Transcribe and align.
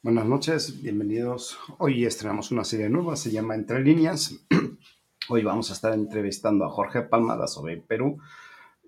Buenas 0.00 0.26
noches, 0.26 0.80
bienvenidos. 0.80 1.58
Hoy 1.78 2.04
estrenamos 2.04 2.52
una 2.52 2.62
serie 2.62 2.88
nueva, 2.88 3.16
se 3.16 3.32
llama 3.32 3.56
Entre 3.56 3.80
Líneas. 3.80 4.32
Hoy 5.28 5.42
vamos 5.42 5.70
a 5.70 5.72
estar 5.72 5.92
entrevistando 5.92 6.64
a 6.64 6.70
Jorge 6.70 7.02
Palma 7.02 7.36
de 7.36 7.42
Asobe 7.42 7.78
Perú 7.78 8.16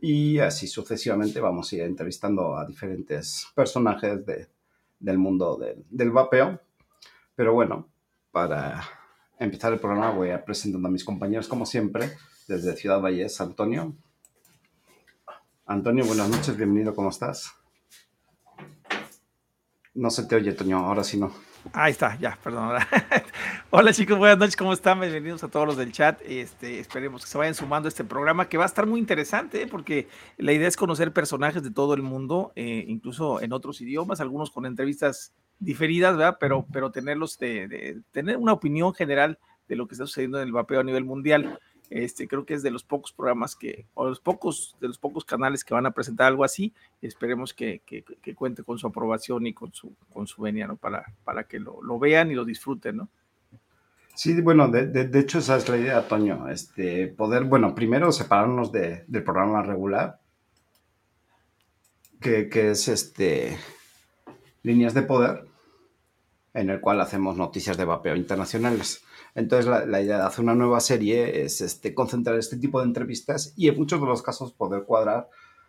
y 0.00 0.38
así 0.38 0.68
sucesivamente 0.68 1.40
vamos 1.40 1.72
a 1.72 1.76
ir 1.76 1.82
entrevistando 1.82 2.56
a 2.56 2.64
diferentes 2.64 3.48
personajes 3.56 4.24
del 5.00 5.18
mundo 5.18 5.56
del, 5.56 5.84
del 5.90 6.12
vapeo. 6.12 6.60
Pero 7.34 7.54
bueno, 7.54 7.88
para 8.30 8.80
empezar 9.40 9.72
el 9.72 9.80
programa 9.80 10.12
voy 10.12 10.30
a 10.30 10.44
presentar 10.44 10.80
a 10.86 10.92
mis 10.92 11.04
compañeros 11.04 11.48
como 11.48 11.66
siempre 11.66 12.16
desde 12.46 12.76
Ciudad 12.76 13.00
Valles, 13.00 13.40
Antonio. 13.40 13.96
Antonio, 15.66 16.04
buenas 16.04 16.28
noches, 16.28 16.56
bienvenido, 16.56 16.94
¿cómo 16.94 17.08
estás? 17.08 17.59
No 19.94 20.10
se 20.10 20.24
te 20.24 20.36
oye, 20.36 20.52
Toño, 20.52 20.78
ahora 20.78 21.02
sí 21.02 21.18
no. 21.18 21.32
Ahí 21.72 21.90
está, 21.90 22.16
ya, 22.20 22.38
perdón. 22.44 22.78
Hola 23.70 23.92
chicos, 23.92 24.18
buenas 24.18 24.38
noches, 24.38 24.56
¿cómo 24.56 24.72
están? 24.72 25.00
Bienvenidos 25.00 25.42
a 25.42 25.48
todos 25.48 25.66
los 25.66 25.76
del 25.76 25.90
chat. 25.90 26.20
Este, 26.24 26.78
esperemos 26.78 27.24
que 27.24 27.30
se 27.30 27.36
vayan 27.36 27.56
sumando 27.56 27.88
a 27.88 27.90
este 27.90 28.04
programa 28.04 28.48
que 28.48 28.56
va 28.56 28.62
a 28.62 28.66
estar 28.66 28.86
muy 28.86 29.00
interesante 29.00 29.62
¿eh? 29.62 29.66
porque 29.66 30.06
la 30.38 30.52
idea 30.52 30.68
es 30.68 30.76
conocer 30.76 31.12
personajes 31.12 31.64
de 31.64 31.72
todo 31.72 31.94
el 31.94 32.02
mundo, 32.02 32.52
eh, 32.54 32.84
incluso 32.86 33.40
en 33.40 33.52
otros 33.52 33.80
idiomas, 33.80 34.20
algunos 34.20 34.52
con 34.52 34.64
entrevistas 34.64 35.32
diferidas, 35.58 36.16
¿verdad? 36.16 36.36
Pero, 36.38 36.66
pero 36.72 36.92
tenerlos 36.92 37.36
de, 37.38 38.00
tener 38.12 38.36
una 38.36 38.52
opinión 38.52 38.94
general 38.94 39.40
de 39.68 39.74
lo 39.74 39.88
que 39.88 39.94
está 39.94 40.06
sucediendo 40.06 40.40
en 40.40 40.46
el 40.46 40.52
vapeo 40.52 40.80
a 40.80 40.84
nivel 40.84 41.04
mundial. 41.04 41.58
Este, 41.90 42.28
creo 42.28 42.46
que 42.46 42.54
es 42.54 42.62
de 42.62 42.70
los 42.70 42.84
pocos 42.84 43.12
programas 43.12 43.56
que, 43.56 43.84
o 43.94 44.08
los 44.08 44.20
pocos, 44.20 44.76
de 44.80 44.86
los 44.86 44.96
pocos 44.96 45.24
canales 45.24 45.64
que 45.64 45.74
van 45.74 45.86
a 45.86 45.90
presentar 45.90 46.28
algo 46.28 46.44
así. 46.44 46.72
Esperemos 47.02 47.52
que, 47.52 47.82
que, 47.84 48.34
cuente 48.36 48.62
con 48.62 48.78
su 48.78 48.86
aprobación 48.86 49.46
y 49.48 49.52
con 49.52 49.74
su, 49.74 49.96
con 50.12 50.28
su 50.28 50.40
venia, 50.42 50.68
¿no? 50.68 50.76
Para, 50.76 51.12
para 51.24 51.44
que 51.44 51.58
lo, 51.58 51.82
lo 51.82 51.98
vean 51.98 52.30
y 52.30 52.34
lo 52.34 52.44
disfruten, 52.44 52.98
¿no? 52.98 53.08
Sí, 54.14 54.40
bueno, 54.40 54.68
de, 54.68 54.86
de, 54.86 55.18
hecho 55.18 55.38
esa 55.38 55.56
es 55.56 55.68
la 55.68 55.78
idea, 55.78 56.06
Toño. 56.06 56.48
Este, 56.48 57.08
poder, 57.08 57.44
bueno, 57.44 57.74
primero 57.74 58.12
separarnos 58.12 58.70
de, 58.70 59.04
del 59.08 59.24
programa 59.24 59.62
regular, 59.62 60.20
que, 62.20 62.48
que 62.48 62.70
es 62.70 62.86
este 62.86 63.58
líneas 64.62 64.94
de 64.94 65.02
poder, 65.02 65.46
en 66.54 66.70
el 66.70 66.80
cual 66.80 67.00
hacemos 67.00 67.36
noticias 67.36 67.76
de 67.76 67.84
vapeo 67.84 68.14
internacionales. 68.14 69.02
Entonces, 69.34 69.66
la, 69.66 70.00
idea 70.00 70.18
de 70.18 70.24
hacer 70.24 70.44
una 70.44 70.54
nueva 70.54 70.80
serie 70.80 71.44
es 71.44 71.60
este, 71.60 71.94
concentrar 71.94 72.38
este 72.38 72.56
tipo 72.56 72.80
de 72.80 72.86
entrevistas 72.86 73.52
y 73.56 73.68
en 73.68 73.76
muchos 73.76 74.00
de 74.00 74.06
los 74.06 74.22
casos 74.22 74.52
poder 74.52 74.84
cuadrar 74.84 75.28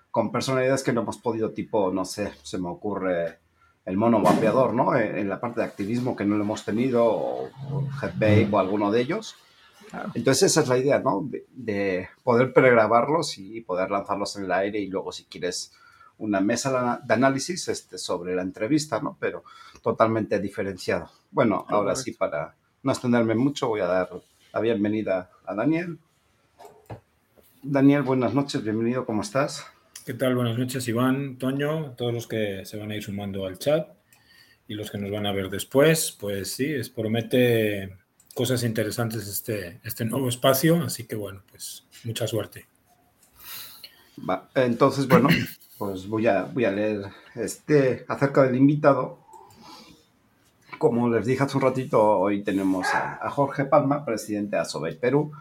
con 0.09 0.31
personalidades 0.31 0.83
que 0.83 0.93
no 0.93 1.01
hemos 1.01 1.17
podido, 1.17 1.51
tipo, 1.51 1.91
no 1.91 2.05
sé, 2.05 2.33
se 2.43 2.57
me 2.57 2.69
ocurre 2.69 3.39
el 3.85 3.97
mono 3.97 4.21
vapeador, 4.21 4.73
¿no? 4.73 4.95
En, 4.95 5.27
la 5.29 5.39
parte 5.39 5.61
de 5.61 5.65
activismo 5.65 6.15
que 6.15 6.25
no 6.25 6.35
lo 6.37 6.43
hemos 6.43 6.65
tenido, 6.65 7.05
o, 7.05 7.45
o 7.45 7.87
o 8.51 8.59
alguno 8.59 8.91
de 8.91 9.01
ellos. 9.01 9.35
Entonces 10.13 10.51
esa 10.51 10.61
es 10.61 10.67
la 10.67 10.77
idea, 10.77 10.99
¿no? 10.99 11.21
De, 11.23 11.45
de, 11.51 12.09
poder 12.23 12.53
pregrabarlos 12.53 13.37
y 13.37 13.61
poder 13.61 13.91
lanzarlos 13.91 14.35
en 14.37 14.45
el 14.45 14.51
aire 14.51 14.79
y 14.79 14.87
luego 14.87 15.11
si 15.11 15.25
quieres 15.25 15.73
una 16.17 16.39
mesa 16.39 17.01
de 17.03 17.13
análisis 17.13 17.67
este, 17.67 17.97
sobre 17.97 18.35
la 18.35 18.43
entrevista, 18.43 19.01
¿no? 19.01 19.17
Pero 19.19 19.43
totalmente 19.81 20.39
diferenciado. 20.39 21.09
Bueno, 21.31 21.65
ahora 21.67 21.95
sí, 21.95 22.11
para 22.11 22.55
no 22.83 22.91
extenderme 22.91 23.35
mucho, 23.35 23.67
voy 23.67 23.81
a 23.81 23.85
dar 23.85 24.09
la 24.53 24.59
bienvenida 24.59 25.29
a 25.45 25.53
Daniel. 25.53 25.99
Daniel, 27.61 28.01
buenas 28.01 28.33
noches, 28.33 28.63
bienvenido, 28.63 29.05
¿cómo 29.05 29.21
estás? 29.21 29.65
¿Qué 30.03 30.15
tal? 30.15 30.35
Buenas 30.35 30.57
noches, 30.57 30.87
Iván, 30.87 31.37
Toño, 31.37 31.91
todos 31.91 32.11
los 32.11 32.27
que 32.27 32.65
se 32.65 32.77
van 32.77 32.89
a 32.89 32.95
ir 32.95 33.03
sumando 33.03 33.45
al 33.45 33.59
chat 33.59 33.87
y 34.67 34.73
los 34.73 34.89
que 34.89 34.97
nos 34.97 35.11
van 35.11 35.27
a 35.27 35.31
ver 35.31 35.49
después. 35.49 36.11
Pues 36.19 36.53
sí, 36.53 36.73
es, 36.73 36.89
promete 36.89 37.97
cosas 38.33 38.63
interesantes 38.63 39.27
este, 39.27 39.79
este 39.83 40.05
nuevo 40.05 40.27
espacio, 40.27 40.81
así 40.83 41.03
que 41.05 41.15
bueno, 41.15 41.43
pues 41.51 41.85
mucha 42.03 42.25
suerte. 42.25 42.65
Va, 44.27 44.49
entonces, 44.55 45.07
bueno, 45.07 45.29
pues 45.77 46.07
voy 46.07 46.25
a, 46.25 46.43
voy 46.45 46.65
a 46.65 46.71
leer 46.71 47.03
este 47.35 48.05
acerca 48.07 48.41
del 48.41 48.55
invitado 48.55 49.20
como 50.81 51.07
les 51.09 51.27
dije 51.27 51.43
hace 51.43 51.57
un 51.57 51.61
ratito, 51.61 52.03
hoy 52.03 52.43
tenemos 52.43 52.87
a, 52.95 53.29
Jorge 53.29 53.65
Palma, 53.65 54.03
presidente 54.03 54.55
de 54.55 54.63
Asobey 54.63 54.97
Perú. 54.97 55.31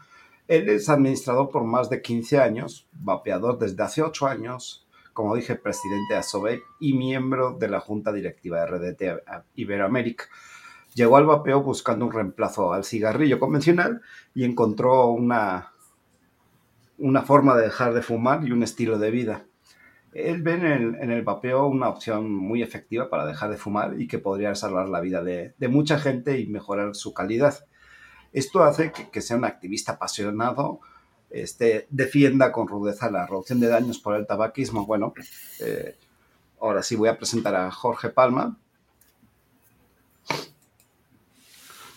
Él 0.46 0.68
es 0.68 0.90
administrador 0.90 1.48
por 1.48 1.64
más 1.64 1.88
de 1.88 2.02
15 2.02 2.38
años, 2.38 2.86
vapeador 2.92 3.58
desde 3.58 3.82
hace 3.82 4.02
8 4.02 4.26
años, 4.26 4.86
como 5.14 5.34
dije, 5.34 5.54
presidente 5.54 6.12
de 6.12 6.18
Asobey 6.18 6.60
y 6.78 6.92
miembro 6.92 7.56
de 7.58 7.68
la 7.68 7.80
junta 7.80 8.12
directiva 8.12 8.60
de 8.60 8.66
RDT 8.66 9.02
Iberoamérica. 9.54 10.24
Llegó 10.94 11.16
al 11.16 11.24
vapeo 11.24 11.62
buscando 11.62 12.04
un 12.04 12.12
reemplazo 12.12 12.74
al 12.74 12.84
cigarrillo 12.84 13.40
convencional 13.40 14.02
y 14.34 14.44
encontró 14.44 15.06
una, 15.06 15.72
una 16.98 17.22
forma 17.22 17.56
de 17.56 17.62
dejar 17.62 17.94
de 17.94 18.02
fumar 18.02 18.46
y 18.46 18.52
un 18.52 18.62
estilo 18.62 18.98
de 18.98 19.10
vida. 19.10 19.46
Él 20.12 20.42
ve 20.42 20.54
en 20.54 21.10
el, 21.10 21.22
vapeo 21.22 21.66
una 21.66 21.88
opción 21.88 22.32
muy 22.32 22.62
efectiva 22.62 23.08
para 23.08 23.26
dejar 23.26 23.50
de 23.50 23.56
fumar 23.56 24.00
y 24.00 24.08
que 24.08 24.18
podría 24.18 24.54
salvar 24.56 24.88
la 24.88 25.00
vida 25.00 25.22
de, 25.22 25.54
mucha 25.68 25.98
gente 25.98 26.40
y 26.40 26.46
mejorar 26.46 26.96
su 26.96 27.14
calidad. 27.14 27.64
Esto 28.32 28.64
hace 28.64 28.92
que, 28.92 29.20
sea 29.20 29.36
un 29.36 29.44
activista 29.44 29.92
apasionado, 29.92 30.80
este, 31.30 31.86
defienda 31.90 32.50
con 32.50 32.66
rudeza 32.66 33.10
la 33.10 33.26
reducción 33.26 33.60
de 33.60 33.68
daños 33.68 34.00
por 34.00 34.16
el 34.16 34.26
tabaquismo. 34.26 34.84
Bueno, 34.84 35.14
eh, 35.60 35.96
ahora 36.60 36.82
sí 36.82 36.96
voy 36.96 37.08
a 37.08 37.16
presentar 37.16 37.54
a 37.54 37.70
Jorge 37.70 38.08
Palma. 38.08 38.58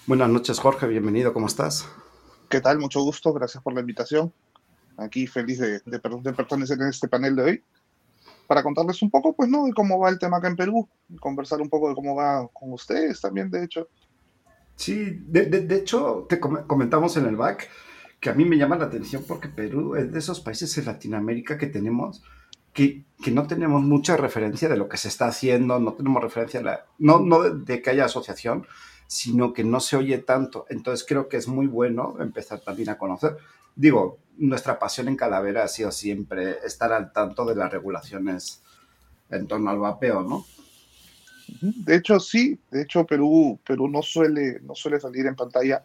Buenas 0.05 0.29
noches, 0.29 0.59
Jorge, 0.59 0.85
bienvenido, 0.85 1.33
¿cómo 1.33 1.47
estás? 1.47 1.87
¿Qué 2.47 2.61
tal? 2.61 2.77
Mucho 2.77 3.01
gusto, 3.01 3.33
gracias 3.33 3.63
por 3.63 3.73
la 3.73 3.79
invitación. 3.79 4.31
Aquí 4.97 5.25
feliz 5.25 5.57
de, 5.57 5.79
de, 5.79 5.99
de 5.99 6.33
pertenecer 6.33 6.79
en 6.79 6.89
este 6.89 7.07
panel 7.07 7.35
de 7.35 7.41
hoy 7.41 7.63
para 8.47 8.63
contarles 8.63 9.01
un 9.01 9.09
poco, 9.09 9.33
pues, 9.33 9.49
¿no? 9.49 9.65
De 9.65 9.73
cómo 9.73 9.99
va 9.99 10.09
el 10.09 10.19
tema 10.19 10.37
acá 10.37 10.47
en 10.47 10.55
Perú, 10.55 10.87
conversar 11.19 11.61
un 11.61 11.69
poco 11.69 11.89
de 11.89 11.95
cómo 11.95 12.15
va 12.15 12.47
con 12.51 12.73
ustedes 12.73 13.21
también, 13.21 13.49
de 13.49 13.63
hecho. 13.63 13.87
Sí, 14.75 15.19
de, 15.27 15.45
de, 15.45 15.75
hecho, 15.75 16.25
te 16.27 16.39
comentamos 16.39 17.15
en 17.17 17.27
el 17.27 17.35
back 17.35 17.69
que 18.19 18.29
a 18.29 18.33
mí 18.33 18.45
me 18.45 18.57
llama 18.57 18.77
la 18.77 18.85
atención 18.85 19.23
porque 19.27 19.49
Perú 19.49 19.95
es 19.95 20.11
de 20.11 20.19
esos 20.19 20.39
países 20.39 20.77
en 20.77 20.85
Latinoamérica 20.85 21.57
que 21.57 21.67
tenemos 21.67 22.23
que, 22.73 23.03
que, 23.21 23.31
no 23.31 23.45
tenemos 23.47 23.83
mucha 23.83 24.17
referencia 24.17 24.67
de 24.67 24.77
lo 24.77 24.89
que 24.89 24.97
se 24.97 25.07
está 25.07 25.27
haciendo, 25.27 25.79
no 25.79 25.93
tenemos 25.93 26.23
referencia, 26.23 26.61
la, 26.61 26.85
no, 26.97 27.19
no 27.19 27.43
de, 27.43 27.81
que 27.81 27.89
haya 27.91 28.05
asociación, 28.05 28.65
sino 29.07 29.53
que 29.53 29.63
no 29.63 29.79
se 29.79 29.95
oye 29.95 30.17
tanto. 30.17 30.65
Entonces 30.69 31.05
creo 31.07 31.29
que 31.29 31.37
es 31.37 31.47
muy 31.47 31.67
bueno 31.67 32.15
empezar 32.19 32.61
también 32.61 32.89
a 32.89 32.97
conocer. 32.97 33.37
Digo, 33.75 34.19
nuestra 34.37 34.79
pasión 34.79 35.07
en 35.07 35.15
Calavera 35.15 35.63
ha 35.63 35.67
sido 35.67 35.91
siempre 35.91 36.57
estar 36.65 36.91
al 36.91 37.11
tanto 37.11 37.45
de 37.45 37.55
las 37.55 37.71
regulaciones 37.71 38.61
en 39.29 39.47
torno 39.47 39.69
al 39.69 39.79
vapeo, 39.79 40.21
¿no? 40.23 40.45
De 41.61 41.95
hecho, 41.95 42.19
sí, 42.19 42.59
de 42.71 42.83
hecho 42.83 43.05
Perú, 43.05 43.59
Perú 43.65 43.87
no, 43.87 44.01
suele, 44.01 44.59
no 44.61 44.75
suele 44.75 44.99
salir 44.99 45.25
en 45.25 45.35
pantalla, 45.35 45.83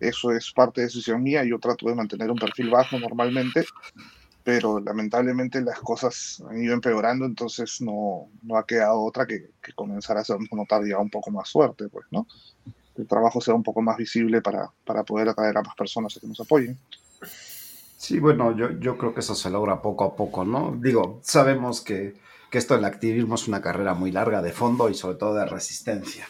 eso 0.00 0.32
es 0.32 0.52
parte 0.52 0.80
de 0.80 0.86
decisión 0.86 1.22
mía, 1.22 1.44
yo 1.44 1.58
trato 1.58 1.88
de 1.88 1.94
mantener 1.94 2.30
un 2.30 2.38
perfil 2.38 2.70
bajo 2.70 2.98
normalmente, 2.98 3.64
pero 4.44 4.80
lamentablemente 4.80 5.60
las 5.60 5.78
cosas 5.80 6.42
han 6.48 6.62
ido 6.62 6.74
empeorando, 6.74 7.24
entonces 7.24 7.80
no, 7.80 8.28
no 8.42 8.56
ha 8.56 8.66
quedado 8.66 9.02
otra 9.02 9.26
que, 9.26 9.50
que 9.62 9.72
comenzar 9.72 10.16
a 10.16 10.20
hacer 10.20 10.36
notar 10.52 10.82
ya 10.86 10.98
un 10.98 11.10
poco 11.10 11.30
más 11.30 11.48
suerte, 11.48 11.88
pues, 11.88 12.06
¿no? 12.10 12.26
El 12.96 13.06
trabajo 13.06 13.40
sea 13.40 13.54
un 13.54 13.62
poco 13.62 13.80
más 13.80 13.96
visible 13.96 14.42
para, 14.42 14.72
para 14.84 15.04
poder 15.04 15.28
atraer 15.28 15.56
a 15.58 15.62
más 15.62 15.76
personas 15.76 16.16
a 16.16 16.20
que 16.20 16.26
nos 16.26 16.40
apoyen. 16.40 16.76
Sí, 17.22 18.20
bueno, 18.20 18.56
yo, 18.56 18.70
yo 18.78 18.96
creo 18.96 19.12
que 19.12 19.20
eso 19.20 19.34
se 19.34 19.50
logra 19.50 19.82
poco 19.82 20.04
a 20.04 20.16
poco, 20.16 20.44
¿no? 20.44 20.76
Digo, 20.80 21.20
sabemos 21.22 21.80
que, 21.80 22.14
que 22.50 22.58
esto 22.58 22.74
del 22.74 22.84
activismo 22.84 23.34
es 23.34 23.48
una 23.48 23.60
carrera 23.60 23.94
muy 23.94 24.12
larga 24.12 24.40
de 24.40 24.52
fondo 24.52 24.88
y 24.88 24.94
sobre 24.94 25.16
todo 25.16 25.34
de 25.34 25.46
resistencia. 25.46 26.26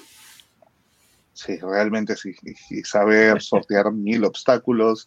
Sí, 1.38 1.56
realmente 1.58 2.16
sí. 2.16 2.34
Y 2.70 2.82
saber 2.82 3.40
sortear 3.40 3.92
mil 3.92 4.24
obstáculos 4.24 5.06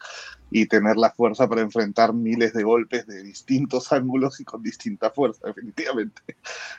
y 0.50 0.66
tener 0.66 0.96
la 0.96 1.12
fuerza 1.12 1.50
para 1.50 1.60
enfrentar 1.60 2.14
miles 2.14 2.54
de 2.54 2.64
golpes 2.64 3.06
de 3.06 3.22
distintos 3.22 3.92
ángulos 3.92 4.40
y 4.40 4.46
con 4.46 4.64
distinta 4.64 5.12
fuerza, 5.12 5.48
definitivamente. 5.48 6.22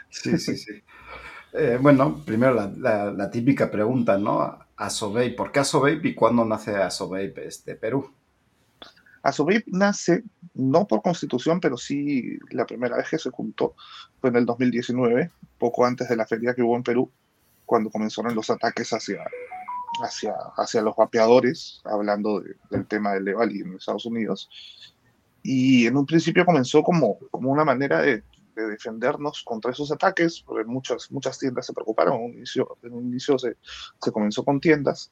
Sí, 0.08 0.38
sí, 0.38 0.56
sí. 0.56 0.72
Eh, 1.52 1.76
bueno, 1.78 2.22
primero 2.24 2.54
la, 2.54 2.72
la, 2.78 3.12
la, 3.12 3.30
típica 3.30 3.70
pregunta, 3.70 4.16
¿no? 4.16 4.58
¿por 5.36 5.52
qué 5.52 5.60
Asobey 5.60 6.00
y 6.02 6.14
cuándo 6.14 6.46
nace 6.46 6.76
Asobey 6.76 7.34
este, 7.36 7.74
Perú? 7.74 8.10
ASOBIP 9.22 9.66
nace 9.68 10.24
no 10.54 10.86
por 10.86 11.02
constitución, 11.02 11.60
pero 11.60 11.76
sí 11.76 12.38
la 12.50 12.66
primera 12.66 12.96
vez 12.96 13.08
que 13.08 13.18
se 13.18 13.30
juntó 13.30 13.74
fue 14.20 14.30
en 14.30 14.36
el 14.36 14.46
2019, 14.46 15.30
poco 15.58 15.86
antes 15.86 16.08
de 16.08 16.16
la 16.16 16.26
feria 16.26 16.54
que 16.54 16.62
hubo 16.62 16.76
en 16.76 16.82
Perú, 16.82 17.10
cuando 17.64 17.90
comenzaron 17.90 18.34
los 18.34 18.50
ataques 18.50 18.92
hacia, 18.92 19.24
hacia, 20.02 20.34
hacia 20.56 20.82
los 20.82 20.96
vapeadores, 20.96 21.80
hablando 21.84 22.42
del 22.70 22.86
tema 22.86 23.12
del 23.14 23.24
Levali 23.24 23.60
en 23.60 23.74
Estados 23.74 24.06
Unidos. 24.06 24.50
Y 25.42 25.86
en 25.86 25.96
un 25.96 26.06
principio 26.06 26.44
comenzó 26.44 26.82
como, 26.82 27.18
como 27.30 27.50
una 27.50 27.64
manera 27.64 28.00
de, 28.02 28.22
defendernos 28.54 29.42
contra 29.44 29.70
esos 29.70 29.90
ataques, 29.90 30.42
porque 30.44 30.64
muchas, 30.64 31.10
muchas 31.10 31.38
tiendas 31.38 31.64
se 31.64 31.72
preocuparon. 31.72 32.16
En 32.16 32.24
un 32.24 32.32
inicio, 32.34 32.76
en 32.82 32.92
un 32.92 33.06
inicio 33.06 33.38
se, 33.38 33.56
se 34.00 34.12
comenzó 34.12 34.44
con 34.44 34.60
tiendas. 34.60 35.10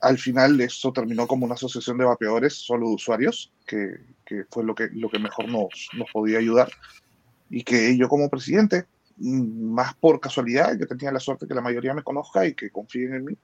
Al 0.00 0.18
final 0.18 0.60
esto 0.60 0.92
terminó 0.92 1.26
como 1.26 1.44
una 1.44 1.54
asociación 1.54 1.98
de 1.98 2.04
vapeadores 2.04 2.54
solo 2.54 2.88
usuarios, 2.90 3.52
que, 3.66 3.98
fue 4.50 4.64
lo 4.64 4.74
que, 4.74 4.88
lo 4.92 5.10
que 5.10 5.18
mejor 5.18 5.48
nos, 5.48 5.88
nos 5.92 6.10
podía 6.12 6.38
ayudar. 6.38 6.70
Y 7.50 7.64
que 7.64 7.96
yo 7.96 8.08
como 8.08 8.30
presidente, 8.30 8.86
mm, 9.16 9.72
más 9.72 9.94
por 9.94 10.20
casualidad, 10.20 10.78
que 10.78 10.86
tenía 10.86 11.12
la 11.12 11.20
suerte 11.20 11.46
que 11.46 11.54
la 11.54 11.60
mayoría 11.60 11.94
me 11.94 12.02
conozca 12.02 12.46
y 12.46 12.54
que 12.54 12.70
confíen 12.70 13.14
en 13.14 13.24
mí, 13.24 13.36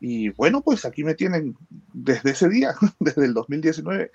y 0.00 0.28
bueno, 0.30 0.60
pues 0.60 0.84
aquí 0.84 1.04
me 1.04 1.14
tienen 1.14 1.56
desde 1.92 2.30
ese 2.30 2.48
día, 2.48 2.74
desde 3.00 3.24
el 3.24 3.34
2019. 3.34 4.10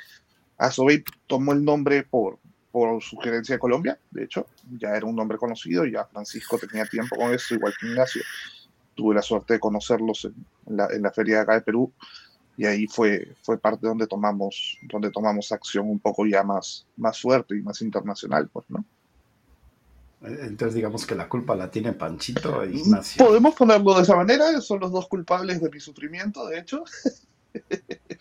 Asobey 0.57 1.03
tomó 1.27 1.53
el 1.53 1.63
nombre 1.63 2.03
por, 2.03 2.37
por 2.71 3.01
sugerencia 3.01 3.55
de 3.55 3.59
Colombia, 3.59 3.99
de 4.11 4.25
hecho, 4.25 4.45
ya 4.77 4.89
era 4.89 5.05
un 5.05 5.15
nombre 5.15 5.37
conocido, 5.37 5.85
ya 5.85 6.05
Francisco 6.05 6.59
tenía 6.59 6.85
tiempo 6.85 7.15
con 7.15 7.33
eso, 7.33 7.55
igual 7.55 7.73
que 7.79 7.87
Ignacio. 7.87 8.21
Tuve 8.95 9.15
la 9.15 9.21
suerte 9.21 9.53
de 9.53 9.59
conocerlos 9.59 10.25
en, 10.25 10.77
la, 10.77 10.87
en 10.87 11.01
la, 11.01 11.11
feria 11.11 11.35
de 11.35 11.41
acá 11.41 11.53
de 11.53 11.61
Perú 11.61 11.91
y 12.57 12.65
ahí 12.65 12.87
fue, 12.87 13.35
fue 13.41 13.57
parte 13.57 13.87
donde 13.87 14.07
tomamos, 14.07 14.77
donde 14.83 15.09
tomamos 15.09 15.51
acción 15.51 15.89
un 15.89 15.99
poco 15.99 16.25
ya 16.25 16.43
más, 16.43 16.85
más 16.97 17.19
fuerte 17.19 17.57
y 17.57 17.61
más 17.61 17.81
internacional, 17.81 18.49
pues, 18.51 18.65
¿no? 18.69 18.85
Entonces 20.21 20.75
digamos 20.75 21.07
que 21.07 21.15
la 21.15 21.27
culpa 21.27 21.55
la 21.55 21.71
tiene 21.71 21.93
Panchito 21.93 22.61
e 22.61 22.75
Ignacio. 22.75 23.25
Podemos 23.25 23.55
ponerlo 23.55 23.95
de 23.95 24.03
esa 24.03 24.15
manera, 24.15 24.61
son 24.61 24.79
los 24.79 24.91
dos 24.91 25.07
culpables 25.07 25.59
de 25.61 25.69
mi 25.71 25.79
sufrimiento, 25.79 26.45
de 26.47 26.59
hecho. 26.59 26.83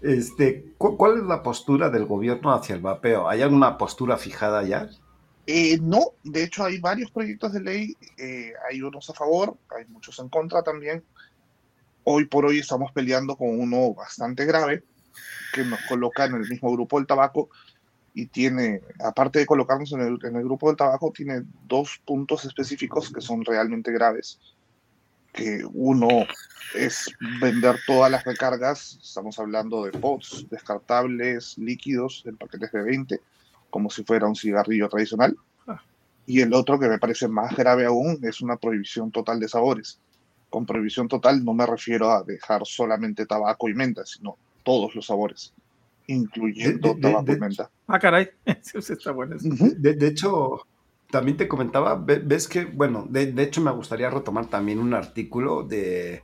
Este, 0.00 0.74
¿Cuál 0.78 1.18
es 1.18 1.24
la 1.24 1.42
postura 1.42 1.90
del 1.90 2.06
gobierno 2.06 2.54
hacia 2.54 2.76
el 2.76 2.80
vapeo? 2.80 3.28
¿Hay 3.28 3.42
alguna 3.42 3.76
postura 3.78 4.16
fijada 4.16 4.62
ya? 4.62 4.88
Eh, 5.50 5.78
no, 5.80 6.12
de 6.24 6.42
hecho 6.42 6.62
hay 6.62 6.78
varios 6.78 7.10
proyectos 7.10 7.54
de 7.54 7.60
ley, 7.62 7.96
eh, 8.18 8.52
hay 8.68 8.82
unos 8.82 9.08
a 9.08 9.14
favor, 9.14 9.56
hay 9.74 9.86
muchos 9.86 10.18
en 10.18 10.28
contra 10.28 10.62
también. 10.62 11.02
Hoy 12.04 12.26
por 12.26 12.44
hoy 12.44 12.58
estamos 12.58 12.92
peleando 12.92 13.34
con 13.34 13.58
uno 13.58 13.94
bastante 13.94 14.44
grave 14.44 14.84
que 15.54 15.64
nos 15.64 15.80
coloca 15.88 16.26
en 16.26 16.34
el 16.34 16.46
mismo 16.46 16.70
grupo 16.70 16.98
del 16.98 17.06
tabaco 17.06 17.48
y 18.12 18.26
tiene, 18.26 18.82
aparte 19.02 19.38
de 19.38 19.46
colocarnos 19.46 19.90
en 19.92 20.02
el, 20.02 20.18
en 20.22 20.36
el 20.36 20.44
grupo 20.44 20.66
del 20.66 20.76
tabaco, 20.76 21.12
tiene 21.16 21.44
dos 21.66 21.98
puntos 22.04 22.44
específicos 22.44 23.10
que 23.10 23.22
son 23.22 23.42
realmente 23.42 23.90
graves. 23.90 24.38
Que 25.32 25.62
uno 25.72 26.26
es 26.74 27.10
vender 27.40 27.78
todas 27.86 28.10
las 28.10 28.22
recargas, 28.22 28.98
estamos 29.02 29.38
hablando 29.38 29.86
de 29.86 29.92
pots, 29.92 30.44
descartables, 30.50 31.56
líquidos, 31.56 32.22
en 32.26 32.36
paquetes 32.36 32.70
de 32.70 32.82
20, 32.82 33.20
como 33.70 33.90
si 33.90 34.04
fuera 34.04 34.26
un 34.26 34.36
cigarrillo 34.36 34.88
tradicional. 34.88 35.36
Y 36.26 36.42
el 36.42 36.52
otro 36.52 36.78
que 36.78 36.88
me 36.88 36.98
parece 36.98 37.26
más 37.26 37.56
grave 37.56 37.86
aún 37.86 38.18
es 38.22 38.42
una 38.42 38.56
prohibición 38.56 39.10
total 39.10 39.40
de 39.40 39.48
sabores. 39.48 39.98
Con 40.50 40.66
prohibición 40.66 41.08
total 41.08 41.42
no 41.42 41.54
me 41.54 41.64
refiero 41.64 42.10
a 42.10 42.22
dejar 42.22 42.66
solamente 42.66 43.24
tabaco 43.24 43.68
y 43.68 43.74
menta, 43.74 44.04
sino 44.04 44.36
todos 44.62 44.94
los 44.94 45.06
sabores 45.06 45.54
incluyendo 46.08 46.94
de, 46.94 47.00
tabaco 47.00 47.32
y 47.32 47.38
menta. 47.38 47.70
Ah, 47.86 47.98
caray, 47.98 48.28
eso 48.44 48.78
está 48.92 49.12
bueno. 49.12 49.36
De, 49.40 49.94
de, 49.94 50.06
hecho, 50.06 50.62
también 51.10 51.36
te 51.36 51.46
comentaba, 51.46 51.94
ves 51.96 52.48
que, 52.48 52.64
bueno, 52.64 53.06
de, 53.08 53.34
hecho 53.42 53.60
me 53.60 53.70
gustaría 53.70 54.10
retomar 54.10 54.46
también 54.46 54.78
un 54.78 54.94
artículo 54.94 55.62
de 55.62 56.22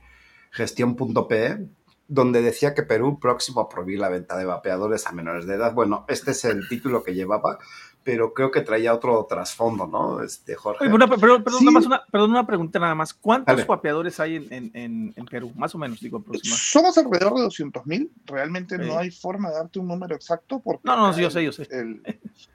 gestión.pe 0.51 1.67
donde 2.07 2.41
decía 2.41 2.73
que 2.73 2.83
Perú 2.83 3.19
próximo 3.19 3.61
a 3.61 3.69
prohibir 3.69 3.99
la 3.99 4.09
venta 4.09 4.37
de 4.37 4.45
vapeadores 4.45 5.07
a 5.07 5.11
menores 5.11 5.45
de 5.47 5.55
edad. 5.55 5.73
Bueno, 5.73 6.05
este 6.07 6.31
es 6.31 6.45
el 6.45 6.67
título 6.67 7.03
que 7.03 7.15
llevaba, 7.15 7.57
pero 8.03 8.33
creo 8.33 8.51
que 8.51 8.61
traía 8.61 8.93
otro 8.93 9.25
trasfondo, 9.27 9.87
¿no? 9.87 10.21
Este, 10.21 10.53
Jorge. 10.53 10.85
Oye, 10.85 10.93
una, 10.93 11.07
perdón, 11.07 11.43
perdón, 11.43 11.59
sí. 11.61 11.67
una, 11.67 12.05
perdón, 12.05 12.29
una 12.29 12.45
pregunta 12.45 12.77
nada 12.77 12.93
más. 12.93 13.15
¿Cuántos 13.15 13.65
vapeadores 13.65 14.19
hay 14.19 14.35
en, 14.35 14.71
en, 14.75 15.13
en, 15.15 15.25
Perú? 15.25 15.51
Más 15.55 15.73
o 15.73 15.79
menos, 15.79 15.99
digo, 15.99 16.19
aproximadamente. 16.19 16.69
Somos 16.71 16.97
alrededor 16.99 17.33
de 17.33 17.41
200 17.41 17.85
mil. 17.87 18.11
Realmente 18.25 18.77
sí. 18.77 18.83
no 18.85 18.99
hay 18.99 19.09
forma 19.09 19.49
de 19.49 19.55
darte 19.55 19.79
un 19.79 19.87
número 19.87 20.15
exacto. 20.15 20.61
Porque 20.63 20.81
no, 20.83 20.95
no, 20.95 21.13
sí, 21.13 21.21
yo 21.21 21.31
sé, 21.31 21.43
yo 21.43 21.51
sé. 21.51 21.67
El, 21.71 22.03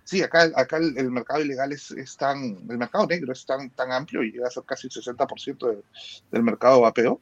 sí, 0.04 0.22
acá, 0.22 0.48
acá 0.54 0.76
el, 0.76 0.96
el, 0.96 1.10
mercado 1.10 1.40
ilegal 1.40 1.72
es, 1.72 1.90
es, 1.90 2.16
tan, 2.16 2.38
el 2.70 2.78
mercado 2.78 3.08
negro 3.08 3.32
es 3.32 3.44
tan, 3.44 3.70
tan 3.70 3.90
amplio 3.90 4.22
y 4.22 4.30
llega 4.30 4.46
a 4.46 4.50
ser 4.50 4.62
casi 4.62 4.86
el 4.86 4.92
60% 4.92 5.68
de, 5.68 5.82
del 6.30 6.42
mercado 6.44 6.82
vapeo 6.82 7.20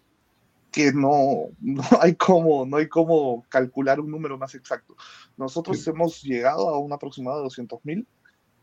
que 0.78 0.92
no, 0.92 1.48
no, 1.60 1.82
hay 2.00 2.14
cómo, 2.14 2.64
no 2.64 2.76
hay 2.76 2.88
cómo 2.88 3.44
calcular 3.48 3.98
un 3.98 4.12
número 4.12 4.38
más 4.38 4.54
exacto. 4.54 4.94
Nosotros 5.36 5.82
sí. 5.82 5.90
hemos 5.90 6.22
llegado 6.22 6.68
a 6.68 6.78
un 6.78 6.92
aproximado 6.92 7.38
de 7.38 7.42
200 7.42 7.84
mil 7.84 8.06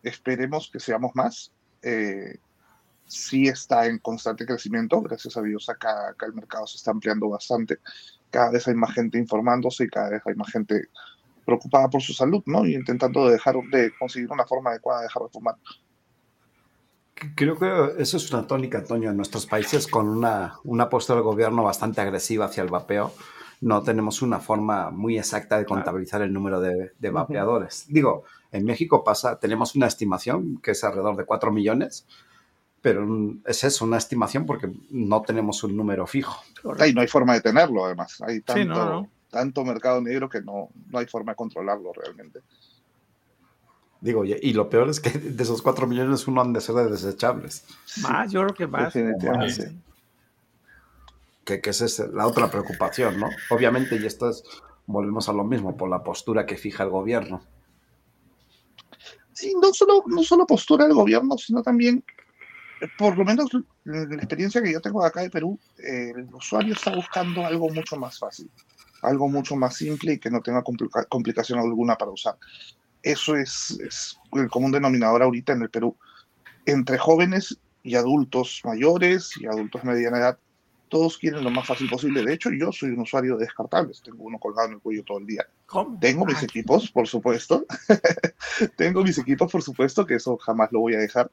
esperemos 0.01 0.69
que 0.71 0.79
seamos 0.79 1.11
más. 1.13 1.51
Eh, 1.81 2.37
sí 3.05 3.49
está 3.49 3.87
en 3.87 3.99
constante 3.99 4.45
crecimiento, 4.45 5.01
gracias 5.01 5.35
a 5.35 5.41
Dios 5.41 5.67
acá, 5.67 6.09
acá, 6.09 6.25
el 6.25 6.33
mercado 6.33 6.65
se 6.67 6.77
está 6.77 6.91
ampliando 6.91 7.27
bastante. 7.27 7.79
Cada 8.29 8.51
vez 8.51 8.65
hay 8.69 8.75
más 8.75 8.93
gente 8.93 9.17
informándose 9.17 9.83
y 9.83 9.89
cada 9.89 10.11
vez 10.11 10.21
hay 10.25 10.35
más 10.35 10.49
gente 10.49 10.87
preocupada 11.45 11.89
por 11.89 12.01
su 12.01 12.13
salud, 12.13 12.41
¿no? 12.45 12.65
Y 12.65 12.75
intentando 12.75 13.27
dejar 13.27 13.55
de 13.71 13.91
conseguir 13.99 14.31
una 14.31 14.45
forma 14.45 14.69
adecuada 14.69 15.01
de 15.01 15.07
dejar 15.07 15.23
de 15.23 15.29
fumar. 15.29 15.55
Creo 17.35 17.57
que 17.57 18.01
eso 18.01 18.17
es 18.17 18.31
una 18.31 18.45
tónica, 18.45 18.79
Antonio, 18.79 19.09
en 19.09 19.17
nuestros 19.17 19.45
países 19.45 19.87
con 19.87 20.09
una, 20.09 20.55
una 20.65 20.89
postura 20.89 21.17
del 21.17 21.23
gobierno 21.23 21.63
bastante 21.63 22.01
agresiva 22.01 22.45
hacia 22.45 22.61
el 22.61 22.69
vapeo. 22.69 23.13
No 23.61 23.83
tenemos 23.83 24.21
una 24.21 24.39
forma 24.39 24.91
muy 24.91 25.17
exacta 25.17 25.57
de 25.57 25.65
contabilizar 25.65 26.21
el 26.21 26.33
número 26.33 26.59
de, 26.59 26.91
de 26.99 27.09
vapeadores. 27.09 27.85
Digo, 27.87 28.25
en 28.51 28.65
México 28.65 29.03
pasa, 29.03 29.39
tenemos 29.39 29.75
una 29.75 29.87
estimación 29.87 30.59
que 30.61 30.71
es 30.71 30.83
alrededor 30.83 31.15
de 31.15 31.25
4 31.25 31.53
millones, 31.53 32.05
pero 32.81 33.07
es 33.45 33.63
eso, 33.63 33.85
una 33.85 33.97
estimación 33.97 34.45
porque 34.45 34.71
no 34.91 35.21
tenemos 35.21 35.63
un 35.63 35.75
número 35.75 36.05
fijo. 36.05 36.43
Y 36.85 36.93
no 36.93 37.01
hay 37.01 37.07
forma 37.07 37.33
de 37.33 37.41
tenerlo, 37.41 37.85
además. 37.85 38.21
Hay 38.21 38.41
tanto, 38.41 38.61
sí, 38.61 38.67
no, 38.67 38.85
no. 38.85 39.09
tanto 39.31 39.65
mercado 39.65 40.01
negro 40.01 40.29
que 40.29 40.41
no, 40.41 40.69
no 40.89 40.99
hay 40.99 41.07
forma 41.07 41.31
de 41.31 41.35
controlarlo 41.35 41.93
realmente. 41.93 42.41
Digo, 44.05 44.23
y 44.23 44.53
lo 44.53 44.69
peor 44.69 44.87
es 44.87 44.99
que 44.99 45.09
de 45.09 45.41
esos 45.41 45.63
4 45.63 45.87
millones 45.87 46.27
uno 46.27 46.39
han 46.39 46.53
de 46.53 46.61
ser 46.61 46.75
de 46.75 46.91
desechables. 46.91 47.65
Más, 48.03 48.31
yo 48.31 48.43
creo 48.43 48.53
que 48.53 48.67
más. 48.67 48.93
Definitivamente. 48.93 49.71
Que, 51.43 51.59
que 51.59 51.71
esa 51.71 51.85
es 51.85 51.97
la 52.13 52.27
otra 52.27 52.51
preocupación, 52.51 53.19
¿no? 53.19 53.27
Obviamente, 53.49 53.95
y 53.95 54.05
esto 54.05 54.29
es, 54.29 54.43
volvemos 54.85 55.27
a 55.27 55.33
lo 55.33 55.43
mismo, 55.43 55.75
por 55.75 55.89
la 55.89 56.03
postura 56.03 56.45
que 56.45 56.55
fija 56.55 56.83
el 56.83 56.91
gobierno. 56.91 57.41
Sí, 59.33 59.55
no 59.59 59.73
solo, 59.73 60.03
no 60.05 60.21
solo 60.21 60.45
postura 60.45 60.85
del 60.85 60.93
gobierno, 60.93 61.35
sino 61.39 61.63
también, 61.63 62.03
por 62.99 63.17
lo 63.17 63.25
menos 63.25 63.49
la 63.85 64.17
experiencia 64.17 64.61
que 64.61 64.71
yo 64.71 64.81
tengo 64.81 65.03
acá 65.03 65.21
de 65.21 65.31
Perú, 65.31 65.57
eh, 65.79 66.13
el 66.15 66.31
usuario 66.31 66.75
está 66.75 66.95
buscando 66.95 67.43
algo 67.43 67.69
mucho 67.69 67.95
más 67.95 68.19
fácil, 68.19 68.51
algo 69.01 69.27
mucho 69.29 69.55
más 69.55 69.75
simple 69.75 70.13
y 70.13 70.19
que 70.19 70.29
no 70.29 70.41
tenga 70.41 70.61
complica 70.61 71.05
complicación 71.05 71.57
alguna 71.57 71.95
para 71.95 72.11
usar. 72.11 72.37
Eso 73.05 73.35
es, 73.35 73.79
es 73.85 74.19
el 74.31 74.49
común 74.49 74.71
denominador 74.71 75.21
ahorita 75.21 75.53
en 75.53 75.61
el 75.61 75.69
Perú. 75.69 75.95
Entre 76.65 76.97
jóvenes 76.97 77.55
y 77.83 77.93
adultos 77.95 78.61
mayores 78.63 79.37
y 79.39 79.45
adultos 79.45 79.83
de 79.83 79.89
mediana 79.89 80.17
edad, 80.17 80.39
todos 80.89 81.19
quieren 81.19 81.43
lo 81.43 81.51
más 81.51 81.67
fácil 81.67 81.87
posible. 81.87 82.25
De 82.25 82.33
hecho, 82.33 82.49
yo 82.49 82.71
soy 82.71 82.89
un 82.89 83.01
usuario 83.01 83.37
de 83.37 83.45
descartables, 83.45 84.01
tengo 84.01 84.23
uno 84.23 84.39
colgado 84.39 84.69
en 84.69 84.73
el 84.73 84.79
cuello 84.79 85.03
todo 85.03 85.19
el 85.19 85.27
día. 85.27 85.45
¿Cómo? 85.67 85.99
Tengo 85.99 86.25
mis 86.25 86.41
equipos, 86.41 86.89
por 86.89 87.07
supuesto. 87.07 87.67
tengo 88.75 89.03
mis 89.03 89.19
equipos, 89.19 89.51
por 89.51 89.61
supuesto, 89.61 90.03
que 90.03 90.15
eso 90.15 90.35
jamás 90.37 90.71
lo 90.71 90.79
voy 90.79 90.95
a 90.95 90.99
dejar. 90.99 91.29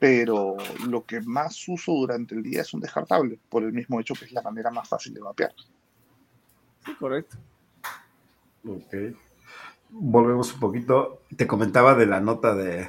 Pero 0.00 0.56
lo 0.88 1.04
que 1.04 1.20
más 1.20 1.68
uso 1.68 1.92
durante 1.92 2.34
el 2.34 2.42
día 2.42 2.62
es 2.62 2.74
un 2.74 2.80
descartable, 2.80 3.38
por 3.48 3.62
el 3.62 3.72
mismo 3.72 4.00
hecho 4.00 4.14
que 4.14 4.24
es 4.24 4.32
la 4.32 4.42
manera 4.42 4.72
más 4.72 4.88
fácil 4.88 5.14
de 5.14 5.20
vapear. 5.20 5.54
Sí, 6.84 6.94
correcto. 6.96 7.36
Ok. 8.66 9.16
Volvemos 9.90 10.52
un 10.54 10.60
poquito. 10.60 11.22
Te 11.36 11.46
comentaba 11.46 11.94
de 11.94 12.06
la 12.06 12.20
nota 12.20 12.54
de, 12.54 12.88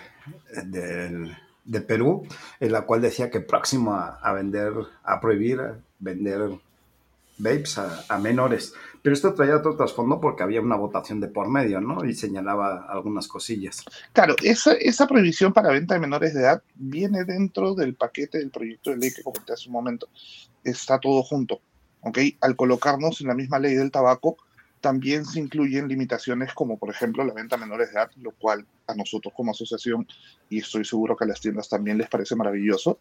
de, 0.65 1.35
de 1.65 1.81
Perú, 1.81 2.27
en 2.59 2.71
la 2.71 2.81
cual 2.81 3.01
decía 3.01 3.29
que 3.29 3.41
próximo 3.41 3.93
a, 3.93 4.19
a 4.21 4.33
vender, 4.33 4.73
a 5.03 5.19
prohibir 5.19 5.61
vender 5.99 6.59
vapes 7.37 7.77
a, 7.77 8.05
a, 8.09 8.17
menores. 8.17 8.73
Pero 9.01 9.13
esto 9.13 9.33
traía 9.33 9.57
otro 9.57 9.75
trasfondo 9.75 10.19
porque 10.19 10.43
había 10.43 10.61
una 10.61 10.75
votación 10.75 11.19
de 11.19 11.27
por 11.27 11.49
medio, 11.49 11.79
¿no? 11.79 12.03
Y 12.03 12.13
señalaba 12.13 12.85
algunas 12.89 13.27
cosillas. 13.27 13.83
Claro, 14.13 14.35
esa, 14.43 14.73
esa 14.73 15.07
prohibición 15.07 15.53
para 15.53 15.69
venta 15.69 15.93
de 15.93 15.99
menores 15.99 16.33
de 16.33 16.41
edad 16.41 16.63
viene 16.75 17.23
dentro 17.23 17.75
del 17.75 17.95
paquete 17.95 18.39
del 18.39 18.49
proyecto 18.49 18.89
de 18.89 18.97
ley 18.97 19.11
que 19.13 19.23
comenté 19.23 19.53
hace 19.53 19.69
un 19.69 19.73
momento. 19.73 20.09
Está 20.63 20.99
todo 20.99 21.23
junto, 21.23 21.61
¿ok? 22.01 22.17
Al 22.41 22.55
colocarnos 22.55 23.21
en 23.21 23.27
la 23.27 23.35
misma 23.35 23.59
ley 23.59 23.75
del 23.75 23.91
tabaco, 23.91 24.37
también 24.87 25.25
se 25.25 25.41
incluyen 25.41 25.89
limitaciones 25.89 26.53
como, 26.53 26.77
por 26.77 26.89
ejemplo, 26.89 27.21
la 27.25 27.33
venta 27.33 27.57
a 27.57 27.59
menores 27.59 27.89
de 27.89 27.95
edad, 27.95 28.09
lo 28.21 28.31
cual 28.31 28.65
a 28.87 28.95
nosotros 28.95 29.33
como 29.35 29.51
asociación, 29.51 30.07
y 30.49 30.59
estoy 30.59 30.85
seguro 30.85 31.13
que 31.17 31.25
a 31.25 31.27
las 31.27 31.41
tiendas 31.41 31.67
también 31.67 31.97
les 31.97 32.07
parece 32.07 32.37
maravilloso, 32.37 32.97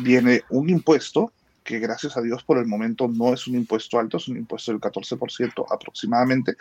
viene 0.00 0.42
un 0.50 0.68
impuesto 0.68 1.32
que 1.62 1.78
gracias 1.78 2.18
a 2.18 2.20
Dios 2.20 2.44
por 2.44 2.58
el 2.58 2.66
momento 2.66 3.08
no 3.08 3.32
es 3.32 3.46
un 3.46 3.54
impuesto 3.54 3.98
alto, 3.98 4.18
es 4.18 4.28
un 4.28 4.36
impuesto 4.36 4.70
del 4.70 4.82
14% 4.82 5.64
aproximadamente, 5.70 6.56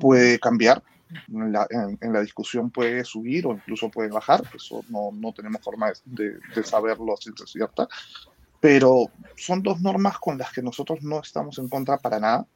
puede 0.00 0.38
cambiar 0.38 0.82
en 1.28 1.52
la, 1.52 2.20
discusión 2.22 2.70
puede 2.70 3.04
subir 3.04 3.46
o 3.46 3.52
incluso 3.52 3.90
puede 3.90 4.08
bajar, 4.08 4.42
eso 4.54 4.86
no, 4.88 5.10
no 5.12 5.34
tenemos 5.34 5.60
forma 5.60 5.92
de, 6.06 6.38
de 6.54 6.64
saberlo 6.64 7.14
ciencia 7.18 7.46
cierta, 7.46 7.86
pero 8.58 9.10
son 9.36 9.62
dos 9.62 9.82
normas 9.82 10.18
con 10.18 10.38
las 10.38 10.50
que 10.50 10.62
nosotros 10.62 11.02
no 11.02 11.20
estamos 11.20 11.58
en 11.58 11.68
contra 11.68 11.98
para 11.98 12.18
nada, 12.18 12.46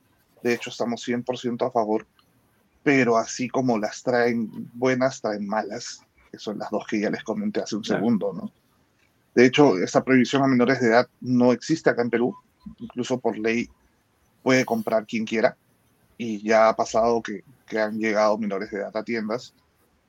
de 0.43 0.55
hecho 0.55 0.71
estamos 0.71 1.07
100% 1.07 1.67
a 1.67 1.71
favor, 1.71 2.07
pero 2.83 3.17
así 3.17 3.49
como 3.49 3.79
las 3.79 4.03
traen 4.03 4.51
buenas, 4.75 5.21
traen 5.21 5.47
malas, 5.47 6.03
que 6.31 6.39
son 6.39 6.59
las 6.59 6.71
dos 6.71 6.87
que 6.87 7.01
ya 7.01 7.11
les 7.11 7.23
comenté 7.23 7.61
hace 7.61 7.77
un 7.77 7.85
segundo, 7.85 8.33
¿no? 8.33 8.51
De 9.35 9.47
hecho, 9.47 9.79
esta 9.79 10.05
prohibición 10.05 10.43
a 10.43 10.47
menores 10.47 10.81
de 10.81 10.89
edad 10.89 11.09
no 11.21 11.53
existe 11.53 11.89
acá 11.89 12.03
en 12.03 12.11
Perú, 12.11 12.37
incluso 12.79 13.19
por 13.19 13.39
ley 13.39 13.69
puede 14.43 14.65
comprar 14.65 15.07
quien 15.07 15.25
quiera, 15.25 15.57
y 16.19 16.43
ya 16.43 16.69
ha 16.69 16.77
pasado 16.77 17.23
que, 17.23 17.43
que 17.67 17.81
han 17.81 17.99
llegado 17.99 18.37
menores 18.37 18.71
de 18.71 18.79
edad 18.79 18.97
a 18.97 19.05
tiendas, 19.05 19.55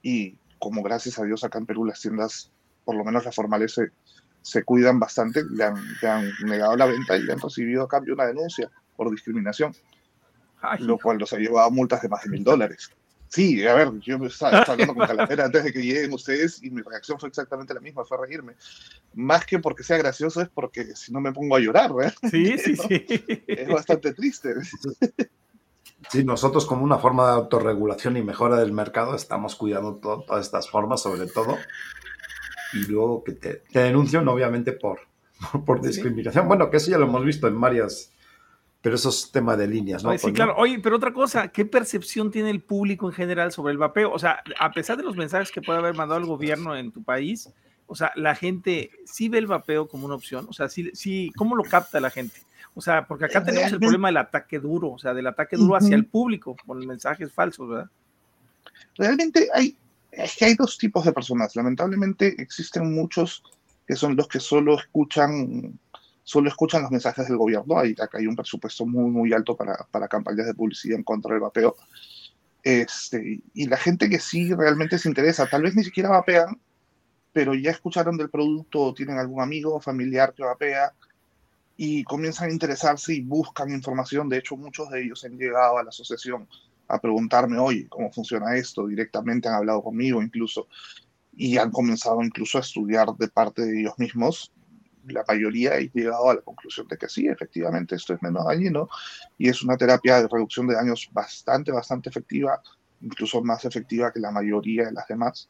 y 0.02 0.36
como 0.60 0.82
gracias 0.82 1.20
a 1.20 1.24
Dios 1.24 1.44
acá 1.44 1.60
en 1.60 1.66
Perú 1.66 1.86
las 1.86 2.02
tiendas, 2.02 2.52
por 2.84 2.96
lo 2.96 3.04
menos 3.04 3.24
las 3.24 3.36
formales, 3.36 3.74
se, 3.74 3.92
se 4.42 4.64
cuidan 4.64 5.00
bastante, 5.00 5.44
le 5.50 5.64
han, 5.64 5.76
le 6.02 6.08
han, 6.08 6.30
negado 6.46 6.76
la 6.76 6.86
venta 6.86 7.16
y 7.16 7.24
le 7.24 7.34
han 7.34 7.40
recibido 7.40 7.84
a 7.84 7.88
cambio 7.88 8.14
una 8.14 8.26
denuncia 8.26 8.70
por 8.96 9.10
discriminación, 9.10 9.74
lo 10.80 10.98
cual 10.98 11.18
los 11.18 11.34
ha 11.34 11.38
llevado 11.38 11.68
a 11.68 11.70
multas 11.70 12.02
de 12.02 12.10
más 12.10 12.24
de 12.24 12.30
mil 12.30 12.44
dólares. 12.44 12.90
Sí, 13.34 13.66
a 13.66 13.74
ver, 13.74 14.00
yo 14.00 14.18
estaba, 14.26 14.60
estaba 14.60 14.74
hablando 14.74 14.94
con 14.94 15.08
Calavera 15.08 15.46
antes 15.46 15.64
de 15.64 15.74
que 15.74 15.82
lleguen 15.82 16.14
ustedes 16.14 16.62
y 16.62 16.70
mi 16.70 16.84
reacción 16.84 17.20
fue 17.20 17.30
exactamente 17.30 17.74
la 17.74 17.80
misma, 17.80 18.06
fue 18.06 18.20
reírme. 18.20 18.54
Más 19.16 19.44
que 19.44 19.58
porque 19.58 19.82
sea 19.84 19.98
gracioso, 19.98 20.40
es 20.40 20.50
porque 20.50 20.96
si 20.96 21.12
no 21.12 21.20
me 21.20 21.34
pongo 21.34 21.56
a 21.56 21.60
llorar, 21.60 21.92
¿verdad? 21.94 22.14
Sí, 22.30 22.58
sí, 22.60 22.76
sí. 22.76 23.06
Es 23.48 23.68
bastante 23.68 24.14
triste. 24.14 24.54
Sí, 26.12 26.22
nosotros 26.26 26.66
como 26.66 26.84
una 26.84 26.98
forma 26.98 27.28
de 27.28 27.36
autorregulación 27.36 28.18
y 28.18 28.22
mejora 28.22 28.58
del 28.58 28.74
mercado 28.74 29.16
estamos 29.16 29.56
cuidando 29.56 29.96
todas 29.96 30.46
estas 30.46 30.70
formas, 30.70 31.02
sobre 31.02 31.28
todo, 31.28 31.58
y 32.74 32.86
luego 32.88 33.24
que 33.24 33.32
te, 33.32 33.64
te 33.72 33.80
denuncian 33.80 34.28
obviamente 34.28 34.74
por, 34.74 35.00
por 35.66 35.82
discriminación. 35.82 36.48
Bueno, 36.48 36.70
que 36.70 36.78
eso 36.78 36.92
ya 36.92 36.98
lo 36.98 37.06
hemos 37.06 37.24
visto 37.24 37.48
en 37.48 37.60
varias 37.60 38.13
pero 38.84 38.98
eso 38.98 39.08
es 39.08 39.32
tema 39.32 39.56
de 39.56 39.66
líneas, 39.66 40.04
¿no? 40.04 40.16
sí, 40.18 40.34
claro. 40.34 40.56
Oye, 40.58 40.78
pero 40.80 40.98
otra 40.98 41.14
cosa, 41.14 41.48
¿qué 41.48 41.64
percepción 41.64 42.30
tiene 42.30 42.50
el 42.50 42.62
público 42.62 43.08
en 43.08 43.14
general 43.14 43.54
sobre 43.54 43.72
el 43.72 43.78
vapeo? 43.78 44.12
O 44.12 44.20
sea, 44.20 44.44
a 44.60 44.72
pesar 44.72 44.98
de 44.98 45.04
los 45.04 45.16
mensajes 45.16 45.52
que 45.52 45.62
puede 45.62 45.80
haber 45.80 45.96
mandado 45.96 46.20
el 46.20 46.26
gobierno 46.26 46.76
en 46.76 46.92
tu 46.92 47.02
país, 47.02 47.50
o 47.88 47.96
sea, 47.96 48.12
la 48.18 48.36
gente 48.36 48.92
sí 49.06 49.30
ve 49.30 49.38
el 49.38 49.48
vapeo 49.48 49.88
como 49.88 50.06
una 50.06 50.16
opción, 50.16 50.48
o 50.50 50.54
sea, 50.54 50.68
sí, 50.68 50.92
sí 50.94 51.32
¿cómo 51.38 51.56
lo 51.56 51.64
capta 51.64 52.02
la 52.02 52.10
gente? 52.10 52.42
O 52.74 52.82
sea, 52.82 53.08
porque 53.08 53.24
acá 53.24 53.42
tenemos 53.42 53.72
el 53.72 53.80
problema 53.80 54.10
del 54.10 54.18
ataque 54.18 54.60
duro, 54.60 54.92
o 54.92 55.00
sea, 55.00 55.14
del 55.14 55.28
ataque 55.28 55.56
duro 55.56 55.78
hacia 55.78 55.96
el 55.96 56.06
público, 56.06 56.58
con 56.66 56.86
mensajes 56.86 57.32
falsos, 57.32 57.70
¿verdad? 57.70 57.90
Realmente 58.98 59.48
hay, 59.54 59.78
es 60.12 60.36
que 60.36 60.44
hay 60.44 60.56
dos 60.56 60.78
tipos 60.78 61.06
de 61.06 61.14
personas. 61.14 61.56
Lamentablemente 61.56 62.36
existen 62.38 62.94
muchos 62.94 63.44
que 63.88 63.96
son 63.96 64.18
los 64.18 64.28
que 64.28 64.42
solo 64.42 64.78
escuchan 64.78 65.80
solo 66.24 66.50
escuchan 66.50 66.82
los 66.82 66.92
mensajes 66.92 67.28
del 67.28 67.38
gobierno. 67.38 67.78
Hay, 67.78 67.92
acá 67.92 68.18
hay 68.18 68.28
un 68.28 68.36
presupuesto 68.36 68.86
muy, 68.86 69.10
muy 69.12 69.34
alto 69.34 69.56
para, 69.56 69.76
para 69.92 70.08
campañas 70.08 70.48
de 70.48 70.54
publicidad 70.54 70.98
en 70.98 71.04
contra 71.04 71.34
del 71.34 71.42
vapeo. 71.42 71.76
Este, 72.64 73.42
y 73.54 73.68
la 73.68 73.78
gente 73.78 74.10
que 74.10 74.20
sí 74.20 74.54
realmente 74.54 74.98
se 74.98 75.10
interesa, 75.10 75.48
tal 75.48 75.64
vez 75.64 75.76
ni 75.76 75.84
siquiera 75.84 76.10
vapean, 76.10 76.60
pero 77.34 77.54
ya 77.56 77.72
escucharon 77.72 78.16
del 78.18 78.30
producto 78.30 78.80
o 78.80 78.94
tienen 78.94 79.18
algún 79.18 79.42
amigo 79.42 79.76
o 79.76 79.82
familiar 79.82 80.34
que 80.34 80.44
vapea 80.44 80.94
y 81.76 82.04
comienzan 82.04 82.50
a 82.50 82.54
interesarse 82.54 83.14
y 83.14 83.22
buscan 83.22 83.72
información. 83.72 84.30
De 84.30 84.38
hecho, 84.38 84.56
muchos 84.56 84.90
de 84.90 85.04
ellos 85.04 85.26
han 85.26 85.38
llegado 85.38 85.78
a 85.78 85.84
la 85.84 85.90
asociación 85.90 86.48
a 86.88 87.00
preguntarme, 87.00 87.58
oye, 87.58 87.88
¿cómo 87.90 88.12
funciona 88.12 88.56
esto? 88.56 88.88
Directamente 88.88 89.50
han 89.50 89.56
hablado 89.56 89.84
conmigo 89.84 90.22
incluso 90.22 90.68
y 91.36 91.58
han 91.58 91.72
comenzado 91.72 92.22
incluso 92.22 92.60
a 92.60 92.62
estudiar 92.62 93.10
de 93.18 93.28
parte 93.28 93.64
de 93.66 93.82
ellos 93.82 93.98
mismos 93.98 94.52
la 95.08 95.24
mayoría 95.28 95.74
ha 95.74 95.80
llegado 95.80 96.30
a 96.30 96.36
la 96.36 96.42
conclusión 96.42 96.88
de 96.88 96.98
que 96.98 97.10
sí, 97.10 97.28
efectivamente 97.28 97.96
esto 97.96 98.14
es 98.14 98.22
menos 98.22 98.46
dañino 98.46 98.90
y 99.38 99.50
es 99.50 99.64
una 99.64 99.78
terapia 99.78 100.22
de 100.22 100.28
reducción 100.28 100.68
de 100.68 100.76
daños 100.76 101.10
bastante, 101.12 101.72
bastante 101.72 102.10
efectiva, 102.10 102.62
incluso 103.02 103.42
más 103.42 103.66
efectiva 103.66 104.12
que 104.12 104.20
la 104.20 104.32
mayoría 104.32 104.86
de 104.86 104.94
las 104.94 105.08
demás 105.08 105.50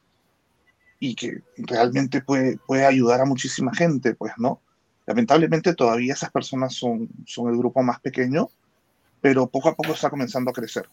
y 1.00 1.16
que 1.16 1.42
realmente 1.58 2.22
puede, 2.22 2.58
puede 2.66 2.86
ayudar 2.86 3.22
a 3.22 3.26
muchísima 3.26 3.74
gente, 3.74 4.16
pues, 4.16 4.34
¿no? 4.38 4.62
Lamentablemente 5.06 5.76
todavía 5.76 6.14
esas 6.14 6.32
personas 6.32 6.74
son, 6.76 7.10
son 7.26 7.50
el 7.50 7.58
grupo 7.58 7.84
más 7.84 8.00
pequeño, 8.00 8.50
pero 9.20 9.48
poco 9.48 9.70
a 9.70 9.76
poco 9.76 9.92
está 9.92 10.10
comenzando 10.10 10.52
a 10.52 10.54
crecer. 10.54 10.88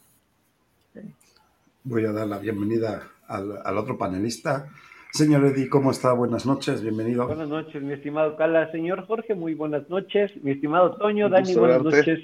Voy 1.85 2.05
a 2.05 2.12
dar 2.12 2.26
la 2.26 2.38
bienvenida 2.38 3.09
al, 3.29 3.61
al 3.64 3.79
otro 3.79 3.97
panelista. 3.97 4.69
Señor 5.12 5.45
Eddy, 5.45 5.69
¿cómo 5.69 5.90
está? 5.90 6.12
Buenas 6.12 6.47
noches, 6.47 6.83
bienvenido. 6.83 7.26
Buenas 7.26 7.49
noches, 7.49 7.83
mi 7.83 7.93
estimado 7.93 8.37
Cala. 8.37 8.71
Señor 8.71 9.07
Jorge, 9.07 9.35
muy 9.35 9.55
buenas 9.55 9.88
noches. 9.90 10.31
Mi 10.43 10.52
estimado 10.52 10.97
Toño, 10.97 11.29
Dani, 11.29 11.55
buenas 11.57 11.83
noches. 11.83 12.21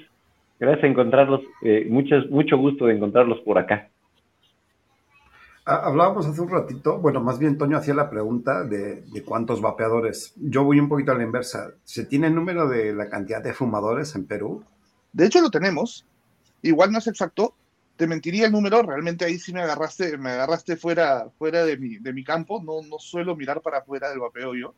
Gracias 0.59 0.81
de 0.81 0.87
encontrarlos, 0.87 1.41
eh, 1.61 1.85
muchos, 1.89 2.29
mucho 2.29 2.57
gusto 2.57 2.85
de 2.85 2.95
encontrarlos 2.95 3.39
por 3.41 3.59
acá. 3.59 3.89
Hablábamos 5.65 6.25
hace 6.25 6.41
un 6.41 6.49
ratito, 6.49 6.97
bueno, 6.99 7.21
más 7.21 7.37
bien 7.37 7.57
Toño 7.57 7.77
hacía 7.77 7.93
la 7.93 8.09
pregunta 8.09 8.63
de, 8.63 9.01
de, 9.01 9.23
cuántos 9.23 9.61
vapeadores. 9.61 10.33
Yo 10.37 10.63
voy 10.63 10.79
un 10.79 10.87
poquito 10.87 11.11
a 11.11 11.15
la 11.15 11.23
inversa. 11.23 11.71
¿Se 11.83 12.05
tiene 12.05 12.27
el 12.27 12.35
número 12.35 12.69
de 12.69 12.93
la 12.93 13.09
cantidad 13.09 13.43
de 13.43 13.53
fumadores 13.53 14.15
en 14.15 14.25
Perú? 14.25 14.63
De 15.11 15.25
hecho, 15.25 15.41
lo 15.41 15.51
tenemos. 15.51 16.07
Igual 16.61 16.93
no 16.93 16.99
es 16.99 17.07
exacto, 17.07 17.53
te 17.97 18.07
mentiría 18.07 18.45
el 18.45 18.51
número, 18.51 18.83
realmente 18.83 19.25
ahí 19.25 19.39
sí 19.39 19.51
me 19.51 19.61
agarraste, 19.61 20.17
me 20.17 20.29
agarraste 20.29 20.77
fuera, 20.77 21.29
fuera 21.37 21.65
de, 21.65 21.77
mi, 21.77 21.97
de 21.97 22.13
mi 22.13 22.23
campo, 22.23 22.61
no, 22.63 22.87
no 22.87 22.99
suelo 22.99 23.35
mirar 23.35 23.61
para 23.61 23.79
afuera 23.79 24.09
del 24.09 24.19
vapeo 24.19 24.55
yo. 24.55 24.75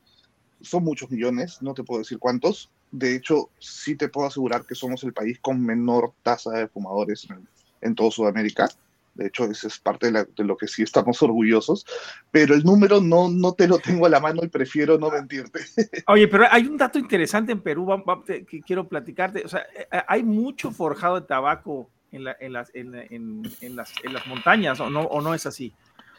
Son 0.61 0.83
muchos 0.83 1.11
millones, 1.11 1.61
no 1.61 1.73
te 1.73 1.83
puedo 1.83 1.99
decir 1.99 2.17
cuántos. 2.17 2.71
De 2.91 3.15
hecho, 3.15 3.49
sí 3.59 3.95
te 3.95 4.07
puedo 4.07 4.27
asegurar 4.27 4.65
que 4.65 4.73
somos 4.73 5.03
el 5.03 5.13
país 5.13 5.37
con 5.39 5.61
menor 5.61 6.13
tasa 6.23 6.51
de 6.51 6.67
fumadores 6.67 7.27
en, 7.29 7.47
en 7.81 7.93
toda 7.93 8.09
Sudamérica. 8.09 8.69
De 9.15 9.27
hecho, 9.27 9.43
eso 9.45 9.67
es 9.67 9.79
parte 9.79 10.07
de, 10.07 10.11
la, 10.13 10.23
de, 10.23 10.43
lo 10.45 10.55
que 10.55 10.67
sí 10.67 10.83
estamos 10.83 11.21
orgullosos. 11.21 11.85
Pero 12.31 12.55
el 12.55 12.63
número 12.63 13.01
no, 13.01 13.29
no 13.29 13.53
te 13.53 13.67
lo 13.67 13.79
tengo 13.79 14.05
a 14.05 14.09
la 14.09 14.21
mano 14.21 14.43
y 14.43 14.47
prefiero 14.47 14.97
no 14.97 15.11
mentirte. 15.11 15.59
Oye, 16.07 16.27
pero 16.29 16.45
hay 16.49 16.65
un 16.65 16.77
dato 16.77 16.97
interesante 16.97 17.51
en 17.51 17.61
Perú 17.61 17.85
que 18.25 18.61
quiero 18.61 18.87
platicarte. 18.87 19.43
O 19.43 19.49
sea, 19.49 19.65
eh, 19.75 19.87
hay 20.07 20.23
mucho 20.23 20.71
forjado 20.71 21.19
de 21.19 21.27
tabaco 21.27 21.89
en, 22.11 22.23
la, 22.23 22.35
en, 22.39 22.53
las, 22.53 22.71
en, 22.73 22.95
en, 22.95 23.75
las, 23.75 23.93
en 24.03 24.13
las 24.13 24.27
montañas, 24.27 24.79
¿o 24.79 24.89
no, 24.89 25.01
¿o 25.01 25.21
no 25.21 25.33
es 25.33 25.45
así? 25.45 25.73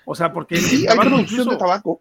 O 0.04 0.14
sea, 0.14 0.32
porque 0.32 0.56
sí, 0.56 0.86
hay 0.86 0.98
producción 0.98 1.20
incluso, 1.20 1.50
de 1.50 1.56
tabaco. 1.56 2.00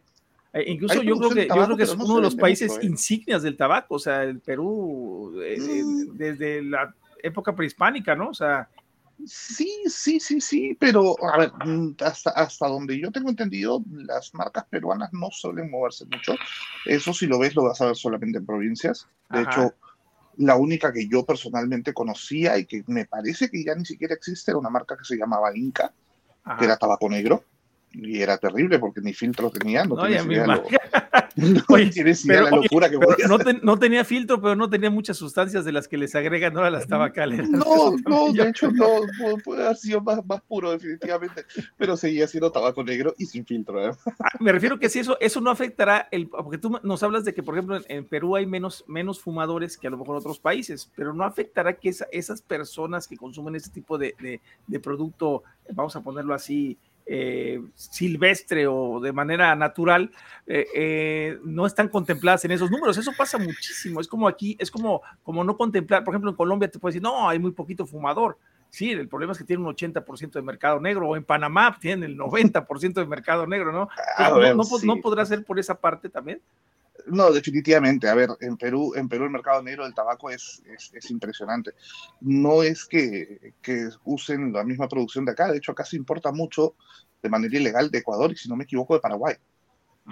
Eh, 0.54 0.64
incluso 0.68 1.02
yo 1.04 1.18
creo, 1.18 1.30
que, 1.30 1.46
tabaco, 1.46 1.62
yo 1.62 1.66
creo 1.66 1.78
que 1.78 1.84
es 1.84 1.98
no 1.98 2.06
uno 2.06 2.16
de 2.16 2.22
los 2.22 2.36
países 2.36 2.72
mucho, 2.72 2.82
¿eh? 2.82 2.86
insignias 2.86 3.44
del 3.44 3.58
tabaco, 3.58 3.96
o 3.96 4.00
sea, 4.00 4.24
el 4.24 4.40
Perú, 4.40 5.40
eh, 5.44 5.84
mm. 5.84 6.18
desde 6.18 6.64
la 6.64 6.94
época 7.22 7.56
prehispánica, 7.56 8.16
¿no? 8.16 8.30
O 8.30 8.34
sea... 8.34 8.68
Sí, 9.26 9.84
sí, 9.88 10.18
sí, 10.18 10.40
sí, 10.40 10.78
pero 10.80 11.14
a 11.22 11.38
ver, 11.38 11.52
mm, 11.66 11.98
hasta, 12.06 12.30
hasta 12.30 12.70
donde 12.70 12.98
yo 12.98 13.12
tengo 13.12 13.30
entendido, 13.30 13.84
las 13.92 14.34
marcas 14.34 14.66
peruanas 14.70 15.12
no 15.12 15.28
suelen 15.30 15.70
moverse 15.70 16.06
mucho. 16.06 16.36
Eso 16.86 17.14
si 17.14 17.28
lo 17.28 17.38
ves, 17.38 17.54
lo 17.54 17.64
vas 17.64 17.82
a 17.82 17.88
ver 17.88 17.98
solamente 17.98 18.38
en 18.38 18.46
provincias. 18.46 19.10
De 19.30 19.40
Ajá. 19.40 19.52
hecho, 19.52 19.76
la 20.40 20.56
única 20.56 20.94
que 20.94 21.08
yo 21.08 21.26
personalmente 21.26 21.94
conocía 21.94 22.58
y 22.58 22.66
que 22.66 22.84
me 22.88 23.06
parece 23.06 23.50
que 23.50 23.64
ya 23.64 23.76
ni 23.76 23.84
siquiera 23.84 24.14
existe 24.14 24.52
era 24.52 24.58
una 24.58 24.70
marca 24.70 24.96
que 24.98 25.04
se 25.04 25.18
llamaba 25.18 25.56
Inca, 25.56 25.94
Ajá. 26.46 26.58
que 26.58 26.66
era 26.66 26.78
tabaco 26.78 27.10
negro. 27.10 27.44
Y 27.92 28.22
era 28.22 28.38
terrible 28.38 28.78
porque 28.78 29.02
ni 29.02 29.14
filtro 29.14 29.50
tenía. 29.50 29.84
No, 29.84 29.96
no 29.96 30.04
tenía 30.04 30.24
idea, 30.24 30.46
lo, 30.46 30.64
no 31.36 31.64
oye, 31.70 31.90
tienes 31.90 32.24
idea 32.24 32.44
pero, 32.44 32.56
la 32.56 32.62
locura 32.62 32.88
oye, 32.88 33.00
que 33.00 33.06
voy 33.06 33.16
no, 33.28 33.40
ten, 33.40 33.60
no, 33.64 33.80
tenía 33.80 34.06
filtro, 34.06 34.40
pero 34.42 34.56
no 34.56 34.70
tenía 34.70 34.90
muchas 34.90 35.18
sustancias 35.18 35.66
de 35.66 35.72
las 35.72 35.88
que 35.88 35.98
les 35.98 36.14
agregan 36.14 36.56
ahora 36.56 36.70
las 36.70 36.88
tabacales. 36.88 37.50
No, 37.50 37.96
no, 38.08 38.32
de 38.34 38.50
hecho, 38.50 38.72
no, 38.72 38.88
puede 39.44 39.64
haber 39.64 39.78
sido 39.78 40.02
más, 40.02 40.24
más, 40.26 40.42
puro, 40.42 40.72
definitivamente. 40.72 41.46
Pero 41.78 41.98
seguía 41.98 42.28
siendo 42.28 42.52
tabaco 42.52 42.84
negro 42.84 43.16
y 43.18 43.26
sin 43.26 43.46
filtro. 43.46 43.84
¿eh? 43.84 43.92
Ah, 44.20 44.30
me 44.40 44.52
refiero 44.52 44.78
que 44.78 44.90
si 44.90 45.00
eso, 45.00 45.18
eso 45.20 45.42
no 45.42 45.50
afectará, 45.50 46.08
el, 46.12 46.28
porque 46.28 46.58
tú 46.60 46.80
nos 46.84 47.02
hablas 47.02 47.26
de 47.26 47.34
que, 47.34 47.42
por 47.42 47.56
ejemplo, 47.56 47.76
en, 47.78 47.84
en, 47.88 48.06
Perú 48.06 48.36
hay 48.36 48.46
menos, 48.46 48.84
menos 48.88 49.20
fumadores 49.20 49.78
que 49.78 49.88
a 49.88 49.90
lo 49.90 49.98
mejor 49.98 50.16
en 50.16 50.20
otros 50.20 50.40
países, 50.40 50.92
pero 50.96 51.14
no 51.14 51.24
afectará 51.24 51.74
que 51.74 51.90
esa, 51.90 52.06
esas 52.12 52.42
personas 52.42 53.08
que 53.08 53.18
consumen 53.18 53.56
ese 53.56 53.72
tipo 53.72 53.98
de, 53.98 54.16
de, 54.20 54.42
de 54.68 54.80
producto, 54.80 55.44
vamos 55.72 55.96
a 55.96 56.02
ponerlo 56.02 56.34
así, 56.34 56.78
eh, 57.12 57.60
silvestre 57.74 58.68
o 58.68 59.00
de 59.00 59.12
manera 59.12 59.56
natural, 59.56 60.12
eh, 60.46 60.68
eh, 60.76 61.40
no 61.44 61.66
están 61.66 61.90
contempladas 61.90 62.46
en 62.46 62.52
esos 62.52 62.70
números. 62.70 63.00
Eso 63.00 63.12
pasa 63.18 63.40
muchísimo. 63.40 64.00
Es 64.00 64.08
como 64.08 64.28
aquí, 64.28 64.56
es 64.60 64.70
como, 64.70 65.02
como 65.24 65.44
no 65.44 65.58
contemplar, 65.58 66.04
por 66.04 66.14
ejemplo, 66.14 66.30
en 66.30 66.38
Colombia 66.38 66.70
te 66.70 66.78
puedes 66.78 66.94
decir, 66.94 67.02
no, 67.02 67.28
hay 67.28 67.40
muy 67.40 67.52
poquito 67.52 67.88
fumador. 67.88 68.38
Sí, 68.70 68.92
el 68.92 69.08
problema 69.08 69.32
es 69.32 69.40
que 69.40 69.44
tiene 69.44 69.64
un 69.64 69.76
80% 69.76 70.34
de 70.34 70.42
mercado 70.44 70.80
negro, 70.80 71.10
o 71.10 71.16
en 71.16 71.24
Panamá 71.24 71.76
tienen 71.82 72.12
el 72.12 72.16
90% 72.16 72.94
de 72.94 73.06
mercado 73.08 73.48
negro, 73.48 73.72
¿no? 73.72 73.90
Ah, 74.16 74.30
no, 74.30 74.64
sí. 74.64 74.86
no, 74.86 74.98
podrá 74.98 75.26
ser 75.26 75.44
por 75.44 75.58
esa 75.58 75.74
parte 75.74 76.10
también? 76.10 76.40
No, 77.12 77.32
definitivamente. 77.32 78.08
A 78.08 78.16
ver, 78.16 78.30
en 78.42 78.58
Perú, 78.58 78.94
en 78.96 79.10
Perú 79.10 79.26
el 79.26 79.32
mercado 79.32 79.62
negro 79.62 79.84
del 79.84 79.94
tabaco 79.94 80.30
es, 80.30 80.62
es, 80.94 81.12
impresionante. 81.12 81.72
No 82.22 82.64
es 82.64 82.86
que, 82.86 83.54
que, 83.62 83.90
usen 84.04 84.54
la 84.54 84.64
misma 84.64 84.88
producción 84.88 85.26
de 85.26 85.32
acá, 85.32 85.52
de 85.52 85.58
hecho 85.58 85.72
acá 85.72 85.86
se 85.86 85.96
importa 85.96 86.32
mucho 86.32 86.76
de 87.22 87.30
manera 87.30 87.58
ilegal 87.58 87.90
de 87.92 88.00
Ecuador 88.00 88.32
y 88.32 88.36
si 88.36 88.48
no 88.50 88.56
me 88.56 88.64
equivoco 88.64 88.94
de 88.94 89.00
Paraguay. 89.00 89.36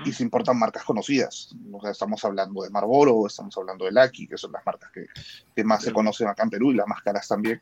Y 0.05 0.11
se 0.11 0.21
importan 0.21 0.59
marcas 0.59 0.83
conocidas. 0.83 1.55
O 1.71 1.81
sea, 1.81 1.91
estamos 1.91 2.23
hablando 2.23 2.61
de 2.61 2.69
Marlboro, 2.69 3.25
estamos 3.25 3.57
hablando 3.57 3.85
de 3.85 3.91
Lucky, 3.91 4.27
que 4.27 4.37
son 4.37 4.51
las 4.51 4.63
marcas 4.63 4.91
que, 4.91 5.07
que 5.55 5.63
más 5.63 5.83
se 5.83 5.91
conocen 5.91 6.27
acá 6.27 6.43
en 6.43 6.51
Perú 6.51 6.71
y 6.71 6.75
las 6.75 6.87
más 6.87 7.01
caras 7.01 7.27
también. 7.27 7.61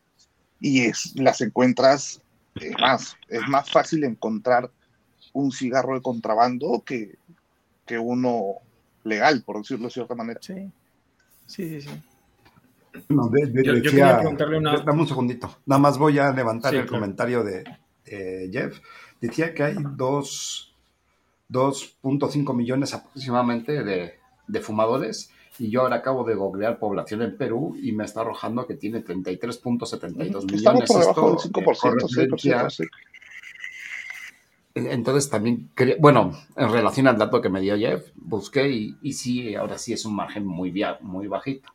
Y 0.60 0.82
es, 0.82 1.13
las 1.15 1.39
encuentras, 1.39 2.22
es 2.56 2.74
más, 2.77 3.15
es 3.30 3.48
más 3.48 3.72
fácil 3.72 4.04
encontrar 4.04 4.70
un 5.32 5.51
cigarro 5.51 5.96
de 5.96 6.01
contrabando 6.01 6.84
que, 6.86 7.18
que 7.86 7.98
uno 7.98 8.62
legal, 9.05 9.43
por 9.43 9.59
decirlo 9.59 9.85
de 9.85 9.91
cierta 9.91 10.15
manera. 10.15 10.39
Sí, 10.41 10.69
sí, 11.45 11.81
sí. 11.81 11.81
sí. 11.81 11.89
No, 13.09 13.27
de, 13.29 13.47
de, 13.47 13.63
yo, 13.63 13.74
decía, 13.74 14.21
una... 14.57 14.77
Dame 14.77 15.01
un 15.01 15.07
segundito. 15.07 15.57
Nada 15.65 15.79
más 15.79 15.97
voy 15.97 16.17
a 16.19 16.31
levantar 16.31 16.74
el 16.75 16.85
comentario 16.85 17.43
de 17.43 17.63
Jeff. 18.51 18.79
Decía 19.19 19.53
que 19.53 19.63
hay 19.63 19.75
2.5 19.75 22.55
millones 22.55 22.93
aproximadamente 22.93 23.83
de, 23.83 24.13
de, 24.47 24.59
fumadores 24.59 25.31
y 25.57 25.69
yo 25.69 25.81
ahora 25.81 25.95
acabo 25.97 26.24
de 26.24 26.35
googlear 26.35 26.79
población 26.79 27.21
en 27.21 27.38
Perú 27.38 27.77
y 27.81 27.91
me 27.91 28.05
está 28.05 28.21
arrojando 28.21 28.65
que 28.67 28.75
tiene 28.75 29.03
33.72 29.03 30.17
millones. 30.17 30.53
Estamos 30.53 30.85
por 30.85 31.00
debajo 31.00 31.29
del 31.29 31.38
5%, 31.38 32.07
sí, 32.07 32.27
por 32.27 32.39
cierto, 32.39 32.69
sí. 32.69 32.83
Entonces 34.75 35.29
también, 35.29 35.72
bueno, 36.00 36.38
en 36.58 36.70
relación 36.70 37.08
al 37.08 37.17
dato 37.17 37.41
que 37.41 37.48
me 37.48 37.62
dio 37.62 37.77
Jeff, 37.77 38.12
busqué 38.15 38.67
y, 39.01 39.13
sí, 39.13 39.55
ahora 39.55 39.77
sí 39.77 39.94
es 39.94 40.03
un 40.03 40.13
margen 40.13 40.46
muy, 40.46 40.74
muy 41.00 41.27
bajito. 41.27 41.70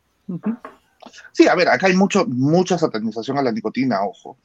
Sí, 1.31 1.47
a 1.47 1.55
ver, 1.55 1.67
acá 1.67 1.87
hay 1.87 1.95
mucho, 1.95 2.27
mucha 2.27 2.77
satanización 2.77 3.39
a 3.39 3.41
la 3.41 3.51
nicotina, 3.51 4.03
ojo. 4.03 4.37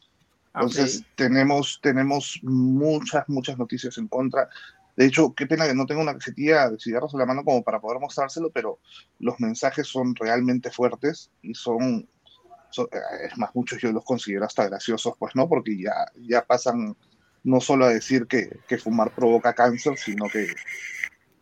Entonces 0.54 1.04
tenemos, 1.14 1.78
tenemos 1.82 2.40
muchas, 2.42 3.28
muchas 3.28 3.58
noticias 3.58 3.98
en 3.98 4.08
contra. 4.08 4.48
De 4.96 5.04
hecho, 5.04 5.34
qué 5.34 5.46
pena 5.46 5.66
que 5.66 5.74
no 5.74 5.84
tengo 5.84 6.00
una 6.00 6.14
cajetilla 6.14 6.70
de 6.70 6.78
cigarros 6.78 7.12
en 7.12 7.20
la 7.20 7.26
mano 7.26 7.44
como 7.44 7.62
para 7.62 7.78
poder 7.78 8.00
mostrárselo, 8.00 8.48
pero 8.50 8.78
los 9.18 9.38
mensajes 9.38 9.86
son 9.86 10.14
realmente 10.14 10.70
fuertes 10.70 11.30
y 11.42 11.52
son, 11.52 12.08
son 12.70 12.88
es 13.22 13.36
más, 13.36 13.50
muchos 13.54 13.82
yo 13.82 13.92
los 13.92 14.04
considero 14.04 14.46
hasta 14.46 14.66
graciosos, 14.66 15.12
pues 15.18 15.36
no, 15.36 15.46
porque 15.46 15.78
ya, 15.78 15.92
ya 16.26 16.42
pasan 16.42 16.96
no 17.46 17.60
solo 17.60 17.86
a 17.86 17.90
decir 17.90 18.26
que, 18.26 18.58
que, 18.66 18.76
fumar 18.76 19.14
provoca 19.14 19.54
cáncer, 19.54 19.96
sino 19.96 20.28
que 20.28 20.48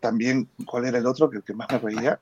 también, 0.01 0.49
¿cuál 0.67 0.85
era 0.85 0.99
el 0.99 1.07
otro 1.07 1.31
que, 1.31 1.41
que 1.41 1.55
más 1.55 1.67
me 1.71 1.79
reía? 1.79 2.21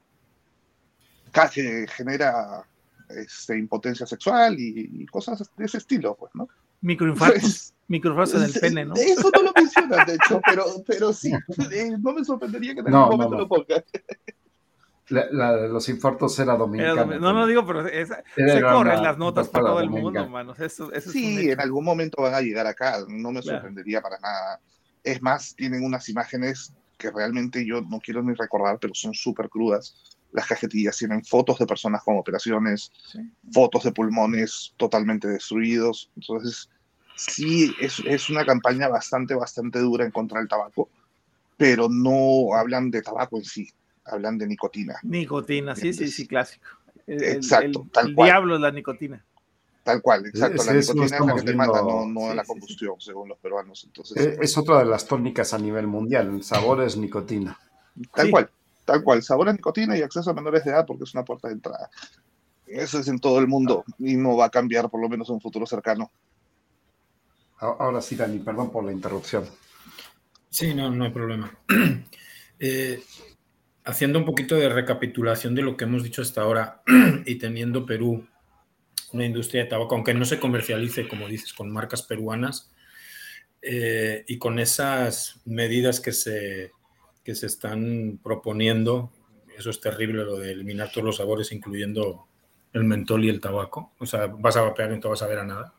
Que 1.53 1.87
genera 1.89 2.65
este, 3.09 3.59
impotencia 3.59 4.07
sexual 4.07 4.55
y, 4.57 5.05
cosas 5.07 5.51
de 5.57 5.65
ese 5.65 5.79
estilo, 5.79 6.15
pues, 6.15 6.31
¿no? 6.35 6.49
Microinfartos, 6.81 7.75
microinfartos 7.89 8.37
en 8.37 8.43
el 8.45 8.53
pene, 8.53 8.85
¿no? 8.85 8.95
Eso 8.95 9.31
no 9.35 9.43
lo 9.43 9.53
mencionas, 9.57 10.07
de 10.07 10.15
hecho, 10.15 10.41
pero, 10.47 10.65
pero 10.87 11.12
sí, 11.12 11.33
eh, 11.73 11.97
no 11.99 12.12
me 12.12 12.25
sorprendería 12.25 12.75
que 12.75 12.81
en 12.81 12.95
algún 12.95 13.19
momento 13.19 13.37
lo 13.37 13.49
pongas. 13.49 13.83
La, 15.12 15.57
de 15.57 15.69
los 15.69 15.88
infartos 15.90 16.38
era 16.38 16.57
dominicana. 16.57 17.19
no, 17.19 17.33
no 17.35 17.47
digo, 17.47 17.66
pero 17.66 17.87
se 17.87 18.62
corren 18.62 19.02
las 19.02 19.19
notas 19.19 19.49
para 19.49 19.66
todo 19.66 19.81
el 19.81 19.90
mundo, 19.90 20.21
hermanos. 20.21 20.57
sí, 21.07 21.50
en 21.50 21.61
algún 21.61 21.85
momento 21.85 22.23
van 22.23 22.35
a 22.35 22.40
llegar 22.40 22.66
acá, 22.66 22.99
no 23.09 23.31
me 23.31 23.42
sorprendería 23.42 24.00
para 24.00 24.19
nada. 24.21 24.61
Es 25.04 25.21
más, 25.21 25.54
tienen 25.54 25.85
unas 25.85 26.09
imágenes 26.09 26.73
que 26.97 27.11
realmente 27.11 27.66
yo 27.66 27.83
no 27.83 28.00
quiero 28.00 28.23
ni 28.23 28.33
recordar, 28.35 28.78
pero 28.81 28.95
son 28.95 29.12
súper 29.12 29.49
crudas. 29.49 30.16
Las 30.33 30.47
cajetillas 30.47 30.97
tienen 30.97 31.23
fotos 31.25 31.59
de 31.59 31.66
personas 31.66 32.02
con 32.02 32.16
operaciones, 32.16 32.90
fotos 33.52 33.85
de 33.85 33.92
pulmones 33.92 34.73
totalmente 34.78 35.28
destruidos. 35.28 36.11
Entonces, 36.16 36.71
sí, 37.16 37.75
es, 37.81 38.00
es 38.07 38.31
una 38.31 38.47
campaña 38.47 38.88
bastante, 38.88 39.35
bastante 39.35 39.81
dura 39.81 40.04
en 40.07 40.11
contra 40.11 40.38
del 40.38 40.49
tabaco, 40.49 40.88
pero 41.59 41.88
no 41.90 42.54
hablan 42.54 42.90
de 42.90 43.02
tabaco 43.02 43.37
en 43.37 43.45
sí 43.45 43.69
hablan 44.05 44.39
de 44.39 44.47
nicotina. 44.47 44.99
Nicotina, 45.03 45.77
sí, 45.77 45.93
sí, 45.93 46.09
sí, 46.09 46.27
clásico. 46.27 46.67
exacto, 47.07 47.87
tal 47.93 48.09
el 48.09 48.17
diablo 48.17 48.57
es 48.57 48.61
la 48.61 48.71
nicotina. 48.71 49.25
Tal 49.83 50.01
cual, 50.01 50.27
exacto. 50.27 50.62
la 50.65 50.75
nicotina 50.75 51.05
es 51.07 51.21
la 51.21 51.35
que 51.35 51.43
te 51.43 51.55
mata, 51.55 51.83
no, 51.83 52.35
la 52.35 52.45
combustión, 52.45 53.01
según 53.01 53.29
los 53.29 53.38
peruanos. 53.38 53.83
Entonces, 53.85 54.17
es, 54.17 54.38
es, 54.41 54.59
otra 54.59 54.79
de 54.79 54.85
las 54.85 55.07
tónicas 55.07 55.53
a 55.55 55.59
nivel 55.59 55.88
mundial. 55.88 56.29
El 56.29 56.45
sabor 56.45 56.83
es 56.83 56.97
nicotina. 56.97 57.59
Tal 58.15 58.31
cual, 58.31 58.51
tal 58.85 59.03
cual. 59.03 59.23
Sabor 59.23 59.49
es 59.49 59.55
nicotina 59.55 59.97
y 59.97 60.03
acceso 60.03 60.31
a 60.31 60.35
menores 60.35 60.65
de 60.65 60.71
edad 60.71 60.87
porque 60.87 61.05
es 61.05 61.15
una 61.15 61.25
puerta 61.25 61.49
de 61.49 61.55
entrada. 61.55 61.91
Eso 62.67 63.01
es 63.01 63.09
en 63.09 63.19
todo 63.19 63.38
el 63.38 63.49
mundo 63.49 63.85
y 63.99 64.17
no 64.17 64.37
va 64.37 64.47
a 64.47 64.51
cambiar, 64.51 64.88
por 64.88 65.01
lo 65.01 65.09
menos 65.09 65.29
en 65.29 65.35
un 65.35 65.41
futuro 65.41 65.67
cercano. 65.67 66.11
Ahora 67.59 68.01
sí, 68.01 68.17
Dani, 68.17 68.38
perdón 68.38 68.71
por 68.71 68.85
la 68.85 68.93
interrupción. 68.93 69.45
Sí, 70.49 70.75
no, 70.75 70.91
no 70.91 71.05
hay 71.05 71.11
problema. 71.11 71.51
eh, 72.59 73.03
haciendo 73.85 74.18
un 74.18 74.25
poquito 74.25 74.57
de 74.57 74.68
recapitulación 74.68 75.55
de 75.55 75.62
lo 75.62 75.77
que 75.77 75.85
hemos 75.85 76.03
dicho 76.03 76.23
hasta 76.23 76.42
ahora 76.42 76.83
y 77.27 77.37
teniendo 77.37 77.87
Perú 77.87 78.27
una 79.12 79.27
industria 79.27 79.64
de 79.64 79.71
tabaco, 79.71 79.95
aunque 79.95 80.14
no 80.14 80.25
se 80.25 80.40
comercialice, 80.40 81.09
como 81.09 81.29
dices, 81.29 81.53
con 81.53 81.71
marcas 81.71 82.03
peruanas 82.03 82.73
eh, 83.61 84.25
y 84.27 84.38
con 84.38 84.59
esas 84.59 85.40
medidas 85.45 86.01
que 86.01 86.12
se, 86.12 86.73
que 87.23 87.35
se 87.35 87.47
están 87.47 88.18
proponiendo, 88.23 89.12
eso 89.57 89.71
es 89.71 89.81
terrible, 89.81 90.25
lo 90.25 90.38
de 90.38 90.53
eliminar 90.53 90.90
todos 90.90 91.05
los 91.05 91.16
sabores, 91.16 91.53
incluyendo 91.53 92.27
el 92.73 92.85
mentol 92.85 93.25
y 93.25 93.29
el 93.29 93.40
tabaco. 93.40 93.92
O 93.99 94.07
sea, 94.07 94.27
vas 94.27 94.57
a 94.57 94.62
vapear 94.62 94.92
y 94.92 94.99
no 94.99 95.11
vas 95.11 95.23
a 95.23 95.27
ver 95.27 95.38
a 95.38 95.45
nada. 95.45 95.75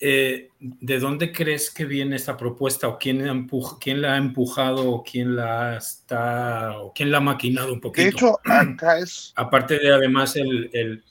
Eh, 0.00 0.50
¿de 0.58 0.98
dónde 0.98 1.32
crees 1.32 1.70
que 1.70 1.84
viene 1.84 2.16
esta 2.16 2.36
propuesta 2.36 2.88
o 2.88 2.98
quién, 2.98 3.48
quién 3.80 4.02
la 4.02 4.14
ha 4.14 4.16
empujado 4.16 4.90
o 4.90 5.04
quién 5.04 5.36
la 5.36 5.76
está 5.76 6.78
o 6.78 6.92
quién 6.92 7.10
la 7.10 7.18
ha 7.18 7.20
maquinado 7.20 7.72
un 7.72 7.80
poquito? 7.80 8.02
De 8.02 8.10
hecho, 8.10 8.40
acá 8.44 8.98
es... 8.98 9.32
Aparte 9.36 9.78
de 9.78 9.92
además 9.92 10.36
el, 10.36 11.02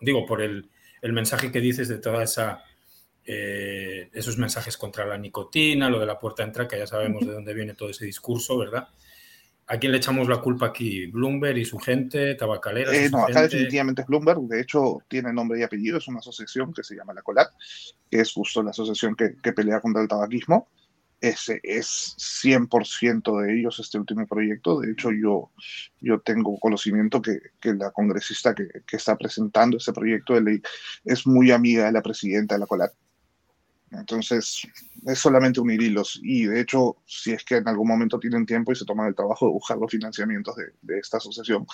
digo, 0.00 0.24
por 0.26 0.42
el, 0.42 0.68
mensaje 1.02 1.50
que 1.50 1.60
dices 1.60 1.88
de 1.88 1.98
toda 1.98 2.22
esa... 2.22 2.64
Eh, 3.32 4.08
esos 4.12 4.38
mensajes 4.38 4.76
contra 4.76 5.06
la 5.06 5.18
nicotina, 5.18 5.88
lo 5.90 6.00
de 6.00 6.06
la 6.06 6.18
puerta 6.18 6.42
de 6.42 6.48
entrada, 6.48 6.68
que 6.68 6.78
ya 6.78 6.86
sabemos 6.86 7.24
de 7.24 7.32
dónde 7.32 7.54
viene 7.54 7.74
todo 7.74 7.90
ese 7.90 8.04
discurso, 8.04 8.58
¿verdad? 8.58 8.88
¿A 9.70 9.78
quién 9.78 9.92
le 9.92 9.98
echamos 9.98 10.28
la 10.28 10.40
culpa 10.40 10.66
aquí? 10.66 11.06
¿Bloomberg 11.06 11.56
y 11.58 11.64
su 11.64 11.78
gente? 11.78 12.34
¿Tabacalera? 12.34 12.92
Eh, 12.92 13.08
no, 13.08 13.22
acá 13.22 13.42
definitivamente 13.42 14.02
es 14.02 14.08
Bloomberg. 14.08 14.40
De 14.48 14.60
hecho, 14.60 14.98
tiene 15.06 15.32
nombre 15.32 15.60
y 15.60 15.62
apellido. 15.62 15.98
Es 15.98 16.08
una 16.08 16.18
asociación 16.18 16.74
que 16.74 16.82
se 16.82 16.96
llama 16.96 17.14
la 17.14 17.22
COLAT, 17.22 17.52
que 18.10 18.20
es 18.20 18.32
justo 18.32 18.64
la 18.64 18.70
asociación 18.70 19.14
que, 19.14 19.52
pelea 19.52 19.80
contra 19.80 20.02
el 20.02 20.08
tabaquismo. 20.08 20.66
Ese 21.20 21.60
es 21.62 22.16
100% 22.18 23.42
de 23.42 23.60
ellos 23.60 23.78
este 23.78 23.96
último 23.96 24.26
proyecto. 24.26 24.80
De 24.80 24.90
hecho, 24.90 25.12
yo, 25.12 25.52
yo 26.00 26.18
tengo 26.18 26.58
conocimiento 26.58 27.22
que, 27.22 27.38
que 27.60 27.72
la 27.72 27.92
congresista 27.92 28.52
que, 28.56 28.66
que, 28.84 28.96
está 28.96 29.16
presentando 29.16 29.76
ese 29.76 29.92
proyecto 29.92 30.34
de 30.34 30.40
ley 30.40 30.62
es 31.04 31.28
muy 31.28 31.52
amiga 31.52 31.84
de 31.84 31.92
la 31.92 32.02
presidenta 32.02 32.56
de 32.56 32.58
la 32.58 32.66
COLAT. 32.66 32.92
Entonces, 33.92 34.68
es 35.06 35.18
solamente 35.18 35.60
unir 35.60 35.82
hilos. 35.82 36.20
Y 36.22 36.44
de 36.44 36.60
hecho, 36.60 36.96
si 37.06 37.32
es 37.32 37.44
que 37.44 37.56
en 37.56 37.68
algún 37.68 37.88
momento 37.88 38.18
tienen 38.18 38.46
tiempo 38.46 38.72
y 38.72 38.76
se 38.76 38.84
toman 38.84 39.08
el 39.08 39.14
trabajo 39.14 39.46
de 39.46 39.52
buscar 39.52 39.78
los 39.78 39.90
financiamientos 39.90 40.54
de, 40.56 40.98
esta 40.98 41.16
asociación, 41.16 41.66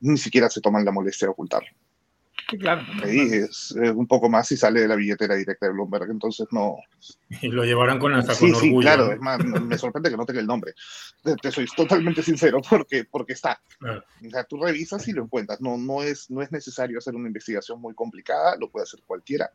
ni 0.00 0.16
siquiera 0.16 0.48
se 0.48 0.60
toman 0.60 0.84
la 0.84 0.92
molestia 0.92 1.26
de 1.26 1.32
ocultarlo. 1.32 1.68
Sí, 2.48 2.56
claro. 2.56 2.82
Ahí 3.04 3.20
es, 3.32 3.72
un 3.72 4.06
poco 4.06 4.28
más 4.28 4.50
y 4.50 4.56
sale 4.56 4.80
de 4.80 4.88
la 4.88 4.96
billetera 4.96 5.34
directa 5.34 5.66
de 5.66 5.72
Bloomberg, 5.72 6.10
entonces 6.10 6.48
no. 6.50 6.76
Y 7.42 7.48
lo 7.48 7.64
llevarán 7.64 7.98
con 7.98 8.14
hasta 8.14 8.34
sí, 8.34 8.50
con 8.50 8.60
sí, 8.60 8.74
claro, 8.80 9.12
es 9.12 9.20
más, 9.20 9.44
me 9.44 9.76
sorprende 9.76 10.10
que 10.10 10.16
no 10.16 10.26
tenga 10.26 10.40
el 10.40 10.46
nombre. 10.46 10.72
Te, 11.42 11.50
soy 11.50 11.66
totalmente 11.76 12.22
sincero, 12.22 12.60
porque, 12.68 13.04
porque 13.04 13.34
está. 13.34 13.60
O 13.82 14.30
sea, 14.30 14.44
tú 14.44 14.62
revisas 14.62 15.06
y 15.08 15.12
lo 15.12 15.24
encuentras. 15.24 15.60
No, 15.60 15.76
no, 15.76 16.02
es, 16.02 16.30
no 16.30 16.42
es 16.42 16.50
necesario 16.50 16.98
hacer 16.98 17.14
una 17.14 17.28
investigación 17.28 17.80
muy 17.80 17.94
complicada, 17.94 18.56
lo 18.56 18.70
puede 18.70 18.84
hacer 18.84 19.00
cualquiera 19.06 19.50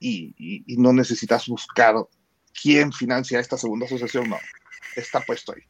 y, 0.00 0.76
no 0.78 0.92
necesitas 0.92 1.46
buscar 1.46 1.94
quién 2.60 2.92
financia 2.92 3.38
esta 3.38 3.56
segunda 3.56 3.86
asociación, 3.86 4.28
no, 4.30 4.38
está 4.96 5.20
puesto 5.20 5.52
ahí. 5.52 5.62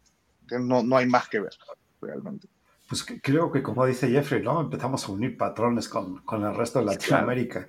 No, 0.61 0.83
no 0.83 0.97
hay 0.97 1.07
más 1.07 1.29
que 1.29 1.41
ver, 1.41 1.53
realmente. 2.01 2.49
Pues 2.89 3.07
creo 3.23 3.53
que 3.53 3.63
como 3.63 3.87
dice 3.87 4.09
Jeffrey, 4.09 4.43
¿no? 4.43 4.61
Empezamos 4.61 5.05
a 5.05 5.13
unir 5.13 5.37
patrones 5.37 5.89
con, 5.89 6.23
con 6.25 6.45
el 6.45 6.55
resto 6.57 6.81
de 6.81 6.87
Latinoamérica. 6.87 7.69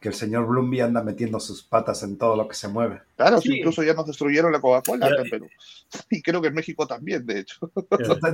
Que 0.00 0.08
el 0.08 0.14
señor 0.14 0.48
Bloomby 0.48 0.80
anda 0.80 1.04
metiendo 1.04 1.38
sus 1.38 1.62
patas 1.62 2.02
en 2.02 2.18
todo 2.18 2.34
lo 2.34 2.48
que 2.48 2.56
se 2.56 2.66
mueve. 2.66 3.02
Claro, 3.14 3.38
incluso 3.44 3.84
ya 3.84 3.94
nos 3.94 4.08
destruyeron 4.08 4.50
la 4.50 4.60
Coca-Cola 4.60 5.08
en 5.16 5.30
Perú. 5.30 5.46
Y 6.10 6.20
creo 6.20 6.42
que 6.42 6.48
en 6.48 6.54
México 6.54 6.84
también, 6.88 7.24
de 7.24 7.38
hecho. 7.38 7.70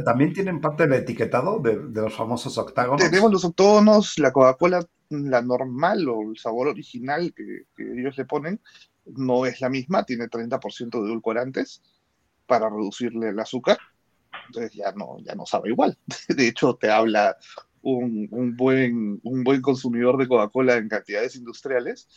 También 0.06 0.32
tienen 0.32 0.62
parte 0.62 0.86
del 0.86 1.02
etiquetado 1.02 1.58
de, 1.58 1.76
de 1.76 2.00
los 2.00 2.14
famosos 2.14 2.56
octágonos. 2.56 3.02
Tenemos 3.02 3.30
los 3.30 3.44
octágonos, 3.44 4.18
la 4.18 4.32
Coca-Cola 4.32 4.86
la 5.10 5.42
normal 5.42 6.08
o 6.08 6.30
el 6.30 6.38
sabor 6.38 6.68
original 6.68 7.32
que, 7.34 7.66
ellos 7.78 8.16
le 8.16 8.24
ponen 8.24 8.60
no 9.06 9.46
es 9.46 9.60
la 9.60 9.70
misma, 9.70 10.04
tiene 10.04 10.28
30% 10.28 11.02
de 11.02 11.08
edulcorantes 11.08 11.82
para 12.46 12.68
reducirle 12.68 13.30
el 13.30 13.38
azúcar. 13.40 13.78
entonces 14.46 14.72
ya 14.72 14.92
no, 14.92 15.18
ya 15.20 15.34
no 15.34 15.46
sabe 15.46 15.70
igual. 15.70 15.96
De 16.28 16.48
hecho, 16.48 16.74
te 16.74 16.90
habla 16.90 17.36
un, 17.82 18.28
un 18.30 18.56
buen, 18.56 19.20
un 19.22 19.44
buen 19.44 19.62
consumidor 19.62 20.18
de 20.18 20.28
Coca-Cola 20.28 20.76
en 20.76 20.88
cantidades 20.88 21.36
industriales 21.36 22.08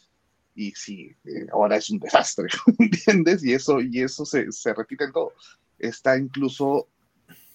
y 0.53 0.71
sí, 0.71 1.15
eh, 1.25 1.47
ahora 1.51 1.77
es 1.77 1.89
un 1.89 1.99
desastre, 1.99 2.47
¿entiendes? 2.79 3.43
Y 3.43 3.53
eso, 3.53 3.79
y 3.79 4.01
eso 4.01 4.25
se, 4.25 4.51
se 4.51 4.73
repite 4.73 5.05
en 5.05 5.11
todo. 5.11 5.33
Está 5.79 6.17
incluso 6.17 6.87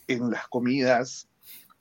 en 0.08 0.30
las 0.30 0.48
comidas, 0.48 1.28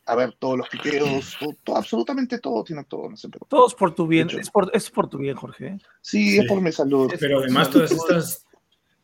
a 0.08 0.16
ver, 0.16 0.36
todos 0.38 0.58
los 0.58 0.70
piqueos, 0.70 1.38
todo, 1.64 1.78
absolutamente 1.78 2.40
todo 2.40 2.64
tiene 2.64 2.84
todo. 2.84 3.10
No 3.10 3.18
sé, 3.18 3.28
pero, 3.30 3.46
Todos 3.50 3.74
por 3.74 3.96
tu 3.96 4.06
bien, 4.06 4.30
es, 4.30 4.52
por, 4.52 4.70
es 4.74 4.90
por 4.92 5.10
tu 5.10 5.18
bien, 5.18 5.36
Jorge. 5.36 5.78
Sí, 6.02 6.38
es 6.38 6.48
por 6.48 6.62
mi 6.62 6.72
salud. 6.72 7.12
Pero 7.20 7.40
además 7.40 7.72
todas 7.72 7.92
estas, 7.92 8.46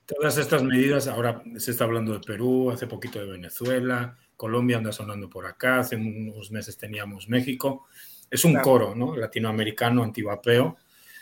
todas 0.06 0.38
estas 0.38 0.64
medidas, 0.64 1.08
ahora 1.08 1.42
se 1.58 1.72
está 1.72 1.86
hablando 1.86 2.14
de 2.14 2.20
Perú, 2.20 2.70
hace 2.70 2.86
poquito 2.86 3.20
de 3.20 3.26
Venezuela, 3.26 4.16
Colombia 4.38 4.78
anda 4.78 4.92
sonando 4.92 5.30
por 5.30 5.48
acá, 5.48 5.80
hace 5.80 5.96
unos 5.96 6.52
meses 6.52 6.78
teníamos 6.78 7.28
México. 7.30 7.88
Es 8.30 8.46
un 8.46 8.56
coro, 8.56 8.96
¿no? 8.96 9.16
Latinoamericano 9.16 10.04
antivapeo, 10.04 10.78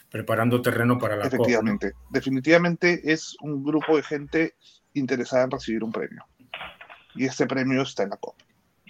preparando 0.10 0.62
terreno 0.62 1.00
para 1.00 1.16
la 1.16 1.26
Efectivamente, 1.26 1.94
definitivamente 2.10 3.12
es 3.12 3.36
un 3.42 3.64
grupo 3.64 3.96
de 3.96 4.04
gente 4.04 4.56
interesada 4.94 5.46
en 5.46 5.52
recibir 5.52 5.84
un 5.84 5.92
premio. 5.92 6.26
Y 7.16 7.26
este 7.26 7.48
premio 7.48 7.82
está 7.82 8.04
en 8.04 8.12
la 8.12 8.18
COP. 8.18 8.36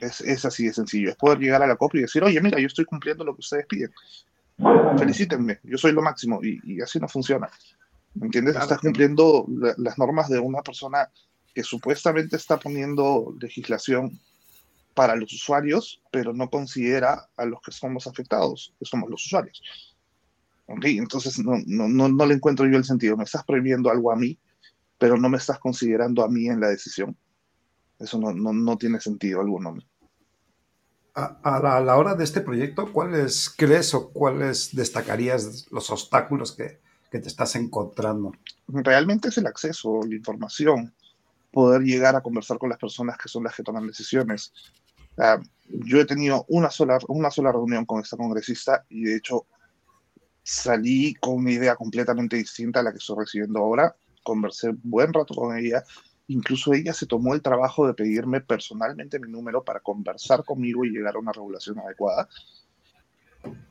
Es, 0.01 0.21
es, 0.21 0.45
así 0.45 0.65
de 0.65 0.73
sencillo. 0.73 1.09
Es 1.09 1.15
poder 1.15 1.39
llegar 1.39 1.61
a 1.61 1.67
la 1.67 1.75
COP 1.75 1.95
y 1.95 2.01
decir, 2.01 2.23
oye, 2.23 2.41
mira, 2.41 2.59
yo 2.59 2.67
estoy 2.67 2.85
cumpliendo 2.85 3.23
lo 3.23 3.33
que 3.33 3.41
ustedes 3.41 3.65
piden. 3.65 3.91
Felicítenme, 4.97 5.59
yo 5.63 5.77
soy 5.77 5.91
lo 5.91 6.01
máximo. 6.01 6.39
Y, 6.43 6.59
y 6.63 6.81
así 6.81 6.99
no 6.99 7.07
funciona. 7.07 7.49
¿Me 8.15 8.25
entiendes? 8.25 8.55
Estás 8.55 8.79
cumpliendo 8.79 9.45
la, 9.49 9.73
las 9.77 9.97
normas 9.97 10.29
de 10.29 10.39
una 10.39 10.61
persona 10.61 11.09
que 11.53 11.63
supuestamente 11.63 12.35
está 12.35 12.57
poniendo 12.57 13.35
legislación 13.39 14.19
para 14.93 15.15
los 15.15 15.31
usuarios, 15.33 16.01
pero 16.11 16.33
no 16.33 16.49
considera 16.49 17.29
a 17.37 17.45
los 17.45 17.61
que 17.61 17.71
somos 17.71 18.07
afectados, 18.07 18.73
que 18.79 18.85
somos 18.85 19.09
los 19.09 19.25
usuarios. 19.25 19.61
¿Okay? 20.67 20.97
Entonces 20.97 21.39
no, 21.39 21.53
no, 21.65 21.87
no, 21.87 22.09
no, 22.09 22.25
le 22.25 22.35
encuentro 22.35 22.67
yo 22.67 22.77
el 22.77 22.83
sentido. 22.83 23.17
Me 23.17 23.23
estás 23.23 23.43
prohibiendo 23.43 23.89
algo 23.89 24.11
a 24.11 24.15
mí, 24.15 24.37
pero 24.97 25.17
no 25.17 25.29
me 25.29 25.37
estás 25.37 25.57
considerando 25.59 26.23
a 26.23 26.29
mí 26.29 26.47
en 26.47 26.59
la 26.59 26.67
decisión. 26.67 27.15
Eso 27.99 28.17
no, 28.17 28.33
no, 28.33 28.53
no 28.53 28.77
tiene 28.77 28.99
sentido 28.99 29.41
alguno. 29.41 29.77
A, 31.15 31.39
a, 31.43 31.59
la, 31.59 31.77
a, 31.77 31.81
la, 31.81 31.97
hora 31.97 32.15
de 32.15 32.23
este 32.23 32.41
proyecto, 32.41 32.91
¿cuáles 32.93 33.49
crees 33.49 33.93
o 33.93 34.09
cuáles 34.11 34.73
destacarías 34.73 35.69
los 35.71 35.89
obstáculos 35.89 36.53
que, 36.53 36.79
que 37.11 37.19
te 37.19 37.27
estás 37.27 37.55
encontrando? 37.55 38.31
Realmente 38.67 39.29
es 39.29 39.37
el 39.37 39.47
acceso, 39.47 39.99
la 40.07 40.15
información 40.15 40.93
poder 41.51 41.81
llegar 41.81 42.15
a 42.15 42.21
conversar 42.21 42.57
con 42.57 42.69
las 42.69 42.77
personas 42.77 43.17
que 43.17 43.29
son 43.29 43.43
las 43.43 43.55
que 43.55 43.63
toman 43.63 43.87
decisiones. 43.87 44.53
Uh, 45.17 45.43
yo 45.67 45.99
he 45.99 46.05
tenido 46.05 46.45
una 46.47 46.69
sola, 46.69 46.99
una 47.07 47.31
sola 47.31 47.51
reunión 47.51 47.85
con 47.85 48.01
esta 48.01 48.17
congresista 48.17 48.85
y 48.89 49.03
de 49.03 49.17
hecho 49.17 49.45
salí 50.43 51.13
con 51.15 51.35
una 51.35 51.51
idea 51.51 51.75
completamente 51.75 52.37
distinta 52.37 52.79
a 52.79 52.83
la 52.83 52.91
que 52.91 52.97
estoy 52.97 53.17
recibiendo 53.19 53.59
ahora. 53.59 53.95
Conversé 54.23 54.71
buen 54.83 55.13
rato 55.13 55.33
con 55.33 55.57
ella. 55.57 55.83
Incluso 56.29 56.73
ella 56.73 56.93
se 56.93 57.05
tomó 57.05 57.33
el 57.33 57.41
trabajo 57.41 57.85
de 57.85 57.93
pedirme 57.93 58.41
personalmente 58.41 59.19
mi 59.19 59.29
número 59.29 59.63
para 59.63 59.81
conversar 59.81 60.43
conmigo 60.43 60.85
y 60.85 60.89
llegar 60.89 61.15
a 61.15 61.19
una 61.19 61.31
regulación 61.31 61.79
adecuada. 61.79 62.29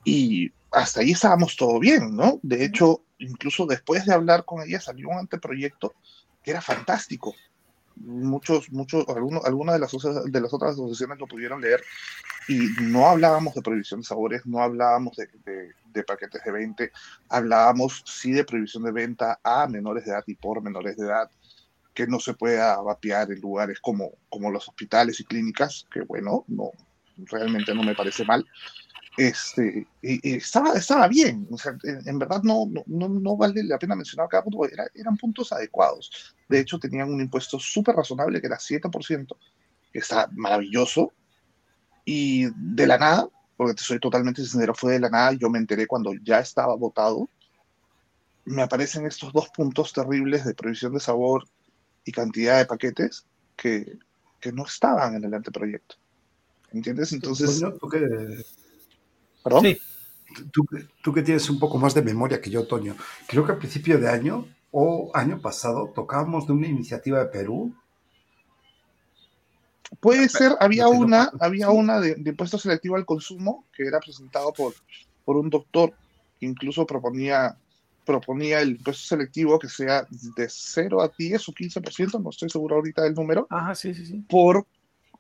Y 0.05 0.53
hasta 0.71 1.01
ahí 1.01 1.13
estábamos 1.13 1.57
todo 1.57 1.79
bien, 1.79 2.15
¿no? 2.15 2.39
De 2.43 2.65
hecho, 2.65 3.03
incluso 3.19 3.67
después 3.67 4.05
de 4.07 4.13
hablar 4.13 4.45
con 4.45 4.63
ella 4.63 4.81
salió 4.81 5.09
un 5.09 5.19
anteproyecto 5.19 5.95
que 6.43 6.51
era 6.51 6.61
fantástico 6.61 7.35
muchos, 8.01 8.71
muchos, 8.71 9.07
algunos, 9.09 9.45
algunas 9.45 9.75
de 9.75 9.81
las, 9.81 9.93
de 10.33 10.41
las 10.41 10.53
otras 10.53 10.73
asociaciones 10.73 11.19
lo 11.19 11.27
pudieron 11.27 11.61
leer 11.61 11.83
y 12.49 12.59
no 12.83 13.07
hablábamos 13.07 13.55
de 13.55 13.63
prohibición 13.63 14.01
de 14.01 14.07
sabores, 14.07 14.47
no 14.47 14.63
hablábamos 14.63 15.17
de, 15.17 15.29
de, 15.45 15.73
de, 15.93 16.03
paquetes 16.05 16.43
de 16.45 16.51
20, 16.51 16.93
hablábamos 17.29 18.03
sí 18.07 18.33
de 18.33 18.45
prohibición 18.45 18.85
de 18.85 18.93
venta 18.93 19.39
a 19.43 19.67
menores 19.67 20.05
de 20.05 20.13
edad 20.13 20.25
y 20.27 20.35
por 20.35 20.63
menores 20.63 20.97
de 20.97 21.07
edad, 21.07 21.31
que 21.99 22.07
no 22.07 22.21
se 22.21 22.35
pueda 22.35 22.81
vapear 22.81 23.33
en 23.33 23.41
lugares 23.41 23.81
como, 23.81 24.13
como 24.29 24.53
los 24.53 24.69
hospitales 24.69 25.19
y 25.19 25.25
clínicas, 25.25 25.85
que 25.93 26.03
bueno, 26.03 26.45
no, 26.47 26.71
realmente 27.17 27.75
no 27.75 27.83
me 27.83 27.97
parece 27.97 28.25
mal, 28.25 28.47
este, 29.17 29.85
y, 30.01 30.31
y 30.31 30.37
estaba, 30.37 30.75
estaba 30.75 31.09
bien, 31.09 31.49
o 31.51 31.59
sea, 31.59 31.77
en, 31.83 32.09
en 32.09 32.19
verdad 32.21 32.41
no, 32.45 32.71
no, 32.87 33.09
no, 33.09 33.37
vale 33.37 33.65
la 33.65 33.81
pena 33.81 33.97
mencionar 33.97 34.29
cada 34.29 34.45
punto, 34.45 34.65
era, 34.69 34.87
eran 34.95 35.17
puntos 35.17 35.51
adecuados. 35.53 36.37
De 36.49 36.61
hecho, 36.61 36.79
tenían 36.79 37.13
un 37.13 37.21
impuesto 37.21 37.59
súper 37.59 37.97
razonable 37.97 38.41
que 38.41 38.47
era 38.47 38.59
7%, 38.59 39.37
que 39.93 39.99
está 39.99 40.31
maravilloso, 40.37 41.13
y 42.05 42.47
de 42.55 42.87
la 42.87 42.97
nada, 42.97 43.29
porque 43.57 43.75
te 43.75 43.83
soy 43.83 43.99
totalmente 43.99 44.45
sincero, 44.45 44.73
fue 44.73 44.93
de 44.93 45.01
la 45.01 45.11
nada, 45.11 45.33
yo 45.33 45.51
me 45.51 45.59
enteré 45.59 45.89
cuando 45.89 46.13
ya 46.23 46.39
estaba 46.39 46.77
votado, 46.77 47.29
me 48.45 48.63
aparecen 48.63 49.05
estos 49.05 49.33
dos 49.33 49.49
puntos 49.49 49.93
terribles 49.93 50.45
de 50.45 50.55
prohibición 50.55 50.95
de 50.95 51.01
sabor 51.01 51.45
y 52.05 52.13
cantidad 52.13 52.59
de 52.59 52.67
paquetes 52.67 53.27
que, 53.57 53.99
que 54.41 54.53
no 54.53 54.65
estaban 54.65 55.17
en 55.17 55.25
el 55.25 55.35
anteproyecto. 55.35 55.97
¿Entiendes? 56.73 57.13
Entonces... 57.13 57.61
Bueno, 57.61 57.77
¿tú 57.77 57.89
qué? 57.89 58.07
¿Perdón? 59.43 59.63
Sí. 59.63 59.79
Tú, 60.53 60.67
tú, 61.03 61.13
que 61.13 61.23
tienes 61.23 61.49
un 61.49 61.59
poco 61.59 61.79
más 61.79 61.95
de 61.95 62.03
memoria 62.03 62.41
que 62.41 62.51
yo, 62.51 62.67
Toño, 62.67 62.95
creo 63.27 63.47
que 63.47 63.53
a 63.53 63.59
principio 63.59 63.99
de 63.99 64.11
año 64.11 64.47
o 64.71 65.11
año 65.15 65.41
pasado 65.41 65.91
tocábamos 65.95 66.47
de 66.47 66.53
una 66.53 66.67
iniciativa 66.67 67.19
de 67.19 67.27
Perú. 67.27 67.75
Puede 70.01 70.29
ser, 70.29 70.53
había 70.61 70.89
una, 70.89 71.33
había 71.41 71.71
una 71.71 71.99
de, 71.99 72.15
de, 72.17 72.31
impuesto 72.31 72.59
selectivo 72.59 72.97
al 72.97 73.07
consumo 73.07 73.65
que 73.73 73.87
era 73.87 74.01
presentado 74.01 74.53
por, 74.53 74.75
por 75.25 75.39
un 75.39 75.49
doctor 75.49 75.95
que 76.39 76.47
incluso 76.47 76.87
proponía, 76.87 77.57
proponía 78.09 78.63
el 78.63 78.71
impuesto 78.71 79.07
selectivo 79.07 79.59
que 79.59 79.69
sea 79.69 80.07
de 80.35 80.49
0 80.49 81.03
a 81.03 81.13
10 81.17 81.47
o 81.51 81.53
15%, 81.53 82.23
no 82.23 82.31
estoy 82.31 82.49
seguro 82.49 82.77
ahorita 82.77 83.03
del 83.03 83.13
número, 83.13 83.47
Ajá, 83.51 83.75
sí, 83.75 83.93
sí, 83.93 84.07
sí. 84.07 84.25
por 84.27 84.67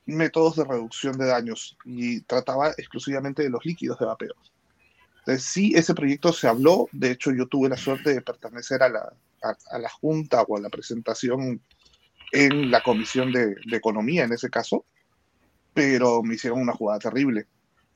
métodos 0.06 0.56
de 0.56 0.64
reducción 0.64 1.18
de 1.18 1.26
daños 1.26 1.76
y 1.84 2.22
trataba 2.22 2.70
exclusivamente 2.78 3.42
de 3.42 3.50
los 3.50 3.62
líquidos 3.66 3.98
de 3.98 4.06
vapeo. 4.06 4.32
Entonces, 5.18 5.44
sí, 5.44 5.74
ese 5.76 5.92
proyecto 5.92 6.32
se 6.32 6.48
habló, 6.48 6.88
de 6.92 7.10
hecho 7.10 7.30
yo 7.30 7.46
tuve 7.46 7.68
la 7.68 7.76
suerte 7.76 8.14
de 8.14 8.22
pertenecer 8.22 8.82
a 8.82 8.88
la, 8.88 9.12
a, 9.42 9.54
a 9.70 9.78
la 9.78 9.90
junta 9.90 10.40
o 10.48 10.56
a 10.56 10.60
la 10.60 10.70
presentación 10.70 11.60
en 12.32 12.70
la 12.70 12.82
comisión 12.82 13.32
de, 13.32 13.48
de, 13.48 13.76
economía 13.76 14.24
en 14.24 14.32
ese 14.32 14.48
caso, 14.48 14.86
pero 15.74 16.22
me 16.22 16.36
hicieron 16.36 16.62
una 16.62 16.72
jugada 16.72 17.00
terrible. 17.00 17.46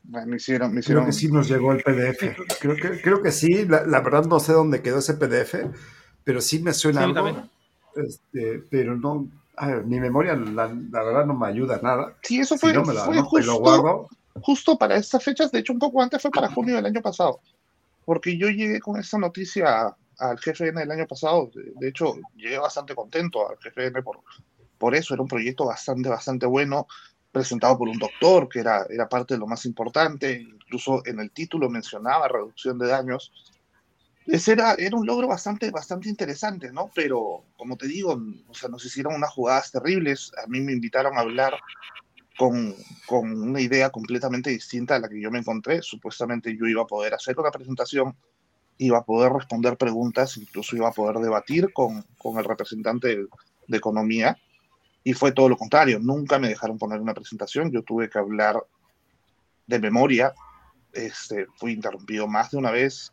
Me 0.05 0.37
hicieron, 0.37 0.75
me 0.75 0.81
hicieron... 0.81 1.05
Creo 1.05 1.07
que 1.07 1.19
sí 1.19 1.29
nos 1.29 1.49
llegó 1.49 1.73
el 1.73 1.83
PDF. 1.83 2.37
Creo 2.61 2.77
que, 2.77 3.01
creo 3.01 3.23
que 3.23 3.31
sí, 3.31 3.67
la, 3.67 3.87
la 3.87 4.01
verdad 4.01 4.25
no 4.25 4.41
sé 4.41 4.53
dónde 4.53 4.83
quedó 4.83 4.99
ese 4.99 5.15
PDF, 5.15 5.55
pero 6.25 6.41
sí 6.41 6.61
me 6.61 6.73
suena 6.73 7.05
sí, 7.05 7.05
algo. 7.07 7.49
Este, 7.95 8.65
pero 8.71 8.97
no, 8.97 9.29
a 9.57 9.67
ver, 9.69 9.85
mi 9.85 10.01
memoria, 10.01 10.35
la, 10.35 10.67
la, 10.67 11.03
verdad, 11.03 11.27
no 11.27 11.35
me 11.35 11.47
ayuda 11.47 11.79
nada. 11.83 12.17
Sí, 12.23 12.41
eso 12.41 12.57
fue, 12.57 12.71
si 12.71 12.77
no 12.77 12.85
la, 12.93 13.05
fue 13.05 13.17
no, 13.17 13.25
justo, 13.25 14.09
justo, 14.41 14.79
para 14.79 14.97
estas 14.97 15.23
fechas. 15.23 15.53
De 15.53 15.61
hecho, 15.61 15.73
un 15.73 15.79
poco 15.79 16.03
antes 16.03 16.21
fue 16.21 16.31
para 16.31 16.51
junio 16.51 16.77
del 16.77 16.87
año 16.87 17.03
pasado. 17.03 17.41
Porque 18.05 18.37
yo 18.37 18.49
llegué 18.49 18.81
con 18.81 18.99
esta 18.99 19.19
noticia 19.19 19.95
al 20.19 20.37
GFN 20.37 20.81
del 20.81 20.91
año 20.91 21.07
pasado. 21.07 21.51
De, 21.55 21.73
de 21.77 21.89
hecho, 21.89 22.15
llegué 22.35 22.59
bastante 22.59 22.95
contento 22.95 23.49
al 23.49 23.57
GFN 23.57 24.03
por, 24.03 24.21
por 24.79 24.95
eso. 24.95 25.15
Era 25.15 25.23
un 25.23 25.29
proyecto 25.29 25.67
bastante, 25.67 26.09
bastante 26.09 26.47
bueno, 26.47 26.87
presentado 27.33 27.79
por 27.79 27.89
un 27.89 27.99
doctor, 27.99 28.49
que 28.49 28.61
era, 28.61 28.87
era 28.89 29.09
parte 29.09 29.35
de 29.35 29.41
lo 29.41 29.47
más 29.47 29.65
importante. 29.65 30.41
Incluso 30.41 31.03
en 31.07 31.19
el 31.19 31.31
título 31.31 31.69
mencionaba 31.69 32.29
reducción 32.29 32.79
de 32.79 32.89
daños 32.89 33.33
ese 34.27 34.53
era, 34.53 34.75
era 34.75 34.97
un 34.97 35.07
logro 35.07 35.27
bastante, 35.27 35.71
bastante 35.71 36.09
interesante, 36.09 36.73
¿no? 36.73 36.91
Pero, 36.95 37.45
como 37.57 37.77
te 37.77 37.89
digo, 37.89 38.21
o 38.49 38.55
sea, 38.55 38.69
nos 38.69 38.85
hicieron 38.85 39.15
unas 39.15 39.31
jugadas 39.31 39.73
terribles. 39.73 40.33
A 40.43 40.47
mí 40.47 40.61
me 40.61 40.73
invitaron 40.73 41.17
a 41.17 41.23
hablar 41.23 41.55
con, 42.39 42.75
con 43.07 43.43
una 43.43 43.61
idea 43.61 43.91
completamente 43.91 44.51
distinta 44.51 44.97
a 44.97 45.01
la 45.01 45.09
que 45.09 45.21
yo 45.21 45.31
me 45.31 45.41
encontré. 45.41 45.83
Supuestamente 45.83 46.57
yo 46.57 46.67
iba 46.67 46.83
a 46.83 46.87
poder 46.87 47.15
hacer 47.15 47.39
una 47.39 47.51
presentación, 47.51 48.15
iba 48.79 48.99
a 48.99 49.05
poder 49.05 49.33
responder 49.33 49.77
preguntas, 49.77 50.37
incluso 50.37 50.77
iba 50.77 50.89
a 50.89 50.93
poder 50.93 51.17
debatir 51.17 51.73
con, 51.73 52.05
con 52.19 52.39
el 52.39 52.45
representante 52.45 53.09
de, 53.09 53.27
de 53.67 53.77
economía. 53.77 54.39
Y 55.05 55.15
fue 55.15 55.33
todo 55.33 55.49
lo 55.49 55.57
contrario. 55.57 55.99
Nunca 56.01 56.39
me 56.39 56.49
dejaron 56.49 56.79
poner 56.79 57.01
una 57.01 57.15
presentación. 57.15 57.71
Yo 57.71 57.83
tuve 57.83 58.09
que 58.09 58.19
hablar 58.19 58.65
de 59.67 59.79
memoria. 59.79 60.33
Este, 60.93 61.47
fui 61.57 61.73
interrumpido 61.73 62.27
más 62.27 62.51
de 62.51 62.59
una 62.59 62.71
vez 62.71 63.13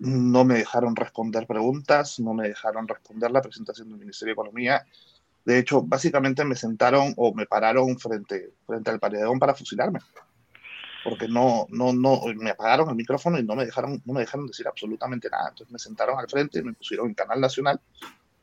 no 0.00 0.44
me 0.44 0.54
dejaron 0.54 0.96
responder 0.96 1.46
preguntas, 1.46 2.18
no 2.20 2.32
me 2.32 2.48
dejaron 2.48 2.88
responder 2.88 3.30
la 3.30 3.42
presentación 3.42 3.90
del 3.90 3.98
Ministerio 3.98 4.30
de 4.30 4.40
Economía. 4.40 4.86
De 5.44 5.58
hecho, 5.58 5.82
básicamente 5.82 6.42
me 6.44 6.56
sentaron 6.56 7.12
o 7.16 7.34
me 7.34 7.46
pararon 7.46 7.98
frente, 7.98 8.54
frente 8.66 8.90
al 8.90 8.98
paredón 8.98 9.38
para 9.38 9.54
fusilarme. 9.54 10.00
Porque 11.04 11.28
no, 11.28 11.66
no, 11.68 11.92
no, 11.92 12.22
me 12.34 12.50
apagaron 12.50 12.88
el 12.88 12.94
micrófono 12.94 13.38
y 13.38 13.42
no 13.42 13.54
me 13.54 13.66
dejaron, 13.66 14.02
no 14.06 14.14
me 14.14 14.20
dejaron 14.20 14.46
decir 14.46 14.66
absolutamente 14.66 15.28
nada. 15.28 15.50
Entonces 15.50 15.70
me 15.70 15.78
sentaron 15.78 16.18
al 16.18 16.28
frente 16.28 16.62
me 16.62 16.72
pusieron 16.72 17.08
en 17.08 17.14
Canal 17.14 17.40
Nacional 17.40 17.78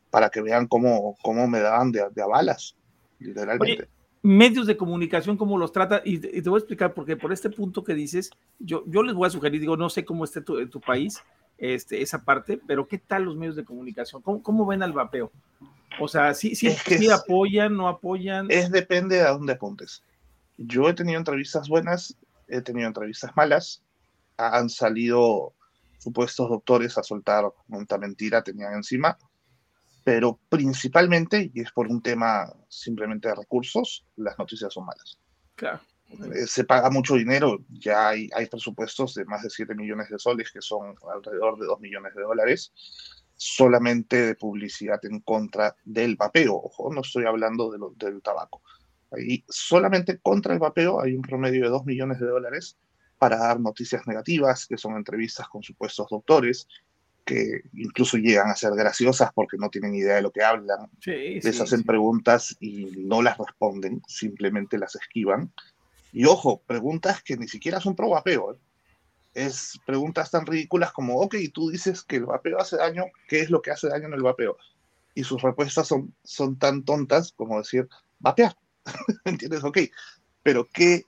para 0.10 0.30
que 0.30 0.42
vean 0.42 0.68
cómo, 0.68 1.16
cómo 1.22 1.48
me 1.48 1.60
daban 1.60 1.92
de, 1.92 2.04
de 2.14 2.22
a 2.22 2.28
balas, 2.28 2.76
literalmente. 3.20 3.84
Oye, 3.84 3.90
medios 4.24 4.68
de 4.68 4.78
comunicación, 4.78 5.38
cómo 5.38 5.58
los 5.58 5.72
trata, 5.72 6.02
y, 6.04 6.20
te 6.20 6.50
voy 6.50 6.58
a 6.58 6.60
explicar, 6.60 6.94
porque 6.94 7.16
por 7.16 7.32
este 7.32 7.50
punto 7.50 7.84
que 7.84 7.94
dices, 7.94 8.30
yo, 8.60 8.84
yo 8.88 9.04
les 9.04 9.16
voy 9.16 9.28
a 9.28 9.32
sugerir, 9.32 9.62
digo, 9.62 9.78
no 9.78 9.90
sé 9.90 10.06
cómo 10.06 10.26
esté 10.26 10.42
tu, 10.42 10.68
tu 10.68 10.82
país, 10.82 11.24
este, 11.58 12.02
esa 12.02 12.24
parte, 12.24 12.60
pero 12.68 12.88
¿qué 12.88 12.98
tal 12.98 13.24
los 13.24 13.36
medios 13.36 13.56
de 13.56 13.66
comunicación? 13.66 14.22
¿Cómo, 14.22 14.44
cómo 14.44 14.66
ven 14.66 14.84
al 14.84 14.94
vapeo? 14.94 15.32
O 16.00 16.08
sea, 16.08 16.34
¿sí, 16.34 16.56
sí, 16.56 16.70
sí 16.72 17.10
apoyan, 17.10 17.76
no 17.76 17.88
apoyan? 17.88 18.48
Es 18.50 18.70
depende 18.70 19.16
de 19.16 19.24
a 19.24 19.32
dónde 19.32 19.54
apuntes. 19.54 20.04
Yo 20.58 20.90
he 20.90 20.94
tenido 20.94 21.18
entrevistas 21.18 21.68
buenas, 21.70 22.18
he 22.48 22.62
tenido 22.62 22.88
entrevistas 22.88 23.32
malas, 23.36 23.82
han 24.38 24.70
salido 24.70 25.54
supuestos 25.98 26.50
doctores 26.50 26.98
a 26.98 27.04
soltar 27.04 27.46
cuánta 27.70 27.98
mentira 27.98 28.44
tenían 28.44 28.74
encima, 28.74 29.18
pero 30.08 30.40
principalmente, 30.48 31.52
y 31.54 31.60
es 31.60 31.74
por 31.74 31.90
un 31.90 32.02
tema 32.02 32.50
simplemente 32.70 33.28
de 33.28 33.36
recursos, 33.36 34.06
las 34.16 34.40
noticias 34.40 34.74
son 34.74 34.86
malas. 34.86 35.20
Claro. 35.54 35.82
Eh, 36.34 36.48
se 36.48 36.64
paga 36.64 36.90
mucho 36.90 37.16
dinero, 37.16 37.58
ya 37.68 38.08
hay, 38.08 38.30
hay 38.34 38.46
presupuestos 38.46 39.16
de 39.16 39.26
más 39.26 39.44
de 39.44 39.50
7 39.50 39.76
millones 39.76 40.08
de 40.10 40.18
soles, 40.18 40.50
que 40.50 40.62
son 40.62 40.96
alrededor 41.14 41.60
de 41.60 41.66
2 41.66 41.82
millones 41.82 42.16
de 42.16 42.22
dólares, 42.22 42.72
solamente 43.36 44.28
de 44.28 44.36
publicidad 44.36 45.04
en 45.04 45.20
contra 45.20 45.76
del 45.84 46.16
vapeo. 46.16 46.56
Ojo, 46.56 46.90
no 46.94 47.02
estoy 47.02 47.26
hablando 47.26 47.70
de 47.70 47.78
lo, 47.78 47.90
del 47.98 48.22
tabaco. 48.22 48.62
Ahí 49.12 49.44
solamente 49.50 50.20
contra 50.20 50.54
el 50.54 50.60
vapeo 50.60 51.02
hay 51.02 51.16
un 51.16 51.22
promedio 51.22 51.66
de 51.66 51.70
2 51.70 51.84
millones 51.84 52.22
de 52.22 52.28
dólares 52.28 52.78
para 53.18 53.36
dar 53.40 53.60
noticias 53.60 54.08
negativas, 54.08 54.68
que 54.68 54.78
son 54.78 54.96
entrevistas 54.96 55.50
con 55.50 55.64
supuestos 55.64 56.08
doctores, 56.10 56.66
que 57.28 57.64
incluso 57.74 58.18
llegan 58.18 58.50
a 58.50 58.56
ser 58.56 58.72
graciosas 58.74 59.32
porque 59.36 59.58
no 59.58 59.70
tienen 59.70 59.94
idea 59.94 60.16
de 60.16 60.22
lo 60.22 60.32
que 60.32 60.44
hablan. 60.44 60.90
Les 61.06 61.60
hacen 61.62 61.84
preguntas 61.84 62.56
y 62.62 62.86
no 62.98 63.22
las 63.22 63.38
responden, 63.38 64.02
simplemente 64.08 64.78
las 64.78 64.96
esquivan. 64.96 65.52
Y 66.14 66.24
ojo, 66.26 66.62
preguntas 66.66 67.22
que 67.22 67.36
ni 67.36 67.50
siquiera 67.50 67.82
son 67.82 67.96
pro 67.96 68.10
vapeo. 68.10 68.54
¿eh? 68.54 68.58
Es 69.34 69.78
preguntas 69.86 70.32
tan 70.32 70.46
ridículas 70.46 70.94
como, 70.94 71.20
ok, 71.20 71.36
tú 71.54 71.70
dices 71.70 72.02
que 72.02 72.16
el 72.16 72.26
vapeo 72.26 72.60
hace 72.60 72.78
daño, 72.78 73.04
¿qué 73.28 73.42
es 73.42 73.50
lo 73.50 73.62
que 73.62 73.72
hace 73.72 73.90
daño 73.90 74.08
en 74.08 74.14
el 74.14 74.24
vapeo? 74.24 74.58
Y 75.14 75.26
sus 75.26 75.42
respuestas 75.42 75.86
son, 75.86 76.16
son 76.24 76.58
tan 76.58 76.84
tontas 76.84 77.34
como 77.34 77.58
decir, 77.58 77.90
vapear. 78.20 78.56
¿Entiendes? 79.26 79.66
Ok, 79.66 79.80
pero 80.44 80.66
¿qué 80.72 81.04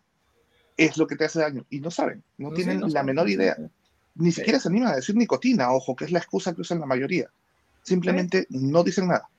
es 0.76 0.98
lo 0.98 1.08
que 1.08 1.16
te 1.16 1.26
hace 1.26 1.40
daño? 1.40 1.66
Y 1.70 1.80
no 1.80 1.92
saben, 1.92 2.24
no, 2.38 2.52
tienen 2.52 2.82
la 2.92 3.04
menor 3.04 3.30
idea. 3.30 3.56
Ni 4.20 4.32
siquiera 4.32 4.60
se 4.60 4.70
animan 4.70 4.94
a 4.94 4.96
decir 4.98 5.16
nicotina, 5.16 5.72
ojo, 5.72 5.96
que 5.96 6.06
es 6.06 6.12
la 6.12 6.20
excusa 6.20 6.54
que 6.54 6.62
usan 6.62 6.80
la 6.80 6.86
mayoría. 6.86 7.30
Simplemente 7.82 8.46
no 8.50 8.84
dicen 8.84 9.08
nada. 9.08 9.30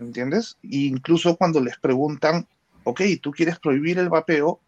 ¿Entiendes? 0.00 0.58
E 0.64 0.78
incluso 0.78 1.36
cuando 1.36 1.60
les 1.60 1.78
preguntan 1.78 2.46
ok, 2.84 3.00
tú 3.20 3.30
quieres 3.30 3.58
prohibir 3.58 3.98
el 3.98 4.08
vapeo, 4.08 4.60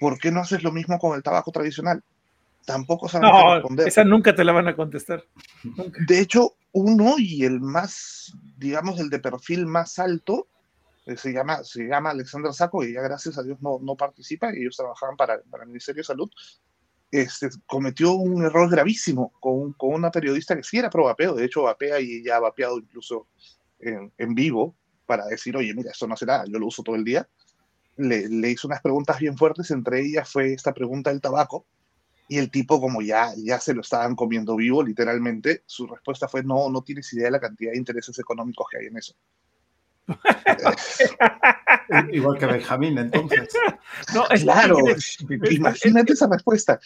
¿por 0.00 0.18
qué 0.18 0.30
no 0.30 0.40
haces 0.40 0.62
lo 0.62 0.72
mismo 0.72 0.98
con 0.98 1.16
el 1.16 1.22
tabaco 1.22 1.50
tradicional? 1.50 2.02
Tampoco 2.64 3.08
saben 3.08 3.30
no, 3.30 3.54
responder. 3.54 3.88
Esa 3.88 4.04
nunca 4.04 4.34
te 4.34 4.44
la 4.44 4.52
van 4.52 4.68
a 4.68 4.76
contestar. 4.76 5.24
De 6.06 6.20
hecho, 6.20 6.56
uno 6.72 7.14
y 7.18 7.44
el 7.44 7.60
más, 7.60 8.36
digamos, 8.58 9.00
el 9.00 9.08
de 9.08 9.20
perfil 9.20 9.66
más 9.66 9.98
alto, 9.98 10.48
eh, 11.06 11.16
se 11.16 11.32
llama, 11.32 11.64
se 11.64 11.84
llama 11.84 12.10
Alexander 12.10 12.52
Saco, 12.52 12.84
y 12.84 12.92
ya 12.92 13.00
gracias 13.00 13.38
a 13.38 13.42
Dios 13.42 13.60
no, 13.62 13.78
no 13.80 13.96
participa, 13.96 14.54
y 14.54 14.60
ellos 14.60 14.76
trabajaban 14.76 15.16
para, 15.16 15.40
para 15.50 15.62
el 15.62 15.68
Ministerio 15.68 16.00
de 16.00 16.06
Salud, 16.06 16.30
este, 17.10 17.48
cometió 17.66 18.12
un 18.12 18.44
error 18.44 18.70
gravísimo 18.70 19.32
con, 19.40 19.72
con, 19.72 19.94
una 19.94 20.10
periodista 20.10 20.56
que 20.56 20.62
sí 20.62 20.78
era 20.78 20.90
pro 20.90 21.04
vapeo, 21.04 21.34
de 21.34 21.44
hecho 21.44 21.62
vapea 21.62 22.00
y 22.00 22.16
ella 22.16 22.36
ha 22.36 22.40
vapeado 22.40 22.78
incluso 22.78 23.28
en, 23.78 24.12
en 24.18 24.34
vivo, 24.34 24.76
para 25.06 25.24
decir, 25.26 25.56
oye, 25.56 25.72
mira, 25.74 25.90
esto 25.90 26.06
no 26.06 26.16
será, 26.16 26.44
yo 26.46 26.58
lo 26.58 26.66
uso 26.66 26.82
todo 26.82 26.94
el 26.94 27.02
día. 27.02 27.26
Le, 27.96 28.28
le 28.28 28.50
hizo 28.50 28.68
unas 28.68 28.82
preguntas 28.82 29.18
bien 29.18 29.38
fuertes, 29.38 29.70
entre 29.70 30.02
ellas 30.02 30.30
fue 30.30 30.52
esta 30.52 30.74
pregunta 30.74 31.10
del 31.10 31.22
tabaco, 31.22 31.66
y 32.28 32.36
el 32.36 32.50
tipo, 32.50 32.78
como 32.78 33.00
ya, 33.00 33.32
ya 33.38 33.58
se 33.58 33.72
lo 33.72 33.80
estaban 33.80 34.14
comiendo 34.14 34.54
vivo, 34.54 34.82
literalmente, 34.82 35.62
su 35.64 35.86
respuesta 35.86 36.28
fue, 36.28 36.42
no, 36.44 36.68
no 36.68 36.82
tienes 36.82 37.10
idea 37.14 37.24
de 37.24 37.30
la 37.30 37.40
cantidad 37.40 37.72
de 37.72 37.78
intereses 37.78 38.18
económicos 38.18 38.66
que 38.70 38.78
hay 38.78 38.86
en 38.86 38.98
eso. 38.98 39.14
Igual 42.12 42.38
que 42.38 42.46
Benjamín, 42.46 42.98
entonces. 42.98 43.48
No, 44.14 44.24
claro, 44.24 44.76
imagínate 45.50 46.12
esa 46.12 46.28
respuesta 46.28 46.78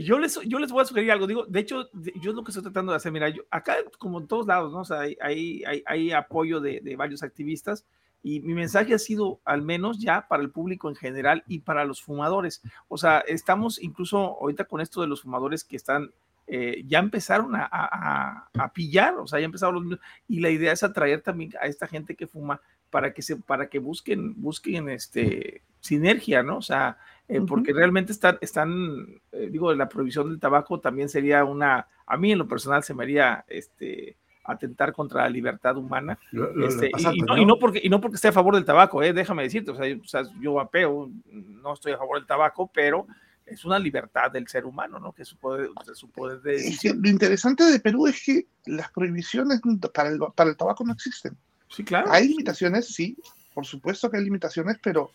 yo 0.00 0.18
les, 0.18 0.38
yo 0.46 0.58
les 0.58 0.70
voy 0.70 0.82
a 0.82 0.84
sugerir 0.84 1.12
algo, 1.12 1.26
digo, 1.26 1.46
de 1.46 1.60
hecho, 1.60 1.88
yo 2.20 2.30
es 2.30 2.36
lo 2.36 2.44
que 2.44 2.50
estoy 2.50 2.62
tratando 2.62 2.92
de 2.92 2.96
hacer, 2.96 3.12
mira, 3.12 3.28
yo, 3.28 3.42
acá 3.50 3.76
como 3.98 4.20
en 4.20 4.26
todos 4.26 4.46
lados, 4.46 4.72
¿no? 4.72 4.80
O 4.80 4.84
sea, 4.84 5.00
hay, 5.00 5.16
hay, 5.20 5.82
hay, 5.86 6.12
apoyo 6.12 6.60
de, 6.60 6.80
de, 6.80 6.96
varios 6.96 7.22
activistas 7.22 7.86
y 8.22 8.40
mi 8.40 8.54
mensaje 8.54 8.94
ha 8.94 8.98
sido 8.98 9.40
al 9.44 9.62
menos 9.62 9.98
ya 9.98 10.26
para 10.28 10.42
el 10.42 10.50
público 10.50 10.88
en 10.88 10.96
general 10.96 11.44
y 11.46 11.60
para 11.60 11.84
los 11.84 12.02
fumadores. 12.02 12.62
O 12.88 12.98
sea, 12.98 13.20
estamos 13.20 13.82
incluso 13.82 14.18
ahorita 14.18 14.64
con 14.64 14.80
esto 14.80 15.00
de 15.00 15.06
los 15.06 15.22
fumadores 15.22 15.64
que 15.64 15.76
están, 15.76 16.10
eh, 16.46 16.84
ya 16.86 17.00
empezaron 17.00 17.56
a, 17.56 17.68
a, 17.70 18.48
a, 18.56 18.72
pillar, 18.72 19.14
o 19.14 19.26
sea, 19.26 19.40
ya 19.40 19.46
empezaron 19.46 19.90
los... 19.90 20.00
Y 20.28 20.40
la 20.40 20.50
idea 20.50 20.72
es 20.72 20.82
atraer 20.82 21.20
también 21.20 21.52
a 21.60 21.66
esta 21.66 21.86
gente 21.86 22.14
que 22.14 22.26
fuma 22.26 22.60
para 22.90 23.12
que, 23.12 23.22
se, 23.22 23.36
para 23.36 23.68
que 23.68 23.78
busquen, 23.78 24.40
busquen 24.40 24.88
este, 24.88 25.62
sinergia, 25.80 26.42
¿no? 26.42 26.58
O 26.58 26.62
sea, 26.62 26.98
eh, 27.28 27.40
porque 27.46 27.72
realmente 27.72 28.12
están, 28.12 28.38
están 28.40 29.06
eh, 29.32 29.48
digo, 29.50 29.74
la 29.74 29.88
prohibición 29.88 30.30
del 30.30 30.40
tabaco 30.40 30.78
también 30.78 31.08
sería 31.08 31.44
una, 31.44 31.88
a 32.06 32.16
mí 32.16 32.32
en 32.32 32.38
lo 32.38 32.46
personal 32.46 32.84
se 32.84 32.94
me 32.94 33.02
haría, 33.02 33.44
este, 33.48 34.16
atentar 34.46 34.92
contra 34.92 35.22
la 35.22 35.28
libertad 35.28 35.76
humana. 35.76 36.18
Este, 36.64 36.90
y, 37.36 37.44
no, 37.44 37.58
porque, 37.58 37.80
y 37.82 37.88
no 37.88 38.00
porque 38.00 38.16
esté 38.16 38.28
a 38.28 38.32
favor 38.32 38.54
del 38.54 38.64
tabaco, 38.64 39.02
eh, 39.02 39.12
déjame 39.12 39.42
decirte, 39.42 39.72
o 39.72 39.76
sea, 39.76 39.86
yo, 39.86 39.96
o 40.00 40.06
sea, 40.06 40.22
yo 40.40 40.54
vapeo, 40.54 41.10
no 41.32 41.72
estoy 41.72 41.92
a 41.92 41.98
favor 41.98 42.18
del 42.18 42.26
tabaco, 42.26 42.70
pero 42.72 43.06
es 43.46 43.64
una 43.64 43.78
libertad 43.78 44.30
del 44.30 44.48
ser 44.48 44.66
humano, 44.66 44.98
¿no? 44.98 45.12
Que 45.12 45.24
su 45.24 45.36
poder, 45.36 45.70
su 45.94 46.10
poder 46.10 46.40
de. 46.40 46.76
Lo 46.94 47.08
interesante 47.08 47.64
de 47.64 47.80
Perú 47.80 48.06
es 48.06 48.22
que 48.22 48.46
las 48.66 48.90
prohibiciones 48.90 49.60
para 49.94 50.10
el, 50.10 50.18
para 50.34 50.50
el 50.50 50.56
tabaco 50.56 50.84
no 50.84 50.92
existen. 50.92 51.36
Sí, 51.68 51.84
claro. 51.84 52.10
Hay 52.10 52.28
limitaciones, 52.28 52.86
sí, 52.88 53.16
por 53.54 53.64
supuesto 53.64 54.10
que 54.10 54.18
hay 54.18 54.24
limitaciones, 54.24 54.76
pero 54.82 55.10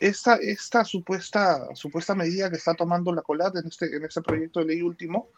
esta, 0.00 0.36
esta 0.36 0.84
supuesta, 0.84 1.74
supuesta 1.74 2.14
medida 2.14 2.50
que 2.50 2.56
está 2.56 2.74
tomando 2.74 3.12
la 3.12 3.22
COLAT 3.22 3.56
en 3.56 3.66
este, 3.66 3.96
en 3.96 4.04
este 4.04 4.22
proyecto 4.22 4.60
de 4.60 4.66
ley 4.66 4.82
último, 4.82 5.28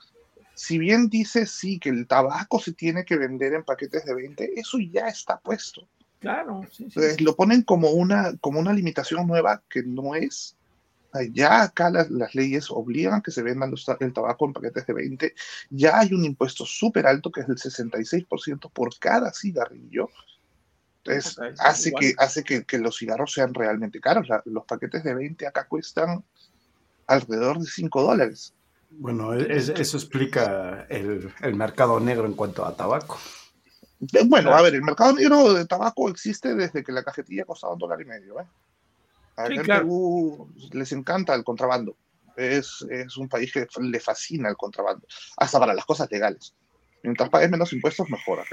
si 0.55 0.79
bien 0.79 1.09
dice 1.09 1.47
sí 1.47 1.79
que 1.79 1.91
el 1.91 2.07
tabaco 2.07 2.59
se 2.59 2.73
tiene 2.73 3.05
que 3.05 3.17
vender 3.17 3.53
en 3.53 3.65
paquetes 3.65 4.05
de 4.05 4.15
20, 4.15 4.59
eso 4.59 4.79
ya 4.79 5.09
está 5.09 5.39
puesto. 5.39 5.87
Claro. 6.19 6.63
Lo 7.21 7.37
ponen 7.37 7.63
como 7.63 7.91
una, 7.91 8.37
como 8.39 8.59
una 8.59 8.73
limitación 8.73 9.27
nueva 9.27 9.63
que 9.69 9.83
no 9.83 10.15
es. 10.15 10.57
Ya 11.33 11.63
acá 11.63 11.91
las, 11.91 12.11
las 12.11 12.35
leyes 12.35 12.71
obligan 12.71 13.23
que 13.23 13.31
se 13.31 13.43
vendan 13.43 13.75
el 14.01 14.13
tabaco 14.13 14.47
en 14.47 14.53
paquetes 14.53 14.87
de 14.87 14.93
20. 14.93 15.35
Ya 15.71 15.99
hay 15.99 16.13
un 16.13 16.25
impuesto 16.25 16.65
súper 16.65 17.07
alto 17.07 17.31
que 17.31 17.41
es 17.41 17.47
del 17.47 17.59
66% 17.59 18.71
por 18.73 18.99
cada 18.99 19.33
cigarrillo 19.33 20.09
hace, 21.59 21.93
que, 21.93 22.15
hace 22.19 22.45
que, 22.45 22.65
que, 22.65 22.79
los 22.79 22.97
cigarros 22.97 23.33
sean 23.33 23.55
realmente 23.55 24.01
caros. 24.01 24.29
los 24.45 24.65
paquetes 24.65 25.05
de 25.05 25.15
20 25.15 25.47
acá 25.47 25.67
cuestan 25.67 26.25
alrededor 27.07 27.59
de 27.59 27.67
5 27.67 28.03
dólares. 28.03 28.55
Bueno, 28.91 29.35
e, 29.35 29.57
eso 29.57 29.97
explica 29.97 30.87
el, 30.89 31.33
el, 31.43 31.55
mercado 31.55 32.01
negro 32.01 32.27
en 32.27 32.35
cuanto 32.35 32.65
a 32.65 32.75
tabaco. 32.75 33.19
Bueno, 34.27 34.53
a 34.55 34.63
ver, 34.63 34.75
el 34.75 34.83
mercado 34.83 35.15
negro 35.15 35.55
de 35.55 35.65
tabaco 35.67 36.09
existe 36.09 36.55
desde 36.55 36.85
que 36.85 36.93
la 36.93 37.03
cajetilla 37.03 37.45
costaba 37.45 37.73
un 37.73 37.79
dólar 37.79 38.01
y 38.01 38.05
medio. 38.05 38.41
¿eh? 38.41 38.45
A 39.37 39.47
sí, 39.47 39.59
Perú 39.59 40.53
les 40.73 40.93
encanta 40.93 41.35
el 41.35 41.45
contrabando. 41.45 41.97
Es, 42.37 42.85
es 42.91 43.17
un 43.17 43.29
país 43.29 43.53
que 43.53 43.67
le 43.81 44.01
fascina 44.01 44.49
el 44.49 44.57
contrabando, 44.57 45.07
hasta 45.39 45.59
para 45.59 45.75
las 45.75 45.85
cosas 45.85 46.11
legales. 46.11 46.55
Mientras 47.03 47.31
pagues 47.31 47.51
menos 47.51 47.73
impuestos, 47.73 48.11
mejora. 48.11 48.45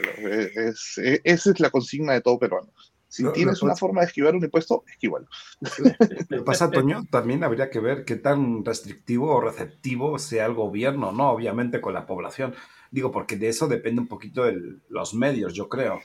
Es, 0.56 0.98
esa 0.98 1.52
es 1.52 1.60
la 1.60 1.70
consigna 1.70 2.14
de 2.14 2.22
todo 2.22 2.40
peruano. 2.40 2.72
Si 3.14 3.24
tienes 3.32 3.62
una 3.62 3.76
forma 3.76 4.02
de 4.02 4.08
esquivar 4.08 4.36
un 4.36 4.44
impuesto, 4.44 4.84
esquívalo. 4.88 5.28
Lo 6.30 6.38
que 6.40 6.44
pasa, 6.44 6.72
Toño, 6.72 7.04
también 7.12 7.44
habría 7.44 7.70
que 7.70 7.80
ver 7.80 8.06
qué 8.06 8.16
tan 8.16 8.66
restrictivo 8.66 9.36
o 9.36 9.40
receptivo 9.40 10.18
sea 10.18 10.48
el 10.48 10.56
gobierno, 10.56 11.12
¿no? 11.12 11.30
Obviamente 11.30 11.80
con 11.80 11.94
la 11.94 12.08
población. 12.08 12.56
Digo, 12.90 13.12
porque 13.12 13.38
de 13.38 13.50
eso 13.50 13.68
depende 13.68 14.02
un 14.02 14.08
poquito 14.08 14.46
de 14.46 14.60
los 14.90 15.14
medios, 15.14 15.54
yo 15.54 15.70
creo. 15.70 16.00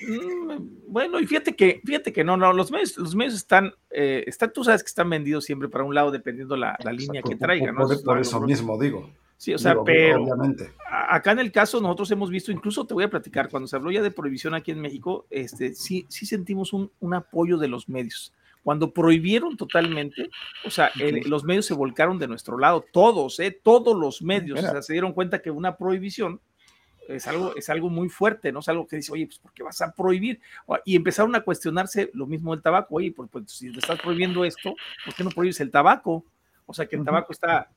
Mm, 0.00 0.88
bueno, 0.88 1.20
y 1.20 1.26
fíjate 1.26 1.54
que, 1.54 1.80
fíjate 1.84 2.12
que 2.12 2.24
no, 2.24 2.36
no, 2.36 2.52
los 2.52 2.70
medios, 2.70 2.96
los 2.96 3.14
medios 3.14 3.34
están, 3.34 3.72
eh, 3.90 4.24
están, 4.26 4.52
tú 4.52 4.64
sabes 4.64 4.82
que 4.82 4.88
están 4.88 5.08
vendidos 5.08 5.44
siempre 5.44 5.68
para 5.68 5.84
un 5.84 5.94
lado 5.94 6.10
dependiendo 6.10 6.56
la, 6.56 6.76
la 6.82 6.92
línea 6.92 7.22
que 7.22 7.36
traigan. 7.36 7.74
¿no? 7.74 7.86
Por, 8.04 8.18
eso 8.18 8.40
mismo 8.40 8.78
digo. 8.78 9.10
Sí, 9.36 9.52
o 9.52 9.58
sea, 9.58 9.76
pero 9.84 10.24
acá 10.88 11.32
en 11.32 11.40
el 11.40 11.52
caso 11.52 11.80
nosotros 11.80 12.10
hemos 12.12 12.30
visto, 12.30 12.50
incluso 12.50 12.86
te 12.86 12.94
voy 12.94 13.04
a 13.04 13.10
platicar, 13.10 13.50
cuando 13.50 13.66
se 13.66 13.76
habló 13.76 13.90
ya 13.90 14.00
de 14.00 14.10
prohibición 14.10 14.54
aquí 14.54 14.70
en 14.70 14.80
México, 14.80 15.26
este, 15.28 15.74
sí, 15.74 16.06
sí 16.08 16.24
sentimos 16.24 16.72
un, 16.72 16.90
un 17.00 17.14
apoyo 17.14 17.58
de 17.58 17.68
los 17.68 17.88
medios. 17.88 18.32
Cuando 18.62 18.94
prohibieron 18.94 19.58
totalmente, 19.58 20.30
o 20.64 20.70
sea, 20.70 20.90
los 21.26 21.44
medios 21.44 21.66
se 21.66 21.74
volcaron 21.74 22.18
de 22.18 22.26
nuestro 22.26 22.56
lado, 22.56 22.82
todos, 22.92 23.38
¿eh? 23.40 23.60
todos 23.62 23.94
los 23.94 24.22
medios, 24.22 24.58
o 24.58 24.62
sea, 24.62 24.80
se 24.80 24.94
dieron 24.94 25.12
cuenta 25.12 25.42
que 25.42 25.50
una 25.50 25.76
prohibición 25.76 26.40
es 27.08 27.26
algo, 27.26 27.54
es 27.56 27.68
algo 27.68 27.90
muy 27.90 28.08
fuerte, 28.08 28.52
¿no? 28.52 28.60
Es 28.60 28.68
algo 28.68 28.86
que 28.86 28.96
dice, 28.96 29.12
oye, 29.12 29.26
pues 29.26 29.38
¿por 29.38 29.52
qué 29.52 29.62
vas 29.62 29.80
a 29.82 29.92
prohibir? 29.92 30.40
Y 30.84 30.96
empezaron 30.96 31.34
a 31.34 31.42
cuestionarse 31.42 32.10
lo 32.14 32.26
mismo 32.26 32.54
del 32.54 32.62
tabaco, 32.62 32.96
oye, 32.96 33.12
pues, 33.12 33.28
pues 33.30 33.50
si 33.50 33.68
le 33.68 33.78
estás 33.78 34.00
prohibiendo 34.00 34.44
esto, 34.44 34.74
¿por 35.04 35.14
qué 35.14 35.24
no 35.24 35.30
prohíbes 35.30 35.60
el 35.60 35.70
tabaco? 35.70 36.24
O 36.66 36.74
sea, 36.74 36.86
que 36.86 36.96
el 36.96 37.04
tabaco 37.04 37.32
está 37.32 37.70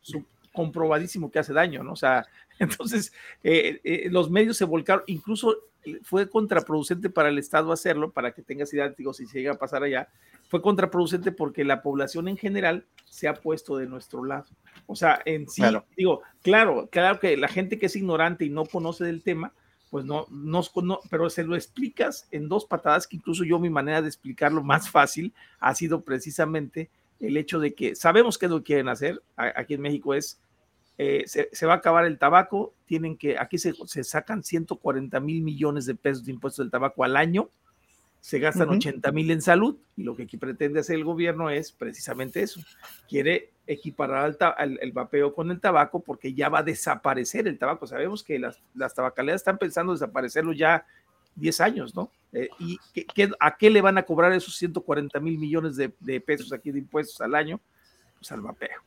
comprobadísimo 0.54 1.30
que 1.30 1.40
hace 1.40 1.54
daño, 1.54 1.84
¿no? 1.84 1.94
O 1.94 1.96
sea, 1.96 2.26
entonces 2.60 3.13
eh, 3.44 3.80
eh, 3.84 4.08
los 4.10 4.30
medios 4.32 4.58
se 4.58 4.66
volcaron, 4.66 5.04
incluso 5.08 5.56
fue 6.04 6.30
contraproducente 6.30 7.10
para 7.10 7.30
el 7.30 7.38
Estado 7.38 7.72
hacerlo, 7.72 8.12
para 8.12 8.34
que 8.34 8.42
tengas 8.42 8.74
idea, 8.74 8.90
digo, 8.90 9.13
si 9.13 9.26
se 9.26 9.40
llega 9.40 9.54
a 9.54 9.58
pasar 9.58 9.84
allá, 9.84 10.10
fue 10.50 10.62
contraproducente 10.62 11.32
porque 11.32 11.63
la 11.63 11.82
población 11.82 12.28
en 12.28 12.38
general 12.38 12.86
se 13.06 13.28
ha 13.28 13.34
puesto 13.34 13.78
de 13.78 13.88
nuestro 13.88 14.24
lado. 14.24 14.48
O 14.88 14.95
sea, 14.95 15.21
en 15.26 15.47
sí, 15.47 15.62
digo, 15.95 16.21
claro, 16.41 16.88
claro 16.89 17.19
que 17.19 17.38
la 17.38 17.50
gente 17.50 17.78
que 17.78 17.86
es 17.86 17.95
ignorante 17.95 18.45
y 18.45 18.50
no 18.50 18.65
conoce 18.65 19.04
del 19.04 19.21
tema, 19.21 19.54
pues 19.89 20.06
no, 20.06 20.26
no, 20.30 20.62
no, 20.82 21.00
pero 21.10 21.30
se 21.30 21.43
lo 21.43 21.56
explicas 21.56 22.28
en 22.32 22.50
dos 22.50 22.65
patadas, 22.65 23.06
que 23.06 23.17
incluso 23.17 23.43
yo 23.43 23.60
mi 23.60 23.69
manera 23.69 24.02
de 24.02 24.08
explicarlo 24.08 24.63
más 24.63 24.89
fácil 24.89 25.34
ha 25.60 25.76
sido 25.76 26.02
precisamente 26.02 26.89
el 27.19 27.38
hecho 27.38 27.60
de 27.60 27.73
que 27.73 27.95
sabemos 27.95 28.38
qué 28.38 28.45
es 28.45 28.52
lo 28.52 28.60
que 28.60 28.65
quieren 28.65 28.89
hacer. 28.89 29.21
Aquí 29.36 29.73
en 29.73 29.82
México 29.82 30.13
es 30.13 30.39
eh, 31.00 31.26
se, 31.28 31.65
va 31.67 31.73
a 31.73 31.78
acabar 31.78 32.06
el 32.06 32.17
tabaco, 32.17 32.73
tienen 32.88 33.17
que, 33.17 33.38
aquí 33.38 33.60
se, 33.60 33.73
se, 33.86 34.04
sacan 34.04 34.43
140 34.43 35.19
mil 35.19 35.43
millones 35.43 35.86
de 35.86 35.93
pesos 35.93 36.26
de 36.26 36.32
impuestos 36.32 36.65
del 36.65 36.71
tabaco 36.71 37.04
al 37.04 37.15
año, 37.15 37.50
se 38.19 38.39
gastan 38.39 38.69
80 38.69 39.12
mil 39.12 39.32
en 39.32 39.41
salud 39.41 39.77
y 39.95 40.03
lo 40.03 40.15
que 40.15 40.23
aquí 40.23 40.38
pretende 40.38 40.80
hacer 40.80 40.95
el 40.95 41.03
gobierno 41.03 41.49
es 41.49 41.71
precisamente 41.71 42.41
eso, 42.41 42.60
quiere 43.08 43.51
equiparar 43.67 44.38
el 44.58 44.91
vapeo 44.91 45.34
con 45.34 45.51
el 45.51 45.60
tabaco 45.60 46.01
porque 46.01 46.34
ya 46.34 46.49
va 46.49 46.60
a 46.60 46.63
desaparecer 46.63 47.47
el 47.47 47.58
tabaco. 47.58 47.86
Sabemos 47.86 48.23
que 48.23 48.39
las, 48.39 48.62
las 48.73 48.93
tabacaleras 48.93 49.41
están 49.41 49.58
pensando 49.58 49.93
desaparecerlo 49.93 50.53
ya 50.53 50.86
10 51.36 51.62
años, 51.62 51.95
¿no? 51.95 52.12
Eh, 52.34 52.49
¿Y 52.60 52.80
a 53.39 53.58
qué 53.58 53.69
le 53.69 53.82
van 53.82 53.97
a 53.97 54.03
cobrar 54.03 54.32
esos 54.34 54.56
140 54.56 55.19
mil 55.19 55.38
millones 55.38 55.75
de, 55.75 55.93
de 55.99 56.19
pesos 56.19 56.51
aquí 56.53 56.71
de 56.71 56.80
impuestos 56.80 57.19
al 57.21 57.36
año? 57.36 57.60
Pues 58.17 58.32
al 58.32 58.41
vapeo. 58.41 58.82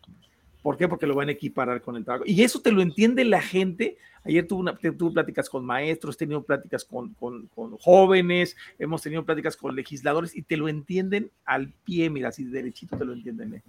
¿Por 0.62 0.76
qué? 0.76 0.88
Porque 0.88 1.06
lo 1.06 1.14
van 1.14 1.28
a 1.28 1.32
equiparar 1.32 1.80
con 1.80 1.96
el 1.96 2.04
tabaco. 2.04 2.24
Y 2.26 2.42
eso 2.42 2.60
te 2.60 2.72
lo 2.72 2.82
entiende 2.82 3.24
la 3.24 3.40
gente. 3.40 3.96
Ayer 4.24 4.46
tuve, 4.46 4.60
una, 4.60 4.76
tuve 4.76 5.12
pláticas 5.12 5.48
con 5.48 5.64
maestros, 5.64 6.14
he 6.16 6.18
tenido 6.18 6.42
pláticas 6.42 6.84
con, 6.84 7.14
con, 7.14 7.48
jóvenes, 7.78 8.54
hemos 8.78 9.00
tenido 9.00 9.24
pláticas 9.24 9.56
con 9.56 9.74
legisladores 9.74 10.36
y 10.36 10.42
te 10.42 10.58
lo 10.58 10.68
entienden 10.68 11.30
al 11.46 11.72
pie, 11.84 12.10
mira, 12.10 12.28
así 12.28 12.44
derechito 12.44 12.98
te 12.98 13.06
lo 13.06 13.14
entienden. 13.14 13.54
¿eh? 13.54 13.62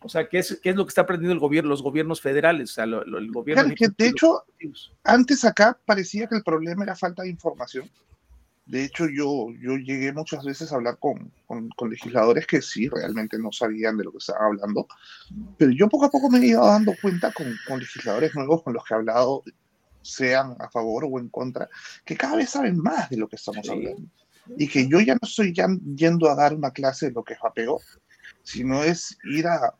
O 0.00 0.08
sea, 0.08 0.28
¿qué 0.28 0.38
es, 0.38 0.58
¿qué 0.62 0.70
es 0.70 0.76
lo 0.76 0.86
que 0.86 0.90
está 0.90 1.02
aprendiendo 1.02 1.34
el 1.34 1.40
gobierno, 1.40 1.68
los 1.68 1.82
gobiernos 1.82 2.22
federales? 2.22 2.70
O 2.70 2.74
sea, 2.74 2.84
el 2.84 3.30
gobierno. 3.30 3.74
de 3.96 4.06
hecho, 4.06 4.44
antes 5.04 5.44
acá 5.44 5.78
parecía 5.84 6.26
que 6.26 6.36
el 6.36 6.42
problema 6.42 6.84
era 6.84 6.96
falta 6.96 7.22
de 7.22 7.28
información. 7.28 7.88
De 8.72 8.82
hecho, 8.82 9.06
yo, 9.06 9.48
yo 9.60 9.76
llegué 9.76 10.14
muchas 10.14 10.46
veces 10.46 10.72
a 10.72 10.76
hablar 10.76 10.96
con, 10.98 11.30
con, 11.44 11.90
legisladores 11.90 12.46
que 12.46 12.62
sí, 12.62 12.88
realmente 12.88 13.38
no 13.38 13.52
sabían 13.52 13.98
de 13.98 14.04
lo 14.04 14.12
que 14.12 14.16
estaban 14.16 14.44
hablando, 14.44 14.88
pero 15.58 15.72
yo 15.72 15.90
poco 15.90 16.06
a 16.06 16.10
poco 16.10 16.30
me 16.30 16.38
he 16.38 16.46
ido 16.46 16.64
dando 16.64 16.94
cuenta 17.02 17.30
con, 17.32 17.54
con 17.68 17.80
legisladores 17.80 18.34
nuevos 18.34 18.62
con 18.62 18.72
los 18.72 18.82
que 18.82 18.94
he 18.94 18.96
hablado, 18.96 19.42
sean 20.00 20.56
a 20.58 20.70
favor 20.70 21.04
o 21.04 21.18
en 21.18 21.28
contra, 21.28 21.68
que 22.02 22.16
cada 22.16 22.36
vez 22.36 22.48
saben 22.48 22.78
más 22.78 23.10
de 23.10 23.18
lo 23.18 23.28
que 23.28 23.36
estamos 23.36 23.68
hablando. 23.68 24.08
Y 24.56 24.66
que 24.66 24.88
yo 24.88 25.00
ya 25.00 25.16
no 25.16 25.28
estoy 25.28 25.52
ya 25.52 25.66
yendo 25.94 26.30
a 26.30 26.34
dar 26.34 26.54
una 26.54 26.70
clase 26.70 27.08
de 27.08 27.12
lo 27.12 27.24
que 27.24 27.34
es 27.34 27.40
vapeo, 27.40 27.78
sino 28.42 28.82
es 28.82 29.18
ir 29.24 29.48
a 29.48 29.74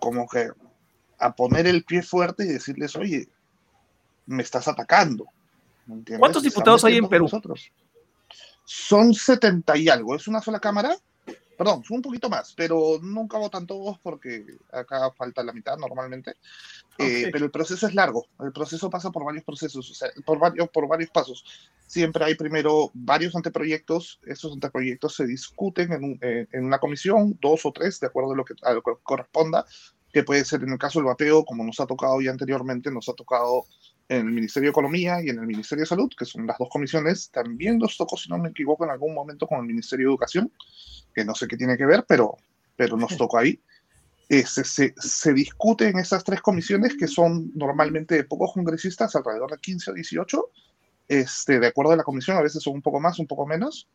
como 0.00 0.26
que 0.26 0.48
a 1.18 1.36
poner 1.36 1.66
el 1.66 1.84
pie 1.84 2.00
fuerte 2.00 2.46
y 2.46 2.48
decirles, 2.48 2.96
oye, 2.96 3.28
me 4.24 4.42
estás 4.42 4.66
atacando. 4.66 5.26
¿Cuántos 6.18 6.42
diputados 6.42 6.86
hay 6.86 6.96
en 6.96 7.06
Perú? 7.06 7.24
Nosotros 7.24 7.70
son 8.70 9.14
70 9.14 9.76
y 9.78 9.88
algo. 9.88 10.14
¿Es 10.14 10.28
una 10.28 10.40
sola 10.40 10.60
cámara? 10.60 10.96
Perdón, 11.58 11.82
son 11.82 11.96
un 11.96 12.02
poquito 12.02 12.30
más, 12.30 12.54
pero 12.56 13.00
nunca 13.02 13.36
votan 13.36 13.66
todos 13.66 13.98
porque 13.98 14.46
acá 14.72 15.10
falta 15.10 15.42
la 15.42 15.52
mitad 15.52 15.76
normalmente. 15.76 16.36
Eh, 16.96 17.30
pero 17.32 17.46
el 17.46 17.50
proceso 17.50 17.88
es 17.88 17.96
largo. 17.96 18.26
El 18.38 18.52
proceso 18.52 18.88
pasa 18.88 19.10
por 19.10 19.24
varios 19.24 19.44
procesos, 19.44 19.90
o 19.90 19.94
sea, 19.94 20.08
por 20.24 20.38
varios, 20.38 20.68
por 20.68 20.86
varios 20.86 21.10
pasos. 21.10 21.44
Siempre 21.84 22.24
hay 22.24 22.36
primero 22.36 22.92
varios 22.94 23.34
anteproyectos. 23.34 24.20
Esos 24.24 24.52
anteproyectos 24.52 25.16
se 25.16 25.26
discuten 25.26 25.92
en, 25.92 26.18
eh, 26.22 26.46
en 26.52 26.64
una 26.64 26.78
comisión, 26.78 27.36
dos 27.42 27.66
o 27.66 27.72
tres, 27.72 27.98
de 27.98 28.06
acuerdo 28.06 28.32
a 28.32 28.36
lo 28.36 28.44
que, 28.44 28.54
a 28.62 28.72
lo 28.72 28.82
que 28.82 28.92
corresponda 29.02 29.66
que 30.12 30.24
puede 30.24 30.44
ser 30.44 30.62
en 30.62 30.70
el 30.70 30.78
caso 30.78 30.98
del 30.98 31.06
vapeo, 31.06 31.44
como 31.44 31.64
nos 31.64 31.78
ha 31.80 31.86
tocado 31.86 32.20
ya 32.20 32.30
anteriormente, 32.30 32.90
nos 32.90 33.08
ha 33.08 33.14
tocado 33.14 33.64
en 34.10 34.26
el 34.26 34.32
Ministerio 34.32 34.66
de 34.66 34.70
Economía 34.72 35.22
y 35.22 35.28
en 35.28 35.38
el 35.38 35.46
Ministerio 35.46 35.82
de 35.82 35.86
Salud, 35.86 36.10
que 36.18 36.24
son 36.24 36.44
las 36.44 36.58
dos 36.58 36.68
comisiones, 36.68 37.30
también 37.30 37.78
nos 37.78 37.96
tocó, 37.96 38.16
si 38.16 38.28
no 38.28 38.38
me 38.38 38.48
equivoco, 38.48 38.84
en 38.84 38.90
algún 38.90 39.14
momento 39.14 39.46
con 39.46 39.60
el 39.60 39.66
Ministerio 39.66 40.08
de 40.08 40.10
Educación, 40.10 40.52
que 41.14 41.24
no 41.24 41.32
sé 41.32 41.46
qué 41.46 41.56
tiene 41.56 41.76
que 41.78 41.86
ver, 41.86 42.04
pero, 42.08 42.36
pero 42.76 42.96
nos 42.96 43.16
tocó 43.16 43.38
ahí. 43.38 43.62
Eh, 44.28 44.44
se, 44.44 44.64
se, 44.64 44.94
se, 44.96 45.32
discute 45.32 45.88
en 45.88 45.98
esas 46.00 46.24
tres 46.24 46.40
comisiones, 46.40 46.96
que 46.96 47.06
son 47.06 47.52
normalmente 47.54 48.16
de 48.16 48.24
pocos 48.24 48.52
congresistas, 48.52 49.14
alrededor 49.14 49.52
de 49.52 49.58
15 49.58 49.92
o 49.92 49.94
18, 49.94 50.50
este, 51.06 51.60
de 51.60 51.68
acuerdo 51.68 51.92
a 51.92 51.96
la 51.96 52.02
comisión, 52.02 52.36
a 52.36 52.42
veces 52.42 52.64
son 52.64 52.74
un 52.74 52.82
poco 52.82 52.98
más, 52.98 53.20
un 53.20 53.28
poco 53.28 53.46
menos, 53.46 53.88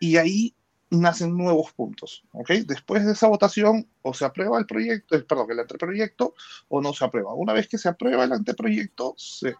y 0.00 0.16
ahí 0.16 0.56
nacen 0.98 1.36
nuevos 1.36 1.72
puntos. 1.72 2.22
¿ok? 2.32 2.50
Después 2.66 3.04
de 3.04 3.12
esa 3.12 3.28
votación, 3.28 3.88
o 4.02 4.12
se 4.12 4.24
aprueba 4.24 4.58
el 4.58 4.66
proyecto, 4.66 5.16
el, 5.16 5.24
perdón, 5.24 5.50
el 5.50 5.60
anteproyecto, 5.60 6.34
o 6.68 6.80
no 6.80 6.92
se 6.92 7.04
aprueba. 7.04 7.34
Una 7.34 7.52
vez 7.52 7.68
que 7.68 7.78
se 7.78 7.88
aprueba 7.88 8.24
el 8.24 8.32
anteproyecto, 8.32 9.14
se, 9.16 9.54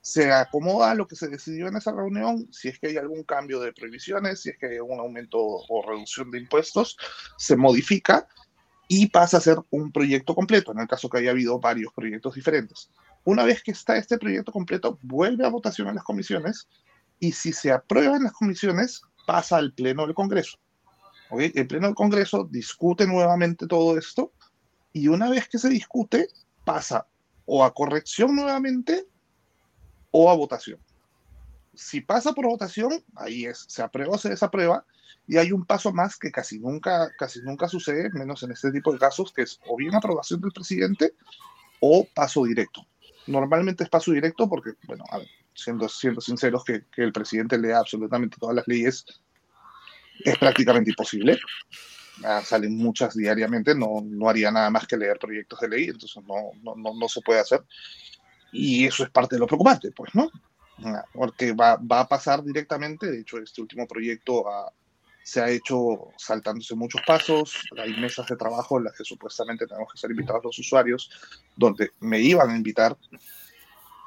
se 0.00 0.32
acomoda 0.32 0.94
lo 0.94 1.06
que 1.06 1.16
se 1.16 1.28
decidió 1.28 1.68
en 1.68 1.76
esa 1.76 1.92
reunión, 1.92 2.48
si 2.52 2.68
es 2.68 2.78
que 2.78 2.88
hay 2.88 2.96
algún 2.96 3.22
cambio 3.24 3.60
de 3.60 3.72
prohibiciones, 3.72 4.40
si 4.40 4.50
es 4.50 4.58
que 4.58 4.66
hay 4.66 4.76
algún 4.76 4.98
aumento 4.98 5.38
o 5.40 5.82
reducción 5.86 6.30
de 6.30 6.38
impuestos, 6.38 6.96
se 7.36 7.56
modifica 7.56 8.26
y 8.88 9.08
pasa 9.08 9.36
a 9.36 9.42
ser 9.42 9.58
un 9.70 9.92
proyecto 9.92 10.34
completo, 10.34 10.72
en 10.72 10.80
el 10.80 10.88
caso 10.88 11.10
que 11.10 11.18
haya 11.18 11.32
habido 11.32 11.60
varios 11.60 11.92
proyectos 11.92 12.34
diferentes. 12.34 12.90
Una 13.24 13.44
vez 13.44 13.62
que 13.62 13.72
está 13.72 13.98
este 13.98 14.16
proyecto 14.16 14.52
completo, 14.52 14.98
vuelve 15.02 15.44
a 15.44 15.50
votación 15.50 15.88
en 15.88 15.96
las 15.96 16.04
comisiones 16.04 16.66
y 17.20 17.32
si 17.32 17.52
se 17.52 17.70
aprueba 17.70 18.16
en 18.16 18.22
las 18.24 18.32
comisiones, 18.32 19.02
pasa 19.26 19.58
al 19.58 19.74
Pleno 19.74 20.06
del 20.06 20.14
Congreso. 20.14 20.58
El 21.30 21.66
Pleno 21.66 21.86
del 21.86 21.94
Congreso 21.94 22.48
discute 22.50 23.06
nuevamente 23.06 23.66
todo 23.66 23.98
esto 23.98 24.32
y 24.92 25.08
una 25.08 25.28
vez 25.28 25.48
que 25.48 25.58
se 25.58 25.68
discute 25.68 26.28
pasa 26.64 27.06
o 27.44 27.64
a 27.64 27.72
corrección 27.72 28.34
nuevamente 28.34 29.06
o 30.10 30.30
a 30.30 30.34
votación. 30.34 30.78
Si 31.74 32.00
pasa 32.00 32.32
por 32.32 32.46
votación, 32.46 33.04
ahí 33.14 33.44
es, 33.44 33.66
se 33.68 33.82
aprueba 33.82 34.14
o 34.14 34.18
se 34.18 34.30
desaprueba 34.30 34.84
y 35.26 35.36
hay 35.36 35.52
un 35.52 35.64
paso 35.64 35.92
más 35.92 36.16
que 36.16 36.32
casi 36.32 36.58
nunca, 36.58 37.10
casi 37.18 37.40
nunca 37.42 37.68
sucede, 37.68 38.10
menos 38.10 38.42
en 38.42 38.52
este 38.52 38.72
tipo 38.72 38.92
de 38.92 38.98
casos, 38.98 39.32
que 39.32 39.42
es 39.42 39.60
o 39.66 39.76
bien 39.76 39.94
aprobación 39.94 40.40
del 40.40 40.52
presidente 40.52 41.12
o 41.80 42.06
paso 42.14 42.44
directo. 42.44 42.86
Normalmente 43.26 43.84
es 43.84 43.90
paso 43.90 44.12
directo 44.12 44.48
porque, 44.48 44.72
bueno, 44.86 45.04
a 45.10 45.18
ver, 45.18 45.28
siendo, 45.54 45.88
siendo 45.88 46.22
sinceros, 46.22 46.64
que, 46.64 46.86
que 46.90 47.02
el 47.02 47.12
presidente 47.12 47.58
lea 47.58 47.78
absolutamente 47.78 48.38
todas 48.40 48.56
las 48.56 48.66
leyes 48.66 49.04
es 50.24 50.38
prácticamente 50.38 50.90
imposible. 50.90 51.38
Ah, 52.24 52.42
salen 52.44 52.76
muchas 52.76 53.14
diariamente, 53.14 53.74
no, 53.74 54.02
no 54.04 54.28
haría 54.28 54.50
nada 54.50 54.70
más 54.70 54.86
que 54.86 54.96
leer 54.96 55.18
proyectos 55.18 55.60
de 55.60 55.68
ley, 55.68 55.84
entonces 55.84 56.22
no, 56.26 56.50
no, 56.62 56.74
no, 56.74 56.94
no 56.94 57.08
se 57.08 57.20
puede 57.20 57.40
hacer. 57.40 57.62
Y 58.52 58.86
eso 58.86 59.04
es 59.04 59.10
parte 59.10 59.36
de 59.36 59.40
lo 59.40 59.46
preocupante, 59.46 59.92
pues, 59.92 60.14
¿no? 60.14 60.28
Ah, 60.84 61.04
porque 61.12 61.52
va, 61.52 61.76
va 61.76 62.00
a 62.00 62.08
pasar 62.08 62.42
directamente, 62.42 63.10
de 63.10 63.20
hecho, 63.20 63.38
este 63.38 63.60
último 63.60 63.86
proyecto 63.86 64.44
se 65.22 65.42
ha 65.42 65.50
hecho 65.50 66.10
saltándose 66.16 66.74
muchos 66.74 67.02
pasos, 67.06 67.60
hay 67.76 67.94
mesas 68.00 68.26
de 68.26 68.36
trabajo 68.36 68.78
en 68.78 68.84
las 68.84 68.96
que 68.96 69.04
supuestamente 69.04 69.66
tenemos 69.66 69.92
que 69.92 69.98
ser 69.98 70.10
invitados 70.10 70.42
los 70.42 70.58
usuarios, 70.58 71.10
donde 71.54 71.90
me 72.00 72.18
iban 72.18 72.50
a 72.50 72.56
invitar, 72.56 72.96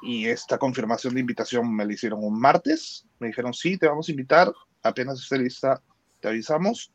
y 0.02 0.26
esta 0.26 0.58
confirmación 0.58 1.14
de 1.14 1.20
invitación 1.20 1.72
me 1.72 1.86
la 1.86 1.92
hicieron 1.92 2.24
un 2.24 2.38
martes, 2.38 3.06
me 3.20 3.28
dijeron, 3.28 3.54
sí, 3.54 3.78
te 3.78 3.86
vamos 3.86 4.08
a 4.08 4.10
invitar, 4.10 4.52
apenas 4.82 5.20
esté 5.20 5.38
lista, 5.38 5.80
te 6.22 6.28
avisamos. 6.28 6.92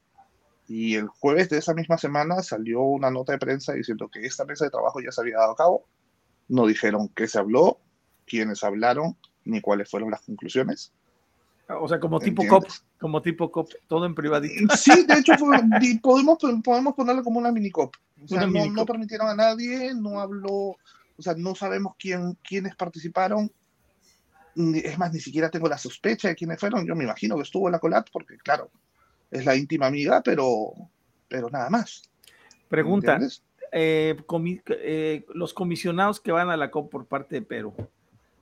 Y 0.68 0.96
el 0.96 1.08
jueves 1.08 1.50
de 1.50 1.60
esa 1.60 1.74
misma 1.74 1.98
semana 1.98 2.42
salió 2.42 2.82
una 2.82 3.12
nota 3.12 3.34
de 3.34 3.38
prensa 3.38 3.74
diciendo 3.74 4.10
que 4.10 4.26
esta 4.26 4.44
mesa 4.46 4.66
de 4.66 4.72
trabajo 4.72 5.00
ya 5.00 5.12
se 5.12 5.22
había 5.22 5.38
dado 5.38 5.52
a 5.52 5.56
cabo. 5.56 5.86
No 6.48 6.66
dijeron 6.66 7.10
qué 7.10 7.28
se 7.28 7.38
habló, 7.38 7.80
quiénes 8.26 8.63
hablaron, 8.63 9.16
ni 9.46 9.62
cuáles 9.62 9.90
fueron 9.90 10.12
las 10.12 10.22
conclusiones. 10.22 10.91
O 11.70 11.88
sea, 11.88 11.99
como 11.99 12.20
tipo 12.20 12.47
COP, 12.47 12.66
como 12.97 13.22
tipo 13.22 13.51
COP, 13.51 13.72
todo 13.88 14.06
en 14.06 14.16
privadito. 14.16 14.76
Sí, 14.78 15.06
de 15.06 15.16
hecho, 15.16 15.34
podemos, 16.01 16.38
podemos 16.64 16.95
ponerlo 16.95 17.24
como 17.24 17.39
una 17.39 17.51
mini 17.51 17.70
COP. 17.70 17.93
O 18.24 18.28
sea, 18.28 18.47
no, 18.47 18.66
no, 18.68 18.86
permitieron 18.86 19.28
a 19.28 19.36
nadie, 19.36 19.93
no 19.93 20.20
habló, 20.20 20.51
o 20.51 21.22
sea, 21.22 21.34
no 21.36 21.56
sabemos 21.56 21.95
quién, 21.99 22.38
quiénes 22.41 22.76
participaron. 22.76 23.51
Es 24.56 24.97
más, 24.97 25.14
ni 25.14 25.20
siquiera 25.20 25.49
tengo 25.49 25.68
la 25.68 25.78
sospecha 25.78 26.30
de 26.30 26.36
quiénes 26.36 26.60
fueron. 26.60 26.88
Yo 26.88 26.95
me 26.95 27.04
imagino 27.04 27.36
que 27.36 27.43
estuvo 27.43 27.70
la 27.70 27.80
COLAT, 27.80 28.10
porque, 28.12 28.38
claro, 28.38 28.72
es 29.32 29.45
la 29.45 29.55
íntima 29.55 29.88
amiga, 29.88 30.21
pero, 30.23 30.73
pero 31.28 31.49
nada 31.49 31.69
más. 31.69 32.03
Pregunta, 32.67 33.19
eh, 33.71 34.15
eh, 34.69 35.25
los 35.34 35.53
comisionados 35.53 36.19
que 36.19 36.32
van 36.32 36.49
a 36.49 36.57
la 36.57 36.71
COP 36.71 36.91
por 36.91 37.05
parte 37.05 37.36
de 37.36 37.41
Perú, 37.41 37.73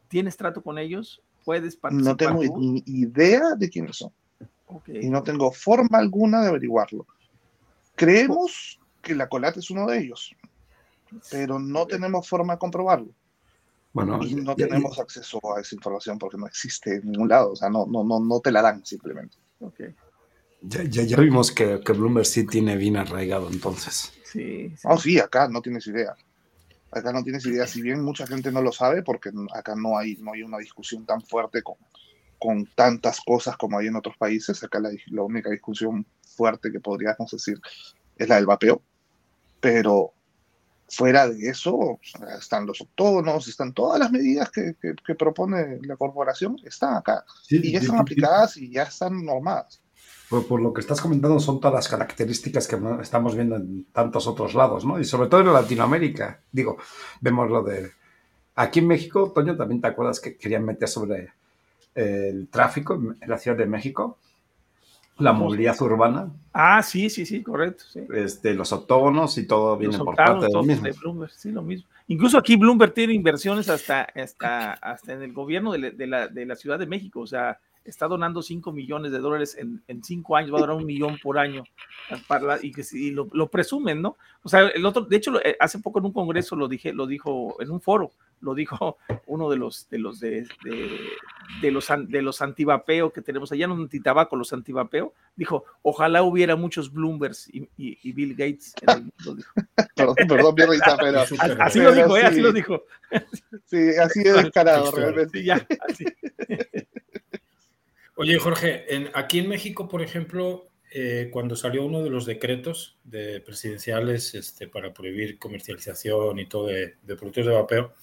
¿tienes 0.07 0.38
trato 0.38 0.61
con 0.61 0.77
ellos? 0.77 1.21
¿Puedes 1.43 1.75
participar? 1.75 2.11
No 2.11 2.17
tengo 2.17 2.57
ni 2.57 2.83
idea 2.86 3.55
de 3.55 3.69
quiénes 3.69 3.97
son. 3.97 4.11
Y 4.88 5.09
no 5.09 5.23
tengo 5.23 5.51
forma 5.51 5.99
alguna 5.99 6.41
de 6.41 6.49
averiguarlo. 6.49 7.05
Creemos 7.95 8.79
que 9.01 9.15
la 9.15 9.29
Colate 9.29 9.59
es 9.59 9.69
uno 9.69 9.88
de 9.88 9.99
ellos, 9.99 10.36
pero 11.29 11.59
no 11.59 11.86
tenemos 11.86 12.27
forma 12.27 12.53
de 12.53 12.59
comprobarlo. 12.59 13.11
Bueno, 13.93 14.19
y 14.23 14.36
no 14.36 14.55
tenemos 14.55 14.99
acceso 14.99 15.39
a 15.55 15.61
esa 15.61 15.73
información 15.75 16.17
porque 16.17 16.38
no 16.38 16.47
existe 16.47 16.95
en 16.95 17.11
ningún 17.11 17.29
lado, 17.29 17.51
o 17.51 17.55
sea, 17.55 17.69
no, 17.69 17.86
no, 17.86 18.03
no, 18.03 18.19
no 18.19 18.39
te 18.41 18.51
la 18.51 18.61
dan 18.61 18.86
simplemente. 18.86 19.38
Okay. 19.59 19.95
Ya, 20.68 20.84
ya, 20.84 21.18
vimos 21.18 21.51
que, 21.51 21.80
que, 21.82 21.93
Bloomberg 21.93 22.26
sí 22.26 22.45
tiene 22.45 22.76
bien 22.76 22.97
arraigado 22.97 23.49
entonces. 23.49 24.13
Sí, 24.24 24.70
sí. 24.70 24.84
Oh, 24.84 24.97
sí, 24.97 25.20
acá 25.20 25.47
no 25.47 25.61
tienes 25.61 25.86
idea. 25.88 26.16
Acá 26.91 27.11
no 27.11 27.24
tienes 27.24 27.45
idea, 27.45 27.68
si 27.68 27.82
bien 27.82 28.01
mucha 28.01 28.26
gente 28.26 28.51
no 28.51 28.61
lo 28.61 28.72
sabe, 28.72 29.03
porque 29.03 29.32
acá 29.53 29.76
no 29.76 29.97
hay, 29.97 30.16
no 30.18 30.34
hay 30.34 30.43
una 30.43 30.57
discusión 30.57 31.05
tan 31.05 31.22
fuerte 31.22 31.61
con, 31.61 31.76
con 32.39 32.66
tantas 32.76 33.20
cosas 33.22 33.57
como 33.57 33.78
hay 33.78 33.88
en 33.88 33.95
otros 33.95 34.18
países. 34.18 34.63
Acá 34.63 34.80
la, 34.80 34.89
la 35.07 35.24
única 35.24 35.49
discusión 35.49 36.05
fuerte 36.36 36.72
que 36.72 36.80
podríamos 36.80 37.30
decir 37.32 37.59
es 38.18 38.30
la 38.30 38.36
del 38.36 38.45
vapeo. 38.45 38.82
Pero 39.59 40.13
fuera 40.88 41.28
de 41.28 41.49
eso, 41.49 41.99
están 42.38 42.66
los 42.66 42.82
octógonos, 42.82 43.47
están 43.47 43.74
todas 43.74 43.99
las 43.99 44.11
medidas 44.11 44.49
que, 44.51 44.76
que, 44.82 45.16
propone 45.16 45.80
la 45.82 45.97
corporación, 45.97 46.57
están 46.63 46.95
acá. 46.95 47.26
y 47.49 47.72
ya 47.72 47.80
están 47.80 47.97
aplicadas 47.97 48.57
y 48.57 48.72
ya 48.72 48.84
están 48.84 49.26
normadas. 49.26 49.82
Por, 50.30 50.61
lo 50.61 50.73
que 50.73 50.82
estás 50.82 51.01
comentando, 51.01 51.39
son 51.39 51.59
todas 51.59 51.76
las 51.76 51.88
características 51.88 52.67
que 52.67 52.78
estamos 53.01 53.36
viendo 53.36 53.55
en 53.55 53.86
tantos 53.91 54.26
otros 54.28 54.55
lados, 54.55 54.84
¿no? 54.84 54.99
Y 54.99 55.05
sobre 55.05 55.30
todo 55.30 55.41
en 55.41 55.53
Latinoamérica. 55.53 56.39
Digo, 56.51 56.78
vemos 57.21 57.49
lo 57.49 57.61
de. 57.63 57.91
Aquí 58.55 58.80
en 58.80 58.88
México, 58.88 59.32
Toño, 59.36 59.55
también 59.55 59.82
te 59.82 59.88
acuerdas 59.88 60.19
que 60.19 60.38
querían 60.38 60.65
meter 60.65 60.88
sobre 60.88 61.34
el 61.93 62.47
tráfico 62.47 62.95
en 62.95 63.30
la 63.30 63.38
Ciudad 63.38 63.57
de 63.57 63.65
México 63.65 64.17
la 65.17 65.32
movilidad 65.32 65.82
urbana. 65.82 66.30
Ah, 66.53 66.82
sí, 66.84 67.09
sí, 67.09 67.26
sí, 67.26 67.41
correcto. 67.41 67.86
Este, 68.13 68.53
los 68.53 68.71
octógonos 68.73 69.38
y 69.38 69.47
todo 69.47 69.78
viene 69.78 69.97
por 69.97 70.15
parte 70.15 70.47
de 70.47 70.51
lo 70.51 70.63
mismo. 70.63 70.89
Bloomberg, 71.01 71.32
sí, 71.32 71.51
lo 71.51 71.61
mismo. 71.61 71.88
Incluso 72.07 72.38
aquí 72.38 72.55
Bloomberg 72.55 72.93
tiene 72.93 73.13
inversiones 73.13 73.69
hasta, 73.69 74.03
hasta, 74.03 74.73
hasta 74.73 75.13
en 75.13 75.23
el 75.23 75.34
gobierno 75.34 75.71
de, 75.71 76.07
la, 76.07 76.28
de 76.28 76.45
la 76.45 76.55
Ciudad 76.55 76.78
de 76.78 76.86
México. 76.86 77.21
O 77.21 77.28
sea, 77.28 77.59
está 77.86 78.07
donando 78.07 78.41
5 78.41 78.71
millones 78.71 79.11
de 79.11 79.19
dólares 79.19 79.55
en, 79.57 79.81
en 79.88 80.03
cinco 80.03 80.36
años, 80.36 80.51
va 80.53 80.57
a 80.57 80.61
donar 80.61 80.75
un 80.75 80.86
millón 80.86 81.17
por 81.21 81.38
año, 81.38 81.63
para, 82.27 82.57
y 82.61 82.71
que 82.71 82.83
y 82.91 83.11
lo, 83.11 83.27
lo, 83.31 83.47
presumen, 83.47 84.01
¿no? 84.01 84.17
O 84.43 84.49
sea, 84.49 84.67
el 84.67 84.86
otro, 84.86 85.03
de 85.03 85.15
hecho, 85.15 85.39
eh, 85.43 85.55
hace 85.59 85.79
poco 85.79 85.99
en 85.99 86.05
un 86.05 86.13
congreso 86.13 86.55
lo 86.55 86.67
dije, 86.67 86.93
lo 86.93 87.07
dijo 87.07 87.55
en 87.61 87.71
un 87.71 87.79
foro, 87.79 88.11
lo 88.41 88.55
dijo 88.55 88.97
uno 89.27 89.49
de 89.49 89.57
los 89.57 89.88
de 89.89 89.99
los 89.99 90.19
de, 90.19 90.47
de, 91.61 91.71
los 91.71 91.88
de 92.07 92.21
los 92.21 92.41
antivapeo 92.41 93.13
que 93.13 93.21
tenemos 93.21 93.51
allá, 93.51 93.67
no 93.67 93.75
antitabaco, 93.75 94.36
los 94.36 94.51
antivapeo, 94.51 95.13
dijo, 95.36 95.63
ojalá 95.83 96.23
hubiera 96.23 96.55
muchos 96.55 96.91
Bloombergs 96.91 97.49
y, 97.53 97.69
y, 97.77 98.11
Bill 98.13 98.31
Gates 98.31 98.73
en 98.81 98.89
el 98.89 99.01
mundo. 99.25 99.43
perdón, 99.95 100.15
perdón, 100.27 100.55
pero 100.99 101.21
así, 101.61 101.79
lo 101.79 101.91
dijo, 101.91 102.17
eh, 102.17 102.23
así 102.23 102.41
lo 102.41 102.51
dijo. 102.51 102.83
Sí, 103.65 103.89
así 104.01 104.23
de 104.23 104.33
descarado, 104.33 104.91
realmente. 104.91 105.39
Sí, 105.39 105.45
ya, 105.45 105.65
así. 105.88 106.05
Oye, 108.18 108.39
Jorge, 108.39 108.86
aquí 109.13 109.39
en 109.39 109.49
México, 109.49 109.89
por 109.89 110.01
ejemplo, 110.01 110.70
eh, 110.89 111.28
cuando 111.32 111.57
salió 111.57 111.86
uno 111.86 112.01
de 112.01 112.09
los 112.09 112.26
decretos 112.26 112.97
de 113.03 113.41
presidenciales 113.41 114.34
este, 114.34 114.70
para 114.70 114.93
prohibir 114.93 115.38
comercialización 115.38 116.39
y 116.39 116.47
todo 116.47 116.68
de, 116.68 116.95
productos 117.05 117.45
de 117.45 117.51
vapeo, 117.51 117.93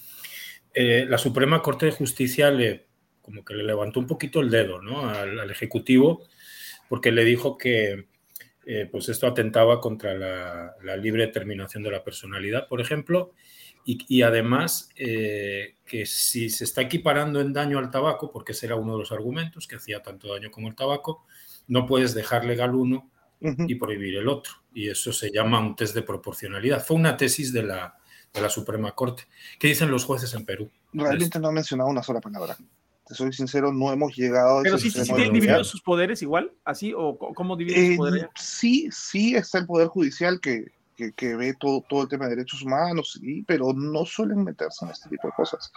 eh, 0.74 1.06
la 1.08 1.16
Suprema 1.16 1.62
Corte 1.62 1.86
de 1.86 1.92
Justicia 1.92 2.50
le 2.50 2.86
como 3.22 3.44
que 3.44 3.54
le 3.54 3.64
levantó 3.64 4.00
un 4.00 4.06
poquito 4.06 4.40
el 4.40 4.50
dedo 4.50 4.82
¿no? 4.82 5.08
al, 5.08 5.50
Ejecutivo 5.50 6.26
porque 6.88 7.12
le 7.12 7.24
dijo 7.24 7.56
que 7.56 8.08
eh, 8.66 8.88
pues 8.90 9.08
esto 9.08 9.26
atentaba 9.26 9.80
contra 9.80 10.14
la, 10.14 10.74
la, 10.82 10.96
libre 10.96 11.26
determinación 11.26 11.82
de 11.82 11.92
la 11.92 12.04
personalidad, 12.04 12.68
por 12.68 12.80
ejemplo, 12.80 13.32
y, 13.84 14.22
además 14.22 14.88
eh, 14.96 15.76
que 15.84 16.06
si 16.06 16.50
se 16.50 16.64
está 16.64 16.82
equiparando 16.82 17.40
en 17.40 17.52
daño 17.52 17.78
al 17.78 17.90
tabaco, 17.90 18.30
porque 18.30 18.52
ese 18.52 18.66
era 18.66 18.76
uno 18.76 18.92
de 18.92 19.00
los 19.00 19.12
argumentos 19.12 19.66
que 19.66 19.76
hacía 19.76 20.02
tanto 20.02 20.32
daño 20.32 20.50
como 20.50 20.68
el 20.68 20.74
tabaco, 20.74 21.24
no 21.66 21.86
puedes 21.86 22.14
dejar 22.14 22.44
legal 22.44 22.74
uno 22.74 23.10
y 23.40 23.74
prohibir 23.74 24.16
el 24.16 24.28
otro. 24.28 24.52
Y 24.72 24.88
eso 24.88 25.12
se 25.12 25.32
llama 25.32 25.58
un 25.58 25.74
test 25.74 25.94
de 25.94 26.02
proporcionalidad. 26.02 26.84
Fue 26.84 26.96
una 26.96 27.16
tesis 27.16 27.52
de 27.52 27.64
la, 27.64 27.96
de 28.32 28.40
la 28.40 28.48
Suprema 28.48 28.92
Corte. 28.92 29.24
¿Qué 29.58 29.68
dicen 29.68 29.90
los 29.90 30.04
jueces 30.04 30.32
en 30.34 30.44
Perú? 30.44 30.70
Realmente 30.92 31.40
no 31.40 31.48
han 31.48 31.54
mencionado 31.54 31.90
una 31.90 32.02
sola 32.02 32.20
palabra. 32.20 32.56
Te 33.04 33.14
soy 33.14 33.32
sincero, 33.32 33.72
no 33.72 33.92
hemos 33.92 34.16
llegado 34.16 34.58
a... 34.58 34.62
Pero 34.62 34.78
sí, 34.78 34.90
sí, 34.90 35.02
tienen 35.02 35.32
dividido 35.32 35.64
sus 35.64 35.82
poderes 35.82 36.22
igual, 36.22 36.52
así, 36.64 36.92
o 36.96 37.18
cómo 37.18 37.56
dividen 37.56 37.88
sus 37.88 37.96
poderes. 37.96 38.26
Sí, 38.36 38.88
sí 38.92 39.34
está 39.34 39.58
el 39.58 39.66
Poder 39.66 39.88
Judicial 39.88 40.40
que 40.40 40.70
que, 41.10 41.36
ve 41.36 41.54
todo, 41.54 41.82
todo 41.88 42.02
el 42.02 42.08
tema 42.08 42.26
de 42.26 42.36
derechos 42.36 42.62
humanos, 42.62 43.18
sí, 43.20 43.44
pero 43.46 43.72
no 43.72 44.04
suelen 44.04 44.44
meterse 44.44 44.84
en 44.84 44.92
este 44.92 45.08
tipo 45.08 45.26
de 45.26 45.34
cosas. 45.34 45.72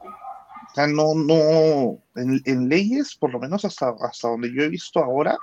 O 0.00 0.74
sea, 0.74 0.86
no, 0.86 1.14
no, 1.14 1.98
en, 2.16 2.68
leyes, 2.68 3.14
por 3.14 3.32
lo 3.32 3.38
menos 3.38 3.64
hasta, 3.64 3.94
hasta 4.00 4.28
donde 4.28 4.52
yo 4.52 4.62
he 4.62 4.68
visto 4.68 5.02
ahora, 5.02 5.38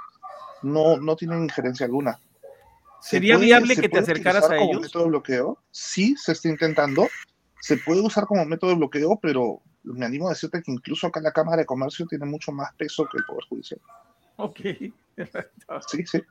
no, 0.61 0.97
no 0.97 1.15
tienen 1.15 1.43
injerencia 1.43 1.85
alguna. 1.85 2.19
¿Sería 3.01 3.37
viable 3.37 3.75
que 3.75 3.89
te 3.89 3.99
acercaras 3.99 4.49
a 4.49 4.57
ellos? 4.57 4.81
método 4.81 5.03
de 5.03 5.09
bloqueo? 5.09 5.57
Sí, 5.71 6.15
se 6.17 6.31
está 6.31 6.47
intentando. 6.47 7.07
Se 7.59 7.77
puede 7.77 8.01
usar 8.01 8.25
como 8.25 8.45
método 8.45 8.71
de 8.71 8.77
bloqueo, 8.77 9.19
pero 9.21 9.61
me 9.83 10.05
animo 10.05 10.27
a 10.27 10.31
decirte 10.31 10.61
que 10.61 10.71
incluso 10.71 11.07
acá 11.07 11.19
la 11.19 11.31
Cámara 11.31 11.57
de 11.57 11.65
Comercio 11.65 12.05
tiene 12.05 12.25
mucho 12.25 12.51
más 12.51 12.73
peso 12.75 13.05
que 13.11 13.17
el 13.17 13.25
Poder 13.25 13.43
Judicial. 13.49 13.81
Ok. 14.37 14.59
sí, 15.87 16.05
sí. 16.05 16.21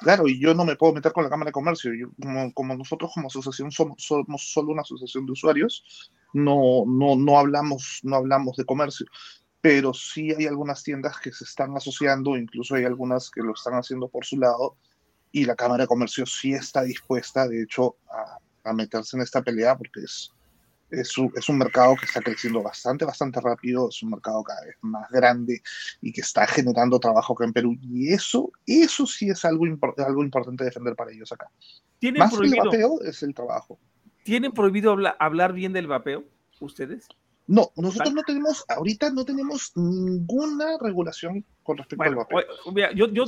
Claro, 0.00 0.28
y 0.28 0.40
yo 0.40 0.54
no 0.54 0.64
me 0.64 0.76
puedo 0.76 0.92
meter 0.92 1.12
con 1.12 1.24
la 1.24 1.30
Cámara 1.30 1.48
de 1.48 1.52
Comercio. 1.52 1.92
como, 2.54 2.76
nosotros 2.76 3.12
como 3.14 3.28
asociación 3.28 3.70
somos, 3.70 4.02
somos 4.02 4.52
solo 4.52 4.72
una 4.72 4.82
asociación 4.82 5.26
de 5.26 5.32
usuarios, 5.32 6.10
no, 6.32 6.84
no, 6.86 7.16
no, 7.16 7.38
hablamos, 7.38 8.00
no 8.02 8.16
hablamos 8.16 8.56
de 8.56 8.64
comercio. 8.64 9.06
Pero 9.60 9.94
sí 9.94 10.32
hay 10.32 10.46
algunas 10.46 10.82
tiendas 10.82 11.18
que 11.18 11.32
se 11.32 11.44
están 11.44 11.76
asociando, 11.76 12.36
incluso 12.36 12.74
hay 12.74 12.84
algunas 12.84 13.30
que 13.30 13.40
lo 13.40 13.54
están 13.54 13.74
haciendo 13.74 14.08
por 14.08 14.24
su 14.26 14.38
lado, 14.38 14.76
y 15.32 15.44
la 15.44 15.56
Cámara 15.56 15.84
de 15.84 15.88
Comercio 15.88 16.26
sí 16.26 16.52
está 16.52 16.82
dispuesta, 16.82 17.48
de 17.48 17.62
hecho, 17.62 17.96
a, 18.10 18.38
a 18.68 18.72
meterse 18.72 19.16
en 19.16 19.22
esta 19.22 19.42
pelea 19.42 19.76
porque 19.76 20.00
es, 20.00 20.32
es 20.90 21.16
un, 21.18 21.32
es 21.36 21.48
un, 21.48 21.58
mercado 21.58 21.96
que 21.96 22.06
está 22.06 22.20
creciendo 22.20 22.62
bastante, 22.62 23.04
bastante 23.04 23.40
rápido, 23.40 23.88
es 23.88 24.02
un 24.02 24.10
mercado 24.10 24.42
cada 24.42 24.64
vez 24.64 24.76
más 24.82 25.10
grande 25.10 25.62
y 26.00 26.12
que 26.12 26.20
está 26.20 26.46
generando 26.46 26.98
trabajo 26.98 27.32
acá 27.32 27.44
en 27.44 27.52
Perú. 27.52 27.76
Y 27.80 28.12
eso, 28.12 28.52
eso 28.66 29.06
sí 29.06 29.28
es 29.28 29.44
algo, 29.44 29.64
algo 29.98 30.22
importante 30.22 30.64
defender 30.64 30.94
para 30.94 31.12
ellos 31.12 31.32
acá. 31.32 31.50
Más 32.18 32.34
prohibido, 32.34 32.62
el 32.62 32.68
vapeo 32.68 33.02
es 33.02 33.22
el 33.22 33.34
trabajo. 33.34 33.78
¿Tienen 34.24 34.52
prohibido 34.52 34.96
hablar 35.18 35.52
bien 35.52 35.72
del 35.72 35.86
vapeo 35.86 36.24
ustedes? 36.60 37.08
No, 37.46 37.72
nosotros 37.76 38.14
no 38.14 38.22
tenemos, 38.22 38.64
ahorita 38.68 39.10
no 39.10 39.24
tenemos 39.24 39.72
ninguna 39.74 40.78
regulación 40.80 41.44
con 41.62 41.76
respecto 41.76 42.02
al 42.02 42.14
vapeo. 42.14 42.40
Yo, 42.94 43.08
yo 43.08 43.24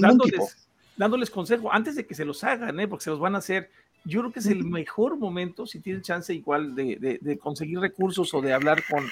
dándoles, 0.00 0.68
dándoles 0.96 1.30
consejo, 1.30 1.72
antes 1.72 1.96
de 1.96 2.06
que 2.06 2.14
se 2.14 2.24
los 2.24 2.44
hagan, 2.44 2.78
¿eh? 2.80 2.88
porque 2.88 3.04
se 3.04 3.10
los 3.10 3.18
van 3.18 3.34
a 3.34 3.38
hacer, 3.38 3.70
yo 4.06 4.20
creo 4.20 4.32
que 4.32 4.38
es 4.38 4.46
el 4.46 4.64
mejor 4.64 5.18
momento, 5.18 5.66
si 5.66 5.80
tienen 5.80 6.02
chance 6.02 6.32
igual 6.32 6.74
de, 6.74 7.38
conseguir 7.42 7.80
recursos 7.80 8.32
o 8.34 8.40
de 8.40 8.52
hablar 8.52 8.82
con, 8.88 9.04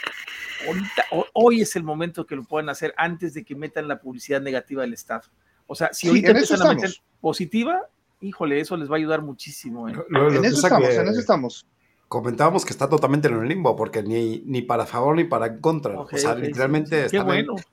ahorita, 0.66 1.04
hoy 1.32 1.62
es 1.62 1.74
el 1.76 1.82
momento 1.82 2.26
que 2.26 2.36
lo 2.36 2.44
puedan 2.44 2.68
hacer 2.68 2.94
antes 2.96 3.34
de 3.34 3.44
que 3.44 3.56
metan 3.56 3.88
la 3.88 4.00
publicidad 4.00 4.40
negativa 4.40 4.82
del 4.82 4.94
Estado. 4.94 5.24
O 5.66 5.74
sea, 5.74 5.92
si 5.92 6.08
ahorita 6.08 6.30
empiezan 6.30 6.62
a 6.62 6.74
meter 6.74 6.94
positiva, 7.20 7.82
híjole, 8.20 8.60
eso 8.60 8.76
les 8.76 8.88
va 8.88 8.94
a 8.94 8.98
ayudar 8.98 9.22
muchísimo. 9.22 9.88
¿eh? 9.88 9.94
en, 10.10 10.44
eso 10.44 10.56
estamos, 10.56 10.88
en 10.88 11.08
eso 11.08 11.20
estamos. 11.20 11.66
Comentábamos 12.06 12.64
que 12.64 12.72
está 12.72 12.88
totalmente 12.88 13.26
en 13.26 13.34
el 13.34 13.48
limbo, 13.48 13.74
porque 13.74 14.02
ni, 14.02 14.42
ni 14.46 14.62
para 14.62 14.86
favor 14.86 15.16
ni 15.16 15.24
para 15.24 15.58
contra. 15.58 15.98
o 15.98 16.08
sea, 16.16 16.36
literalmente 16.36 17.06
está 17.06 17.26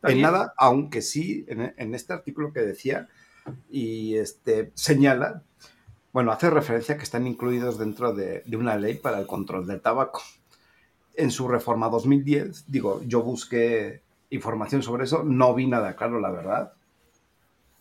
en, 0.03 0.21
nada, 0.21 0.53
aunque 0.57 1.03
sí, 1.03 1.45
en, 1.47 1.73
en 1.77 1.93
este 1.93 2.13
artículo 2.13 2.51
que 2.51 2.61
decía, 2.61 3.07
y 3.69 4.15
este 4.15 4.71
señala 4.73 5.43
bueno, 6.13 6.31
hace 6.31 6.49
referencia 6.49 6.97
que 6.97 7.03
están 7.03 7.25
incluidos 7.25 7.77
dentro 7.77 8.13
de, 8.13 8.43
una 8.53 8.75
ley 8.75 8.95
para 8.95 9.19
el 9.19 9.27
control 9.27 9.65
del 9.65 9.81
tabaco. 9.81 10.21
En 11.15 11.31
su 11.31 11.47
reforma 11.47 11.89
2010, 11.89 12.65
digo, 12.67 13.01
yo 13.03 13.21
busqué 13.21 14.01
información 14.29 14.83
sobre 14.83 15.05
eso, 15.05 15.23
no 15.23 15.53
vi 15.53 15.67
nada 15.67 15.95
claro, 15.95 16.19
la 16.19 16.31
verdad. 16.31 16.73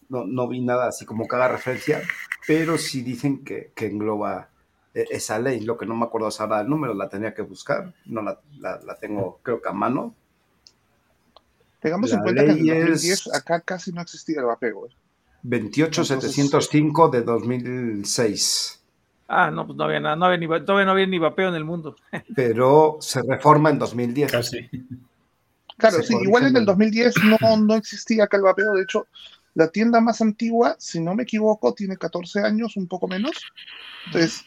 No, 0.09 0.25
no 0.25 0.49
vi 0.49 0.61
nada 0.61 0.89
así 0.89 1.05
como 1.05 1.27
que 1.27 1.37
haga 1.37 1.49
referencia, 1.49 2.03
pero 2.47 2.79
sí 2.79 3.03
dicen 3.03 3.45
que, 3.45 3.73
engloba 3.77 4.49
e, 4.95 5.07
esa 5.11 5.39
ley. 5.39 5.61
Lo 5.61 5.77
que 5.77 5.87
no 5.87 5.97
me 5.97 6.05
acuerdo 6.05 6.29
es 6.29 6.41
ahora 6.41 6.61
el 6.61 6.69
número, 6.69 6.95
la 6.95 7.09
tenía 7.09 7.35
que 7.35 7.43
buscar, 7.43 7.95
no 8.07 8.23
la, 8.23 8.41
tengo 9.01 9.41
creo 9.43 9.61
que 9.61 9.69
a 9.69 9.73
mano. 9.73 10.15
Tengamos 11.81 12.13
en 12.13 12.21
cuenta 12.21 12.45
que 12.45 12.51
en 12.51 12.67
2010 12.67 13.35
acá 13.35 13.61
casi 13.61 13.93
no 13.93 14.03
existía 14.03 14.41
el 14.41 14.47
vapeo. 14.47 14.87
¿eh? 14.87 14.91
28705 15.43 17.09
de 17.09 17.23
2006. 17.23 18.83
Ah, 19.29 19.51
no, 19.51 19.65
pues 19.67 19.77
no 19.77 19.85
había 19.85 20.01
nada, 20.01 20.17
no 20.17 20.27
había 20.27 20.39
ni, 20.39 20.49
todavía 20.49 20.85
no 20.85 20.91
había 20.91 21.07
ni 21.07 21.19
vapeo 21.19 21.49
en 21.49 21.55
el 21.55 21.65
mundo. 21.65 21.97
Pero 22.35 22.99
se 23.01 23.23
reforma 23.23 23.71
en 23.71 23.79
2010. 23.79 24.33
Casi. 24.33 24.71
Claro, 25.77 26.03
sí, 26.03 26.15
igual 26.21 26.47
en 26.47 26.57
el 26.57 26.65
2010 26.67 27.15
no, 27.25 27.57
no 27.57 27.75
existía 27.75 28.25
acá 28.25 28.37
el 28.37 28.43
vapeo, 28.43 28.75
de 28.75 28.83
hecho, 28.83 29.07
la 29.55 29.69
tienda 29.69 30.01
más 30.01 30.21
antigua, 30.21 30.77
si 30.79 31.01
no 31.01 31.15
me 31.15 31.23
equivoco, 31.23 31.73
tiene 31.75 31.97
14 31.97 32.41
años, 32.41 32.77
un 32.77 32.87
poco 32.87 33.09
menos. 33.09 33.33
Entonces, 34.07 34.45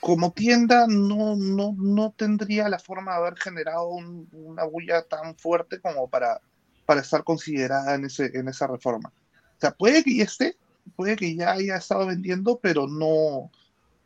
como 0.00 0.32
tienda 0.32 0.86
no, 0.88 1.36
no, 1.36 1.74
no 1.76 2.14
tendría 2.16 2.68
la 2.68 2.78
forma 2.78 3.12
de 3.12 3.18
haber 3.18 3.36
generado 3.36 3.88
una 4.32 4.64
bulla 4.64 5.02
tan 5.02 5.36
fuerte 5.36 5.80
como 5.80 6.08
para, 6.08 6.40
para 6.86 7.00
estar 7.00 7.24
considerada 7.24 7.94
en, 7.94 8.06
ese, 8.06 8.30
en 8.34 8.48
esa 8.48 8.66
reforma. 8.66 9.12
O 9.58 9.60
sea, 9.60 9.72
puede 9.72 10.04
que 10.04 10.16
ya 10.16 10.24
esté, 10.24 10.56
puede 10.94 11.16
que 11.16 11.34
ya 11.34 11.52
haya 11.52 11.76
estado 11.76 12.06
vendiendo, 12.06 12.60
pero 12.62 12.86
no, 12.86 13.50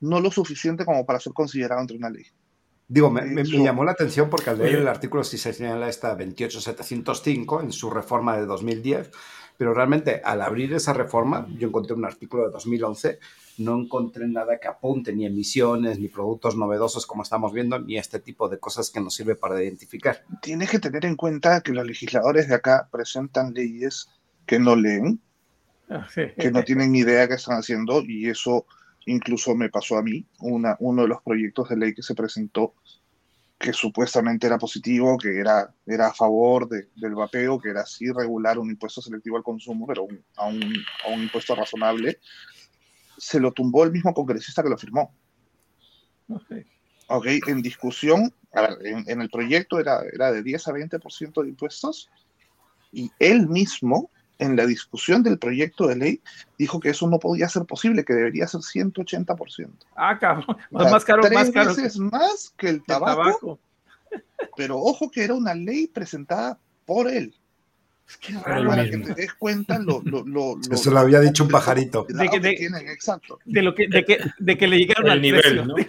no 0.00 0.20
lo 0.20 0.30
suficiente 0.30 0.86
como 0.86 1.04
para 1.04 1.20
ser 1.20 1.34
considerado 1.34 1.82
entre 1.82 1.98
una 1.98 2.08
ley. 2.08 2.24
Digo, 2.88 3.10
me, 3.10 3.44
llamó 3.44 3.84
la 3.84 3.92
atención 3.92 4.28
porque 4.28 4.50
al 4.50 4.58
leer 4.58 4.76
el 4.76 4.88
artículo 4.88 5.24
sí 5.24 5.38
se 5.38 5.52
señala 5.52 5.88
esta 5.88 6.14
28705 6.14 7.62
en 7.62 7.72
su 7.72 7.90
reforma 7.90 8.36
de 8.36 8.44
2010, 8.44 9.10
pero 9.56 9.72
realmente 9.72 10.20
al 10.24 10.42
abrir 10.42 10.72
esa 10.74 10.92
reforma, 10.92 11.46
yo 11.58 11.68
encontré 11.68 11.94
un 11.94 12.04
artículo 12.04 12.44
de 12.44 12.50
2011, 12.50 13.18
no 13.58 13.78
encontré 13.78 14.26
nada 14.28 14.58
que 14.58 14.68
apunte 14.68 15.14
ni 15.14 15.24
emisiones, 15.24 15.98
ni 15.98 16.08
productos 16.08 16.56
novedosos 16.56 17.06
como 17.06 17.22
estamos 17.22 17.52
viendo, 17.52 17.78
ni 17.78 17.96
este 17.96 18.18
tipo 18.18 18.48
de 18.48 18.58
cosas 18.58 18.90
que 18.90 19.00
nos 19.00 19.14
sirve 19.14 19.36
para 19.36 19.62
identificar. 19.62 20.24
Tienes 20.42 20.70
que 20.70 20.78
tener 20.78 21.04
en 21.04 21.16
cuenta 21.16 21.60
que 21.60 21.72
los 21.72 21.86
legisladores 21.86 22.48
de 22.48 22.56
acá 22.56 22.88
presentan 22.90 23.54
leyes 23.54 24.08
que 24.44 24.58
no 24.58 24.76
leen, 24.76 25.20
que 26.14 26.50
no 26.50 26.62
tienen 26.62 26.92
ni 26.92 27.00
idea 27.00 27.28
qué 27.28 27.34
están 27.34 27.58
haciendo, 27.58 28.02
y 28.02 28.28
eso 28.28 28.66
incluso 29.06 29.54
me 29.54 29.68
pasó 29.68 29.96
a 29.96 30.02
mí. 30.02 30.26
Una, 30.40 30.76
uno 30.80 31.02
de 31.02 31.08
los 31.08 31.22
proyectos 31.22 31.68
de 31.68 31.76
ley 31.76 31.94
que 31.94 32.02
se 32.02 32.14
presentó 32.14 32.74
que 33.62 33.72
supuestamente 33.72 34.48
era 34.48 34.58
positivo, 34.58 35.16
que 35.16 35.38
era, 35.38 35.72
era 35.86 36.08
a 36.08 36.12
favor 36.12 36.68
del 36.68 37.14
vapeo, 37.14 37.60
que 37.60 37.70
era 37.70 37.82
así 37.82 38.10
regular 38.10 38.58
un 38.58 38.70
impuesto 38.70 39.00
selectivo 39.00 39.36
al 39.36 39.44
consumo, 39.44 39.86
pero 39.86 40.02
a, 40.36 40.46
un, 40.46 40.74
a, 41.04 41.08
un, 41.08 41.22
impuesto 41.22 41.54
razonable, 41.54 42.18
se 43.16 43.38
lo 43.38 43.52
tumbó 43.52 43.84
el 43.84 43.92
mismo 43.92 44.12
congresista 44.12 44.64
que 44.64 44.68
lo 44.68 44.76
firmó. 44.76 45.14
Ok, 47.06 47.26
en 47.46 47.62
discusión, 47.62 48.34
a 48.52 48.62
ver, 48.62 48.78
en, 48.84 49.04
en, 49.06 49.22
el 49.22 49.30
proyecto 49.30 49.78
era, 49.78 50.02
era 50.12 50.32
de 50.32 50.42
10 50.42 50.66
a 50.66 50.72
20% 50.72 51.42
de 51.42 51.48
impuestos 51.48 52.10
y 52.90 53.12
él 53.20 53.48
mismo, 53.48 54.10
en 54.42 54.56
la 54.56 54.66
discusión 54.66 55.22
del 55.22 55.38
proyecto 55.38 55.86
de 55.86 55.96
ley, 55.96 56.20
dijo 56.58 56.80
que 56.80 56.90
eso 56.90 57.08
no 57.08 57.18
podía 57.18 57.48
ser 57.48 57.64
posible, 57.64 58.04
que 58.04 58.14
debería 58.14 58.46
ser 58.46 58.60
180%. 58.60 59.68
Ah, 59.96 60.18
cabrón, 60.18 60.56
más 60.70 61.04
caro, 61.04 61.22
tres 61.22 61.34
más 61.34 61.50
caro. 61.50 61.74
veces 61.74 61.98
más 61.98 62.52
que 62.56 62.68
el 62.68 62.82
tabaco, 62.82 63.58
Pero 64.56 64.78
ojo 64.78 65.10
que 65.10 65.24
era 65.24 65.34
una 65.34 65.54
ley 65.54 65.86
presentada 65.86 66.58
por 66.84 67.08
él. 67.08 67.34
Es 68.08 68.16
que 68.16 68.34
para 68.34 68.90
que 68.90 68.98
te 68.98 69.14
des 69.14 69.34
cuenta 69.34 69.78
lo, 69.78 70.02
lo, 70.04 70.24
lo, 70.24 70.56
Eso 70.70 70.90
lo 70.90 70.98
había 70.98 71.20
dicho 71.20 71.44
un 71.44 71.50
pajarito. 71.50 72.04
De 72.08 72.28
que, 72.28 72.40
de, 72.40 72.54
tienen, 72.54 72.88
exacto. 72.88 73.38
De, 73.44 73.62
lo 73.62 73.74
que, 73.74 73.86
de, 73.88 74.04
que, 74.04 74.18
de 74.38 74.58
que 74.58 74.66
le 74.66 74.78
llegaron 74.78 75.10
al 75.10 75.22
nivel, 75.22 75.40
precio. 75.40 75.64
¿no? 75.64 75.74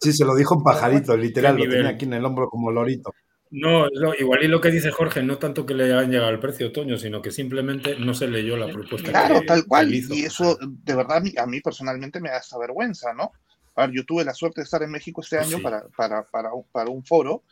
Sí, 0.00 0.12
se 0.12 0.24
lo 0.24 0.36
dijo 0.36 0.54
un 0.54 0.62
pajarito, 0.62 1.16
literal, 1.16 1.56
lo 1.56 1.68
tenía 1.68 1.88
aquí 1.88 2.04
en 2.04 2.12
el 2.12 2.24
hombro 2.24 2.48
como 2.48 2.70
lorito. 2.70 3.12
No, 3.50 3.86
lo, 3.88 4.14
igual 4.14 4.42
y 4.44 4.48
lo 4.48 4.60
que 4.60 4.70
dice 4.70 4.90
Jorge, 4.90 5.22
no 5.22 5.38
tanto 5.38 5.64
que 5.64 5.74
le 5.74 5.84
hayan 5.84 6.10
llegado 6.10 6.28
al 6.28 6.38
precio, 6.40 6.70
Toño, 6.70 6.98
sino 6.98 7.22
que 7.22 7.30
simplemente 7.30 7.98
no 7.98 8.12
se 8.12 8.28
leyó 8.28 8.56
la 8.56 8.70
propuesta. 8.70 9.10
Claro, 9.10 9.40
que, 9.40 9.46
tal 9.46 9.64
cual. 9.66 9.88
que 9.88 9.96
hizo. 9.96 10.14
Y 10.14 10.20
eso, 10.24 10.58
de 10.60 10.94
verdad, 10.94 11.16
a 11.18 11.20
mí, 11.20 11.32
a 11.38 11.46
mí, 11.46 11.60
personalmente 11.60 12.20
me 12.20 12.28
da 12.28 12.38
esta 12.38 12.58
vergüenza, 12.58 13.14
¿no? 13.14 13.32
A 13.74 13.86
ver, 13.86 13.94
yo 13.96 14.04
tuve 14.04 14.24
la 14.24 14.34
suerte 14.34 14.60
de 14.60 14.64
estar 14.64 14.82
en 14.82 14.90
México 14.90 15.20
este 15.22 15.38
año 15.38 15.56
Sí. 15.58 15.62
para, 15.62 15.86
para, 15.96 16.24
para, 16.24 16.52
un- 16.52 16.64
para 16.72 16.90
un 16.90 17.04
foro 17.04 17.42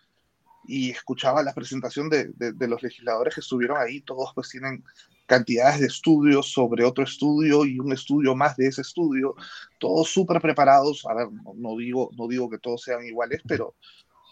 y 0.68 0.90
escuchaba 0.90 1.42
la 1.42 1.55
presentación 1.55 2.11
de, 2.11 2.30
de, 2.34 2.53
de 2.53 2.68
los 2.68 2.82
legisladores 2.82 3.34
que 3.34 3.40
estuvieron 3.40 3.78
ahí. 3.78 4.01
Todos 4.01 4.32
pues 4.34 4.49
tienen 4.51 4.82
cantidades 5.26 5.80
de 5.80 5.86
estudios 5.86 6.53
sobre 6.53 6.84
otro 6.84 7.05
estudio 7.05 7.64
y 7.64 7.78
un 7.78 7.92
estudio 7.92 8.34
más 8.36 8.57
de 8.57 8.66
ese 8.68 8.82
estudio, 8.82 9.34
todos 9.78 10.09
súper 10.11 10.40
preparados. 10.40 11.05
A 11.09 11.14
ver, 11.14 11.28
no, 11.32 11.53
no 11.57 11.76
digo, 11.76 12.11
no 12.18 12.28
digo 12.28 12.51
que 12.51 12.59
todos 12.59 12.82
sean 12.82 13.05
iguales, 13.05 13.40
pero, 13.47 13.74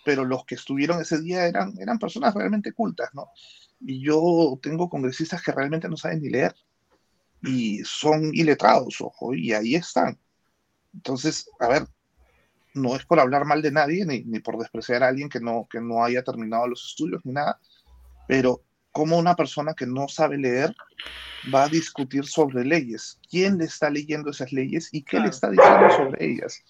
pero 0.04 0.24
los 0.24 0.44
que 0.44 0.54
estuvieron 0.54 1.00
ese 1.00 1.20
día 1.20 1.46
eran, 1.46 1.74
eran 1.78 1.98
personas 1.98 2.34
realmente 2.34 2.72
cultas, 2.72 3.10
¿no? 3.14 3.30
Y 3.80 4.04
yo 4.04 4.58
tengo 4.62 4.88
congresistas 4.88 5.42
que 5.42 5.52
realmente 5.52 5.88
no 5.88 5.96
saben 5.96 6.22
ni 6.22 6.30
leer 6.30 6.54
y 7.42 7.82
son 7.84 8.30
iletrados, 8.34 9.00
ojo, 9.00 9.34
y 9.34 9.52
ahí 9.52 9.74
están. 9.74 10.18
Entonces, 10.94 11.50
a 11.58 11.68
ver, 11.68 11.86
no 12.74 12.96
es 12.96 13.04
por 13.04 13.20
hablar 13.20 13.44
mal 13.44 13.62
de 13.62 13.70
nadie 13.70 14.04
ni, 14.04 14.24
ni 14.24 14.40
por 14.40 14.58
despreciar 14.58 15.02
a 15.02 15.08
alguien 15.08 15.28
que 15.28 15.40
no, 15.40 15.66
que 15.70 15.80
no 15.80 16.04
haya 16.04 16.22
terminado 16.22 16.66
los 16.66 16.84
estudios 16.86 17.22
ni 17.24 17.32
nada, 17.32 17.60
pero 18.26 18.62
como 18.92 19.18
una 19.18 19.34
persona 19.34 19.74
que 19.74 19.86
no 19.86 20.08
sabe 20.08 20.38
leer 20.38 20.74
va 21.52 21.64
a 21.64 21.68
discutir 21.68 22.24
sobre 22.26 22.64
leyes, 22.64 23.20
quién 23.28 23.58
le 23.58 23.64
está 23.64 23.90
leyendo 23.90 24.30
esas 24.30 24.52
leyes 24.52 24.88
y 24.92 25.02
qué 25.02 25.16
Claro. 25.16 25.24
le 25.24 25.30
está 25.30 25.50
diciendo 25.50 25.90
sobre 25.96 26.24
ellas. 26.24 26.62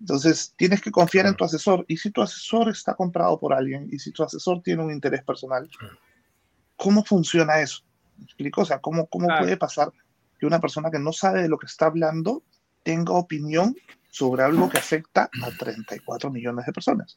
Entonces, 0.00 0.54
tienes 0.56 0.80
que 0.80 0.90
confiar 0.90 1.26
en 1.26 1.34
tu 1.34 1.44
asesor. 1.44 1.84
Y 1.88 1.96
si 1.96 2.10
tu 2.10 2.22
asesor 2.22 2.68
está 2.68 2.94
comprado 2.94 3.38
por 3.38 3.52
alguien 3.52 3.88
y 3.90 3.98
si 3.98 4.12
tu 4.12 4.22
asesor 4.22 4.62
tiene 4.62 4.82
un 4.84 4.92
interés 4.92 5.24
personal, 5.24 5.68
¿cómo 6.76 7.04
funciona 7.04 7.60
eso? 7.60 7.80
¿Me 8.16 8.24
explico? 8.24 8.62
O 8.62 8.64
sea, 8.64 8.78
¿cómo, 8.80 9.06
cómo 9.08 9.26
Claro. 9.26 9.44
puede 9.44 9.56
pasar 9.56 9.92
que 10.38 10.46
una 10.46 10.60
persona 10.60 10.90
que 10.90 10.98
no 10.98 11.12
sabe 11.12 11.42
de 11.42 11.48
lo 11.48 11.58
que 11.58 11.66
está 11.66 11.86
hablando 11.86 12.44
tenga 12.82 13.14
opinión 13.14 13.74
sobre 14.10 14.42
algo 14.42 14.68
que 14.68 14.78
afecta 14.78 15.30
a 15.42 15.50
34 15.58 16.30
millones 16.30 16.66
de 16.66 16.72
personas? 16.72 17.16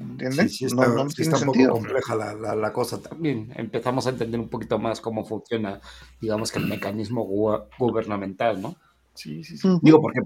¿Entienden? 0.00 0.48
Sí, 0.48 0.56
sí 0.56 0.64
está, 0.64 0.88
no, 0.88 1.04
no 1.04 1.10
sí 1.10 1.22
está 1.22 1.38
un 1.38 1.44
poco 1.46 1.68
compleja 1.70 2.16
la, 2.16 2.34
la, 2.34 2.54
la 2.56 2.72
cosa. 2.72 3.00
También 3.00 3.52
empezamos 3.56 4.06
a 4.06 4.10
entender 4.10 4.40
un 4.40 4.48
poquito 4.48 4.78
más 4.78 5.00
cómo 5.00 5.24
funciona, 5.24 5.80
digamos 6.20 6.50
que 6.50 6.58
el 6.58 6.66
mecanismo 6.66 7.26
gu- 7.26 7.68
gubernamental, 7.78 8.60
¿no? 8.60 8.76
Sí, 9.14 9.44
sí, 9.44 9.56
sí. 9.56 9.68
Digo, 9.82 10.00
porque 10.00 10.20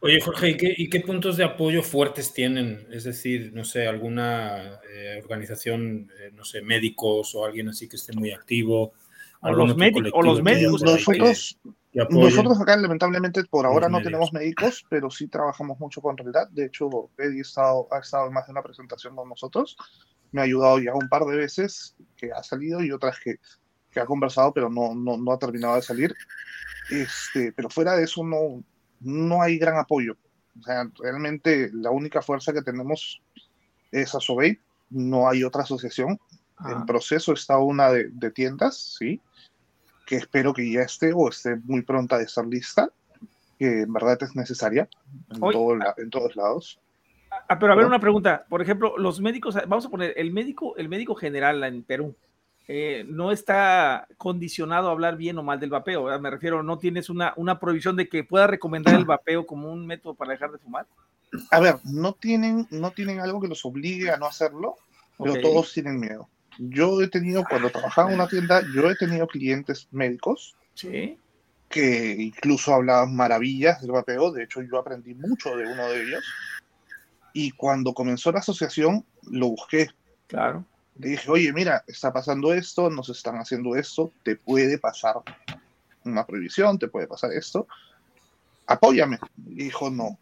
Oye, 0.00 0.20
Jorge, 0.20 0.50
¿y 0.50 0.56
qué, 0.56 0.74
y 0.76 0.88
qué 0.88 1.00
puntos 1.00 1.36
de 1.36 1.44
apoyo 1.44 1.82
fuertes 1.82 2.32
tienen? 2.32 2.86
Es 2.90 3.04
decir, 3.04 3.52
no 3.54 3.64
sé, 3.64 3.86
alguna 3.88 4.78
eh, 4.92 5.20
organización, 5.22 6.10
eh, 6.20 6.30
no 6.34 6.44
sé, 6.44 6.62
médicos 6.62 7.34
o 7.34 7.44
alguien 7.44 7.68
así 7.68 7.88
que 7.88 7.96
esté 7.96 8.12
muy 8.12 8.30
activo. 8.32 8.92
O 9.40 9.50
los, 9.52 9.76
médicos, 9.76 10.10
o 10.14 10.22
los 10.22 10.36
que- 10.38 10.42
médicos. 10.42 10.82
que- 10.82 10.90
Nosotros, 10.90 11.58
que 11.92 12.00
apoyen. 12.00 12.24
Nosotros 12.24 12.60
acá, 12.60 12.76
lamentablemente, 12.76 13.44
por 13.44 13.64
ahora 13.66 13.86
Los 13.86 13.92
no 13.92 13.98
médicos. 13.98 14.04
tenemos 14.10 14.32
médicos, 14.32 14.86
pero 14.88 15.10
sí 15.10 15.28
trabajamos 15.28 15.78
mucho 15.78 16.00
con 16.00 16.16
realidad. 16.16 16.48
De 16.50 16.66
hecho, 16.66 17.10
Eddie 17.18 17.38
ha 17.38 17.42
estado, 17.42 17.88
ha 17.90 17.98
estado 17.98 18.26
en 18.28 18.32
más 18.34 18.46
de 18.46 18.52
una 18.52 18.62
presentación 18.62 19.14
con 19.16 19.28
nosotros. 19.28 19.76
Me 20.32 20.40
ha 20.40 20.44
ayudado 20.44 20.78
ya 20.78 20.94
un 20.94 21.08
par 21.08 21.24
de 21.24 21.36
veces 21.36 21.94
que 22.16 22.30
ha 22.32 22.42
salido 22.42 22.82
y 22.82 22.90
otras 22.92 23.18
que, 23.20 23.36
que 23.90 24.00
ha 24.00 24.06
conversado, 24.06 24.52
pero 24.52 24.68
no, 24.68 24.94
no, 24.94 25.16
no 25.16 25.32
ha 25.32 25.38
terminado 25.38 25.76
de 25.76 25.82
salir. 25.82 26.14
Este, 26.90 27.52
pero 27.52 27.68
fuera 27.70 27.94
de 27.96 28.04
eso, 28.04 28.24
no, 28.24 28.62
no 29.00 29.42
hay 29.42 29.58
gran 29.58 29.76
apoyo. 29.78 30.16
O 30.58 30.62
sea, 30.62 30.88
realmente 30.98 31.70
la 31.72 31.90
única 31.90 32.22
fuerza 32.22 32.52
que 32.52 32.62
tenemos 32.62 33.20
es 33.92 34.14
Asobey. 34.14 34.58
No 34.90 35.28
hay 35.28 35.44
otra 35.44 35.62
asociación. 35.62 36.18
Ah, 36.56 36.72
En 36.72 36.86
proceso 36.86 37.32
está 37.32 37.58
una 37.58 37.90
de, 37.90 38.08
de 38.10 38.30
tiendas, 38.30 38.96
sí, 38.98 39.20
que 40.06 40.16
espero 40.16 40.54
que 40.54 40.70
ya 40.70 40.82
esté 40.82 41.12
o 41.14 41.28
esté 41.28 41.56
muy 41.56 41.82
pronta 41.82 42.16
de 42.16 42.24
estar 42.24 42.46
lista, 42.46 42.90
que 43.58 43.82
en 43.82 43.92
verdad 43.92 44.16
es 44.22 44.34
necesaria 44.34 44.88
en, 45.30 45.40
todo 45.40 45.76
la- 45.76 45.94
en 45.98 46.08
todos 46.10 46.34
lados. 46.36 46.80
Ah, 47.48 47.58
pero 47.58 47.72
a 47.72 47.76
ver, 47.76 47.84
¿no? 47.84 47.88
una 47.88 47.98
pregunta. 48.00 48.46
Por 48.48 48.62
ejemplo, 48.62 48.96
los 48.96 49.20
médicos, 49.20 49.56
vamos 49.66 49.84
a 49.84 49.90
poner, 49.90 50.14
el 50.16 50.32
médico, 50.32 50.74
el 50.76 50.88
médico 50.88 51.14
general 51.14 51.62
en 51.64 51.82
Perú 51.82 52.14
eh, 52.68 53.04
no 53.08 53.30
está 53.30 54.08
condicionado 54.18 54.88
a 54.88 54.92
hablar 54.92 55.16
bien 55.16 55.38
o 55.38 55.42
mal 55.42 55.60
del 55.60 55.70
vapeo. 55.70 56.04
¿verdad? 56.04 56.20
Me 56.20 56.30
refiero, 56.30 56.62
no 56.62 56.78
tienes 56.78 57.08
una, 57.10 57.32
una 57.36 57.60
prohibición 57.60 57.96
de 57.96 58.08
que 58.08 58.24
pueda 58.24 58.46
recomendar 58.46 58.94
el 58.94 59.04
vapeo 59.04 59.46
como 59.46 59.72
un 59.72 59.86
método 59.86 60.14
para 60.14 60.32
dejar 60.32 60.50
de 60.50 60.58
fumar. 60.58 60.86
A 61.50 61.60
ver, 61.60 61.76
no 61.84 62.12
tienen, 62.14 62.66
no 62.70 62.90
tienen 62.92 63.20
algo 63.20 63.40
que 63.40 63.48
los 63.48 63.64
obligue 63.64 64.10
a 64.10 64.16
no 64.16 64.26
hacerlo, 64.26 64.76
pero 65.18 65.40
todos 65.40 65.72
tienen 65.72 66.00
miedo. 66.00 66.28
Yo 66.58 67.02
he 67.02 67.08
tenido, 67.08 67.44
cuando 67.48 67.70
trabajaba 67.70 68.08
en 68.08 68.14
una 68.14 68.28
tienda, 68.28 68.62
yo 68.74 68.90
he 68.90 68.96
tenido 68.96 69.26
clientes 69.26 69.88
médicos 69.90 70.56
Sí. 70.74 71.18
que 71.68 72.16
incluso 72.18 72.72
hablaban 72.72 73.14
maravillas 73.14 73.80
del 73.82 73.92
vapeo. 73.92 74.30
De 74.32 74.44
hecho, 74.44 74.62
yo 74.62 74.78
aprendí 74.78 75.14
mucho 75.14 75.56
de 75.56 75.66
uno 75.66 75.88
de 75.88 76.02
ellos. 76.02 76.24
Y 77.32 77.50
cuando 77.50 77.92
comenzó 77.92 78.32
la 78.32 78.38
asociación, 78.38 79.04
lo 79.30 79.48
busqué. 79.48 79.88
Claro. 80.26 80.64
Le 80.98 81.10
dije, 81.10 81.30
oye, 81.30 81.52
mira, 81.52 81.84
está 81.86 82.12
pasando 82.12 82.52
esto, 82.52 82.88
nos 82.90 83.08
están 83.10 83.36
haciendo 83.36 83.76
esto, 83.76 84.12
te 84.22 84.36
puede 84.36 84.78
pasar 84.78 85.16
una 86.04 86.24
prohibición, 86.24 86.78
te 86.78 86.88
puede 86.88 87.06
pasar 87.06 87.32
esto. 87.32 87.66
Apóyame. 88.66 89.18
Y 89.46 89.64
dijo, 89.64 89.90
no, 89.90 90.18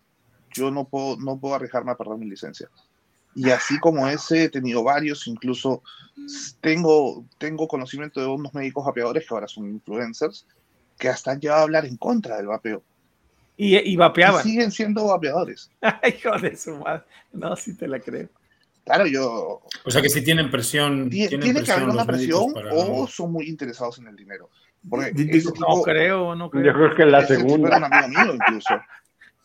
yo 0.53 0.71
no 0.71 0.85
puedo, 0.85 1.17
no 1.17 1.39
puedo 1.39 1.55
arriesgarme 1.55 1.93
a 1.93 1.97
perder 1.97 2.19
mi 2.19 2.27
licencia. 2.27 2.69
Y 3.37 3.51
así 3.51 3.79
como 3.81 4.09
ese, 4.09 4.45
he 4.45 4.49
tenido 4.49 4.83
varios, 4.85 5.27
incluso 5.27 5.83
tengo, 6.61 7.25
tengo 7.39 7.67
conocimiento 7.67 8.21
de 8.21 8.27
unos 8.27 8.55
médicos 8.55 8.85
vapeadores 8.85 9.27
que 9.27 9.35
ahora 9.35 9.49
son 9.49 9.69
influencers, 9.69 10.47
que 10.99 11.09
hasta 11.09 11.33
han 11.33 11.41
llegado 11.41 11.61
a 11.61 11.65
hablar 11.65 11.85
en 11.85 11.97
contra 11.97 12.37
del 12.37 12.47
vapeo. 12.47 12.83
Y, 13.57 13.77
y 13.77 13.93
Y 13.93 13.97
vapeaban. 13.97 14.43
siguen 14.43 14.71
siendo 14.71 15.07
vapeadores. 15.07 15.71
Ay, 15.81 16.15
hijo 16.19 16.37
de 16.39 16.57
su 16.57 16.77
madre. 16.77 17.05
No, 17.33 17.57
sí 17.57 17.77
te 17.77 17.89
la 17.89 18.01
creo. 18.01 18.29
Claro, 18.85 19.07
yo. 19.07 19.63
O 19.85 19.91
sea 19.91 20.03
que 20.03 20.11
si 20.11 20.23
tienen 20.23 20.51
presión. 20.51 21.09
Tiene, 21.09 21.63
que 21.63 21.73
haber 21.73 21.89
una 21.89 22.05
presión 22.05 22.53
o 22.73 23.07
son 23.07 23.33
muy 23.33 23.49
interesados 23.49 23.99
en 23.99 24.09
el 24.09 24.17
dinero. 24.17 24.51
no 24.83 25.83
creo, 25.83 26.35
no 26.35 26.51
creo. 26.51 26.65
Yo 26.65 26.73
creo 26.75 26.95
que 26.95 27.07
la 27.07 27.27
segunda. 27.27 27.79
un 27.79 27.85
amigo 27.85 28.09
mío 28.09 28.35
incluso. 28.35 28.75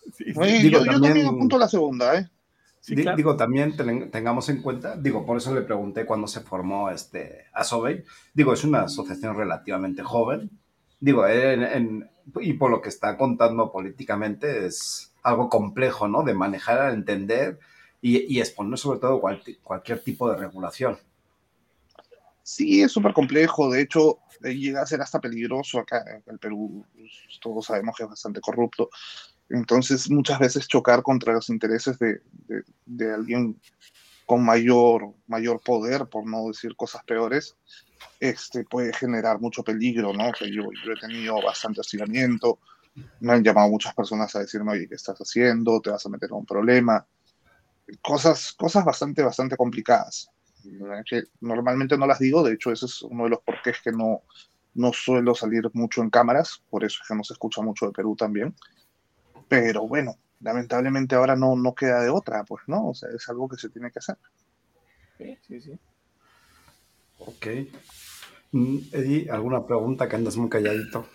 yo, 0.69 0.83
también, 0.83 1.27
apunto 1.27 1.57
la 1.57 1.67
segunda, 1.67 2.15
¿eh? 2.17 2.29
Digo, 3.15 3.35
también 3.35 3.75
tengamos 4.09 4.49
en 4.49 4.61
cuenta, 4.61 4.95
digo, 4.95 5.25
por 5.25 5.37
eso 5.37 5.53
le 5.53 5.61
pregunté 5.61 6.05
cuándo 6.05 6.27
se 6.27 6.39
formó 6.41 6.89
este 6.89 7.45
Asobey. 7.53 8.03
Digo, 8.33 8.53
es 8.53 8.63
una 8.63 8.83
asociación 8.83 9.37
relativamente 9.37 10.01
joven. 10.01 10.49
Digo, 10.99 11.25
y 12.41 12.53
por 12.53 12.71
lo 12.71 12.81
que 12.81 12.89
está 12.89 13.17
contando 13.17 13.71
políticamente 13.71 14.65
es 14.65 15.13
algo 15.23 15.49
complejo, 15.49 16.07
¿no? 16.07 16.23
De 16.23 16.33
manejar, 16.33 16.93
entender 16.93 17.59
y, 18.01 18.39
exponer 18.39 18.77
sobre 18.77 18.99
todo 18.99 19.21
cualquier 19.63 19.99
tipo 19.99 20.29
de 20.29 20.37
regulación. 20.37 20.97
Sí, 22.43 22.81
es 22.81 22.91
súper 22.91 23.13
complejo. 23.13 23.69
De 23.69 23.81
hecho, 23.81 24.19
eh, 24.43 24.55
llega 24.55 24.81
a 24.81 24.87
ser 24.87 25.01
hasta 25.01 25.19
peligroso 25.19 25.79
acá 25.79 26.03
en 26.07 26.23
el 26.33 26.39
Perú. 26.39 26.83
Todos 27.41 27.67
sabemos 27.67 27.95
que 27.95 28.03
es 28.03 28.09
bastante 28.09 28.41
corrupto. 28.41 28.89
Entonces, 29.49 30.09
muchas 30.09 30.39
veces 30.39 30.67
chocar 30.67 31.03
contra 31.03 31.33
los 31.33 31.49
intereses 31.49 31.99
de, 31.99 32.21
de, 32.85 33.13
alguien 33.13 33.59
con 34.25 34.43
mayor, 34.43 35.13
mayor 35.27 35.59
poder, 35.61 36.05
por 36.07 36.27
no 36.27 36.47
decir 36.47 36.75
cosas 36.75 37.03
peores, 37.03 37.55
este, 38.19 38.63
puede 38.63 38.93
generar 38.93 39.39
mucho 39.39 39.63
peligro, 39.63 40.13
¿no? 40.13 40.31
yo, 40.39 40.69
yo 40.85 40.91
he 40.91 40.99
tenido 40.99 41.41
bastante 41.41 41.81
hostigamiento, 41.81 42.59
me 43.19 43.33
han 43.33 43.43
llamado 43.43 43.69
muchas 43.69 43.93
personas 43.95 44.35
a 44.35 44.39
decirme, 44.39 44.73
oye, 44.73 44.87
¿qué 44.87 44.95
estás 44.95 45.17
haciendo? 45.17 45.81
¿Te 45.81 45.89
vas 45.89 46.05
a 46.05 46.09
meter 46.09 46.29
en 46.29 46.37
un 46.37 46.45
problema? 46.45 47.05
Cosas, 48.01 48.53
cosas 48.53 48.85
bastante, 48.85 49.23
bastante 49.23 49.57
complicadas. 49.57 50.29
Que 51.09 51.23
normalmente 51.41 51.97
no 51.97 52.05
las 52.05 52.19
digo, 52.19 52.43
de 52.43 52.53
hecho 52.53 52.71
ese 52.71 52.85
es 52.85 53.01
uno 53.01 53.23
de 53.23 53.31
los 53.31 53.39
porqués 53.41 53.81
que 53.81 53.91
no, 53.91 54.23
no 54.75 54.93
suelo 54.93 55.33
salir 55.33 55.69
mucho 55.73 56.01
en 56.01 56.09
cámaras, 56.09 56.63
por 56.69 56.83
eso 56.83 56.99
es 57.01 57.07
que 57.07 57.15
no 57.15 57.23
se 57.23 57.33
escucha 57.33 57.61
mucho 57.61 57.87
de 57.87 57.91
Perú 57.93 58.15
también. 58.15 58.55
Pero 59.47 59.87
bueno, 59.87 60.15
lamentablemente 60.41 61.15
ahora 61.15 61.35
no, 61.35 61.55
no 61.55 61.73
queda 61.73 62.01
de 62.01 62.09
otra, 62.09 62.43
pues, 62.43 62.63
¿no? 62.67 62.89
O 62.89 62.93
sea, 62.93 63.09
es 63.15 63.27
algo 63.29 63.47
que 63.47 63.57
se 63.57 63.69
tiene 63.69 63.91
que 63.91 63.99
hacer. 63.99 64.17
Sí, 65.17 65.37
sí, 65.47 65.61
sí. 65.61 65.79
Ok. 67.19 67.47
Mm, 68.51 68.77
Eddie, 68.91 69.29
¿alguna 69.29 69.65
pregunta 69.65 70.07
que 70.07 70.15
andas 70.15 70.37
muy 70.37 70.49
calladito? 70.49 71.05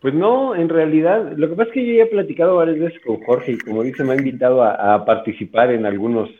Pues 0.00 0.14
no, 0.14 0.54
en 0.54 0.70
realidad, 0.70 1.32
lo 1.36 1.48
que 1.48 1.56
pasa 1.56 1.68
es 1.68 1.74
que 1.74 1.86
yo 1.86 1.92
ya 1.94 2.04
he 2.04 2.06
platicado 2.06 2.56
varias 2.56 2.78
veces 2.78 3.00
con 3.04 3.20
Jorge 3.22 3.52
y 3.52 3.58
como 3.58 3.82
dice, 3.82 4.02
me 4.02 4.12
ha 4.12 4.16
invitado 4.16 4.62
a, 4.62 5.04
participar 5.04 5.70
en 5.72 5.84
algunos 5.84 6.30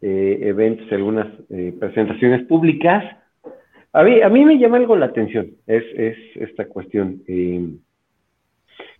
eh, 0.00 0.38
eventos, 0.42 0.90
algunas 0.92 1.26
eh, 1.50 1.74
presentaciones 1.78 2.46
públicas. 2.46 3.04
A 3.92 4.04
mí, 4.04 4.22
a 4.22 4.28
me 4.28 4.56
llama 4.56 4.76
algo 4.76 4.96
la 4.96 5.06
atención, 5.06 5.48
es, 5.66 5.82
es 5.96 6.16
esta 6.36 6.66
cuestión. 6.68 7.22
Eh, 7.26 7.70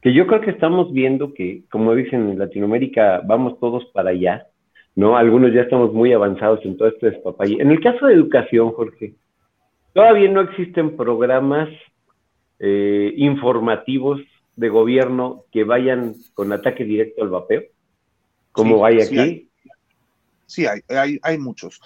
que 0.01 0.13
yo 0.13 0.27
creo 0.27 0.41
que 0.41 0.51
estamos 0.51 0.93
viendo 0.93 1.33
que, 1.33 1.63
como 1.71 1.95
dicen 1.95 2.29
en 2.29 2.39
Latinoamérica, 2.41 3.23
vamos 3.25 3.61
todos 3.61 3.87
para 3.95 4.11
allá, 4.11 4.49
¿no? 4.97 5.17
Algunos 5.17 5.53
ya 5.53 5.63
estamos 5.63 5.93
muy 5.93 6.13
avanzados 6.13 6.59
en 6.65 6.77
todo 6.77 6.89
esto 6.89 7.07
de 7.07 7.13
papay. 7.13 7.55
En 7.61 7.71
el 7.71 7.81
caso 7.81 8.07
de 8.07 8.15
educación, 8.15 8.73
Jorge, 8.73 9.15
todavía 9.93 10.29
no 10.29 10.41
existen 10.41 10.97
programas 10.97 11.69
eh, 12.65 13.13
informativos 13.17 14.21
de 14.55 14.69
gobierno 14.69 15.45
que 15.51 15.65
vayan 15.65 16.15
con 16.35 16.53
ataque 16.53 16.85
directo 16.85 17.23
al 17.23 17.31
vapeo, 17.31 17.65
como 18.53 18.87
hay 18.87 19.03
aquí. 19.03 19.51
Sí, 20.47 20.67
hay, 20.67 20.81
hay, 20.89 21.19
hay, 21.23 21.39
muchos. 21.39 21.81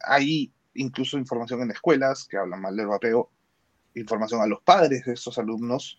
hay 0.00 0.50
incluso 0.74 1.18
información 1.18 1.60
en 1.62 1.72
escuelas 1.72 2.26
que 2.26 2.38
hablan 2.38 2.62
mal 2.62 2.74
del 2.74 2.86
vapeo, 2.86 3.30
información 3.94 4.40
a 4.40 4.46
los 4.46 4.62
padres 4.62 5.04
de 5.04 5.12
estos 5.12 5.36
alumnos 5.38 5.98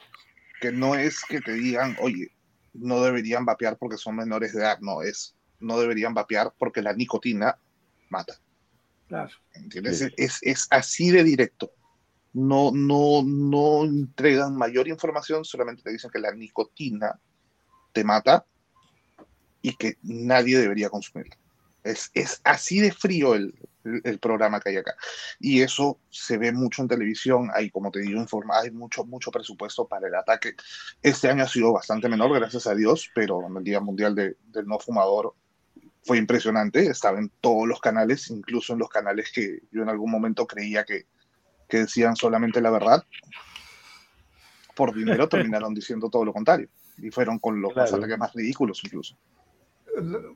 que 0.59 0.71
no 0.71 0.95
es 0.95 1.23
que 1.27 1.41
te 1.41 1.53
digan, 1.53 1.97
oye, 1.99 2.31
no 2.73 3.01
deberían 3.01 3.45
vapear 3.45 3.77
porque 3.77 3.97
son 3.97 4.15
menores 4.15 4.53
de 4.53 4.61
edad, 4.61 4.79
no, 4.79 5.01
es, 5.01 5.35
no 5.59 5.79
deberían 5.79 6.13
vapear 6.13 6.53
porque 6.57 6.81
la 6.81 6.93
nicotina 6.93 7.57
mata. 8.09 8.39
Claro. 9.07 9.31
¿Entiendes? 9.53 10.13
Es, 10.17 10.39
es, 10.41 10.67
así 10.69 11.11
de 11.11 11.23
directo. 11.23 11.71
No, 12.33 12.71
no, 12.73 13.23
no 13.23 13.83
entregan 13.83 14.55
mayor 14.55 14.87
información, 14.87 15.43
solamente 15.43 15.83
te 15.83 15.91
dicen 15.91 16.11
que 16.11 16.19
la 16.19 16.31
nicotina 16.31 17.19
te 17.91 18.03
mata 18.03 18.45
y 19.61 19.75
que 19.75 19.97
nadie 20.03 20.57
debería 20.57 20.89
consumirla. 20.89 21.37
Es, 21.83 22.11
es 22.13 22.39
así 22.43 22.79
de 22.79 22.91
frío 22.91 23.33
el, 23.33 23.53
el, 23.83 24.19
programa 24.19 24.59
que 24.59 24.69
hay 24.69 24.77
acá. 24.77 24.95
Y 25.39 25.61
eso 25.61 25.99
se 26.09 26.37
ve 26.37 26.51
mucho 26.51 26.81
en 26.81 26.87
televisión, 26.87 27.49
hay, 27.53 27.69
como 27.69 27.91
te 27.91 27.99
digo, 27.99 28.19
informa, 28.19 28.59
hay 28.59 28.71
mucho, 28.71 29.03
mucho 29.03 29.31
presupuesto 29.31 29.87
para 29.87 30.07
el 30.07 30.15
ataque. 30.15 30.55
Este 31.01 31.29
año 31.29 31.43
ha 31.43 31.47
sido 31.47 31.73
bastante 31.73 32.07
menor, 32.09 32.33
gracias 32.33 32.67
a 32.67 32.75
Dios, 32.75 33.09
pero 33.15 33.45
en 33.47 33.57
el 33.57 33.63
Día 33.63 33.79
Mundial 33.79 34.15
de, 34.15 34.37
del 34.51 34.67
No 34.67 34.79
Fumador 34.79 35.35
fue 36.03 36.17
impresionante, 36.17 36.87
estaba 36.87 37.19
en 37.19 37.31
todos 37.41 37.67
los 37.67 37.79
canales, 37.79 38.29
incluso 38.29 38.73
en 38.73 38.79
los 38.79 38.89
canales 38.89 39.31
que 39.31 39.59
yo 39.71 39.83
en 39.83 39.89
algún 39.89 40.09
momento 40.09 40.47
creía 40.47 40.83
que, 40.83 41.05
que 41.71 41.77
decían 41.77 42.15
solamente 42.17 42.61
la 42.61 42.69
verdad. 42.69 43.03
Por 44.75 44.93
dinero 44.93 45.27
terminaron 45.29 45.73
diciendo 45.73 46.09
todo 46.09 46.25
lo 46.25 46.33
contrario 46.33 46.67
y 46.97 47.09
fueron 47.09 47.39
con 47.39 47.61
los 47.61 47.75
ataques 47.75 48.17
más 48.17 48.33
ridículos 48.33 48.81
incluso. 48.83 49.17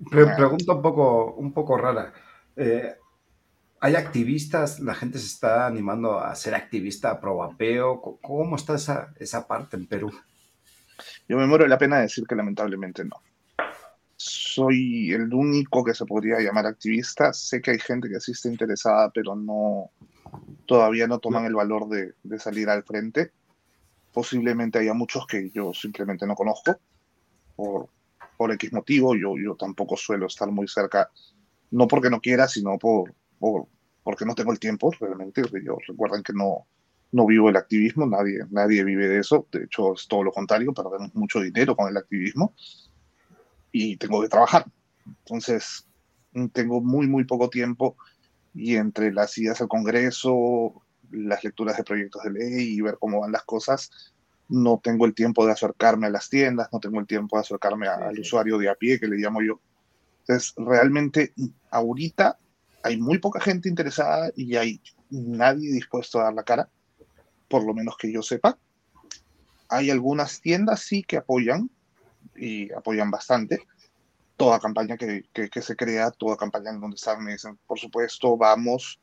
pregunta 0.10 0.74
un 0.74 0.82
poco, 0.82 1.34
un 1.34 1.54
poco 1.54 1.78
rara. 1.78 2.14
Eh, 2.56 2.96
hay 3.82 3.96
activistas, 3.96 4.80
la 4.80 4.96
gente 4.96 5.20
se 5.20 5.28
está 5.28 5.68
animando 5.68 6.20
a 6.20 6.34
ser 6.36 6.56
activista 6.56 7.20
pro 7.20 7.38
vapeo. 7.38 8.02
¿Cómo 8.22 8.56
está 8.56 8.76
esa, 8.76 9.14
esa 9.20 9.46
parte 9.46 9.76
en 9.76 9.86
Perú? 9.88 10.12
Yo 11.28 11.38
me 11.38 11.46
muero 11.46 11.66
de 11.66 11.70
la 11.70 11.78
pena 11.78 12.00
decir 12.00 12.26
que 12.26 12.36
lamentablemente 12.36 13.04
no. 13.04 13.22
Soy 14.16 15.12
el 15.12 15.32
único 15.34 15.84
que 15.84 15.94
se 15.94 16.06
podría 16.06 16.40
llamar 16.40 16.66
activista. 16.66 17.34
Sé 17.34 17.62
que 17.62 17.72
hay 17.72 17.80
gente 17.80 18.08
que 18.08 18.22
sí 18.22 18.32
está 18.32 18.48
interesada, 18.48 19.12
pero 19.14 19.36
no 19.36 19.92
todavía 20.66 21.08
no 21.08 21.20
toman 21.20 21.46
el 21.46 21.56
valor 21.56 21.88
de, 21.90 22.14
de 22.24 22.40
salir 22.40 22.70
al 22.70 22.84
frente. 22.84 23.32
Posiblemente 24.12 24.80
haya 24.80 24.94
muchos 24.94 25.28
que 25.28 25.50
yo 25.52 25.74
simplemente 25.74 26.26
no 26.26 26.36
conozco 26.36 26.78
por, 27.56 27.90
por 28.38 28.52
X 28.52 28.74
motivo. 28.74 29.16
Yo, 29.16 29.36
yo 29.38 29.56
tampoco 29.56 29.98
suelo 29.98 30.28
estar 30.28 30.50
muy 30.52 30.68
cerca, 30.68 31.10
no 31.72 31.88
porque 31.88 32.10
no 32.10 32.22
quiera, 32.22 32.48
sino 32.48 32.78
por, 32.78 33.14
porque 34.04 34.26
no 34.26 34.36
tengo 34.36 34.52
el 34.52 34.60
tiempo 34.60 34.92
realmente. 35.00 35.42
Yo, 35.64 35.78
recuerden 35.88 36.24
que 36.24 36.34
no, 36.34 36.68
no 37.12 37.26
vivo 37.26 37.50
el 37.50 37.58
activismo, 37.58 38.06
nadie, 38.06 38.40
nadie 38.50 38.84
vive 38.84 39.08
de 39.08 39.20
eso. 39.20 39.48
De 39.52 39.66
hecho, 39.66 39.94
es 39.94 40.08
todo 40.08 40.24
lo 40.24 40.32
contrario, 40.32 40.74
perdemos 40.74 41.14
mucho 41.16 41.42
dinero 41.42 41.76
con 41.76 41.90
el 41.90 41.98
activismo 41.98 42.54
y 43.72 43.98
tengo 43.98 44.22
que 44.22 44.30
trabajar. 44.30 44.66
Entonces, 45.06 45.88
tengo 46.54 46.82
muy, 46.82 47.08
muy 47.08 47.24
poco 47.26 47.50
tiempo 47.50 47.96
y 48.56 48.78
entre 48.78 49.12
las 49.12 49.38
ideas 49.38 49.60
al 49.62 49.68
Congreso, 49.68 50.82
las 51.12 51.44
lecturas 51.44 51.78
de 51.78 51.84
proyectos 51.84 52.24
de 52.24 52.32
ley 52.32 52.64
y 52.74 52.82
ver 52.82 52.98
cómo 53.00 53.20
van 53.20 53.34
las 53.34 53.44
cosas, 53.44 53.92
no 54.48 54.80
tengo 54.82 55.06
el 55.06 55.14
tiempo 55.14 55.46
de 55.46 55.52
acercarme 55.52 56.08
a 56.08 56.10
las 56.10 56.30
tiendas, 56.30 56.70
no 56.72 56.80
tengo 56.80 57.00
el 57.00 57.06
tiempo 57.06 57.36
de 57.36 57.42
acercarme 57.42 57.88
al 57.88 58.18
usuario 58.18 58.58
de 58.58 58.70
a 58.70 58.76
pie, 58.76 59.00
que 59.00 59.08
le 59.08 59.18
llamo 59.18 59.42
yo. 59.42 59.60
Entonces, 60.22 60.54
realmente, 60.58 61.34
ahorita 61.70 62.38
hay 62.82 62.98
muy 62.98 63.18
poca 63.18 63.40
gente 63.42 63.68
interesada 63.68 64.32
y 64.36 64.56
hay 64.56 64.82
nadie 65.10 65.72
dispuesto 65.72 66.20
a 66.20 66.26
dar 66.26 66.34
la 66.34 66.44
cara, 66.44 66.70
por 67.50 67.66
lo 67.66 67.74
menos 67.74 67.98
que 67.98 68.12
yo 68.12 68.22
sepa. 68.22 68.58
Hay 69.68 69.90
algunas 69.90 70.40
tiendas 70.40 70.82
sí 70.82 71.04
que 71.04 71.18
apoyan 71.18 71.70
y 72.36 72.72
apoyan 72.72 73.12
bastante 73.12 73.66
toda 74.38 74.60
campaña 74.60 74.98
que, 74.98 75.24
que, 75.34 75.62
se 75.62 75.76
crea, 75.76 76.12
toda 76.12 76.38
campaña 76.38 76.72
en 76.72 76.82
donde 76.82 76.96
están, 76.96 77.24
me 77.24 77.34
dicen, 77.34 77.58
por 77.68 77.80
supuesto, 77.80 78.38
vamos. 78.38 79.00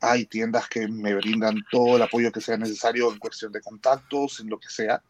Hay 0.00 0.24
tiendas 0.26 0.68
que 0.68 0.88
me 0.88 1.14
brindan 1.14 1.56
todo 1.70 1.96
el 1.96 2.02
apoyo 2.02 2.32
que 2.32 2.40
sea 2.40 2.56
necesario 2.56 3.12
en 3.12 3.18
cuestión 3.18 3.52
de 3.52 3.60
contactos, 3.60 4.40
en 4.40 4.48
lo 4.48 4.58
que 4.58 4.68
sea. 4.68 5.02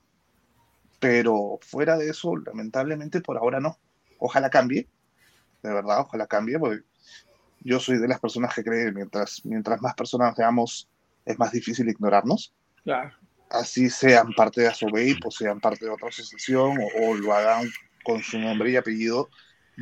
Pero 0.99 1.59
fuera 1.63 1.97
de 1.97 2.11
eso, 2.11 2.37
lamentablemente 2.37 3.21
por 3.21 3.37
ahora 3.37 3.61
no. 3.61 3.79
Ojalá 4.19 4.51
cambie, 4.51 4.89
de 5.63 5.73
verdad, 5.73 6.01
ojalá 6.01 6.27
cambie, 6.27 6.59
porque 6.59 6.83
yo 7.61 7.79
soy 7.79 7.99
de 7.99 8.09
las 8.09 8.21
personas 8.21 8.55
que 8.55 8.65
creen 8.65 8.95
mientras, 8.95 9.45
mientras 9.45 9.81
más 9.81 9.95
personas 9.95 10.35
veamos, 10.37 10.89
es 11.25 11.39
más 11.39 11.53
difícil 11.53 11.89
ignorarnos. 11.89 12.55
Claro. 12.83 13.15
Así 13.51 13.91
sean 13.91 14.33
parte 14.33 14.63
de 14.63 14.69
Asobey, 14.69 15.17
o 15.25 15.31
sean 15.31 15.61
parte 15.61 15.85
de 15.85 15.91
otra 15.91 16.09
asociación, 16.09 16.79
o, 17.01 17.15
lo 17.15 17.35
hagan 17.35 17.69
con 18.05 18.23
su 18.23 18.39
nombre 18.39 18.71
y 18.71 18.77
apellido, 18.77 19.29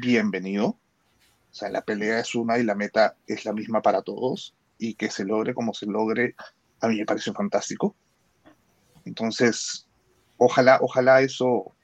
bienvenido. 0.01 0.67
O 0.67 1.55
sea, 1.55 1.71
la 1.71 1.83
pelea 1.83 2.21
es 2.21 2.35
una 2.35 2.59
y 2.59 2.63
la 2.63 2.75
meta 2.75 3.17
es 3.27 3.45
la 3.45 3.53
misma 3.53 3.83
para 3.83 4.03
todos. 4.03 4.55
Y 4.79 4.95
que 4.95 5.11
se 5.11 5.25
logre 5.25 5.55
como 5.55 5.75
se 5.75 5.87
logre, 5.87 6.37
a 6.81 6.89
mí 6.89 6.99
me 6.99 7.07
parece 7.07 7.33
fantástico. 7.33 7.97
Entonces, 9.05 9.87
ojalá, 10.37 10.79
ojalá 10.81 11.21
eso 11.21 11.75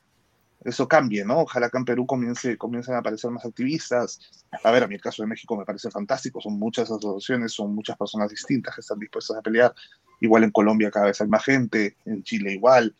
eso 0.64 0.88
cambie, 0.88 1.24
¿no? 1.24 1.40
Ojalá 1.40 1.68
que 1.68 1.76
en 1.76 1.84
Perú 1.84 2.06
comience, 2.06 2.56
comiencen 2.56 2.94
a 2.94 2.98
aparecer 2.98 3.30
más 3.30 3.44
activistas. 3.44 4.18
A 4.62 4.70
ver, 4.70 4.82
a 4.82 4.88
mí 4.88 4.94
el 4.94 5.00
caso 5.00 5.22
de 5.22 5.28
México 5.28 5.56
me 5.56 5.64
parece 5.66 5.90
fantástico, 5.90 6.40
son 6.40 6.58
muchas 6.58 6.90
asociaciones, 6.90 7.52
son 7.52 7.74
muchas 7.74 7.98
personas 7.98 8.30
distintas 8.30 8.74
que 8.74 8.80
están 8.80 8.98
dispuestas 8.98 9.36
a 9.36 9.42
pelear. 9.42 9.74
Igual 10.20 10.44
en 10.44 10.50
Colombia 10.50 10.90
cada 10.90 11.06
vez 11.06 11.20
hay 11.20 11.28
más 11.28 11.44
gente, 11.44 11.98
en 12.06 12.22
Chile 12.22 12.52
igual, 12.52 12.96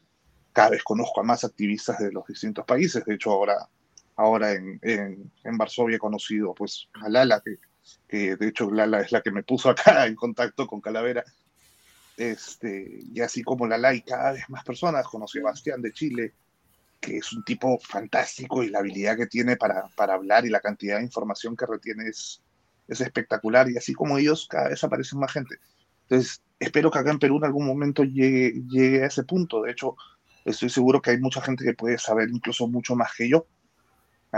cada 0.53 0.71
vez 0.71 0.85
conozco 0.85 1.21
a 1.21 1.25
más 1.25 1.43
activistas 1.43 1.99
de 1.99 2.13
los 2.13 2.27
distintos 2.27 2.67
países, 2.67 3.03
de 3.05 3.15
hecho 3.15 3.31
ahora, 3.31 3.69
ahora 4.17 4.53
en, 4.53 4.79
en, 4.83 5.33
en 5.43 5.59
Varsovia 5.59 5.99
conocido 5.99 6.55
pues 6.55 6.89
a 6.95 7.09
Lala, 7.09 7.41
que, 7.45 7.59
que 8.09 8.37
de 8.37 8.49
hecho 8.49 8.71
Lala 8.71 9.01
es 9.01 9.13
la 9.13 9.21
que 9.23 9.31
me 9.31 9.43
puso 9.43 9.71
acá 9.71 10.07
en 10.07 10.15
contacto 10.15 10.67
con 10.67 10.81
Calavera, 10.81 11.25
este, 12.17 13.01
y 13.13 13.21
así 13.21 13.43
como 13.43 13.67
Lala 13.67 13.95
y 13.95 14.03
cada 14.03 14.33
vez 14.33 14.49
más 14.49 14.65
personas, 14.65 15.07
conocí 15.07 15.41
a 15.41 15.45
Bastián 15.45 15.83
de 15.83 15.93
Chile, 15.93 16.35
que 17.01 17.19
es 17.19 17.33
un 17.33 17.45
tipo 17.45 17.79
fantástico 17.81 18.63
y 18.63 18.71
la 18.71 18.79
habilidad 18.79 19.17
que 19.17 19.27
tiene 19.27 19.57
para, 19.57 19.89
para 19.97 20.15
hablar 20.15 20.47
y 20.47 20.51
la 20.51 20.61
cantidad 20.61 20.99
de 20.99 21.05
información 21.05 21.57
que 21.57 21.67
retiene 21.67 22.09
es, 22.09 22.43
es 22.89 23.01
espectacular. 23.01 23.69
Y 23.71 23.77
así 23.77 23.93
como 23.93 24.17
ellos, 24.17 24.47
cada 24.49 24.69
vez 24.69 24.83
aparecen 24.85 25.19
más 25.19 25.33
gente. 25.33 25.57
Entonces, 26.03 26.43
espero 26.59 26.91
que 26.91 26.99
acá 26.99 27.11
en 27.11 27.19
Perú 27.19 27.39
en 27.39 27.45
algún 27.45 27.67
momento 27.67 28.05
llegue, 28.05 28.63
llegue 28.69 29.03
a 29.03 29.07
ese 29.07 29.25
punto. 29.25 29.63
De 29.63 29.73
hecho, 29.73 29.97
estoy 30.45 30.71
seguro 30.71 31.03
que 31.03 31.11
hay 31.11 31.19
mucha 31.19 31.43
gente 31.43 31.65
que 31.65 31.75
puede 31.75 31.99
saber 31.99 32.31
incluso 32.31 32.69
mucho 32.69 32.95
más 32.95 33.13
que 33.17 33.29
yo. 33.29 33.47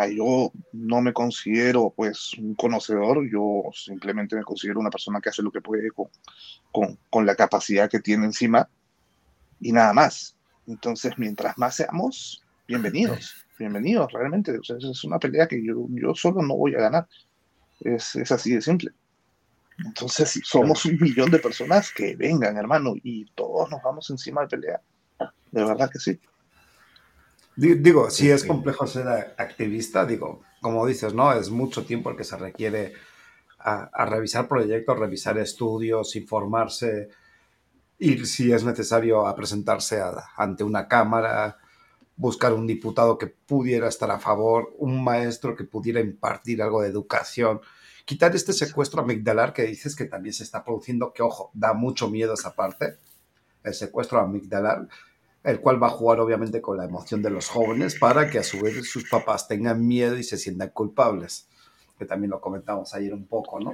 Yo 0.05 0.53
no 0.73 1.01
me 1.01 1.13
considero 1.13 1.93
pues 1.97 2.35
un 2.35 2.55
conocedor, 2.55 3.27
yo 3.31 3.63
simplemente 3.73 4.37
me 4.37 4.43
considero 4.43 4.81
una 4.81 4.91
persona 4.91 5.21
que 5.21 5.31
hace 5.31 5.43
lo 5.43 5.51
que 5.51 5.63
puede 5.63 5.91
con, 5.91 6.09
con, 6.71 6.99
con 7.09 7.25
la 7.25 7.35
capacidad 7.35 7.89
que 7.89 8.01
tiene 8.01 8.27
encima 8.27 8.69
y 9.61 9.73
nada 9.73 9.93
más. 9.93 10.37
Entonces, 10.67 11.15
mientras 11.17 11.57
más 11.57 11.77
seamos, 11.77 12.43
bienvenidos, 12.69 13.47
bienvenidos, 13.59 14.13
realmente. 14.13 14.53
O 14.59 14.61
es 14.61 15.05
una 15.05 15.19
pelea 15.19 15.47
que 15.47 15.65
yo, 15.65 15.87
yo 15.91 16.15
solo 16.15 16.43
no 16.43 16.57
voy 16.57 16.75
a 16.75 16.81
ganar. 16.81 17.09
Es, 17.81 18.17
es 18.17 18.31
así 18.33 18.53
de 18.53 18.61
simple. 18.61 18.91
Entonces, 19.85 20.31
si 20.31 20.41
somos 20.41 20.85
un 20.87 20.99
millón 21.01 21.31
de 21.31 21.39
personas, 21.39 21.93
que 21.93 22.17
vengan, 22.17 22.57
hermano, 22.57 22.95
y 23.03 23.27
todos 23.35 23.71
nos 23.71 23.83
vamos 23.83 24.09
encima 24.11 24.43
de 24.43 24.49
pelea. 24.49 24.81
De 25.51 25.65
verdad 25.65 25.91
que 25.91 25.99
sí. 25.99 26.19
Digo, 27.57 28.11
si 28.11 28.31
es 28.31 28.45
complejo 28.45 28.87
ser 28.87 29.09
activista, 29.39 30.05
digo, 30.05 30.43
como 30.61 30.87
dices, 30.87 31.15
¿no? 31.15 31.33
Es 31.33 31.51
mucho 31.51 31.87
tiempo 31.87 32.11
el 32.11 32.17
que 32.17 32.25
se 32.25 32.37
requiere 32.37 32.93
a, 33.59 33.85
a 33.85 34.05
revisar 34.05 34.47
proyectos, 34.47 34.99
revisar 34.99 35.39
estudios, 35.39 36.17
informarse, 36.17 37.09
ir 37.99 38.27
si 38.27 38.53
es 38.53 38.63
necesario 38.65 39.27
a 39.27 39.35
presentarse 39.35 40.01
a, 40.01 40.13
ante 40.37 40.65
una 40.65 40.87
cámara, 40.87 41.57
buscar 42.17 42.53
un 42.53 42.67
diputado 42.67 43.19
que 43.19 43.27
pudiera 43.27 43.89
estar 43.89 44.11
a 44.11 44.19
favor, 44.19 44.75
un 44.79 45.03
maestro 45.03 45.55
que 45.57 45.65
pudiera 45.65 46.01
impartir 46.01 46.63
algo 46.63 46.83
de 46.83 46.89
educación, 46.89 47.61
quitar 48.05 48.35
este 48.35 48.53
secuestro 48.53 49.03
amigdalar 49.03 49.53
que 49.53 49.63
dices 49.65 49.97
que 49.97 50.07
también 50.07 50.33
se 50.33 50.45
está 50.45 50.65
produciendo, 50.65 51.13
que 51.13 51.23
ojo, 51.23 51.51
da 51.55 51.75
mucho 51.75 52.09
miedo 52.09 52.35
esa 52.35 52.55
parte, 52.55 52.99
el 53.63 53.75
secuestro 53.75 54.21
amigdalar, 54.21 54.89
el 55.47 55.61
cual 55.61 55.81
va 55.81 55.87
a 55.87 55.91
jugar 55.91 56.19
obviamente 56.19 56.61
con 56.61 56.77
la 56.77 56.85
emoción 56.85 57.23
de 57.23 57.31
los 57.31 57.49
jóvenes 57.49 57.95
para 57.95 58.29
que 58.29 58.41
a 58.41 58.43
su 58.43 58.61
vez 58.61 58.91
sus 58.91 59.09
papás 59.09 59.47
tengan 59.47 59.87
miedo 59.87 60.19
y 60.19 60.25
se 60.25 60.37
sientan 60.37 60.71
culpables, 60.71 61.49
que 61.97 62.05
también 62.05 62.33
lo 62.33 62.41
comentamos 62.41 62.93
ayer 62.95 63.15
un 63.15 63.27
poco, 63.27 63.61
¿no? 63.61 63.73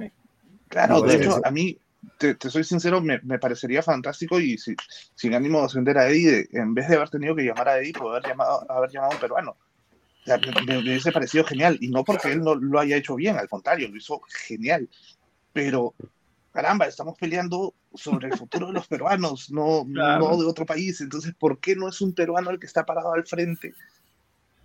Claro, 0.67 1.01
de 1.01 1.15
hecho, 1.15 1.41
a 1.43 1.49
mí, 1.49 1.75
te, 2.19 2.35
te, 2.35 2.51
soy 2.51 2.63
sincero, 2.63 3.01
me, 3.01 3.19
me, 3.23 3.39
parecería 3.39 3.81
fantástico 3.81 4.39
y 4.39 4.55
si, 4.59 4.75
sin 5.15 5.33
ánimo 5.33 5.59
de 5.59 5.65
ofender 5.65 5.97
a 5.97 6.09
Eddie, 6.09 6.47
en 6.51 6.75
vez 6.75 6.87
de 6.87 6.95
haber 6.95 7.09
tenido 7.09 7.35
que 7.35 7.43
llamar 7.43 7.67
a 7.67 7.79
Eddie, 7.79 7.93
poder 7.93 8.21
llamado, 8.23 8.69
haber 8.69 8.91
llamado 8.91 9.13
a 9.13 9.15
un 9.15 9.21
peruano. 9.21 9.51
O 9.51 10.25
sea, 10.25 10.37
me, 10.37 10.61
me, 10.65 10.77
hubiese 10.77 11.11
parecido 11.11 11.43
genial. 11.43 11.77
Y 11.81 11.89
no 11.89 12.03
porque 12.03 12.31
él 12.31 12.43
no 12.43 12.53
lo 12.53 12.79
haya 12.79 12.97
hecho 12.97 13.15
bien, 13.15 13.37
al 13.37 13.49
contrario, 13.49 13.89
lo 13.89 13.97
hizo 13.97 14.21
genial. 14.47 14.87
Pero, 15.51 15.95
caramba, 16.53 16.85
estamos 16.85 17.17
peleando 17.17 17.73
sobre 17.93 18.27
el 18.27 18.37
futuro 18.37 18.67
de 18.67 18.73
los 18.73 18.87
peruanos, 18.87 19.51
no, 19.51 19.85
claro. 19.91 20.29
no 20.29 20.37
de 20.37 20.45
otro 20.45 20.65
país. 20.65 21.01
Entonces, 21.01 21.33
¿por 21.37 21.59
qué 21.59 21.75
no 21.75 21.89
es 21.89 21.99
un 21.99 22.13
peruano 22.13 22.51
el 22.51 22.59
que 22.59 22.67
está 22.67 22.85
parado 22.85 23.13
al 23.13 23.25
frente? 23.25 23.73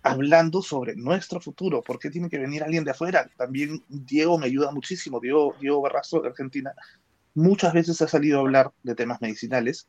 hablando 0.01 0.61
sobre 0.61 0.95
nuestro 0.95 1.41
futuro, 1.41 1.81
¿por 1.81 1.99
qué 1.99 2.09
tiene 2.09 2.29
que 2.29 2.37
venir 2.37 2.63
alguien 2.63 2.85
de 2.85 2.91
afuera? 2.91 3.29
También 3.35 3.83
Diego 3.89 4.37
me 4.37 4.45
ayuda 4.45 4.71
muchísimo, 4.71 5.19
Diego, 5.19 5.55
Diego 5.59 5.81
Barrazo 5.81 6.21
de 6.21 6.29
Argentina, 6.29 6.73
muchas 7.35 7.73
veces 7.73 8.01
ha 8.01 8.07
salido 8.07 8.37
a 8.37 8.41
hablar 8.41 8.71
de 8.83 8.95
temas 8.95 9.21
medicinales 9.21 9.87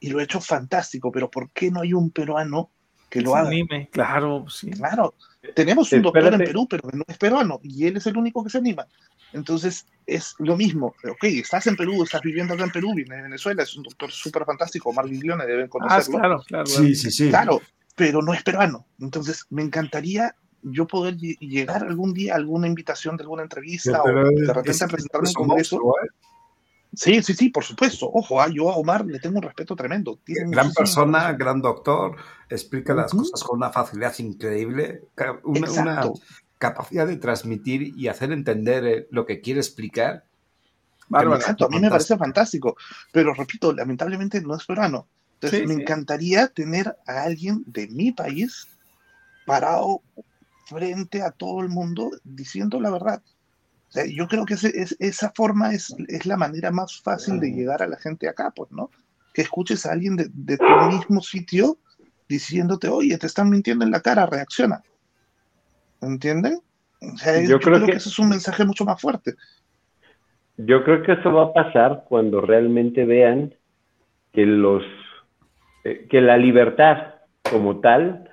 y 0.00 0.10
lo 0.10 0.18
ha 0.18 0.24
hecho 0.24 0.40
fantástico, 0.40 1.10
pero 1.12 1.30
¿por 1.30 1.50
qué 1.50 1.70
no 1.70 1.80
hay 1.80 1.92
un 1.92 2.10
peruano 2.10 2.70
que 3.08 3.20
lo 3.20 3.36
haga? 3.36 3.48
Anime. 3.48 3.88
Claro, 3.92 4.46
sí. 4.48 4.70
Claro. 4.70 5.14
Tenemos 5.54 5.92
un 5.92 6.02
doctor 6.02 6.22
Espérate. 6.22 6.44
en 6.44 6.48
Perú, 6.48 6.66
pero 6.68 6.88
no 6.92 7.04
es 7.06 7.18
peruano 7.18 7.60
y 7.62 7.86
él 7.86 7.96
es 7.96 8.06
el 8.06 8.16
único 8.16 8.42
que 8.42 8.50
se 8.50 8.58
anima. 8.58 8.86
Entonces 9.34 9.86
es 10.06 10.34
lo 10.38 10.56
mismo. 10.56 10.94
Ok, 11.10 11.24
estás 11.24 11.66
en 11.66 11.76
Perú, 11.76 12.02
estás 12.02 12.22
viviendo 12.22 12.54
acá 12.54 12.64
en 12.64 12.70
Perú, 12.70 12.94
viene 12.94 13.16
de 13.16 13.22
Venezuela, 13.22 13.62
es 13.62 13.76
un 13.76 13.82
doctor 13.82 14.10
súper 14.10 14.44
fantástico. 14.44 14.90
Omar 14.90 15.06
Giglione 15.08 15.44
deben 15.44 15.68
conocerlo. 15.68 16.18
Ah, 16.18 16.20
claro, 16.20 16.42
claro. 16.46 16.66
Sí, 16.66 16.94
sí, 16.94 17.10
sí. 17.10 17.28
Claro, 17.28 17.60
pero 17.96 18.22
no 18.22 18.32
es 18.32 18.42
peruano. 18.42 18.86
Entonces 19.00 19.44
me 19.50 19.62
encantaría 19.62 20.34
yo 20.62 20.86
poder 20.86 21.16
llegar 21.16 21.84
algún 21.84 22.14
día 22.14 22.34
a 22.34 22.36
alguna 22.36 22.66
invitación 22.66 23.16
de 23.16 23.24
alguna 23.24 23.42
entrevista 23.42 24.02
o 24.02 24.06
de 24.06 24.52
repente 24.52 24.84
a 24.84 24.88
presentarme 24.88 25.28
en 25.28 25.34
congreso. 25.34 25.76
¿eh? 25.76 26.08
Sí, 26.94 27.22
sí, 27.22 27.34
sí, 27.34 27.48
por 27.48 27.64
supuesto. 27.64 28.08
Ojo, 28.12 28.40
ah, 28.40 28.48
yo 28.48 28.70
a 28.70 28.76
Omar 28.76 29.04
le 29.04 29.18
tengo 29.18 29.38
un 29.38 29.42
respeto 29.42 29.74
tremendo. 29.74 30.20
Tiene 30.24 30.50
gran 30.50 30.72
persona, 30.72 31.32
gran 31.32 31.60
doctor, 31.60 32.16
explica 32.48 32.92
uh 32.92 32.96
-huh. 32.96 33.02
las 33.02 33.10
cosas 33.10 33.42
con 33.42 33.56
una 33.56 33.70
facilidad 33.70 34.16
increíble, 34.18 35.02
una, 35.42 35.70
una, 35.70 36.10
capacidad 36.64 37.06
de 37.06 37.16
transmitir 37.16 37.92
y 37.94 38.08
hacer 38.08 38.32
entender 38.32 38.86
eh, 38.86 39.06
lo 39.10 39.26
que 39.26 39.42
quiere 39.42 39.60
explicar. 39.60 40.24
Exacto, 41.10 41.66
a 41.66 41.68
mí 41.68 41.78
me 41.78 41.90
parece 41.90 42.16
fantástico, 42.16 42.76
pero 43.12 43.34
repito, 43.34 43.72
lamentablemente 43.72 44.40
no 44.40 44.56
es 44.56 44.64
peruano. 44.64 45.06
Entonces 45.34 45.60
sí, 45.60 45.66
me 45.66 45.74
sí. 45.74 45.82
encantaría 45.82 46.48
tener 46.48 46.96
a 47.06 47.22
alguien 47.22 47.62
de 47.66 47.88
mi 47.88 48.12
país 48.12 48.66
parado 49.44 50.00
frente 50.66 51.20
a 51.20 51.30
todo 51.30 51.60
el 51.60 51.68
mundo 51.68 52.10
diciendo 52.24 52.80
la 52.80 52.90
verdad 52.90 53.22
yo 54.08 54.26
creo 54.26 54.44
que 54.44 54.54
ese, 54.54 54.72
es, 54.74 54.96
esa 54.98 55.30
forma 55.36 55.72
es, 55.72 55.94
es, 56.08 56.26
la 56.26 56.36
manera 56.36 56.70
más 56.72 57.00
fácil 57.00 57.38
de 57.38 57.52
llegar 57.52 57.82
a 57.82 57.86
la 57.86 57.96
gente 57.96 58.28
acá, 58.28 58.50
pues, 58.50 58.72
¿no? 58.72 58.90
Que 59.32 59.42
escuches 59.42 59.86
a 59.86 59.92
alguien 59.92 60.16
de, 60.16 60.28
de 60.32 60.58
tu 60.58 60.86
mismo 60.90 61.20
sitio 61.22 61.78
diciéndote, 62.28 62.88
oye, 62.88 63.16
te 63.18 63.28
están 63.28 63.50
mintiendo 63.50 63.84
en 63.84 63.92
la 63.92 64.00
cara, 64.00 64.26
reacciona. 64.26 64.82
¿Entienden? 66.06 66.60
O 67.00 67.16
sea, 67.16 67.40
yo, 67.40 67.48
yo 67.48 67.60
creo, 67.60 67.76
creo 67.76 67.86
que, 67.86 67.92
que 67.92 67.98
ese 67.98 68.08
es 68.08 68.18
un 68.18 68.28
mensaje 68.28 68.64
mucho 68.64 68.84
más 68.84 69.00
fuerte. 69.00 69.34
Yo 70.56 70.84
creo 70.84 71.02
que 71.02 71.12
eso 71.12 71.32
va 71.32 71.44
a 71.44 71.52
pasar 71.52 72.04
cuando 72.08 72.40
realmente 72.40 73.04
vean 73.04 73.54
que 74.32 74.46
los 74.46 74.82
eh, 75.84 76.06
que 76.08 76.20
la 76.20 76.36
libertad 76.36 77.14
como 77.50 77.80
tal 77.80 78.30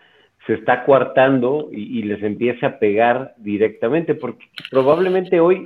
se 0.48 0.54
está 0.54 0.86
coartando 0.86 1.70
y, 1.72 2.00
y, 2.00 2.04
les 2.04 2.24
empieza 2.24 2.68
a 2.68 2.80
pegar 2.80 3.36
directamente, 3.38 4.16
porque 4.16 4.46
probablemente 4.72 5.40
hoy 5.40 5.66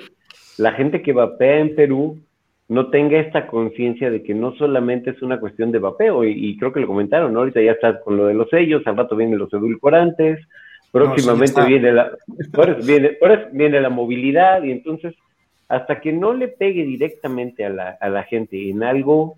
la 0.57 0.73
gente 0.73 1.01
que 1.01 1.13
vapea 1.13 1.59
en 1.59 1.75
Perú 1.75 2.19
no 2.67 2.89
tenga 2.89 3.19
esta 3.19 3.47
conciencia 3.47 4.09
de 4.09 4.23
que 4.23 4.33
no 4.33 4.55
solamente 4.55 5.11
es 5.11 5.21
una 5.21 5.39
cuestión 5.39 5.71
de 5.71 5.79
vapeo, 5.79 6.23
y, 6.23 6.31
y, 6.31 6.57
creo 6.57 6.73
que 6.73 6.79
lo 6.79 6.87
comentaron, 6.87 7.33
¿no? 7.33 7.39
Ahorita 7.39 7.61
ya 7.61 7.73
está 7.73 8.01
con 8.01 8.17
lo 8.17 8.25
de 8.25 8.33
los 8.33 8.49
sellos, 8.49 8.85
al 8.85 8.97
rato 8.97 9.15
vienen 9.15 9.37
los 9.37 9.53
edulcorantes, 9.53 10.39
próximamente 10.95 11.59
no, 11.59 11.67
viene, 11.67 11.91
la, 11.91 12.11
por 12.53 12.69
eso, 12.69 12.87
viene, 12.87 13.09
por 13.19 13.31
eso 13.31 13.47
viene 13.51 13.81
la 13.81 13.89
movilidad, 13.89 14.63
y 14.63 14.71
entonces, 14.71 15.13
hasta 15.67 15.99
que 15.99 16.13
no 16.13 16.33
le 16.33 16.47
pegue 16.47 16.85
directamente 16.85 17.65
a 17.65 17.69
la, 17.69 17.97
a 17.99 18.07
la 18.07 18.23
gente 18.23 18.69
en 18.69 18.81
algo 18.81 19.37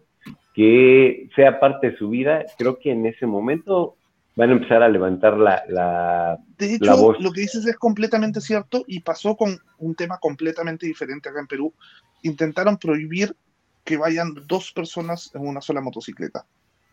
que 0.54 1.30
sea 1.36 1.60
parte 1.60 1.92
de 1.92 1.98
su 1.98 2.10
vida, 2.10 2.46
creo 2.58 2.78
que 2.78 2.92
en 2.92 3.06
ese 3.08 3.26
momento 3.26 3.96
van 4.36 4.52
a 4.52 4.54
empezar 4.54 4.84
a 4.84 4.90
levantar 4.90 5.36
la, 5.36 5.64
la, 5.68 6.38
de 6.60 6.76
hecho, 6.76 6.86
la 6.86 6.96
voz. 6.96 7.20
Lo 7.20 7.32
que 7.32 7.42
dices 7.42 7.66
es 7.66 7.76
completamente 7.76 8.40
cierto 8.40 8.84
y 8.86 9.00
pasó 9.00 9.36
con 9.36 9.58
un 9.80 9.96
tema 9.96 10.20
completamente 10.20 10.86
diferente 10.86 11.30
acá 11.30 11.40
en 11.40 11.48
Perú. 11.48 11.74
Intentaron 12.22 12.78
prohibir 12.78 13.36
que 13.84 13.98
vayan 13.98 14.36
dos 14.46 14.72
personas 14.74 15.32
en 15.34 15.48
una 15.48 15.62
sola 15.62 15.82
motocicleta, 15.82 16.46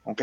¿ok? 0.05 0.23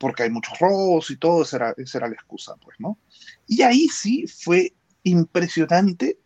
Porque 0.00 0.24
hay 0.24 0.30
muchos 0.30 0.58
robos 0.58 1.10
y 1.10 1.16
todo, 1.16 1.42
esa 1.42 1.56
era, 1.56 1.74
esa 1.76 1.98
era 1.98 2.08
la 2.08 2.14
excusa, 2.14 2.56
pues, 2.56 2.80
¿no? 2.80 2.98
Y 3.46 3.62
ahí 3.62 3.86
sí 3.86 4.26
fue 4.26 4.72
impresionante 5.04 6.18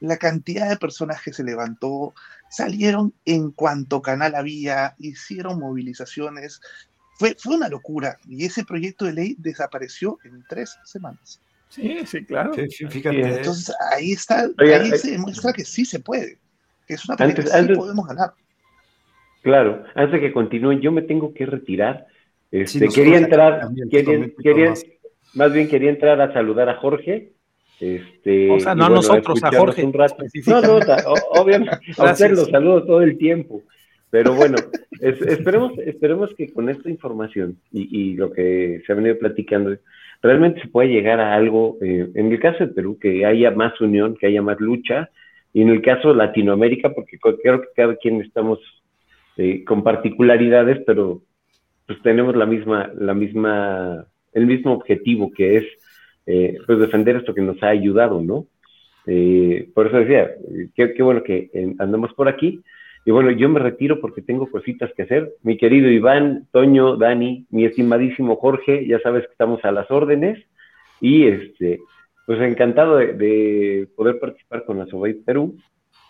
la 0.00 0.18
cantidad 0.18 0.68
de 0.68 0.76
personas 0.76 1.22
que 1.22 1.32
se 1.32 1.42
levantó, 1.42 2.14
salieron 2.50 3.14
en 3.24 3.50
cuanto 3.50 4.02
canal 4.02 4.34
había, 4.34 4.94
hicieron 4.98 5.58
movilizaciones, 5.58 6.60
fue, 7.18 7.34
fue 7.38 7.56
una 7.56 7.68
locura 7.68 8.18
y 8.28 8.44
ese 8.44 8.64
proyecto 8.64 9.06
de 9.06 9.14
ley 9.14 9.36
desapareció 9.38 10.18
en 10.24 10.44
tres 10.48 10.76
semanas. 10.84 11.40
Sí, 11.70 11.96
sí, 12.06 12.24
claro. 12.24 12.52
Sí, 12.54 12.68
sí, 12.68 12.86
fíjate. 12.86 13.36
Entonces 13.36 13.74
ahí 13.92 14.12
está, 14.12 14.48
Oiga, 14.58 14.80
ahí 14.80 14.90
se 14.98 15.12
demuestra 15.12 15.52
que 15.52 15.64
sí 15.64 15.84
se 15.84 16.00
puede, 16.00 16.38
que 16.86 16.94
es 16.94 17.04
una 17.08 17.16
pelea 17.16 17.30
antes, 17.30 17.44
que 17.46 17.50
sí 17.50 17.56
antes, 17.56 17.78
podemos 17.78 18.06
ganar. 18.06 18.34
Claro, 19.42 19.84
antes 19.94 20.12
de 20.12 20.20
que 20.20 20.32
continúen, 20.32 20.80
yo 20.80 20.92
me 20.92 21.02
tengo 21.02 21.32
que 21.32 21.46
retirar. 21.46 22.06
Este, 22.54 22.88
sí, 22.88 22.94
quería 22.94 23.18
entrar, 23.18 23.68
quería, 23.90 24.30
quería, 24.40 24.74
más 25.34 25.52
bien 25.52 25.66
quería 25.66 25.90
entrar 25.90 26.20
a 26.20 26.32
saludar 26.32 26.68
a 26.68 26.76
Jorge. 26.76 27.32
Este, 27.80 28.48
o 28.48 28.60
sea, 28.60 28.76
no 28.76 28.84
a 28.84 28.90
nosotros, 28.90 29.42
a 29.42 29.50
Jorge. 29.50 29.84
Un 29.84 29.92
rato. 29.92 30.24
No, 30.46 30.60
no, 30.60 30.78
obviamente, 31.30 31.76
a 31.98 32.12
usted 32.12 32.30
los 32.30 32.48
saludo 32.48 32.84
todo 32.84 33.02
el 33.02 33.18
tiempo. 33.18 33.62
Pero 34.08 34.34
bueno, 34.34 34.54
esperemos, 35.00 35.76
esperemos 35.80 36.30
que 36.36 36.52
con 36.52 36.68
esta 36.68 36.88
información 36.88 37.58
y, 37.72 37.88
y, 37.90 38.14
lo 38.14 38.30
que 38.30 38.80
se 38.86 38.92
ha 38.92 38.94
venido 38.94 39.18
platicando, 39.18 39.76
realmente 40.22 40.60
se 40.60 40.68
pueda 40.68 40.88
llegar 40.88 41.18
a 41.18 41.34
algo, 41.34 41.78
eh, 41.82 42.08
en 42.14 42.30
el 42.30 42.38
caso 42.38 42.64
de 42.64 42.72
Perú, 42.72 42.96
que 43.00 43.26
haya 43.26 43.50
más 43.50 43.80
unión, 43.80 44.16
que 44.16 44.28
haya 44.28 44.42
más 44.42 44.60
lucha, 44.60 45.10
y 45.52 45.62
en 45.62 45.70
el 45.70 45.82
caso 45.82 46.10
de 46.10 46.14
Latinoamérica, 46.14 46.94
porque 46.94 47.18
creo 47.18 47.60
que 47.62 47.68
cada 47.74 47.96
quien 47.96 48.20
estamos 48.20 48.60
eh, 49.38 49.64
con 49.64 49.82
particularidades, 49.82 50.84
pero 50.86 51.20
pues 51.86 52.00
tenemos 52.02 52.34
la 52.36 52.46
misma, 52.46 52.90
la 52.98 53.14
misma, 53.14 54.06
el 54.32 54.46
mismo 54.46 54.72
objetivo 54.72 55.30
que 55.30 55.56
es 55.58 55.64
eh, 56.26 56.58
pues 56.66 56.78
defender 56.78 57.16
esto 57.16 57.34
que 57.34 57.42
nos 57.42 57.62
ha 57.62 57.68
ayudado, 57.68 58.20
¿no? 58.20 58.46
Eh, 59.06 59.68
por 59.74 59.86
eso 59.86 59.98
decía, 59.98 60.30
qué, 60.74 61.02
bueno 61.02 61.22
que 61.22 61.50
andamos 61.78 62.12
por 62.14 62.28
aquí. 62.28 62.62
Y 63.06 63.10
bueno, 63.10 63.30
yo 63.30 63.50
me 63.50 63.60
retiro 63.60 64.00
porque 64.00 64.22
tengo 64.22 64.50
cositas 64.50 64.90
que 64.96 65.02
hacer. 65.02 65.34
Mi 65.42 65.58
querido 65.58 65.90
Iván, 65.90 66.48
Toño, 66.52 66.96
Dani, 66.96 67.46
mi 67.50 67.66
estimadísimo 67.66 68.36
Jorge, 68.36 68.86
ya 68.86 68.98
sabes 69.00 69.26
que 69.26 69.32
estamos 69.32 69.62
a 69.64 69.72
las 69.72 69.90
órdenes. 69.90 70.42
Y 71.00 71.26
este, 71.26 71.80
pues 72.26 72.40
encantado 72.40 72.96
de, 72.96 73.88
poder 73.94 74.18
participar 74.18 74.64
con 74.64 74.78
la 74.78 74.86
Sobay 74.86 75.14
Perú. 75.14 75.56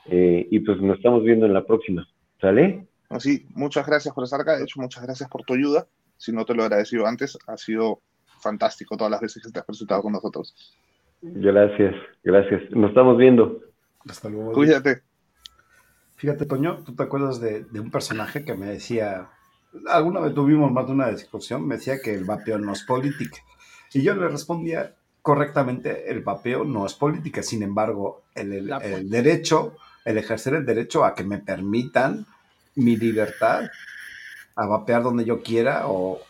Eh, 0.08 0.46
y 0.50 0.60
pues 0.60 0.80
nos 0.80 0.98
estamos 0.98 1.24
viendo 1.24 1.46
en 1.46 1.54
la 1.54 1.64
próxima. 1.64 2.06
¿Sale? 2.40 2.86
Así, 3.14 3.46
muchas 3.54 3.86
gracias 3.86 4.12
por 4.12 4.24
estar 4.24 4.40
acá. 4.40 4.56
De 4.56 4.64
hecho, 4.64 4.80
muchas 4.80 5.04
gracias 5.04 5.28
por 5.30 5.44
tu 5.44 5.54
ayuda. 5.54 5.86
Si 6.16 6.32
no 6.32 6.44
te 6.44 6.52
lo 6.52 6.62
he 6.62 6.66
agradecido 6.66 7.06
antes, 7.06 7.38
ha 7.46 7.56
sido 7.56 8.00
fantástico 8.40 8.96
todas 8.96 9.10
las 9.12 9.20
veces 9.20 9.42
que 9.42 9.52
te 9.52 9.60
has 9.60 9.64
presentado 9.64 10.02
con 10.02 10.12
nosotros. 10.12 10.54
Gracias, 11.22 11.94
gracias. 12.24 12.62
Nos 12.72 12.90
estamos 12.90 13.16
viendo. 13.16 13.60
Hasta 14.08 14.28
luego. 14.28 14.52
Cuídate. 14.52 15.02
Fíjate, 16.16 16.44
Toño, 16.44 16.82
¿tú 16.84 16.94
te 16.94 17.04
acuerdas 17.04 17.40
de, 17.40 17.64
un 17.78 17.90
personaje 17.90 18.44
que 18.44 18.54
me 18.54 18.66
decía, 18.66 19.30
alguna 19.88 20.20
vez 20.20 20.34
tuvimos 20.34 20.72
más 20.72 20.86
de 20.86 20.92
una 20.92 21.08
discusión, 21.08 21.66
me 21.66 21.76
decía 21.76 22.00
que 22.02 22.14
el 22.14 22.24
vapeo 22.24 22.58
no 22.58 22.72
es 22.72 22.82
política. 22.82 23.38
Y 23.92 24.02
yo 24.02 24.14
le 24.14 24.28
respondía 24.28 24.96
correctamente, 25.22 26.10
el 26.10 26.22
vapeo 26.22 26.64
no 26.64 26.84
es 26.84 26.94
política, 26.94 27.42
sin 27.42 27.62
embargo, 27.62 28.24
el, 28.34 28.52
el 28.52 29.08
derecho, 29.08 29.76
el 30.04 30.18
ejercer 30.18 30.54
el 30.54 30.66
derecho 30.66 31.04
a 31.04 31.14
que 31.14 31.24
me 31.24 31.38
permitan 31.38 32.26
mi 32.76 32.96
libertad 32.96 33.70
a 34.56 34.66
vapear 34.66 35.02
donde 35.02 35.24
yo 35.24 35.42
quiera 35.42 35.88
o, 35.88 36.20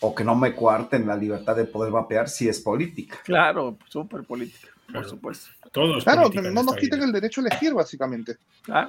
o 0.00 0.14
que 0.14 0.24
no 0.24 0.34
me 0.34 0.54
cuarten 0.54 1.06
la 1.06 1.16
libertad 1.16 1.56
de 1.56 1.64
poder 1.64 1.92
vapear 1.92 2.28
si 2.28 2.48
es 2.48 2.60
política. 2.60 3.18
Claro, 3.24 3.76
súper 3.88 4.24
política, 4.24 4.68
por 4.92 5.08
supuesto. 5.08 5.50
Todos 5.72 6.04
claro, 6.04 6.30
no 6.30 6.62
nos 6.62 6.76
quiten 6.76 7.02
el 7.02 7.12
derecho 7.12 7.40
a 7.40 7.46
elegir, 7.46 7.74
básicamente. 7.74 8.36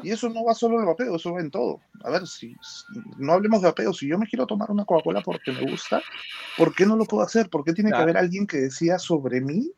Y 0.04 0.12
eso 0.12 0.30
no 0.30 0.46
va 0.46 0.54
solo 0.54 0.76
en 0.76 0.82
el 0.82 0.88
vapeo, 0.88 1.16
eso 1.16 1.34
va 1.34 1.42
en 1.42 1.52
todo. 1.52 1.82
A 2.04 2.12
ver, 2.12 2.26
si 2.28 2.56
no 3.18 3.34
hablemos 3.34 3.62
de 3.62 3.68
vapeo, 3.68 3.94
si 3.94 4.08
yo 4.08 4.18
me 4.18 4.28
quiero 4.28 4.46
tomar 4.46 4.72
una 4.72 4.86
Coca-Cola 4.86 5.22
porque 5.22 5.52
me 5.52 5.70
gusta, 5.70 6.02
¿por 6.58 6.74
qué 6.74 6.86
no 6.86 6.96
lo 6.96 7.06
puedo 7.06 7.24
hacer? 7.24 7.50
¿Por 7.50 7.64
qué 7.64 7.74
tiene 7.74 7.92
que 7.92 7.98
haber 7.98 8.18
alguien 8.18 8.48
que 8.48 8.58
decida 8.58 9.00
sobre 9.00 9.42
mí 9.42 9.72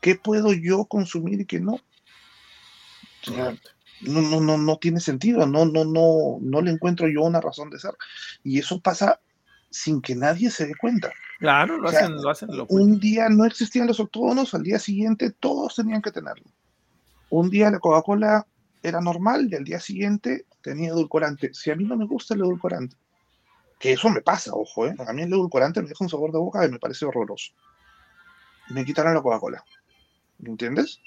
qué 0.00 0.16
puedo 0.16 0.52
yo 0.52 0.84
consumir 0.84 1.40
y 1.40 1.46
qué 1.46 1.60
no? 1.60 1.80
No, 4.02 4.20
no, 4.20 4.40
no, 4.40 4.58
no 4.58 4.76
tiene 4.76 5.00
sentido, 5.00 5.46
no, 5.46 5.64
no, 5.64 5.84
no, 5.84 6.38
no 6.40 6.60
le 6.60 6.70
encuentro 6.70 7.08
yo 7.08 7.22
una 7.22 7.40
razón 7.40 7.70
de 7.70 7.78
ser. 7.78 7.92
Y 8.42 8.58
eso 8.58 8.80
pasa 8.80 9.20
sin 9.70 10.00
que 10.00 10.14
nadie 10.14 10.50
se 10.50 10.66
dé 10.66 10.74
cuenta. 10.76 11.12
Claro, 11.38 11.78
lo 11.78 11.88
hacen, 11.88 12.14
lo 12.22 12.30
hacen. 12.30 12.48
un 12.68 13.00
día 13.00 13.28
no 13.28 13.44
existían 13.44 13.86
los 13.86 14.00
octógonos, 14.00 14.54
al 14.54 14.62
día 14.62 14.78
siguiente 14.78 15.30
todos 15.30 15.74
tenían 15.76 16.00
que 16.00 16.12
tenerlo. 16.12 16.44
Un 17.30 17.50
día 17.50 17.70
la 17.70 17.80
Coca-Cola 17.80 18.46
era 18.82 19.00
normal 19.00 19.48
y 19.50 19.56
al 19.56 19.64
día 19.64 19.80
siguiente 19.80 20.46
tenía 20.62 20.90
edulcorante. 20.90 21.52
Si 21.52 21.70
a 21.70 21.76
mí 21.76 21.84
no 21.84 21.96
me 21.96 22.06
gusta 22.06 22.34
el 22.34 22.40
edulcorante, 22.40 22.96
que 23.80 23.92
eso 23.92 24.08
me 24.10 24.20
pasa, 24.20 24.52
ojo, 24.54 24.86
¿eh? 24.86 24.94
a 25.06 25.12
mí 25.12 25.22
el 25.22 25.32
edulcorante 25.32 25.82
me 25.82 25.88
deja 25.88 26.04
un 26.04 26.10
sabor 26.10 26.30
de 26.30 26.38
boca 26.38 26.60
que 26.60 26.68
me 26.68 26.78
parece 26.78 27.04
horroroso. 27.04 27.52
Me 28.70 28.84
quitaron 28.84 29.14
la 29.14 29.22
Coca-Cola. 29.22 29.64
¿Me 30.38 30.50
entiendes? 30.50 31.00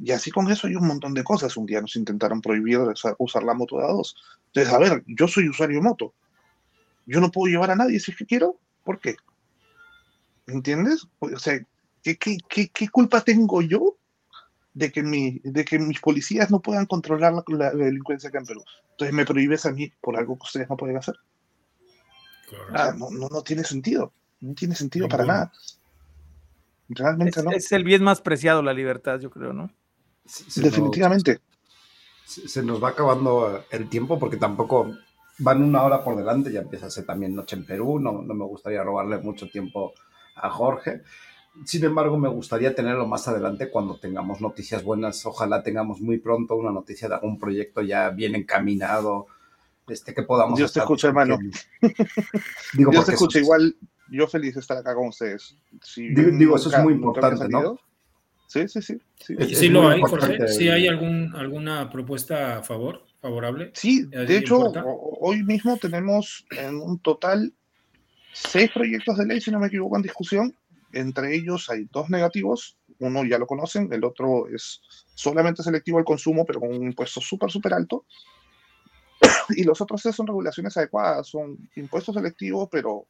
Y 0.00 0.12
así 0.12 0.30
con 0.30 0.50
eso 0.50 0.66
hay 0.66 0.76
un 0.76 0.86
montón 0.86 1.12
de 1.12 1.24
cosas. 1.24 1.56
Un 1.56 1.66
día 1.66 1.80
nos 1.80 1.96
intentaron 1.96 2.40
prohibir 2.40 2.78
usar 3.18 3.42
la 3.42 3.54
moto 3.54 3.78
de 3.78 3.84
A2. 3.84 4.14
Entonces, 4.46 4.72
a 4.72 4.78
ver, 4.78 5.02
yo 5.06 5.26
soy 5.26 5.48
usuario 5.48 5.82
moto. 5.82 6.14
Yo 7.06 7.20
no 7.20 7.30
puedo 7.30 7.50
llevar 7.50 7.70
a 7.70 7.76
nadie 7.76 7.98
si 7.98 8.12
es 8.12 8.16
que 8.16 8.26
quiero. 8.26 8.56
¿Por 8.84 9.00
qué? 9.00 9.16
¿Entiendes? 10.46 11.06
O 11.18 11.38
sea, 11.38 11.58
¿qué, 12.02 12.16
qué, 12.16 12.38
qué, 12.68 12.88
culpa 12.88 13.22
tengo 13.22 13.60
yo 13.60 13.96
de 14.72 14.92
que, 14.92 15.02
mi, 15.02 15.40
de 15.42 15.64
que 15.64 15.78
mis 15.78 16.00
policías 16.00 16.50
no 16.50 16.60
puedan 16.60 16.86
controlar 16.86 17.44
la, 17.48 17.70
delincuencia 17.72 18.28
acá 18.28 18.38
en 18.38 18.46
Perú? 18.46 18.64
Entonces 18.92 19.14
me 19.14 19.26
prohíbes 19.26 19.66
a 19.66 19.72
mí 19.72 19.92
por 20.00 20.16
algo 20.16 20.36
que 20.36 20.44
ustedes 20.44 20.70
no 20.70 20.76
pueden 20.76 20.96
hacer. 20.96 21.16
no, 22.96 23.10
no, 23.10 23.28
no, 23.28 23.42
tiene 23.42 23.64
sentido. 23.64 24.12
No 24.40 24.54
tiene 24.54 24.76
sentido 24.76 25.08
para 25.08 25.24
nada. 25.24 25.52
Realmente 26.88 27.42
no. 27.42 27.50
Es 27.50 27.72
el 27.72 27.84
bien 27.84 28.02
más 28.02 28.20
preciado 28.20 28.62
la 28.62 28.72
libertad, 28.72 29.18
yo 29.20 29.30
creo, 29.30 29.52
¿no? 29.52 29.70
Definitivamente. 30.56 31.40
se, 32.24 32.62
nos 32.62 32.82
va 32.82 32.90
acabando 32.90 33.64
el 33.70 33.88
tiempo 33.88 34.18
porque 34.18 34.36
tampoco 34.36 34.94
van 35.38 35.62
una 35.62 35.82
hora 35.82 36.04
por 36.04 36.16
delante, 36.16 36.52
ya 36.52 36.60
empieza 36.60 36.86
a 36.86 36.90
ser 36.90 37.06
también 37.06 37.34
noche 37.34 37.56
en 37.56 37.64
Perú, 37.64 37.98
no, 37.98 38.22
no 38.22 38.34
me 38.34 38.44
gustaría 38.44 38.82
robarle 38.82 39.18
mucho 39.18 39.48
tiempo 39.48 39.92
a 40.34 40.50
Jorge. 40.50 41.02
Sin 41.64 41.84
embargo, 41.84 42.18
me 42.18 42.28
gustaría 42.28 42.74
tenerlo 42.74 43.06
más 43.06 43.26
adelante 43.26 43.70
cuando 43.70 43.98
tengamos 43.98 44.40
noticias 44.40 44.84
buenas. 44.84 45.24
Ojalá 45.26 45.62
tengamos 45.62 46.00
muy 46.00 46.18
pronto 46.18 46.54
una 46.54 46.70
noticia 46.70 47.08
de 47.08 47.14
algún 47.14 47.38
proyecto 47.38 47.80
ya 47.82 48.10
bien 48.10 48.36
encaminado, 48.36 49.26
este, 49.88 50.14
que 50.14 50.22
podamos... 50.22 50.56
Dios 50.56 50.72
te 50.72 50.80
escucha, 50.80 51.08
hermano. 51.08 51.38
Digo, 52.74 52.90
Dios 52.92 53.06
te 53.06 53.12
escucha, 53.12 53.40
igual 53.40 53.74
yo 54.10 54.26
feliz 54.28 54.54
de 54.54 54.60
estar 54.60 54.76
acá 54.76 54.94
con 54.94 55.08
ustedes. 55.08 55.56
digo, 55.96 56.56
eso 56.56 56.70
es 56.70 56.82
muy 56.82 56.92
importante, 56.92 57.48
¿no? 57.48 57.78
Sí, 58.48 58.66
sí, 58.66 58.80
sí. 58.80 58.98
Sí, 59.20 59.36
sí 59.54 59.68
lo 59.68 59.86
hay, 59.86 60.00
Jorge. 60.00 60.48
¿Sí 60.48 60.70
hay 60.70 60.88
algún, 60.88 61.34
alguna 61.36 61.90
propuesta 61.90 62.56
a 62.56 62.62
favor, 62.62 63.04
favorable? 63.20 63.72
Sí, 63.74 64.06
de 64.06 64.38
hecho, 64.38 64.72
hoy 65.20 65.42
mismo 65.42 65.76
tenemos 65.76 66.46
en 66.52 66.76
un 66.76 66.98
total 66.98 67.52
seis 68.32 68.70
proyectos 68.72 69.18
de 69.18 69.26
ley, 69.26 69.40
si 69.42 69.50
no 69.50 69.60
me 69.60 69.66
equivoco, 69.66 69.96
en 69.96 70.02
discusión. 70.02 70.56
Entre 70.94 71.34
ellos 71.34 71.68
hay 71.68 71.86
dos 71.92 72.08
negativos. 72.08 72.78
Uno 73.00 73.22
ya 73.22 73.38
lo 73.38 73.46
conocen, 73.46 73.92
el 73.92 74.02
otro 74.02 74.48
es 74.48 74.80
solamente 75.14 75.62
selectivo 75.62 75.98
al 75.98 76.04
consumo, 76.06 76.46
pero 76.46 76.60
con 76.60 76.70
un 76.70 76.84
impuesto 76.84 77.20
súper, 77.20 77.50
súper 77.50 77.74
alto. 77.74 78.06
Y 79.50 79.64
los 79.64 79.80
otros 79.82 80.02
tres 80.02 80.16
son 80.16 80.26
regulaciones 80.26 80.74
adecuadas, 80.78 81.28
son 81.28 81.58
impuestos 81.76 82.14
selectivos, 82.14 82.68
pero 82.72 83.06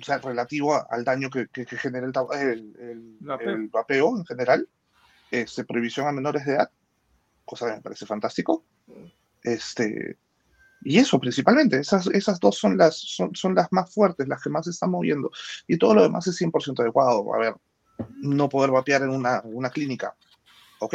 o 0.00 0.04
sea, 0.04 0.18
relativo 0.18 0.74
al 0.90 1.04
daño 1.04 1.30
que, 1.30 1.48
que, 1.48 1.64
genera 1.64 2.06
el, 2.06 2.14
el, 2.40 3.18
el, 3.40 3.68
vapeo. 3.68 4.16
en 4.16 4.24
general, 4.24 4.68
este, 5.30 5.64
prohibición 5.64 6.06
a 6.06 6.12
menores 6.12 6.44
de 6.44 6.54
edad, 6.54 6.70
cosa 7.44 7.66
que 7.66 7.76
me 7.76 7.80
parece 7.80 8.06
fantástico. 8.06 8.64
Este, 9.42 10.18
y 10.82 10.98
eso 10.98 11.18
principalmente, 11.18 11.78
esas, 11.78 12.06
esas 12.08 12.40
dos 12.40 12.56
son 12.56 12.76
las, 12.78 12.96
son, 12.96 13.34
son 13.34 13.54
las 13.54 13.68
más 13.70 13.92
fuertes, 13.92 14.28
las 14.28 14.42
que 14.42 14.50
más 14.50 14.64
se 14.64 14.70
están 14.70 14.90
moviendo. 14.90 15.30
Y 15.66 15.76
todo 15.76 15.94
lo 15.94 16.02
demás 16.02 16.26
es 16.26 16.40
100% 16.40 16.80
adecuado. 16.80 17.34
A 17.34 17.38
ver, 17.38 17.54
no 18.22 18.48
poder 18.48 18.70
vapear 18.70 19.02
en 19.02 19.10
una, 19.10 19.40
una 19.44 19.70
clínica, 19.70 20.14
ok, 20.78 20.94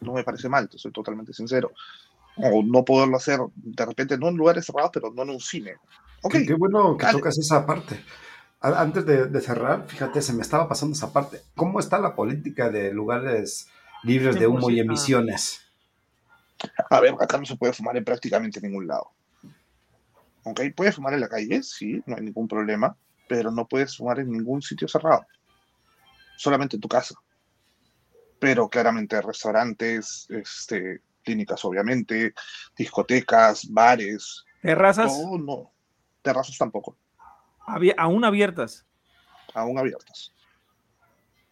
no 0.00 0.12
me 0.12 0.24
parece 0.24 0.48
mal, 0.48 0.68
te 0.68 0.78
soy 0.78 0.92
totalmente 0.92 1.32
sincero. 1.32 1.72
O 2.42 2.62
no 2.62 2.84
poderlo 2.84 3.16
hacer 3.16 3.40
de 3.54 3.86
repente, 3.86 4.16
no 4.18 4.28
en 4.28 4.36
lugares 4.36 4.66
cerrados, 4.66 4.90
pero 4.92 5.12
no 5.12 5.22
en 5.22 5.30
un 5.30 5.40
cine. 5.40 5.76
Okay, 6.22 6.46
qué, 6.46 6.54
bueno 6.54 6.96
que 6.96 7.06
tocas 7.06 7.38
esa 7.38 7.66
parte. 7.66 8.02
Antes 8.60 9.06
de, 9.06 9.40
cerrar, 9.40 9.86
fíjate, 9.86 10.20
se 10.20 10.32
me 10.32 10.42
estaba 10.42 10.68
pasando 10.68 10.94
esa 10.94 11.12
parte. 11.12 11.42
¿Cómo 11.54 11.78
está 11.78 11.98
la 11.98 12.16
política 12.16 12.70
de 12.70 12.92
lugares 12.92 13.68
libres 14.02 14.34
de 14.34 14.48
humo 14.48 14.68
y 14.68 14.80
emisiones? 14.80 15.60
A 16.90 17.00
ver, 17.00 17.14
acá 17.20 17.38
no 17.38 17.44
se 17.44 17.56
puede 17.56 17.72
fumar 17.72 17.96
en 17.96 18.04
prácticamente 18.04 18.60
ningún 18.60 18.88
lado. 18.88 19.12
Ok, 20.42 20.60
puedes 20.74 20.96
fumar 20.96 21.14
en 21.14 21.20
la 21.20 21.28
calle, 21.28 21.62
sí, 21.62 22.02
no 22.06 22.16
hay 22.16 22.22
ningún 22.22 22.48
problema, 22.48 22.96
pero 23.28 23.52
no 23.52 23.68
puedes 23.68 23.96
fumar 23.96 24.18
en 24.18 24.32
ningún 24.32 24.60
sitio 24.60 24.88
cerrado. 24.88 25.24
Solamente 26.36 26.76
en 26.76 26.80
tu 26.80 26.88
casa. 26.88 27.14
Pero 28.40 28.68
claramente 28.68 29.20
restaurantes, 29.20 30.26
este, 30.30 31.00
clínicas 31.28 31.64
obviamente, 31.64 32.32
discotecas, 32.76 33.66
bares. 33.70 34.44
¿Terrazas? 34.62 35.12
No, 35.12 35.38
no 35.38 35.72
terrazas 36.28 36.58
tampoco. 36.58 36.96
¿Aún 37.96 38.24
abiertas? 38.24 38.86
Aún 39.54 39.78
abiertas. 39.78 40.34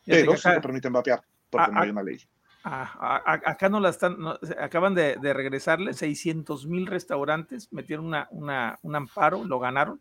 Pero 0.04 0.36
se 0.36 0.60
permiten 0.60 0.92
vapear, 0.92 1.22
porque 1.50 1.72
no 1.72 1.80
hay 1.80 1.90
una 1.90 2.02
ley. 2.02 2.20
acá 2.62 3.68
no 3.68 3.80
la 3.80 3.88
están, 3.88 4.16
acaban 4.60 4.94
de, 4.94 5.16
regresarle 5.32 5.94
600 5.94 6.66
mil 6.66 6.86
restaurantes, 6.86 7.72
metieron 7.72 8.06
una, 8.06 8.78
un 8.82 8.96
amparo, 8.96 9.44
lo 9.44 9.58
ganaron, 9.58 10.00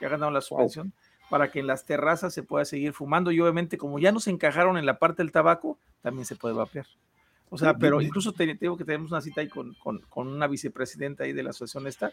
ya 0.00 0.08
ganaron 0.08 0.34
la 0.34 0.40
subvención. 0.40 0.92
para 1.28 1.50
que 1.50 1.58
en 1.60 1.66
las 1.66 1.84
terrazas 1.84 2.32
se 2.32 2.44
pueda 2.44 2.64
seguir 2.64 2.92
fumando 2.92 3.32
y 3.32 3.40
obviamente 3.40 3.76
como 3.76 3.98
ya 3.98 4.12
nos 4.12 4.28
encajaron 4.28 4.78
en 4.78 4.86
la 4.86 4.98
parte 4.98 5.22
del 5.22 5.32
tabaco, 5.32 5.78
también 6.00 6.24
se 6.24 6.36
puede 6.36 6.54
vapear. 6.54 6.86
O 7.48 7.58
sea, 7.58 7.74
pero 7.74 8.00
incluso 8.00 8.32
te, 8.32 8.54
digo 8.54 8.76
que 8.76 8.84
tenemos 8.84 9.10
una 9.10 9.20
cita 9.20 9.40
ahí 9.40 9.48
con, 9.48 9.74
con, 9.74 10.00
con, 10.08 10.28
una 10.28 10.46
vicepresidenta 10.46 11.24
ahí 11.24 11.32
de 11.32 11.42
la 11.42 11.50
asociación 11.50 11.86
esta, 11.86 12.12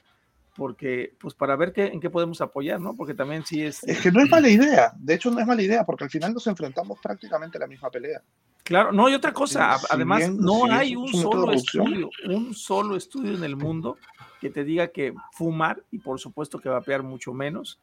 porque, 0.55 1.15
pues 1.19 1.33
para 1.33 1.55
ver 1.55 1.73
qué, 1.73 1.87
en 1.87 1.99
qué 1.99 2.09
podemos 2.09 2.39
apoyar, 2.41 2.79
¿no? 2.79 2.95
Porque 2.95 3.13
también 3.13 3.43
sí 3.45 3.63
es... 3.63 3.83
Es 3.83 3.99
que 4.01 4.11
no 4.11 4.21
es 4.21 4.29
mala 4.29 4.49
idea, 4.49 4.93
de 4.95 5.15
hecho 5.15 5.31
no 5.31 5.39
es 5.39 5.47
mala 5.47 5.61
idea, 5.61 5.83
porque 5.83 6.03
al 6.03 6.11
final 6.11 6.33
nos 6.33 6.45
enfrentamos 6.45 6.99
prácticamente 7.01 7.57
a 7.57 7.61
la 7.61 7.67
misma 7.67 7.89
pelea. 7.89 8.21
Claro, 8.63 8.91
no, 8.91 9.07
hay 9.07 9.15
otra 9.15 9.33
cosa, 9.33 9.77
si 9.77 9.87
además 9.89 10.19
bien, 10.19 10.37
no 10.37 10.65
si 10.65 10.71
hay 10.71 10.95
un 10.95 11.07
solo 11.11 11.51
estudio, 11.51 12.09
un 12.29 12.53
solo 12.53 12.95
estudio 12.95 13.35
en 13.35 13.43
el 13.43 13.57
mundo 13.57 13.97
que 14.39 14.49
te 14.49 14.63
diga 14.63 14.87
que 14.89 15.13
fumar, 15.31 15.83
y 15.91 15.99
por 15.99 16.19
supuesto 16.19 16.59
que 16.59 16.69
vapear 16.69 17.03
mucho 17.03 17.33
menos, 17.33 17.79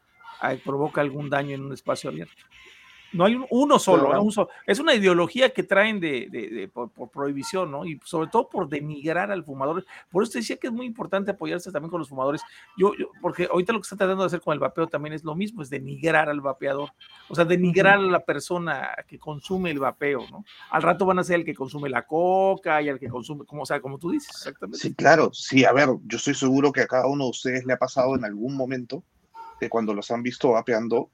provoca 0.64 1.00
algún 1.00 1.28
daño 1.28 1.54
en 1.54 1.64
un 1.64 1.72
espacio 1.72 2.08
abierto. 2.08 2.44
No 3.12 3.24
hay 3.24 3.34
uno 3.34 3.46
un 3.50 3.78
solo, 3.80 4.48
es 4.66 4.78
una 4.78 4.94
ideología 4.94 5.50
que 5.50 5.62
traen 5.62 6.00
de, 6.00 6.28
de, 6.30 6.48
de 6.48 6.68
por, 6.68 6.90
por, 6.90 7.10
prohibición, 7.10 7.70
¿no? 7.70 7.84
Y 7.84 8.00
sobre 8.04 8.28
todo 8.28 8.48
por 8.48 8.68
denigrar 8.68 9.30
al 9.30 9.44
fumador. 9.44 9.84
Por 10.10 10.22
eso 10.22 10.32
te 10.32 10.38
decía 10.38 10.56
que 10.56 10.68
es 10.68 10.72
muy 10.72 10.86
importante 10.86 11.32
apoyarse 11.32 11.72
también 11.72 11.90
con 11.90 12.00
los 12.00 12.08
fumadores. 12.08 12.42
Yo, 12.76 12.94
yo, 12.96 13.10
porque 13.20 13.48
ahorita 13.50 13.72
lo 13.72 13.80
que 13.80 13.84
está 13.84 13.96
tratando 13.96 14.22
de 14.22 14.28
hacer 14.28 14.40
con 14.40 14.54
el 14.54 14.60
vapeo 14.60 14.86
también 14.86 15.12
es 15.12 15.24
lo 15.24 15.34
mismo, 15.34 15.62
es 15.62 15.70
denigrar 15.70 16.28
al 16.28 16.40
vapeador. 16.40 16.90
O 17.28 17.34
sea, 17.34 17.44
denigrar 17.44 17.98
uh 17.98 18.02
-huh. 18.02 18.08
a 18.08 18.12
la 18.12 18.24
persona 18.24 18.94
que 19.08 19.18
consume 19.18 19.70
el 19.70 19.78
vapeo, 19.78 20.26
¿no? 20.30 20.44
Al 20.70 20.82
rato 20.82 21.04
van 21.04 21.18
a 21.18 21.24
ser 21.24 21.40
el 21.40 21.44
que 21.44 21.54
consume 21.54 21.88
la 21.88 22.06
coca 22.06 22.80
y 22.82 22.88
el 22.88 22.98
que 22.98 23.08
consume, 23.08 23.44
como, 23.44 23.62
o 23.62 23.66
sea, 23.66 23.80
como 23.80 23.98
tú 23.98 24.10
dices, 24.10 24.30
exactamente. 24.30 24.78
Sí, 24.78 24.94
claro, 24.94 25.30
sí, 25.32 25.64
a 25.64 25.72
ver, 25.72 25.88
yo 26.04 26.16
estoy 26.16 26.34
seguro 26.34 26.72
que 26.72 26.82
a 26.82 26.86
cada 26.86 27.06
uno 27.06 27.24
de 27.24 27.30
ustedes 27.30 27.64
le 27.64 27.72
ha 27.72 27.78
pasado 27.78 28.14
en 28.14 28.24
algún 28.24 28.56
momento 28.56 29.02
que 29.58 29.68
cuando 29.68 29.94
los 29.94 30.10
han 30.10 30.22
visto 30.22 30.52
vapeando, 30.52 31.10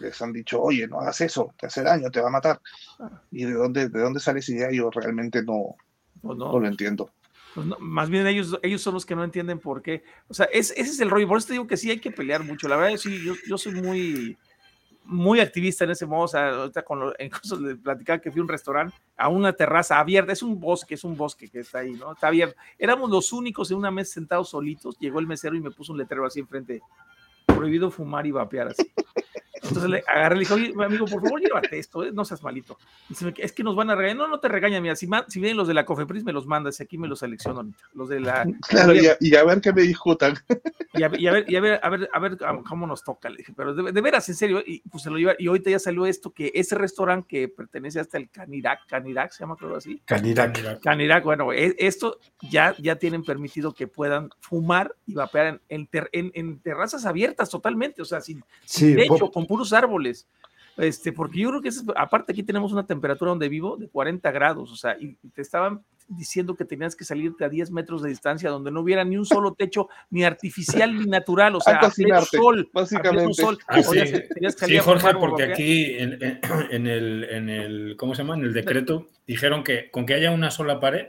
les 0.00 0.20
han 0.22 0.32
dicho, 0.32 0.60
oye, 0.60 0.86
no 0.88 1.00
hagas 1.00 1.20
eso, 1.20 1.54
te 1.58 1.66
hace 1.66 1.82
daño, 1.82 2.10
te 2.10 2.20
va 2.20 2.28
a 2.28 2.32
matar. 2.32 2.60
¿Y 3.30 3.44
de 3.44 3.52
dónde, 3.52 3.88
de 3.88 4.00
dónde 4.00 4.20
sale 4.20 4.40
esa 4.40 4.52
idea? 4.52 4.70
Yo 4.70 4.90
realmente 4.90 5.42
no, 5.42 5.76
pues 6.22 6.38
no. 6.38 6.52
no, 6.52 6.60
lo 6.60 6.66
entiendo. 6.66 7.10
Pues 7.54 7.66
no, 7.66 7.78
más 7.78 8.10
bien 8.10 8.26
ellos, 8.26 8.58
ellos 8.62 8.82
son 8.82 8.94
los 8.94 9.06
que 9.06 9.16
no 9.16 9.24
entienden 9.24 9.58
por 9.58 9.80
qué. 9.80 10.02
O 10.28 10.34
sea, 10.34 10.46
es, 10.52 10.72
ese 10.72 10.90
es 10.90 11.00
el 11.00 11.08
rollo. 11.08 11.26
Por 11.26 11.38
eso 11.38 11.46
te 11.46 11.54
digo 11.54 11.66
que 11.66 11.78
sí 11.78 11.90
hay 11.90 12.00
que 12.00 12.10
pelear 12.10 12.44
mucho. 12.44 12.68
La 12.68 12.76
verdad, 12.76 12.98
sí, 12.98 13.24
yo, 13.24 13.34
yo 13.48 13.56
soy 13.56 13.72
muy, 13.80 14.36
muy 15.04 15.40
activista 15.40 15.84
en 15.84 15.92
ese 15.92 16.04
modo. 16.04 16.24
O 16.24 16.28
sea, 16.28 16.50
ahorita 16.50 16.82
con 16.82 17.00
lo, 17.00 17.14
incluso 17.18 17.58
le 17.58 17.76
platicaba 17.76 18.18
que 18.18 18.30
fui 18.30 18.40
a 18.40 18.42
un 18.42 18.48
restaurante 18.48 18.94
a 19.16 19.28
una 19.28 19.54
terraza 19.54 19.98
abierta. 19.98 20.32
Es 20.32 20.42
un 20.42 20.60
bosque, 20.60 20.96
es 20.96 21.04
un 21.04 21.16
bosque 21.16 21.48
que 21.48 21.60
está 21.60 21.78
ahí, 21.78 21.92
¿no? 21.92 22.12
Está 22.12 22.28
abierto. 22.28 22.56
Éramos 22.78 23.08
los 23.08 23.32
únicos 23.32 23.70
en 23.70 23.78
una 23.78 23.90
mesa 23.90 24.12
sentados 24.12 24.50
solitos. 24.50 24.98
Llegó 24.98 25.18
el 25.18 25.26
mesero 25.26 25.56
y 25.56 25.60
me 25.60 25.70
puso 25.70 25.92
un 25.92 25.98
letrero 25.98 26.26
así 26.26 26.40
enfrente. 26.40 26.82
Prohibido 27.46 27.90
fumar 27.90 28.26
y 28.26 28.32
vapear 28.32 28.68
así. 28.68 28.92
Entonces 29.68 29.90
le 29.90 30.04
agarré 30.06 30.36
y 30.36 30.38
le 30.38 30.44
dije, 30.44 30.54
oye, 30.54 30.84
amigo, 30.84 31.06
por 31.06 31.22
favor, 31.22 31.40
llévate 31.40 31.78
esto, 31.78 32.04
¿eh? 32.04 32.10
no 32.12 32.24
seas 32.24 32.42
malito. 32.42 32.78
Dice, 33.08 33.32
es 33.36 33.52
que 33.52 33.62
nos 33.62 33.76
van 33.76 33.90
a 33.90 33.94
regañar. 33.94 34.16
No, 34.16 34.28
no 34.28 34.40
te 34.40 34.48
regañan, 34.48 34.82
mira, 34.82 34.96
si, 34.96 35.08
si 35.28 35.40
vienen 35.40 35.56
los 35.56 35.68
de 35.68 35.74
la 35.74 35.84
Cofepris, 35.84 36.24
me 36.24 36.32
los 36.32 36.46
mandas, 36.46 36.80
y 36.80 36.82
aquí 36.82 36.98
me 36.98 37.08
los 37.08 37.20
selecciono 37.20 37.58
ahorita. 37.60 37.84
Los 37.94 38.08
de 38.08 38.20
la. 38.20 38.46
Claro, 38.68 38.94
y 38.94 39.06
a, 39.06 39.16
y 39.20 39.34
a 39.36 39.44
ver 39.44 39.60
qué 39.60 39.72
me 39.72 39.82
discutan. 39.82 40.34
Y 40.94 41.02
a, 41.02 41.10
y 41.16 41.26
a, 41.26 41.32
ver, 41.32 41.44
y 41.48 41.56
a 41.56 41.60
ver, 41.60 41.80
a 41.82 41.90
ver, 41.90 42.08
a 42.12 42.18
ver 42.20 42.38
cómo 42.66 42.86
nos 42.86 43.04
toca, 43.04 43.28
le 43.28 43.38
dije, 43.38 43.52
pero 43.54 43.74
de, 43.74 43.92
de, 43.92 44.00
veras, 44.00 44.28
en 44.28 44.34
serio, 44.34 44.62
y 44.64 44.80
pues 44.88 45.02
se 45.02 45.10
lo 45.10 45.18
lleva, 45.18 45.34
y 45.38 45.46
ahorita 45.46 45.70
ya 45.70 45.78
salió 45.78 46.06
esto, 46.06 46.32
que 46.32 46.50
ese 46.54 46.74
restaurante 46.74 47.28
que 47.28 47.48
pertenece 47.48 48.00
hasta 48.00 48.18
el 48.18 48.30
Canirac, 48.30 48.86
Canirac, 48.86 49.32
se 49.32 49.40
llama, 49.40 49.56
creo 49.56 49.76
así. 49.76 50.00
Canirac. 50.04 50.80
Canirac, 50.80 51.24
bueno, 51.24 51.52
esto 51.52 52.18
ya, 52.50 52.74
ya 52.78 52.96
tienen 52.96 53.24
permitido 53.24 53.74
que 53.74 53.86
puedan 53.86 54.30
fumar 54.40 54.94
y 55.06 55.14
vapear 55.14 55.46
en, 55.46 55.60
en, 55.68 55.86
ter, 55.86 56.08
en, 56.12 56.30
en 56.34 56.60
terrazas 56.60 57.04
abiertas 57.04 57.50
totalmente, 57.50 58.02
o 58.02 58.04
sea, 58.04 58.20
sin, 58.20 58.42
sí, 58.64 58.86
sin 58.86 58.96
techo, 58.96 59.30
con 59.30 59.46
puros 59.56 59.72
árboles. 59.72 60.26
Este, 60.76 61.10
porque 61.10 61.40
yo 61.40 61.48
creo 61.48 61.62
que 61.62 61.70
es, 61.70 61.82
aparte 61.96 62.32
aquí 62.32 62.42
tenemos 62.42 62.70
una 62.70 62.86
temperatura 62.86 63.30
donde 63.30 63.48
vivo 63.48 63.78
de 63.78 63.88
40 63.88 64.30
grados, 64.30 64.70
o 64.70 64.76
sea, 64.76 64.94
y 65.00 65.14
te 65.30 65.40
estaban 65.40 65.82
diciendo 66.06 66.54
que 66.54 66.66
tenías 66.66 66.94
que 66.94 67.04
salirte 67.04 67.46
a 67.46 67.48
10 67.48 67.70
metros 67.70 68.02
de 68.02 68.10
distancia 68.10 68.50
donde 68.50 68.70
no 68.70 68.80
hubiera 68.80 69.02
ni 69.02 69.16
un 69.16 69.24
solo 69.24 69.54
techo, 69.54 69.88
ni 70.10 70.22
artificial 70.22 70.94
ni 70.94 71.06
natural, 71.06 71.56
o 71.56 71.60
sea, 71.60 71.78
a 71.78 71.90
pleno 71.90 72.20
sol, 72.26 72.68
básicamente. 72.74 73.32
Sol. 73.32 73.58
Ah, 73.66 73.82
sí. 73.82 73.88
Oye, 73.88 74.28
sí, 74.54 74.78
Jorge, 74.78 75.14
porque 75.18 75.44
aquí 75.44 75.96
en, 75.96 76.22
en, 76.22 76.40
en, 76.70 76.86
el, 76.86 77.24
en 77.24 77.48
el, 77.48 77.96
¿cómo 77.96 78.14
se 78.14 78.22
llama? 78.22 78.34
En 78.34 78.42
el 78.42 78.52
decreto 78.52 79.08
dijeron 79.26 79.64
que 79.64 79.90
con 79.90 80.04
que 80.04 80.12
haya 80.12 80.30
una 80.30 80.50
sola 80.50 80.78
pared, 80.78 81.06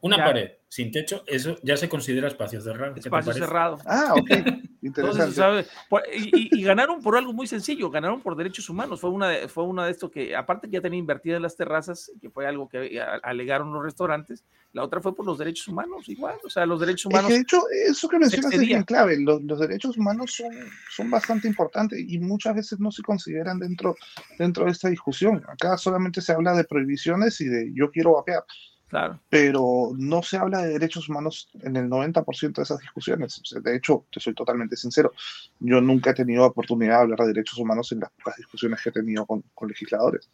una 0.00 0.16
ya. 0.16 0.24
pared 0.24 0.50
sin 0.68 0.90
techo, 0.90 1.22
eso 1.26 1.58
ya 1.62 1.76
se 1.76 1.90
considera 1.90 2.28
espacio 2.28 2.62
cerrado. 2.62 2.96
Espacio 2.96 3.34
cerrado. 3.34 3.78
Ah, 3.84 4.14
ok. 4.16 4.30
Interesante. 4.82 5.40
Entonces. 5.40 5.72
Y, 6.12 6.58
y, 6.58 6.62
ganaron 6.64 7.00
por 7.00 7.16
algo 7.16 7.32
muy 7.32 7.46
sencillo, 7.46 7.88
ganaron 7.88 8.20
por 8.20 8.36
derechos 8.36 8.68
humanos. 8.68 9.00
Fue 9.00 9.10
una 9.10 9.28
de, 9.28 9.48
fue 9.48 9.64
una 9.64 9.86
de 9.86 9.92
esto 9.92 10.10
que, 10.10 10.34
aparte 10.34 10.66
que 10.66 10.74
ya 10.74 10.80
tenía 10.80 10.98
invertida 10.98 11.36
en 11.36 11.42
las 11.42 11.56
terrazas, 11.56 12.10
que 12.20 12.30
fue 12.30 12.48
algo 12.48 12.68
que 12.68 13.00
alegaron 13.22 13.72
los 13.72 13.82
restaurantes, 13.82 14.44
la 14.72 14.82
otra 14.82 15.00
fue 15.00 15.14
por 15.14 15.24
los 15.24 15.38
derechos 15.38 15.68
humanos, 15.68 16.08
igual. 16.08 16.36
O 16.44 16.50
sea, 16.50 16.66
los 16.66 16.80
derechos 16.80 17.06
humanos. 17.06 17.30
Es 17.30 17.34
que 17.34 17.34
de 17.34 17.42
hecho, 17.42 17.62
eso 17.88 18.08
que 18.08 18.18
mencionas 18.18 18.52
es 18.54 18.60
bien 18.60 18.82
clave. 18.82 19.20
Los, 19.20 19.40
los, 19.44 19.60
derechos 19.60 19.96
humanos 19.96 20.34
son, 20.34 20.52
son 20.90 21.10
bastante 21.10 21.46
importantes 21.46 22.00
y 22.04 22.18
muchas 22.18 22.56
veces 22.56 22.80
no 22.80 22.90
se 22.90 23.02
consideran 23.02 23.60
dentro, 23.60 23.94
dentro 24.36 24.64
de 24.64 24.72
esta 24.72 24.88
discusión. 24.88 25.44
Acá 25.46 25.78
solamente 25.78 26.20
se 26.20 26.32
habla 26.32 26.54
de 26.54 26.64
prohibiciones 26.64 27.40
y 27.40 27.44
de 27.46 27.70
yo 27.72 27.88
quiero 27.92 28.14
vapear. 28.14 28.44
Claro. 28.92 29.18
Pero 29.30 29.92
no 29.96 30.22
se 30.22 30.36
habla 30.36 30.60
de 30.60 30.74
derechos 30.74 31.08
humanos 31.08 31.48
en 31.62 31.76
el 31.76 31.88
90% 31.88 32.56
de 32.56 32.62
esas 32.62 32.78
discusiones. 32.78 33.38
O 33.38 33.44
sea, 33.46 33.58
de 33.58 33.74
hecho, 33.74 34.04
te 34.12 34.20
soy 34.20 34.34
totalmente 34.34 34.76
sincero, 34.76 35.14
yo 35.60 35.80
nunca 35.80 36.10
he 36.10 36.14
tenido 36.14 36.44
oportunidad 36.44 36.98
de 36.98 37.02
hablar 37.04 37.20
de 37.20 37.28
derechos 37.28 37.58
humanos 37.58 37.90
en 37.92 38.00
las 38.00 38.10
pocas 38.10 38.36
discusiones 38.36 38.82
que 38.82 38.90
he 38.90 38.92
tenido 38.92 39.24
con, 39.24 39.42
con 39.54 39.68
legisladores, 39.68 40.28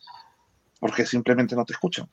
porque 0.80 1.06
simplemente 1.06 1.54
no 1.54 1.64
te 1.64 1.74
escuchan. 1.74 2.08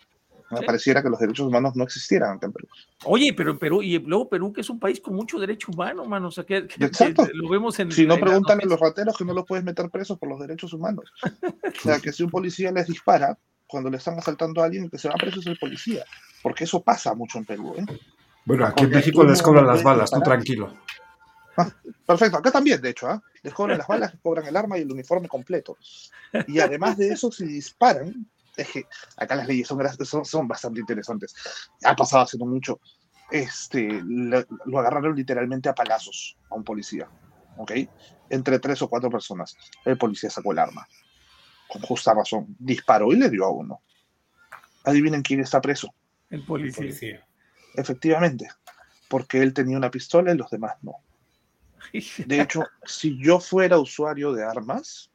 Me 0.51 0.59
¿Sí? 0.59 0.65
pareciera 0.67 1.01
que 1.01 1.09
los 1.09 1.19
derechos 1.19 1.47
humanos 1.47 1.75
no 1.75 1.83
existieran 1.83 2.37
en 2.39 2.53
Perú. 2.53 2.67
Oye, 3.05 3.33
pero 3.33 3.49
en 3.49 3.57
Perú, 3.57 3.81
y 3.81 3.97
luego 3.97 4.29
Perú, 4.29 4.53
que 4.53 4.61
es 4.61 4.69
un 4.69 4.79
país 4.79 5.01
con 5.01 5.15
mucho 5.15 5.39
derecho 5.39 5.71
humano, 5.71 6.05
mano, 6.05 6.27
o 6.27 6.31
sea, 6.31 6.43
que, 6.43 6.67
que, 6.67 6.85
Exacto. 6.85 7.25
que 7.25 7.31
lo 7.33 7.49
vemos 7.49 7.79
en... 7.79 7.91
Si 7.91 8.05
no, 8.05 8.19
preguntan 8.19 8.61
a 8.61 8.65
los 8.65 8.79
rateros 8.79 9.17
que 9.17 9.25
no 9.25 9.33
los 9.33 9.45
puedes 9.45 9.65
meter 9.65 9.89
presos 9.89 10.19
por 10.19 10.29
los 10.29 10.39
derechos 10.39 10.73
humanos. 10.73 11.11
o 11.23 11.81
sea, 11.81 11.99
que 11.99 12.11
si 12.11 12.21
un 12.21 12.29
policía 12.29 12.71
les 12.71 12.85
dispara, 12.85 13.35
cuando 13.67 13.89
le 13.89 13.97
están 13.97 14.17
asaltando 14.17 14.61
a 14.61 14.65
alguien, 14.65 14.85
el 14.85 14.91
que 14.91 14.97
se 14.97 15.09
va 15.09 15.15
preso 15.15 15.39
es 15.39 15.47
el 15.47 15.57
policía. 15.57 16.03
Porque 16.41 16.65
eso 16.65 16.81
pasa 16.81 17.13
mucho 17.13 17.37
en 17.37 17.45
Perú. 17.45 17.75
¿eh? 17.77 17.85
Bueno, 18.45 18.65
aquí 18.65 18.83
en 18.83 18.91
México 18.91 19.23
les 19.23 19.41
cobran 19.41 19.65
las 19.65 19.83
balas, 19.83 20.11
tú 20.11 20.19
tranquilo. 20.21 20.73
Ah, 21.57 21.71
perfecto, 22.05 22.37
acá 22.37 22.51
también, 22.51 22.81
de 22.81 22.89
hecho, 22.89 23.09
¿eh? 23.09 23.19
les 23.41 23.53
cobran 23.53 23.77
las 23.77 23.87
balas, 23.87 24.11
les 24.13 24.21
cobran 24.21 24.45
el 24.45 24.55
arma 24.57 24.77
y 24.77 24.81
el 24.81 24.91
uniforme 24.91 25.27
completo. 25.27 25.77
Y 26.47 26.59
además 26.59 26.97
de 26.97 27.09
eso, 27.09 27.31
si 27.31 27.45
disparan, 27.45 28.27
es 28.57 28.69
que 28.69 28.85
acá 29.17 29.35
las 29.35 29.47
leyes 29.47 29.67
son, 29.67 29.79
son, 30.05 30.25
son 30.25 30.47
bastante 30.47 30.79
interesantes. 30.79 31.33
Ha 31.83 31.95
pasado 31.95 32.23
hace 32.23 32.37
no 32.37 32.45
mucho. 32.45 32.79
Este, 33.31 34.01
lo, 34.03 34.45
lo, 34.65 34.79
agarraron 34.79 35.15
literalmente 35.15 35.67
a 35.69 35.73
palazos 35.73 36.37
a 36.51 36.55
un 36.55 36.63
policía, 36.63 37.09
¿ok? 37.57 37.71
Entre 38.29 38.59
tres 38.59 38.81
o 38.81 38.89
cuatro 38.89 39.09
personas. 39.09 39.57
El 39.83 39.97
policía 39.97 40.29
sacó 40.29 40.51
el 40.51 40.59
arma, 40.59 40.87
con 41.67 41.81
justa 41.81 42.13
razón. 42.13 42.55
Disparó 42.59 43.11
y 43.11 43.17
le 43.17 43.29
dio 43.29 43.45
a 43.45 43.51
uno. 43.51 43.81
Adivinen 44.83 45.21
quién 45.21 45.39
está 45.39 45.61
preso. 45.61 45.93
El 46.29 46.43
policía. 46.43 46.69
el 46.69 46.75
policía. 46.75 47.27
Efectivamente, 47.75 48.47
porque 49.09 49.41
él 49.41 49.53
tenía 49.53 49.77
una 49.77 49.91
pistola 49.91 50.31
y 50.31 50.37
los 50.37 50.49
demás 50.49 50.75
no. 50.81 50.95
De 52.25 52.41
hecho, 52.41 52.63
si 52.85 53.17
yo 53.21 53.39
fuera 53.39 53.77
usuario 53.77 54.33
de 54.33 54.43
armas, 54.43 55.09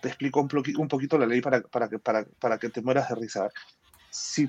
te 0.00 0.08
explico 0.08 0.40
un, 0.40 0.48
un 0.78 0.88
poquito 0.88 1.18
la 1.18 1.26
ley 1.26 1.40
para, 1.40 1.60
para, 1.62 1.88
que, 1.88 1.98
para, 1.98 2.24
para 2.38 2.58
que 2.58 2.68
te 2.68 2.82
mueras 2.82 3.08
de 3.08 3.14
risa. 3.14 3.48
Si 4.10 4.48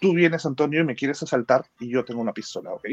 tú 0.00 0.14
vienes, 0.14 0.46
Antonio, 0.46 0.80
y 0.80 0.84
me 0.84 0.94
quieres 0.94 1.22
asaltar 1.22 1.66
y 1.80 1.90
yo 1.90 2.04
tengo 2.04 2.20
una 2.20 2.32
pistola, 2.32 2.72
¿ok? 2.72 2.86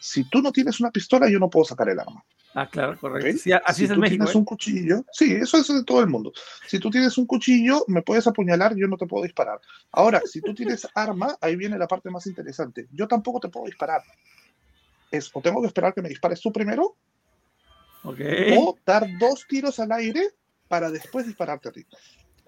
Si 0.00 0.24
tú 0.24 0.42
no 0.42 0.52
tienes 0.52 0.80
una 0.80 0.90
pistola, 0.90 1.30
yo 1.30 1.38
no 1.38 1.48
puedo 1.48 1.64
sacar 1.64 1.88
el 1.88 2.00
arma. 2.00 2.24
Ah, 2.54 2.68
claro, 2.70 2.96
correcto. 2.98 3.28
¿Okay? 3.28 3.38
Sí, 3.38 3.52
así 3.52 3.78
si 3.78 3.84
es 3.84 3.90
en 3.90 3.96
tú 3.96 4.00
México. 4.02 4.24
tienes 4.24 4.34
¿eh? 4.34 4.38
un 4.38 4.44
cuchillo, 4.44 5.04
sí, 5.12 5.32
eso 5.32 5.58
es 5.58 5.66
de 5.66 5.84
todo 5.84 6.00
el 6.00 6.06
mundo. 6.06 6.32
Si 6.66 6.78
tú 6.78 6.88
tienes 6.88 7.18
un 7.18 7.26
cuchillo, 7.26 7.84
me 7.88 8.00
puedes 8.02 8.26
apuñalar, 8.28 8.76
yo 8.76 8.86
no 8.86 8.96
te 8.96 9.06
puedo 9.06 9.24
disparar. 9.24 9.60
Ahora, 9.90 10.22
si 10.24 10.40
tú 10.40 10.54
tienes 10.54 10.86
arma, 10.94 11.36
ahí 11.40 11.56
viene 11.56 11.76
la 11.76 11.88
parte 11.88 12.10
más 12.10 12.26
interesante. 12.26 12.86
Yo 12.92 13.08
tampoco 13.08 13.40
te 13.40 13.48
puedo 13.48 13.66
disparar. 13.66 14.02
Es 15.10 15.30
o 15.32 15.40
tengo 15.40 15.60
que 15.60 15.66
esperar 15.66 15.92
que 15.94 16.02
me 16.02 16.08
dispares 16.08 16.40
tú 16.40 16.52
primero, 16.52 16.96
okay. 18.04 18.56
o 18.56 18.76
dar 18.86 19.06
dos 19.18 19.44
tiros 19.48 19.80
al 19.80 19.90
aire 19.92 20.30
para 20.68 20.90
después 20.90 21.26
dispararte 21.26 21.68
a 21.68 21.72
ti. 21.72 21.84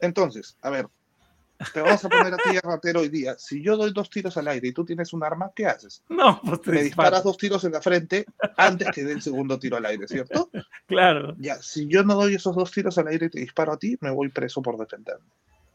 Entonces, 0.00 0.56
a 0.62 0.70
ver, 0.70 0.86
te 1.72 1.80
vamos 1.80 2.04
a 2.04 2.08
poner 2.08 2.34
a 2.34 2.36
ti, 2.36 2.58
ratero, 2.62 3.00
hoy 3.00 3.08
día. 3.08 3.36
Si 3.38 3.62
yo 3.62 3.76
doy 3.76 3.92
dos 3.92 4.10
tiros 4.10 4.36
al 4.36 4.48
aire 4.48 4.68
y 4.68 4.72
tú 4.72 4.84
tienes 4.84 5.12
un 5.12 5.24
arma, 5.24 5.50
¿qué 5.54 5.66
haces? 5.66 6.02
No, 6.08 6.40
pues 6.42 6.60
te 6.62 6.70
Me 6.72 6.82
disparas 6.82 7.24
dos 7.24 7.36
tiros 7.36 7.64
en 7.64 7.72
la 7.72 7.80
frente 7.80 8.26
antes 8.56 8.88
que 8.90 9.04
dé 9.04 9.12
el 9.12 9.22
segundo 9.22 9.58
tiro 9.58 9.76
al 9.76 9.86
aire, 9.86 10.06
¿cierto? 10.08 10.50
Claro. 10.86 11.34
Ya, 11.38 11.56
si 11.56 11.88
yo 11.88 12.04
no 12.04 12.14
doy 12.14 12.36
esos 12.36 12.54
dos 12.54 12.70
tiros 12.70 12.96
al 12.98 13.08
aire 13.08 13.26
y 13.26 13.30
te 13.30 13.40
disparo 13.40 13.72
a 13.72 13.76
ti, 13.76 13.98
me 14.00 14.10
voy 14.10 14.28
preso 14.28 14.62
por 14.62 14.78
defenderme. 14.78 15.26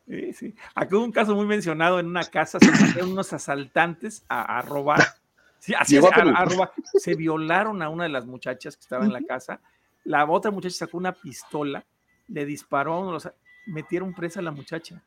Sí, 0.07 0.31
sí. 0.31 0.55
Aquí 0.73 0.95
hubo 0.95 1.03
un 1.03 1.11
caso 1.11 1.35
muy 1.35 1.45
mencionado 1.45 1.99
en 1.99 2.05
una 2.05 2.23
casa, 2.23 2.59
se 2.59 2.71
metieron 2.71 3.11
unos 3.11 3.33
asaltantes 3.33 4.23
a, 4.29 4.57
a 4.57 4.61
robar. 4.61 4.99
Sí, 5.63 5.75
así 5.77 5.95
es, 5.95 6.03
a, 6.03 6.07
a 6.07 6.45
robar. 6.45 6.71
Se 6.95 7.13
violaron 7.13 7.83
a 7.83 7.89
una 7.89 8.05
de 8.05 8.09
las 8.09 8.25
muchachas 8.25 8.75
que 8.75 8.81
estaba 8.81 9.05
en 9.05 9.13
la 9.13 9.21
casa. 9.21 9.61
La 10.03 10.25
otra 10.25 10.49
muchacha 10.49 10.75
sacó 10.75 10.97
una 10.97 11.11
pistola 11.11 11.85
le 12.31 12.45
disparó 12.45 12.93
a 12.93 12.99
uno 12.99 13.07
de 13.07 13.13
los. 13.13 13.29
Metieron 13.67 14.13
presa 14.13 14.39
a 14.39 14.43
la 14.43 14.51
muchacha. 14.51 15.01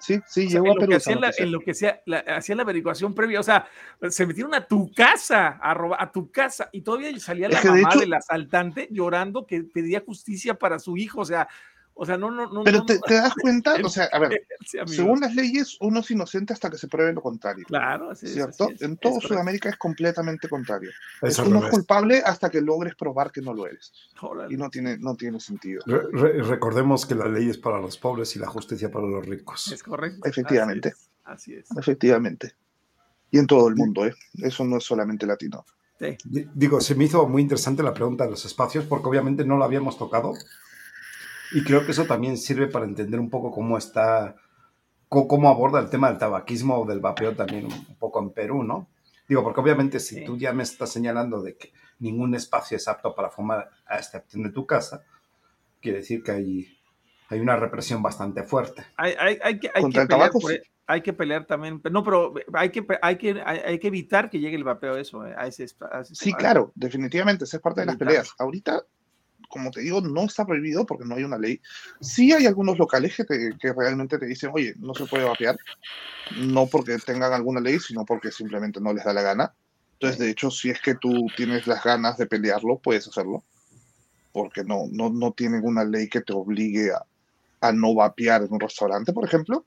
Sí, 0.00 0.20
sí, 0.26 0.46
O 0.46 0.50
sea, 0.50 0.60
llegó 0.60 0.66
en 0.66 0.70
a 0.72 0.74
lo 0.74 0.80
Perú. 0.80 0.96
hacían 0.96 1.20
la, 1.20 1.32
en 1.36 1.52
lo 1.52 1.60
que 1.60 1.74
sea, 1.74 2.00
la, 2.06 2.24
la 2.56 2.62
averiguación 2.62 3.14
previa, 3.14 3.38
o 3.40 3.42
sea, 3.42 3.66
se 4.08 4.26
metieron 4.26 4.54
a 4.54 4.66
tu 4.66 4.90
casa, 4.92 5.58
a 5.62 5.74
robar, 5.74 6.02
a 6.02 6.10
tu 6.10 6.30
casa, 6.30 6.68
y 6.72 6.80
todavía 6.82 7.16
salía 7.20 7.48
la 7.48 7.60
de 7.60 7.68
mamá 7.68 7.88
hecho- 7.90 8.00
del 8.00 8.14
asaltante 8.14 8.88
llorando 8.90 9.46
que 9.46 9.62
pedía 9.62 10.00
justicia 10.04 10.54
para 10.54 10.78
su 10.78 10.96
hijo, 10.96 11.20
o 11.20 11.24
sea, 11.24 11.48
o 11.94 12.06
sea, 12.06 12.16
no, 12.16 12.30
no, 12.30 12.50
no. 12.50 12.62
Pero 12.64 12.78
no, 12.78 12.86
te, 12.86 12.94
no, 12.94 13.00
te 13.06 13.14
das 13.14 13.34
cuenta, 13.34 13.74
o 13.84 13.88
sea, 13.90 14.08
a 14.12 14.18
ver, 14.18 14.46
sí, 14.66 14.78
según 14.86 15.20
las 15.20 15.34
leyes, 15.34 15.76
uno 15.80 16.00
es 16.00 16.10
inocente 16.10 16.52
hasta 16.52 16.70
que 16.70 16.78
se 16.78 16.88
pruebe 16.88 17.12
lo 17.12 17.20
contrario. 17.22 17.64
Claro, 17.66 18.10
así 18.10 18.26
es, 18.26 18.32
¿Cierto? 18.34 18.64
así 18.64 18.74
es, 18.74 18.82
en 18.82 18.92
es 18.92 19.00
todo 19.00 19.12
correcto. 19.14 19.28
Sudamérica 19.34 19.68
es 19.68 19.76
completamente 19.76 20.48
contrario. 20.48 20.90
Es 21.22 21.30
Es 21.32 21.38
uno 21.40 21.56
es 21.56 21.64
revés. 21.64 21.70
culpable 21.70 22.22
hasta 22.24 22.48
que 22.50 22.60
logres 22.60 22.94
probar 22.94 23.30
que 23.30 23.42
no 23.42 23.52
lo 23.54 23.66
eres. 23.66 23.92
Órale. 24.22 24.52
Y 24.54 24.56
no 24.56 24.70
tiene, 24.70 24.96
no 24.98 25.14
tiene 25.14 25.40
sentido. 25.40 25.82
Re- 25.86 26.08
re- 26.12 26.42
recordemos 26.42 27.04
que 27.06 27.14
la 27.14 27.26
ley 27.28 27.50
es 27.50 27.58
para 27.58 27.78
los 27.80 27.98
pobres 27.98 28.34
y 28.36 28.38
la 28.38 28.46
justicia 28.48 28.90
para 28.90 29.06
los 29.06 29.26
ricos. 29.26 29.70
Es 29.72 29.82
correcto. 29.82 30.20
Efectivamente. 30.28 30.94
Así 31.24 31.54
es. 31.54 31.70
Así 31.70 31.72
es. 31.72 31.78
Efectivamente. 31.78 32.54
Y 33.30 33.38
en 33.38 33.46
todo 33.46 33.68
el 33.68 33.76
mundo, 33.76 34.04
¿eh? 34.06 34.14
Eso 34.42 34.64
no 34.64 34.78
es 34.78 34.84
solamente 34.84 35.24
latino. 35.26 35.64
Sí. 35.98 36.16
Di- 36.24 36.48
Digo, 36.54 36.80
se 36.80 36.94
me 36.94 37.04
hizo 37.04 37.28
muy 37.28 37.42
interesante 37.42 37.82
la 37.82 37.92
pregunta 37.94 38.24
de 38.24 38.30
los 38.30 38.44
espacios 38.44 38.86
porque 38.86 39.08
obviamente 39.08 39.44
no 39.44 39.56
lo 39.56 39.64
habíamos 39.64 39.96
tocado 39.98 40.32
y 41.52 41.62
creo 41.64 41.84
que 41.84 41.92
eso 41.92 42.04
también 42.06 42.36
sirve 42.36 42.66
para 42.68 42.84
entender 42.84 43.18
un 43.20 43.30
poco 43.30 43.50
cómo 43.50 43.76
está, 43.78 44.36
cómo 45.08 45.48
aborda 45.48 45.80
el 45.80 45.90
tema 45.90 46.08
del 46.08 46.18
tabaquismo 46.18 46.78
o 46.80 46.86
del 46.86 47.00
vapeo 47.00 47.34
también 47.34 47.66
un 47.66 47.96
poco 47.96 48.20
en 48.20 48.30
Perú, 48.30 48.62
¿no? 48.62 48.88
Digo, 49.28 49.42
porque 49.44 49.60
obviamente 49.60 50.00
si 50.00 50.16
Sí. 50.16 50.24
tú 50.24 50.36
ya 50.36 50.52
me 50.52 50.62
estás 50.62 50.90
señalando 50.90 51.40
de 51.42 51.56
que 51.56 51.72
ningún 52.00 52.34
espacio 52.34 52.76
es 52.76 52.88
apto 52.88 53.14
para 53.14 53.30
fumar 53.30 53.70
a 53.86 53.96
excepción 53.98 54.42
de 54.42 54.50
tu 54.50 54.66
casa, 54.66 55.02
quiere 55.80 55.98
decir 55.98 56.22
que 56.22 56.32
hay, 56.32 56.78
hay 57.28 57.40
una 57.40 57.56
represión 57.56 58.02
bastante 58.02 58.42
fuerte. 58.42 58.84
Hay, 58.96 59.14
hay, 59.18 59.38
hay 59.42 59.58
que, 59.60 59.70
hay 59.74 59.82
Contra 59.82 60.00
que 60.00 60.02
el 60.02 60.08
pelear 60.08 60.30
tabaco, 60.30 60.40
por- 60.40 60.52
e, 60.52 60.56
sí. 60.62 60.70
hay 60.86 61.00
que 61.02 61.12
pelear 61.12 61.44
también, 61.46 61.80
no, 61.90 62.02
pero 62.02 62.34
hay 62.54 62.70
que, 62.70 62.84
hay 63.02 63.16
que, 63.16 63.40
hay, 63.44 63.78
que 63.78 63.86
evitar 63.86 64.30
que 64.30 64.40
llegue 64.40 64.56
el 64.56 64.64
vapeo 64.64 64.94
a 64.94 65.00
eso, 65.00 65.24
eh, 65.24 65.34
a 65.36 65.46
ese, 65.46 65.66
a 65.92 66.00
ese 66.00 66.14
Sí, 66.16 66.32
claro, 66.34 66.72
definitivamente, 66.74 67.44
esa 67.44 67.58
es 67.58 67.62
parte 67.62 67.80
de 67.82 67.86
las 67.86 67.94
Evitar. 67.94 68.08
peleas. 68.08 68.34
Ahorita, 68.38 68.82
como 69.50 69.70
te 69.70 69.82
digo, 69.82 70.00
no 70.00 70.24
está 70.24 70.46
prohibido 70.46 70.86
porque 70.86 71.04
no 71.06 71.16
hay 71.16 71.24
una 71.24 71.38
ley. 71.38 71.60
Sí 72.00 72.32
hay 72.32 72.46
algunos 72.46 72.78
locales 72.78 73.16
que, 73.16 73.24
te- 73.24 73.56
que 73.60 73.72
realmente 73.74 74.18
te 74.18 74.26
dicen, 74.26 74.50
oye, 74.54 74.74
no 74.78 74.94
se 74.94 75.06
puede 75.06 75.26
vapear, 75.26 75.56
no 76.30 76.68
porque 76.70 76.98
tengan 76.98 77.32
alguna 77.32 77.60
ley, 77.60 77.78
sino 77.80 78.04
porque 78.04 78.30
simplemente 78.32 78.80
no 78.80 78.92
les 78.94 79.04
da 79.04 79.12
la 79.12 79.22
gana. 79.22 79.54
Entonces, 79.94 80.18
de 80.18 80.30
hecho, 80.30 80.50
si 80.50 80.70
es 80.70 80.80
que 80.80 80.94
tú 80.94 81.32
tienes 81.36 81.66
las 81.66 81.84
ganas 81.84 82.16
de 82.16 82.26
pelearlo, 82.26 82.80
puedes 82.80 83.06
hacerlo, 83.08 83.44
porque 84.32 84.64
no, 84.64 84.84
no, 84.90 85.10
no 85.10 85.32
tienen 85.32 85.62
una 85.64 85.84
ley 85.84 86.08
que 86.08 86.22
te 86.22 86.32
obligue 86.32 86.92
a, 86.92 87.04
a 87.60 87.72
no 87.72 87.94
vapear 87.94 88.42
en 88.42 88.52
un 88.52 88.60
restaurante, 88.60 89.12
por 89.12 89.24
ejemplo, 89.26 89.66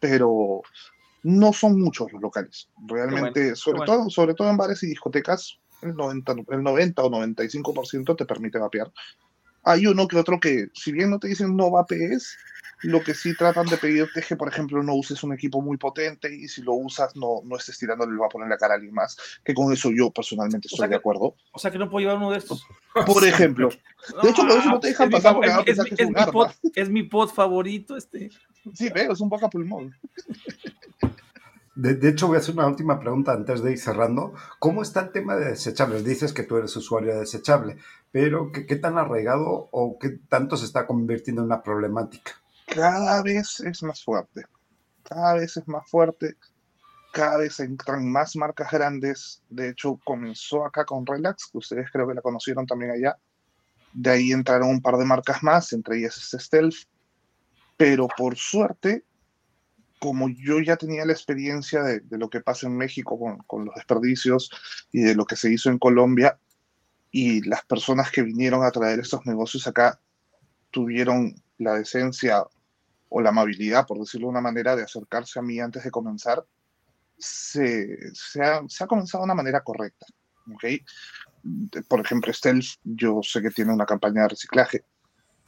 pero 0.00 0.62
no 1.22 1.52
son 1.52 1.80
muchos 1.80 2.12
los 2.12 2.20
locales. 2.20 2.68
Realmente, 2.86 3.56
sobre, 3.56 3.78
bueno. 3.78 3.92
todo, 3.92 4.10
sobre 4.10 4.34
todo 4.34 4.50
en 4.50 4.56
bares 4.58 4.82
y 4.82 4.88
discotecas, 4.88 5.58
el 5.84 5.96
90, 5.96 6.34
el 6.50 6.62
90 6.62 7.02
o 7.02 7.10
95% 7.10 8.16
te 8.16 8.26
permite 8.26 8.58
vapear. 8.58 8.92
Hay 9.62 9.86
uno 9.86 10.06
que 10.08 10.16
otro 10.18 10.38
que, 10.40 10.68
si 10.74 10.92
bien 10.92 11.10
no 11.10 11.18
te 11.18 11.28
dicen 11.28 11.56
no 11.56 11.70
vapees, 11.70 12.36
lo 12.82 13.02
que 13.02 13.14
sí 13.14 13.34
tratan 13.34 13.64
de 13.66 13.78
pedirte 13.78 14.20
es 14.20 14.26
que, 14.26 14.36
por 14.36 14.46
ejemplo, 14.48 14.82
no 14.82 14.94
uses 14.94 15.22
un 15.22 15.32
equipo 15.32 15.62
muy 15.62 15.78
potente 15.78 16.34
y 16.34 16.48
si 16.48 16.60
lo 16.60 16.74
usas, 16.74 17.16
no, 17.16 17.40
no 17.44 17.56
estés 17.56 17.78
tirándole 17.78 18.12
el 18.12 18.18
vapor 18.18 18.42
en 18.42 18.50
la 18.50 18.58
cara 18.58 18.74
a 18.74 18.76
alguien 18.76 18.92
más. 18.92 19.16
Que 19.42 19.54
con 19.54 19.72
eso 19.72 19.90
yo 19.90 20.10
personalmente 20.10 20.66
O 20.66 20.68
estoy 20.68 20.76
sea 20.78 20.86
de 20.88 20.90
que- 20.90 20.96
acuerdo. 20.98 21.34
O 21.52 21.58
sea 21.58 21.70
que 21.70 21.78
no 21.78 21.88
puedo 21.88 22.00
llevar 22.06 22.18
uno 22.18 22.30
de 22.32 22.38
estos. 22.38 22.66
Por 23.06 23.24
ejemplo, 23.26 23.70
De 24.22 24.28
hecho, 24.30 24.44
luego 24.44 24.60
si 24.60 24.68
no 24.68 24.80
te 24.80 24.88
dejan 24.88 25.06
es 25.06 25.08
mi 25.08 25.16
pasar 25.16 25.34
porque 25.34 25.48
es, 25.48 25.64
que 25.64 25.70
es 25.70 25.78
es 26.00 26.06
un 26.06 26.12
mi 26.12 26.20
arma. 26.20 26.32
pod, 26.32 26.50
es 26.74 26.90
mi 26.90 27.02
pod 27.04 27.30
favorito, 27.30 27.96
este. 27.96 28.30
sí, 28.74 28.90
veo, 28.90 29.12
es 29.12 29.20
un 29.20 29.30
poco 29.30 29.46
a 29.46 29.50
pulmón. 29.50 29.94
De, 31.74 32.08
hecho, 32.08 32.28
voy 32.28 32.36
a 32.36 32.38
hacer 32.38 32.54
una 32.54 32.68
última 32.68 33.00
pregunta 33.00 33.32
antes 33.32 33.62
de 33.62 33.72
ir 33.72 33.78
cerrando. 33.78 34.34
¿Cómo 34.60 34.82
está 34.82 35.00
el 35.00 35.12
tema 35.12 35.34
de 35.36 35.50
desechables? 35.50 36.04
Dices 36.04 36.32
que 36.32 36.44
tú 36.44 36.56
eres 36.56 36.76
usuario 36.76 37.14
de 37.14 37.20
desechable, 37.20 37.78
pero 38.12 38.52
¿qué, 38.52 38.64
qué 38.64 38.76
tan 38.76 38.96
arraigado 38.96 39.68
o 39.72 39.98
qué 39.98 40.10
tanto 40.28 40.56
se 40.56 40.66
está 40.66 40.86
convirtiendo 40.86 41.42
en 41.42 41.46
una 41.46 41.62
problemática? 41.62 42.32
cada 42.66 43.22
vez 43.22 43.60
es 43.60 43.82
más 43.82 44.02
fuerte. 44.02 44.42
Cada 45.02 45.34
vez 45.34 45.56
es 45.56 45.68
más 45.68 45.88
fuerte. 45.88 46.36
Cada 47.12 47.38
vez 47.38 47.60
entran 47.60 48.10
más 48.10 48.34
marcas 48.36 48.70
grandes. 48.70 49.42
De 49.48 49.68
hecho, 49.68 50.00
comenzó 50.04 50.64
acá 50.64 50.84
con 50.84 51.06
Relax, 51.06 51.48
que 51.50 51.58
ustedes 51.58 51.90
creo 51.92 52.08
que 52.08 52.14
la 52.14 52.22
conocieron 52.22 52.66
también 52.66 52.90
allá. 52.90 53.16
De 53.92 54.10
ahí 54.10 54.32
entraron 54.32 54.70
un 54.70 54.82
par 54.82 54.96
de 54.96 55.04
marcas 55.04 55.42
más, 55.42 55.72
entre 55.72 55.98
ellas 55.98 56.16
es 56.16 56.42
Stealth. 56.42 56.88
Pero 57.76 58.08
por 58.08 58.36
suerte, 58.36 59.04
como 60.04 60.28
yo 60.28 60.60
ya 60.60 60.76
tenía 60.76 61.06
la 61.06 61.14
experiencia 61.14 61.82
de, 61.82 62.02
lo 62.10 62.28
que 62.28 62.42
pasa 62.42 62.66
en 62.66 62.76
México 62.76 63.18
con, 63.46 63.64
los 63.64 63.74
desperdicios 63.74 64.50
y 64.92 65.00
de 65.00 65.14
lo 65.14 65.24
que 65.24 65.34
se 65.34 65.50
hizo 65.50 65.70
en 65.70 65.78
Colombia, 65.78 66.38
y 67.10 67.40
las 67.48 67.64
personas 67.64 68.10
que 68.10 68.20
vinieron 68.20 68.62
a 68.66 68.70
traer 68.70 69.00
estos 69.00 69.24
negocios 69.24 69.66
acá 69.66 69.98
tuvieron 70.70 71.34
la 71.56 71.72
decencia 71.76 72.44
o 73.08 73.22
la 73.22 73.30
amabilidad, 73.30 73.86
por 73.86 73.98
decirlo 73.98 74.26
de 74.26 74.32
una 74.32 74.42
manera, 74.42 74.76
de 74.76 74.82
acercarse 74.82 75.38
a 75.38 75.42
mí 75.42 75.58
antes 75.58 75.84
de 75.84 75.90
comenzar, 75.90 76.44
se, 77.16 77.96
se, 78.12 78.42
ha, 78.42 78.86
comenzado 78.86 79.22
de 79.22 79.28
una 79.28 79.34
manera 79.34 79.62
correcta. 79.62 80.04
¿ok? 80.54 80.64
De- 81.42 81.82
Por 81.84 82.00
ejemplo, 82.00 82.30
Stealth, 82.30 82.76
yo 82.82 83.20
sé 83.22 83.40
que 83.40 83.50
tiene 83.50 83.72
una 83.72 83.86
campaña 83.86 84.24
de 84.24 84.28
reciclaje, 84.28 84.84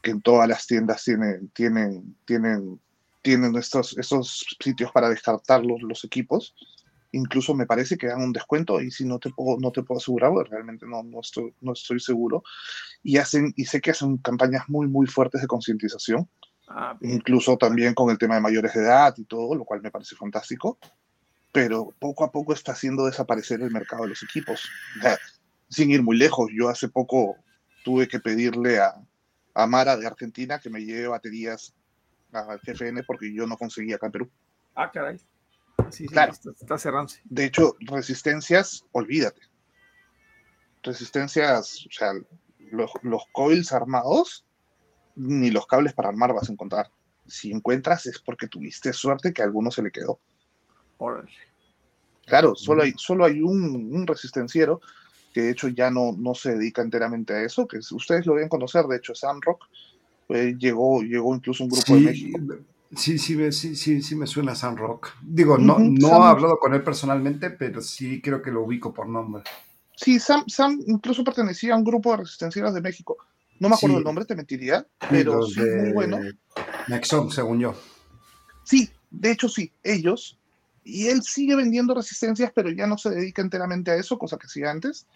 que 0.01 0.13
en 0.13 0.23
todas 0.23 0.49
las 0.49 0.67
tiendas 0.67 1.05
tienen, 1.05 1.51
tienen, 1.51 2.17
tienen, 2.25 2.81
tienen 3.27 3.57
estos, 3.57 3.99
estos 3.99 4.47
sitios 4.61 4.93
para 4.93 5.09
descartar 5.09 5.65
los, 5.65 5.83
los 5.83 6.05
equipos. 6.05 6.55
Incluso 7.11 7.55
me 7.55 7.67
parece 7.67 7.97
que 7.97 8.07
dan 8.07 8.23
un 8.23 8.33
descuento 8.33 8.81
y 8.81 8.91
si 8.91 9.05
no 9.05 9.19
te 9.19 9.31
puedo, 9.31 9.59
no 9.59 9.73
te 9.73 9.83
puedo 9.83 9.99
asegurar, 9.99 10.31
porque 10.31 10.51
realmente 10.51 10.87
no, 10.87 11.03
no, 11.03 11.21
estoy, 11.21 11.53
no 11.61 11.73
estoy 11.73 11.99
seguro. 11.99 12.45
Y, 13.03 13.17
hacen, 13.17 13.53
y 13.57 13.65
sé 13.65 13.81
que 13.81 13.91
hacen 13.91 14.19
campañas 14.19 14.65
muy, 14.69 14.87
muy 14.87 15.07
fuertes 15.07 15.41
de 15.41 15.47
concientización 15.49 16.29
Ah, 16.69 16.97
incluso 17.01 17.57
también 17.57 17.95
con 17.95 18.11
el 18.11 18.19
tema 18.19 18.35
de 18.35 18.41
mayores 18.41 18.75
de 18.75 18.81
edad 18.81 19.15
y 19.17 19.25
todo, 19.25 19.55
lo 19.55 19.65
cual 19.65 19.83
me 19.83 19.91
parece 19.91 20.17
fantástico, 20.17 20.79
pero 21.53 21.95
poco 21.99 22.25
a 22.25 22.33
poco 22.33 22.53
está 22.53 22.73
haciendo 22.73 23.07
desaparecer 23.07 23.61
el 23.63 23.71
mercado 23.71 24.03
de 24.03 24.11
los 24.11 24.23
equipos. 24.23 24.69
Sin 25.69 25.91
ir 25.91 26.03
muy 26.03 26.17
lejos, 26.17 26.51
yo 26.53 26.69
hace 26.69 26.89
poco 26.89 27.37
tuve 27.85 28.09
que 28.09 28.19
pedirle 28.19 28.81
a, 28.81 28.95
a 29.55 29.67
Mara 29.67 29.97
de 29.97 30.07
Argentina 30.07 30.59
que 30.59 30.71
me 30.71 30.85
lleve 30.85 31.07
baterías 31.07 31.73
al 32.41 32.61
GFN 32.61 33.03
porque 33.05 33.33
yo 33.33 33.47
no 33.47 33.57
conseguía 33.57 33.97
acá 33.97 34.07
en 34.07 34.13
Perú. 34.13 34.31
Ah, 34.75 34.91
caray. 34.91 35.19
Sí, 35.91 36.05
sí, 36.05 36.07
Claro. 36.09 36.33
está, 36.33 36.51
está 36.51 36.79
cerrándose. 36.79 37.21
De 37.25 37.45
hecho, 37.45 37.77
resistencias, 37.81 38.85
olvídate. 38.93 39.41
Resistencias, 40.83 41.87
o 41.87 41.91
sea, 41.93 42.13
los, 42.71 42.91
los 43.03 43.23
coils 43.33 43.73
armados, 43.73 44.45
ni 45.17 45.51
los 45.51 45.67
cables 45.67 45.95
para 45.95 46.09
armar 46.11 46.33
vas 46.33 46.49
a 46.49 46.53
encontrar. 46.53 46.91
Si 47.27 47.51
encuentras 47.51 48.07
es 48.07 48.21
porque 48.21 48.47
tuviste 48.47 48.93
suerte 48.93 49.33
que 49.33 49.43
a 49.43 49.47
alguno 49.47 49.71
se 49.71 49.83
le 49.83 49.91
quedó. 49.91 50.21
Órale. 50.99 51.31
Claro, 52.27 52.55
solo 52.55 52.83
hay, 52.83 52.93
solo 52.97 53.25
hay 53.25 53.41
un, 53.41 53.93
un 53.95 54.07
resistenciero 54.07 54.81
que 55.33 55.43
de 55.43 55.51
hecho 55.51 55.69
ya 55.69 55.91
no, 55.91 56.13
no 56.17 56.35
se 56.35 56.55
dedica 56.55 56.83
enteramente 56.83 57.35
a 57.35 57.43
eso, 57.43 57.67
que 57.67 57.79
es- 57.79 57.93
ustedes 57.93 58.27
lo 58.27 58.35
deben 58.35 58.49
conocer, 58.49 58.85
de 58.87 58.97
hecho 58.97 59.15
Sam 59.15 59.41
Rock, 59.43 59.65
eh, 60.29 60.55
llegó, 60.59 61.03
llegó 61.03 61.35
incluso 61.35 61.65
un 61.65 61.71
grupo 61.71 61.95
de 61.95 62.01
México. 62.01 62.39
sí, 62.97 63.19
sí, 63.19 63.53
sí, 63.53 63.77
sí, 63.77 64.03
sí 64.03 64.15
me 64.17 64.27
suena 64.27 64.55
Sam 64.55 64.77
Rock. 64.77 65.11
Digo, 65.23 65.59
no, 65.59 65.79
no 65.79 66.09
Sam- 66.09 66.23
he 66.23 66.27
hablado 66.27 66.59
con 66.59 66.75
él 66.75 66.83
personalmente, 66.83 67.51
pero 67.51 67.81
sí 67.81 68.21
creo 68.21 68.43
que 68.43 68.51
lo 68.51 68.63
ubico 68.65 68.93
por 68.93 69.09
nombre. 69.09 69.43
Sí, 69.97 70.19
Sam, 70.19 70.45
Sam 70.47 70.79
incluso 70.87 71.25
pertenecía 71.25 71.75
a 71.75 71.77
un 71.79 71.85
grupo 71.85 72.11
de 72.13 72.19
resistencieros 72.19 72.75
de 72.75 72.81
México. 72.83 73.17
No 73.59 73.69
me 73.71 73.75
acuerdo 73.77 73.97
Sí. 73.97 73.99
el 74.01 74.05
nombre, 74.05 74.25
te 74.27 74.37
mentiría, 74.37 74.87
pero 75.09 75.43
sí, 75.43 75.61
muy 75.61 75.69
de 75.69 75.93
bueno. 75.95 76.19
Nexon, 76.89 77.31
según 77.31 77.61
yo. 77.61 77.75
Sí, 78.65 78.91
de 79.11 79.31
hecho 79.31 79.49
sí, 79.49 79.73
ellos. 79.83 80.39
Y 80.85 81.07
él 81.07 81.23
sigue 81.23 81.57
vendiendo 81.57 81.95
resistencias, 81.95 82.53
pero 82.55 82.71
ya 82.71 82.87
no 82.87 82.99
se 82.99 83.11
dedica 83.11 83.41
enteramente 83.43 83.91
a 83.91 83.97
eso, 83.97 84.19
cosa 84.19 84.37
que 84.37 84.47
hacía 84.47 84.71
antes. 84.71 85.07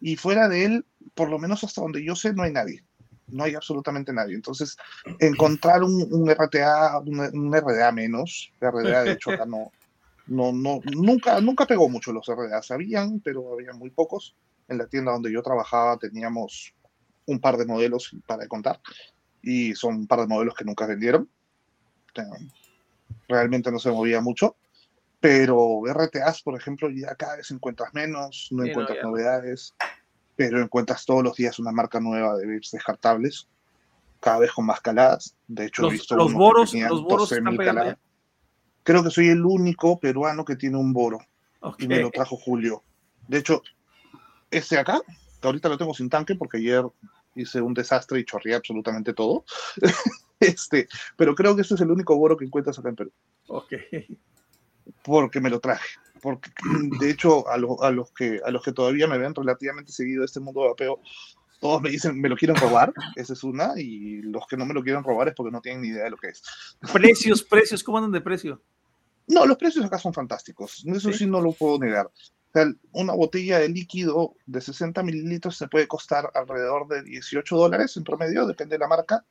Y 0.00 0.16
fuera 0.16 0.48
de 0.48 0.64
él, 0.66 0.84
por 1.14 1.28
lo 1.30 1.38
menos 1.38 1.64
hasta 1.64 1.80
donde 1.80 2.04
yo 2.04 2.14
sé, 2.14 2.32
no 2.34 2.42
hay 2.44 2.52
nadie. 2.52 2.84
No 3.30 3.44
hay 3.44 3.54
absolutamente 3.54 4.12
nadie. 4.12 4.34
Entonces, 4.34 4.76
encontrar 5.20 5.82
un, 5.82 6.06
un 6.10 6.30
RTA, 6.30 6.98
un, 7.00 7.20
un 7.20 7.54
RDA 7.54 7.92
menos, 7.92 8.52
RDA 8.60 9.04
de 9.04 9.12
hecho 9.12 9.30
acá 9.30 9.44
no, 9.46 9.72
no, 10.26 10.52
no, 10.52 10.80
nunca, 10.84 11.40
nunca 11.40 11.66
pegó 11.66 11.88
mucho 11.88 12.12
los 12.12 12.26
RDA. 12.26 12.62
Sabían, 12.62 13.20
pero 13.20 13.52
había 13.54 13.72
muy 13.72 13.90
pocos. 13.90 14.34
En 14.68 14.76
la 14.76 14.86
tienda 14.86 15.12
donde 15.12 15.32
yo 15.32 15.42
trabajaba 15.42 15.96
teníamos 15.96 16.74
un 17.26 17.40
par 17.40 17.56
de 17.56 17.64
modelos 17.64 18.14
para 18.26 18.46
contar. 18.46 18.80
Y 19.40 19.74
son 19.74 19.96
un 19.96 20.06
par 20.06 20.20
de 20.20 20.26
modelos 20.26 20.54
que 20.54 20.64
nunca 20.64 20.86
vendieron. 20.86 21.30
Realmente 23.28 23.70
no 23.70 23.78
se 23.78 23.90
movía 23.90 24.20
mucho. 24.20 24.56
Pero 25.20 25.82
RTAs, 25.86 26.42
por 26.42 26.56
ejemplo, 26.56 26.88
ya 26.90 27.14
cada 27.14 27.36
vez 27.36 27.50
encuentras 27.50 27.92
menos, 27.92 28.48
no 28.50 28.62
Sí, 28.64 28.70
encuentras 28.70 28.98
no. 29.02 29.10
novedades, 29.10 29.74
pero 30.38 30.62
encuentras 30.62 31.04
todos 31.04 31.24
los 31.24 31.34
días 31.34 31.58
una 31.58 31.72
marca 31.72 31.98
nueva 31.98 32.36
de 32.36 32.46
VIPs 32.46 32.70
descartables. 32.70 33.48
cada 34.20 34.38
vez 34.38 34.52
con 34.52 34.66
más 34.66 34.80
caladas. 34.80 35.34
De 35.48 35.66
hecho, 35.66 35.82
los, 35.82 35.90
he 35.90 35.94
visto 35.94 36.14
los 36.14 36.32
boros, 36.32 36.72
los 36.74 37.02
boros 37.02 37.32
12.000 37.32 37.38
están 37.38 37.56
caladas. 37.56 37.98
Creo 38.84 39.02
que 39.02 39.10
soy 39.10 39.30
el 39.30 39.44
único 39.44 39.98
peruano 39.98 40.44
que 40.44 40.54
tiene 40.54 40.76
un 40.76 40.92
boro 40.92 41.18
ya. 41.18 41.28
Ok. 41.60 41.82
y 41.82 41.88
me 41.88 41.98
lo 41.98 42.10
trajo 42.12 42.36
Julio. 42.36 42.84
De 43.26 43.38
hecho, 43.38 43.62
este 44.52 44.76
de 44.76 44.82
acá, 44.82 45.00
que 45.40 45.48
ahorita 45.48 45.68
lo 45.68 45.76
tengo 45.76 45.92
sin 45.92 46.08
tanque 46.08 46.36
porque 46.36 46.58
ayer 46.58 46.84
hice 47.34 47.60
un 47.60 47.74
desastre 47.74 48.20
y 48.20 48.24
chorreé 48.24 48.54
absolutamente 48.54 49.14
todo. 49.14 49.44
este, 50.38 50.86
pero 51.16 51.34
creo 51.34 51.56
que 51.56 51.62
este 51.62 51.74
es 51.74 51.80
el 51.80 51.90
único 51.90 52.16
boro 52.16 52.36
que 52.36 52.44
encuentras 52.44 52.78
acá 52.78 52.90
en 52.90 52.96
Perú, 52.96 53.12
Ok. 53.48 53.72
Porque 55.02 55.40
me 55.40 55.50
lo 55.50 55.60
traje. 55.60 55.86
Porque, 56.20 56.50
de 57.00 57.10
hecho, 57.10 57.48
a, 57.48 57.56
lo- 57.56 57.82
a 57.82 57.90
los 57.90 58.10
que, 58.12 58.40
a 58.44 58.50
los 58.50 58.62
que 58.62 58.72
todavía 58.72 59.06
me 59.06 59.18
ven 59.18 59.34
relativamente 59.34 59.92
seguido 59.92 60.20
de 60.20 60.26
este 60.26 60.40
mundo 60.40 60.62
de 60.62 60.68
vapeo, 60.68 61.00
todos 61.60 61.82
me 61.82 61.90
dicen, 61.90 62.20
me 62.20 62.28
lo 62.28 62.36
quieren 62.36 62.56
robar, 62.56 62.92
esa 63.16 63.32
es 63.32 63.42
una, 63.42 63.72
y 63.76 64.22
los 64.22 64.46
que 64.46 64.56
no 64.56 64.64
me 64.64 64.74
lo 64.74 64.82
quieren 64.82 65.02
robar 65.02 65.28
es 65.28 65.34
porque 65.34 65.50
no 65.50 65.60
tienen 65.60 65.82
ni 65.82 65.88
idea 65.88 66.04
de 66.04 66.10
lo 66.10 66.16
que 66.16 66.28
es. 66.28 66.42
Precios, 66.92 67.42
precios, 67.42 67.82
¿cómo 67.82 67.98
andan 67.98 68.12
de 68.12 68.20
precio? 68.20 68.62
No, 69.26 69.44
los 69.44 69.56
precios 69.58 69.84
acá 69.84 69.98
son 69.98 70.14
fantásticos. 70.14 70.84
Eso 70.86 71.12
¿Sí? 71.12 71.18
sí, 71.18 71.26
no 71.26 71.40
lo 71.40 71.52
puedo 71.52 71.78
negar. 71.78 72.06
O 72.06 72.50
sea, 72.52 72.72
una 72.92 73.12
botella 73.12 73.58
de 73.58 73.68
líquido 73.68 74.34
de 74.46 74.60
60 74.60 75.02
mililitros 75.02 75.56
se 75.56 75.68
puede 75.68 75.86
costar 75.86 76.30
alrededor 76.34 76.86
de 76.88 77.02
18 77.02 77.56
dólares 77.56 77.96
en 77.96 78.04
promedio, 78.04 78.46
depende 78.46 78.76
de 78.76 78.80
la 78.80 78.88
marca. 78.88 79.24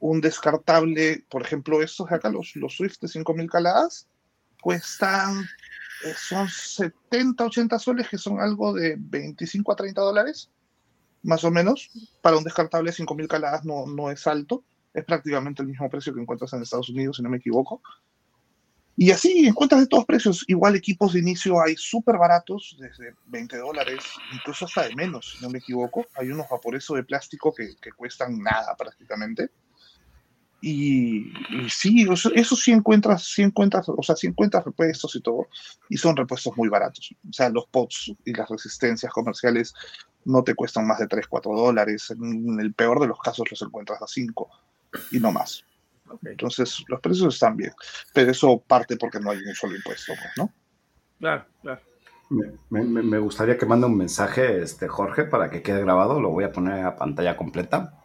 Un 0.00 0.20
descartable, 0.20 1.24
por 1.28 1.42
ejemplo, 1.42 1.82
estos 1.82 2.08
de 2.08 2.16
acá, 2.16 2.30
los, 2.30 2.56
los 2.56 2.74
Swift 2.74 2.98
de 3.00 3.08
5000 3.08 3.50
caladas, 3.50 4.08
cuestan, 4.60 5.44
eh, 6.04 6.14
son 6.16 6.48
70, 6.48 7.44
80 7.44 7.78
soles, 7.78 8.08
que 8.08 8.18
son 8.18 8.40
algo 8.40 8.72
de 8.72 8.96
25 8.98 9.72
a 9.72 9.76
30 9.76 10.00
dólares, 10.00 10.50
más 11.22 11.44
o 11.44 11.50
menos. 11.50 11.90
Para 12.22 12.36
un 12.36 12.44
descartable 12.44 12.90
de 12.90 12.96
5000 12.96 13.28
caladas 13.28 13.64
no, 13.64 13.86
no 13.86 14.10
es 14.10 14.26
alto. 14.26 14.64
Es 14.92 15.04
prácticamente 15.04 15.62
el 15.62 15.68
mismo 15.68 15.88
precio 15.88 16.14
que 16.14 16.20
encuentras 16.20 16.52
en 16.52 16.62
Estados 16.62 16.88
Unidos, 16.88 17.16
si 17.16 17.22
no 17.22 17.30
me 17.30 17.36
equivoco. 17.36 17.80
Y 18.96 19.12
así 19.12 19.46
encuentras 19.46 19.80
de 19.80 19.86
todos 19.86 20.04
precios. 20.04 20.44
Igual 20.46 20.76
equipos 20.76 21.12
de 21.12 21.20
inicio 21.20 21.62
hay 21.62 21.74
súper 21.76 22.18
baratos, 22.18 22.76
desde 22.78 23.14
20 23.26 23.56
dólares, 23.56 24.04
incluso 24.34 24.66
hasta 24.66 24.88
de 24.88 24.94
menos, 24.94 25.36
si 25.36 25.42
no 25.42 25.50
me 25.50 25.58
equivoco. 25.58 26.04
Hay 26.16 26.30
unos 26.30 26.46
vaporezos 26.50 26.96
de 26.96 27.04
plástico 27.04 27.54
que, 27.54 27.76
que 27.80 27.92
cuestan 27.92 28.38
nada 28.42 28.74
prácticamente. 28.76 29.50
Y, 30.62 31.32
y 31.48 31.70
sí, 31.70 32.06
eso, 32.10 32.30
eso 32.34 32.54
sí 32.54 32.70
encuentras, 32.72 33.24
sí 33.24 33.42
encuentras, 33.42 33.88
o 33.88 34.02
sea, 34.02 34.14
sí 34.14 34.26
encuentras 34.26 34.64
repuestos 34.64 35.14
y 35.16 35.20
todo, 35.22 35.48
y 35.88 35.96
son 35.96 36.16
repuestos 36.16 36.54
muy 36.56 36.68
baratos. 36.68 37.14
O 37.28 37.32
sea, 37.32 37.48
los 37.48 37.66
pots 37.66 38.12
y 38.24 38.32
las 38.34 38.48
resistencias 38.48 39.12
comerciales 39.12 39.72
no 40.24 40.44
te 40.44 40.54
cuestan 40.54 40.86
más 40.86 40.98
de 40.98 41.06
3, 41.06 41.26
4 41.28 41.56
dólares. 41.56 42.10
En 42.10 42.60
el 42.60 42.74
peor 42.74 43.00
de 43.00 43.06
los 43.06 43.18
casos 43.20 43.50
los 43.50 43.62
encuentras 43.62 44.02
a 44.02 44.06
5 44.06 44.50
y 45.10 45.18
no 45.18 45.32
más. 45.32 45.64
Entonces, 46.24 46.84
los 46.88 47.00
precios 47.00 47.34
están 47.34 47.56
bien, 47.56 47.72
pero 48.12 48.30
eso 48.32 48.58
parte 48.66 48.96
porque 48.96 49.20
no 49.20 49.30
hay 49.30 49.38
un 49.38 49.54
solo 49.54 49.76
impuesto, 49.76 50.12
pues, 50.14 50.30
¿no? 50.36 50.52
claro, 51.20 51.46
claro. 51.62 51.80
Me, 52.68 52.82
me- 52.84 53.02
me 53.02 53.18
gustaría 53.18 53.56
que 53.58 53.66
mande 53.66 53.86
un 53.86 53.96
mensaje, 53.96 54.62
este, 54.62 54.88
Jorge, 54.88 55.24
para 55.24 55.50
que 55.50 55.62
quede 55.62 55.80
grabado. 55.80 56.20
Lo 56.20 56.30
voy 56.30 56.44
a 56.44 56.52
poner 56.52 56.84
a 56.84 56.96
pantalla 56.96 57.36
completa. 57.36 57.99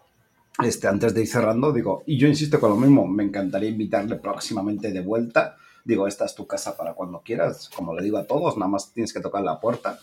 Este, 0.63 0.87
antes 0.87 1.13
de 1.13 1.21
ir 1.21 1.27
cerrando, 1.27 1.73
digo, 1.73 2.03
y 2.05 2.17
yo 2.17 2.27
insisto 2.27 2.59
con 2.59 2.69
lo 2.69 2.77
mismo, 2.77 3.05
me 3.07 3.23
encantaría 3.23 3.69
invitarle 3.69 4.15
próximamente 4.15 4.91
de 4.91 5.01
vuelta. 5.01 5.57
Digo, 5.83 6.07
esta 6.07 6.25
es 6.25 6.33
tu 6.33 6.47
casa 6.47 6.77
para 6.77 6.93
cuando 6.93 7.21
quieras, 7.21 7.69
como 7.75 7.93
le 7.93 8.03
digo 8.03 8.17
a 8.17 8.25
todos, 8.25 8.57
nada 8.57 8.71
más 8.71 8.93
tienes 8.93 9.13
que 9.13 9.19
tocar 9.19 9.43
la 9.43 9.59
puerta. 9.59 9.99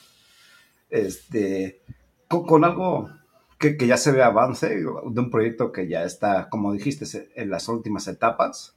Este, 0.90 1.80
con, 2.28 2.44
con 2.44 2.64
algo 2.64 3.08
que, 3.58 3.76
que 3.76 3.86
ya 3.86 3.96
se 3.96 4.12
ve 4.12 4.22
avance, 4.22 4.68
de 4.68 4.86
un 4.86 5.30
proyecto 5.30 5.72
que 5.72 5.88
ya 5.88 6.04
está, 6.04 6.48
como 6.50 6.72
dijiste, 6.72 7.06
en 7.34 7.48
las 7.48 7.68
últimas 7.68 8.06
etapas. 8.06 8.76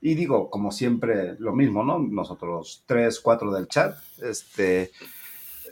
Y 0.00 0.14
digo, 0.14 0.50
como 0.50 0.70
siempre, 0.70 1.36
lo 1.38 1.54
mismo, 1.54 1.82
¿no? 1.82 1.98
Nosotros 1.98 2.84
tres, 2.86 3.20
cuatro 3.20 3.50
del 3.50 3.68
chat, 3.68 3.96
este, 4.22 4.90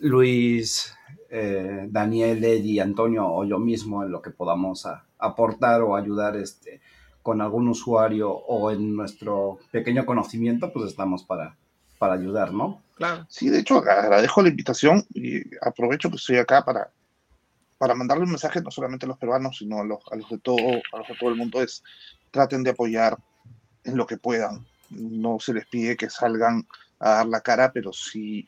Luis, 0.00 0.94
eh, 1.34 1.86
Daniel, 1.90 2.44
Eddie, 2.44 2.82
Antonio 2.82 3.26
o 3.26 3.42
yo 3.44 3.59
mismo 3.59 4.02
en 4.04 4.10
lo 4.12 4.20
que 4.20 4.30
podamos 4.30 4.84
a- 4.84 5.06
aportar 5.18 5.80
o 5.80 5.96
ayudar 5.96 6.36
este, 6.36 6.82
con 7.22 7.40
algún 7.40 7.68
usuario 7.68 8.30
o 8.30 8.70
en 8.70 8.94
nuestro 8.94 9.59
pequeño 9.70 10.04
conocimiento, 10.04 10.70
pues 10.70 10.90
estamos 10.90 11.24
para, 11.24 11.56
para 11.98 12.14
ayudar, 12.14 12.52
¿no? 12.52 12.82
Claro. 12.96 13.24
Sí, 13.30 13.48
de 13.48 13.60
hecho, 13.60 13.78
agradezco 13.78 14.42
la 14.42 14.50
invitación 14.50 15.04
y 15.14 15.40
aprovecho 15.62 16.10
que 16.10 16.16
estoy 16.16 16.36
acá 16.36 16.62
para, 16.64 16.90
para 17.78 17.94
mandarle 17.94 18.24
un 18.24 18.30
mensaje 18.30 18.60
no 18.60 18.70
solamente 18.70 19.06
a 19.06 19.09
los 19.09 19.18
peruanos, 19.18 19.56
sino 19.56 19.78
a 19.80 19.84
los, 19.84 20.00
a 20.10 20.16
los 20.16 20.28
de 20.28 20.38
todo, 20.38 20.59
a 20.92 20.98
los 20.98 21.09
de 21.09 21.16
todo 21.18 21.30
el 21.30 21.36
mundo, 21.36 21.62
es 21.62 21.82
traten 22.30 22.62
de 22.62 22.70
apoyar 22.70 23.16
en 23.84 23.96
lo 23.96 24.06
que 24.06 24.18
puedan. 24.18 24.66
No 24.90 25.38
se 25.40 25.54
les 25.54 25.66
pide 25.66 25.96
que 25.96 26.10
salgan 26.10 26.66
a 26.98 27.10
dar 27.14 27.26
la 27.26 27.40
cara, 27.40 27.72
pero 27.72 27.92
sí, 27.92 28.46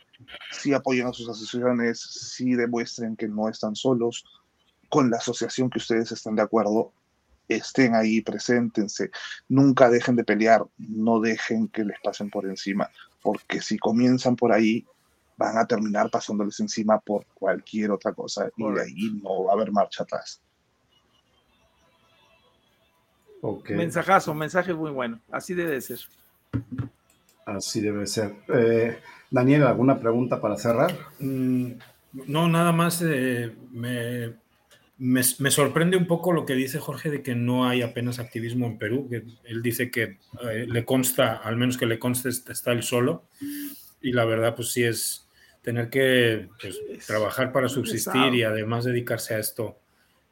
sí 0.51 0.73
apoyen 0.73 1.07
a 1.07 1.13
sus 1.13 1.29
asociaciones, 1.29 2.01
sí 2.01 2.55
demuestren 2.55 3.17
que 3.17 3.29
no 3.29 3.49
están 3.49 3.75
solos, 3.77 4.25
con 4.89 5.11
la 5.11 5.17
asociación 5.17 5.71
que 5.71 5.79
ustedes 5.79 6.13
están 6.13 6.37
de 6.37 6.43
acuerdo, 6.43 6.93
estén 7.49 7.95
ahí, 7.95 8.21
preséntense, 8.21 9.11
nunca 9.49 9.91
dejen 9.91 10.17
de 10.17 10.25
pelear, 10.25 10.65
no 10.79 11.21
dejen 11.21 11.69
que 11.69 11.85
les 11.85 11.99
pasen 12.01 12.31
por 12.31 12.47
encima, 12.47 12.91
porque 13.23 13.61
si 13.61 13.79
comienzan 13.79 14.37
por 14.37 14.53
ahí, 14.53 14.87
van 15.37 15.59
a 15.59 15.67
terminar 15.67 16.11
pasándoles 16.11 16.61
encima 16.61 17.01
por 17.01 17.27
cualquier 17.35 17.91
otra 17.91 18.13
cosa 18.13 18.49
y 18.57 18.73
de 18.73 18.83
ahí 18.83 19.21
no 19.23 19.45
va 19.45 19.53
a 19.53 19.55
haber 19.55 19.73
marcha 19.73 20.05
atrás. 20.05 20.41
Mensajazo, 23.69 24.33
mensaje 24.33 24.73
muy 24.73 24.91
bueno. 24.91 25.21
Así 25.31 25.53
debe 25.55 25.73
de 25.73 25.81
ser. 25.81 25.99
así 27.45 27.81
debe 27.81 28.07
ser. 28.07 28.35
Eh, 28.49 28.99
Daniel, 29.35 29.65
¿alguna 29.65 29.99
pregunta 29.99 30.41
para 30.41 30.57
cerrar? 30.57 30.97
Mm, 31.19 31.73
No, 32.29 32.47
nada 32.49 32.71
más 32.71 33.03
eh, 33.05 33.53
me, 33.73 34.29
me, 34.99 35.23
me 35.41 35.51
sorprende 35.51 35.97
un 35.97 36.07
poco 36.07 36.33
lo 36.33 36.47
que 36.47 36.55
dice 36.55 36.79
Jorge 36.79 37.11
de 37.11 37.23
que 37.23 37.35
no 37.35 37.67
hay 37.69 37.83
apenas 37.83 38.21
activismo 38.21 38.67
en 38.67 38.79
Perú. 38.79 39.09
Que 39.11 39.25
él 39.45 39.61
dice 39.63 39.91
que 39.91 40.19
eh, 40.49 40.67
le 40.69 40.85
consta, 40.85 41.35
al 41.39 41.57
menos 41.57 41.77
que 41.77 41.87
le 41.87 41.99
conste, 41.99 42.29
está 42.29 42.71
él 42.71 42.85
solo. 42.85 43.25
Y 44.01 44.13
la 44.13 44.25
verdad, 44.25 44.55
pues 44.55 44.71
sí 44.71 44.85
es 44.85 45.27
tener 45.63 45.91
que 45.91 46.49
pues, 46.61 46.79
Es 46.91 47.07
trabajar 47.07 47.51
para 47.51 47.69
subsistir 47.69 48.35
y 48.37 48.43
además 48.45 48.85
dedicarse 48.85 49.35
a 49.35 49.39
esto, 49.41 49.77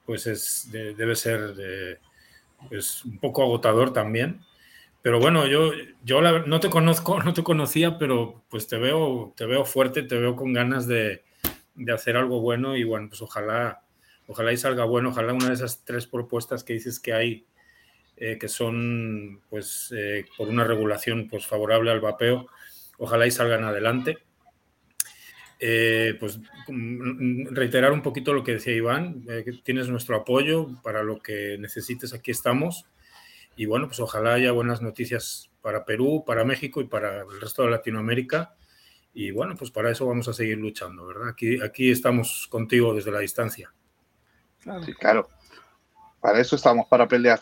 pues 0.06 0.28
es, 0.28 0.68
de- 0.70 0.94
debe 0.94 1.16
ser 1.16 1.54
eh, 1.58 1.98
pues, 2.68 3.04
un 3.04 3.18
poco 3.18 3.42
agotador 3.42 3.92
también. 3.92 4.40
Pero 5.02 5.18
bueno, 5.18 5.46
yo, 5.46 5.72
yo 6.04 6.20
la 6.20 6.40
no 6.40 6.60
te 6.60 6.70
conozco, 6.70 7.20
no 7.24 7.34
te 7.34 7.42
conocía, 7.42 7.98
pero 7.98 8.44
pues 8.48 8.68
te 8.68 8.78
veo, 8.78 9.34
te 9.36 9.46
veo 9.46 9.64
fuerte, 9.64 10.02
te 10.02 10.16
veo 10.16 10.36
con 10.36 10.52
ganas 10.52 10.86
de, 10.86 11.24
de 11.74 11.92
hacer 11.92 12.16
algo 12.16 12.40
bueno 12.40 12.76
y 12.76 12.84
bueno, 12.84 13.08
pues 13.08 13.20
ojalá, 13.22 13.82
ojalá 14.26 14.52
y 14.52 14.56
salga 14.56 14.84
bueno, 14.84 15.10
ojalá 15.10 15.32
una 15.32 15.48
de 15.48 15.54
esas 15.54 15.84
tres 15.84 16.06
propuestas 16.06 16.64
que 16.64 16.74
dices 16.74 17.00
que 17.00 17.12
hay, 17.12 17.46
eh, 18.16 18.38
que 18.38 18.48
son 18.48 19.40
pues 19.50 19.92
eh, 19.96 20.24
por 20.36 20.48
una 20.48 20.64
regulación 20.64 21.28
pues 21.28 21.46
favorable 21.46 21.90
al 21.90 22.00
vapeo, 22.00 22.46
ojalá 22.98 23.26
y 23.26 23.30
salgan 23.30 23.64
adelante. 23.64 24.18
Eh, 25.64 26.16
pues 26.18 26.40
mm, 26.66 27.54
reiterar 27.54 27.92
un 27.92 28.02
poquito 28.02 28.32
lo 28.32 28.42
que 28.42 28.54
decía 28.54 28.74
Iván, 28.74 29.24
tienes 29.62 29.88
nuestro 29.88 30.16
apoyo 30.16 30.68
para 30.82 31.04
lo 31.04 31.22
que 31.22 31.56
necesites, 31.58 32.12
aquí 32.12 32.32
estamos. 32.32 32.84
Y 33.56 33.66
bueno, 33.66 33.86
pues 33.86 34.00
ojalá 34.00 34.34
haya 34.34 34.52
buenas 34.52 34.82
noticias 34.82 35.50
para 35.60 35.84
Perú, 35.84 36.24
para 36.26 36.44
México 36.44 36.80
y 36.80 36.84
para 36.84 37.22
el 37.22 37.40
resto 37.40 37.62
de 37.62 37.70
Latinoamérica. 37.70 38.54
Y 39.14 39.30
bueno, 39.30 39.54
pues 39.56 39.70
para 39.70 39.90
eso 39.90 40.06
vamos 40.06 40.28
a 40.28 40.32
seguir 40.32 40.58
luchando, 40.58 41.06
¿verdad? 41.06 41.28
Aquí, 41.28 41.60
aquí 41.60 41.90
estamos 41.90 42.46
contigo 42.50 42.94
desde 42.94 43.12
la 43.12 43.18
distancia. 43.18 43.72
Claro. 44.60 44.82
Sí, 44.84 44.94
claro. 44.94 45.28
Para 46.20 46.40
eso 46.40 46.56
estamos, 46.56 46.86
para 46.86 47.06
pelear. 47.06 47.40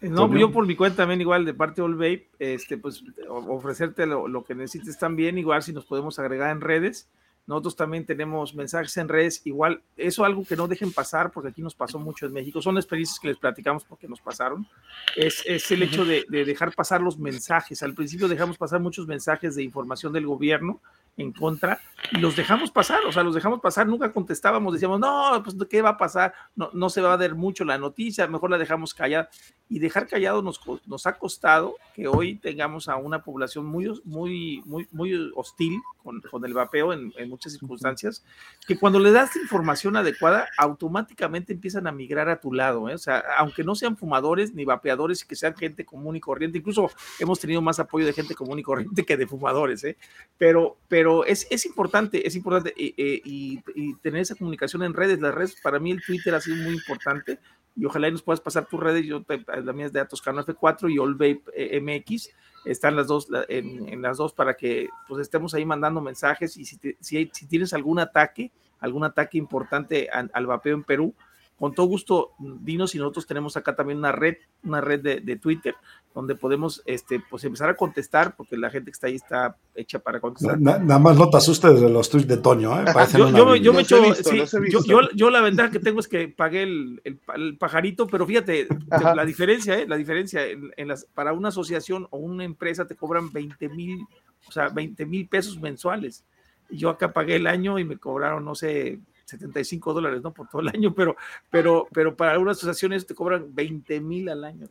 No, 0.00 0.28
Toño. 0.28 0.38
yo 0.38 0.52
por 0.52 0.64
mi 0.64 0.76
cuenta 0.76 0.98
también 0.98 1.20
igual 1.20 1.44
de 1.44 1.54
parte 1.54 1.80
de 1.80 1.82
All 1.82 1.96
Vape, 1.96 2.30
este, 2.38 2.78
pues 2.78 3.02
ofrecerte 3.28 4.06
lo, 4.06 4.28
lo 4.28 4.44
que 4.44 4.54
necesites 4.54 4.96
también, 4.96 5.38
igual 5.38 5.62
si 5.62 5.72
nos 5.72 5.86
podemos 5.86 6.20
agregar 6.20 6.52
en 6.52 6.60
redes. 6.60 7.10
Nosotros 7.48 7.76
también 7.76 8.04
tenemos 8.04 8.54
mensajes 8.54 8.94
en 8.98 9.08
redes, 9.08 9.40
igual, 9.46 9.80
eso 9.96 10.22
algo 10.22 10.44
que 10.44 10.54
no 10.54 10.68
dejen 10.68 10.92
pasar, 10.92 11.30
porque 11.32 11.48
aquí 11.48 11.62
nos 11.62 11.74
pasó 11.74 11.98
mucho 11.98 12.26
en 12.26 12.34
México, 12.34 12.60
son 12.60 12.76
experiencias 12.76 13.18
que 13.18 13.28
les 13.28 13.38
platicamos 13.38 13.84
porque 13.84 14.06
nos 14.06 14.20
pasaron, 14.20 14.68
es, 15.16 15.42
es 15.46 15.70
el 15.70 15.82
hecho 15.82 16.04
de, 16.04 16.26
de 16.28 16.44
dejar 16.44 16.74
pasar 16.74 17.00
los 17.00 17.18
mensajes. 17.18 17.82
Al 17.82 17.94
principio 17.94 18.28
dejamos 18.28 18.58
pasar 18.58 18.80
muchos 18.80 19.06
mensajes 19.06 19.56
de 19.56 19.62
información 19.62 20.12
del 20.12 20.26
gobierno 20.26 20.82
en 21.18 21.32
contra 21.32 21.80
y 22.12 22.18
los 22.18 22.36
dejamos 22.36 22.70
pasar, 22.70 23.04
o 23.04 23.12
sea, 23.12 23.24
los 23.24 23.34
dejamos 23.34 23.60
pasar, 23.60 23.86
nunca 23.86 24.12
contestábamos, 24.12 24.72
decíamos, 24.72 25.00
no, 25.00 25.42
pues 25.42 25.56
¿qué 25.68 25.82
va 25.82 25.90
a 25.90 25.96
pasar? 25.96 26.32
No, 26.54 26.70
no 26.72 26.88
se 26.88 27.00
va 27.00 27.12
a 27.12 27.16
ver 27.16 27.34
mucho 27.34 27.64
la 27.64 27.76
noticia, 27.76 28.26
mejor 28.28 28.50
la 28.50 28.58
dejamos 28.58 28.94
callada. 28.94 29.28
Y 29.68 29.80
dejar 29.80 30.06
callado 30.06 30.40
nos, 30.40 30.60
nos 30.86 31.06
ha 31.06 31.18
costado 31.18 31.76
que 31.94 32.08
hoy 32.08 32.36
tengamos 32.36 32.88
a 32.88 32.96
una 32.96 33.22
población 33.22 33.66
muy, 33.66 34.00
muy, 34.04 34.62
muy, 34.64 34.88
muy 34.92 35.32
hostil 35.34 35.80
con, 36.02 36.22
con 36.22 36.44
el 36.46 36.54
vapeo 36.54 36.94
en, 36.94 37.12
en, 37.18 37.28
muchas 37.28 37.52
circunstancias, 37.52 38.24
que 38.66 38.78
cuando 38.78 38.98
le 38.98 39.10
das 39.10 39.36
información 39.36 39.96
adecuada, 39.96 40.48
automáticamente 40.56 41.52
empiezan 41.52 41.86
a 41.86 41.92
migrar 41.92 42.30
a 42.30 42.40
tu 42.40 42.54
lado, 42.54 42.88
¿eh? 42.88 42.94
o 42.94 42.98
sea, 42.98 43.22
aunque 43.36 43.62
no 43.62 43.74
sean 43.74 43.96
fumadores 43.96 44.54
ni 44.54 44.64
vapeadores, 44.64 45.22
y 45.22 45.26
que 45.26 45.36
sean 45.36 45.54
gente 45.54 45.84
común 45.84 46.16
y 46.16 46.20
corriente, 46.20 46.58
incluso 46.58 46.90
hemos 47.18 47.38
tenido 47.40 47.60
más 47.60 47.78
apoyo 47.78 48.06
de 48.06 48.14
gente 48.14 48.34
común 48.34 48.58
y 48.58 48.62
corriente 48.62 49.04
que 49.04 49.18
de 49.18 49.26
fumadores, 49.26 49.84
¿eh? 49.84 49.98
pero, 50.38 50.78
pero 50.88 51.07
es, 51.24 51.46
es 51.50 51.66
importante, 51.66 52.26
es 52.26 52.34
importante 52.36 52.74
eh, 52.76 52.94
eh, 52.96 53.20
y, 53.24 53.60
y, 53.74 53.94
tener 53.96 54.22
esa 54.22 54.34
comunicación 54.34 54.82
en 54.82 54.94
redes. 54.94 55.20
Las 55.20 55.34
redes, 55.34 55.56
para 55.62 55.78
mí 55.78 55.90
el 55.90 56.02
Twitter 56.04 56.34
ha 56.34 56.40
sido 56.40 56.56
muy 56.56 56.74
importante 56.74 57.38
y 57.78 57.84
ojalá 57.84 58.10
nos 58.10 58.22
puedas 58.22 58.40
pasar 58.40 58.66
tus 58.66 58.80
redes. 58.80 59.06
Yo, 59.06 59.24
la 59.64 59.72
mía 59.72 59.86
es 59.86 59.92
de 59.92 60.04
Toscano 60.04 60.44
F4 60.44 60.92
y 60.92 60.98
All 60.98 61.14
Vape 61.14 61.42
eh, 61.54 61.80
MX. 61.80 62.30
Están 62.64 62.96
las 62.96 63.06
dos 63.06 63.28
en, 63.48 64.02
las 64.02 64.16
dos 64.16 64.32
para 64.32 64.54
que 64.54 64.88
pues 65.06 65.20
estemos 65.22 65.54
ahí 65.54 65.64
mandando 65.64 66.00
mensajes 66.00 66.56
y 66.56 66.64
si, 66.64 66.76
te, 66.76 66.96
si, 67.00 67.26
tienes 67.26 67.72
algún 67.72 68.00
ataque, 68.00 68.50
algún 68.80 69.04
ataque 69.04 69.38
importante 69.38 70.10
al 70.10 70.46
vapeo 70.46 70.74
en 70.74 70.82
Perú, 70.82 71.14
con 71.58 71.74
todo 71.74 71.86
gusto, 71.86 72.32
dinos 72.38 72.94
y 72.94 72.98
nosotros 72.98 73.26
tenemos 73.26 73.56
acá 73.56 73.74
también 73.74 73.98
una 73.98 74.12
red, 74.12 74.36
una 74.62 74.80
red 74.80 75.00
de, 75.00 75.20
de, 75.20 75.36
Twitter 75.36 75.74
donde 76.14 76.36
podemos 76.36 76.82
este, 76.86 77.20
pues 77.28 77.42
empezar 77.44 77.68
a 77.68 77.74
contestar, 77.74 78.36
porque 78.36 78.56
la 78.56 78.70
gente 78.70 78.90
que 78.90 78.94
está 78.94 79.08
ahí 79.08 79.16
está 79.16 79.56
hecha 79.74 79.98
para 79.98 80.20
contestar. 80.20 80.60
Na, 80.60 80.78
nada 80.78 81.00
más 81.00 81.16
no 81.16 81.28
te 81.28 81.36
asustes 81.36 81.80
de 81.80 81.90
los 81.90 82.08
tweets 82.08 82.28
de 82.28 82.36
Toño, 82.36 82.80
¿eh? 82.80 82.84
yo, 83.12 83.30
yo, 83.30 83.56
yo, 83.56 83.72
me 83.72 83.82
echo, 83.82 84.00
visto, 84.00 84.30
sí, 84.30 84.38
yo, 84.70 84.84
yo, 84.84 85.00
yo, 85.14 85.30
la 85.30 85.40
ventaja 85.40 85.72
que 85.72 85.80
tengo 85.80 85.98
es 85.98 86.06
que 86.06 86.28
pagué 86.28 86.62
el, 86.62 87.00
el, 87.02 87.18
el 87.34 87.58
pajarito, 87.58 88.06
pero 88.06 88.24
fíjate, 88.24 88.68
Ajá. 88.90 89.16
la 89.16 89.24
diferencia, 89.24 89.80
¿eh? 89.80 89.86
la 89.88 89.96
diferencia, 89.96 90.46
en, 90.46 90.70
en 90.76 90.88
las, 90.88 91.06
para 91.06 91.32
una 91.32 91.48
asociación 91.48 92.06
o 92.10 92.18
una 92.18 92.44
empresa 92.44 92.86
te 92.86 92.94
cobran 92.94 93.32
20 93.32 93.68
mil, 93.70 94.06
o 94.46 94.52
sea, 94.52 94.68
20 94.68 95.06
mil 95.06 95.26
pesos 95.26 95.60
mensuales. 95.60 96.24
Yo 96.70 96.90
acá 96.90 97.12
pagué 97.12 97.36
el 97.36 97.48
año 97.48 97.78
y 97.80 97.84
me 97.84 97.96
cobraron, 97.96 98.44
no 98.44 98.54
sé, 98.54 99.00
75 99.28 99.92
dólares, 99.92 100.22
¿no? 100.22 100.32
Por 100.32 100.48
todo 100.48 100.62
el 100.62 100.68
año, 100.68 100.94
pero, 100.94 101.16
pero, 101.50 101.86
pero 101.92 102.16
para 102.16 102.32
algunas 102.32 102.56
asociaciones 102.56 103.06
te 103.06 103.14
cobran 103.14 103.54
20 103.54 104.00
mil 104.00 104.28
al 104.28 104.44
año, 104.44 104.66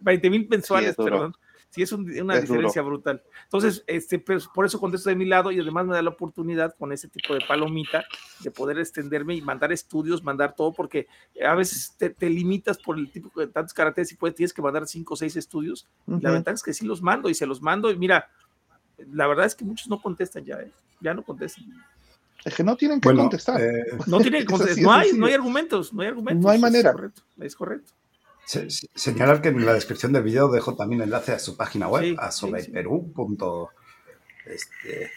20 0.00 0.30
mil 0.30 0.48
mensuales, 0.48 0.96
sí, 0.96 1.02
perdón. 1.02 1.34
Sí, 1.68 1.80
es 1.80 1.90
un, 1.92 2.02
una 2.20 2.34
es 2.34 2.42
diferencia 2.42 2.82
duro. 2.82 2.96
brutal. 2.96 3.22
Entonces, 3.44 3.82
este, 3.86 4.18
pues, 4.18 4.46
por 4.46 4.66
eso 4.66 4.78
contesto 4.78 5.08
de 5.08 5.16
mi 5.16 5.24
lado 5.24 5.50
y 5.50 5.58
además 5.58 5.86
me 5.86 5.94
da 5.94 6.02
la 6.02 6.10
oportunidad 6.10 6.74
con 6.76 6.92
ese 6.92 7.08
tipo 7.08 7.32
de 7.32 7.40
palomita 7.48 8.04
de 8.40 8.50
poder 8.50 8.78
extenderme 8.78 9.34
y 9.36 9.40
mandar 9.40 9.72
estudios, 9.72 10.22
mandar 10.22 10.54
todo, 10.54 10.74
porque 10.74 11.06
a 11.42 11.54
veces 11.54 11.94
te, 11.96 12.10
te 12.10 12.28
limitas 12.28 12.76
por 12.76 12.98
el 12.98 13.10
tipo 13.10 13.40
de 13.40 13.46
tantos 13.46 13.72
caracteres 13.72 14.12
y 14.12 14.16
puedes, 14.16 14.34
tienes 14.36 14.52
que 14.52 14.60
mandar 14.60 14.86
cinco 14.86 15.14
o 15.14 15.16
seis 15.16 15.34
estudios. 15.34 15.88
Uh 16.06 16.16
-huh. 16.16 16.22
La 16.22 16.32
ventaja 16.32 16.56
es 16.56 16.62
que 16.62 16.74
sí 16.74 16.84
los 16.84 17.00
mando 17.00 17.30
y 17.30 17.34
se 17.34 17.46
los 17.46 17.62
mando 17.62 17.90
y 17.90 17.96
mira, 17.96 18.28
la 19.10 19.26
verdad 19.26 19.46
es 19.46 19.54
que 19.54 19.64
muchos 19.64 19.88
no 19.88 20.00
contestan 20.00 20.44
ya, 20.44 20.56
¿eh? 20.56 20.70
ya 21.00 21.14
no 21.14 21.22
contestan. 21.22 21.64
Es 22.44 22.54
que 22.54 22.64
no 22.64 22.76
tienen 22.76 23.00
que 23.00 23.08
bueno, 23.08 23.22
contestar. 23.22 23.60
Eh, 23.60 23.84
no 24.06 24.20
tienen 24.20 24.42
que 24.42 24.46
contestar. 24.46 24.82
No 24.82 24.92
hay, 24.92 25.12
no 25.12 25.26
hay 25.26 25.34
argumentos, 25.34 25.92
no 25.92 26.02
hay 26.02 26.08
argumentos. 26.08 26.44
No 26.44 26.50
hay 26.50 26.58
manera. 26.58 26.90
Es 26.90 26.96
correcto. 26.96 27.22
Es 27.40 27.56
correcto. 27.56 27.92
Se, 28.44 28.70
se, 28.70 28.88
señalar 28.94 29.40
que 29.40 29.48
en 29.48 29.64
la 29.64 29.74
descripción 29.74 30.12
del 30.12 30.24
video 30.24 30.50
dejo 30.50 30.74
también 30.74 31.02
enlace 31.02 31.32
a 31.32 31.38
su 31.38 31.56
página 31.56 31.88
web, 31.88 32.02
sí, 32.02 32.16
a 32.18 32.30
sobreperú.org. 32.30 33.70
Este, 34.46 35.10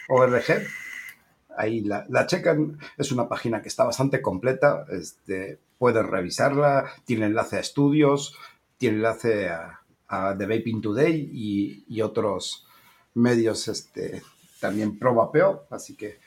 Ahí 1.58 1.80
la, 1.80 2.04
la, 2.10 2.26
checan, 2.26 2.78
es 2.98 3.12
una 3.12 3.28
página 3.28 3.62
que 3.62 3.68
está 3.68 3.84
bastante 3.84 4.20
completa, 4.20 4.84
este, 4.90 5.58
pueden 5.78 6.06
revisarla, 6.06 6.92
tiene 7.06 7.26
enlace 7.26 7.56
a 7.56 7.60
estudios, 7.60 8.36
tiene 8.76 8.96
enlace 8.96 9.48
a, 9.48 9.80
a 10.08 10.36
The 10.36 10.44
Vaping 10.44 10.82
Today 10.82 11.30
y, 11.32 11.84
y 11.88 12.02
otros 12.02 12.66
medios 13.14 13.68
este, 13.68 14.22
también 14.60 14.98
pro 14.98 15.14
vapeo, 15.14 15.66
así 15.70 15.96
que 15.96 16.18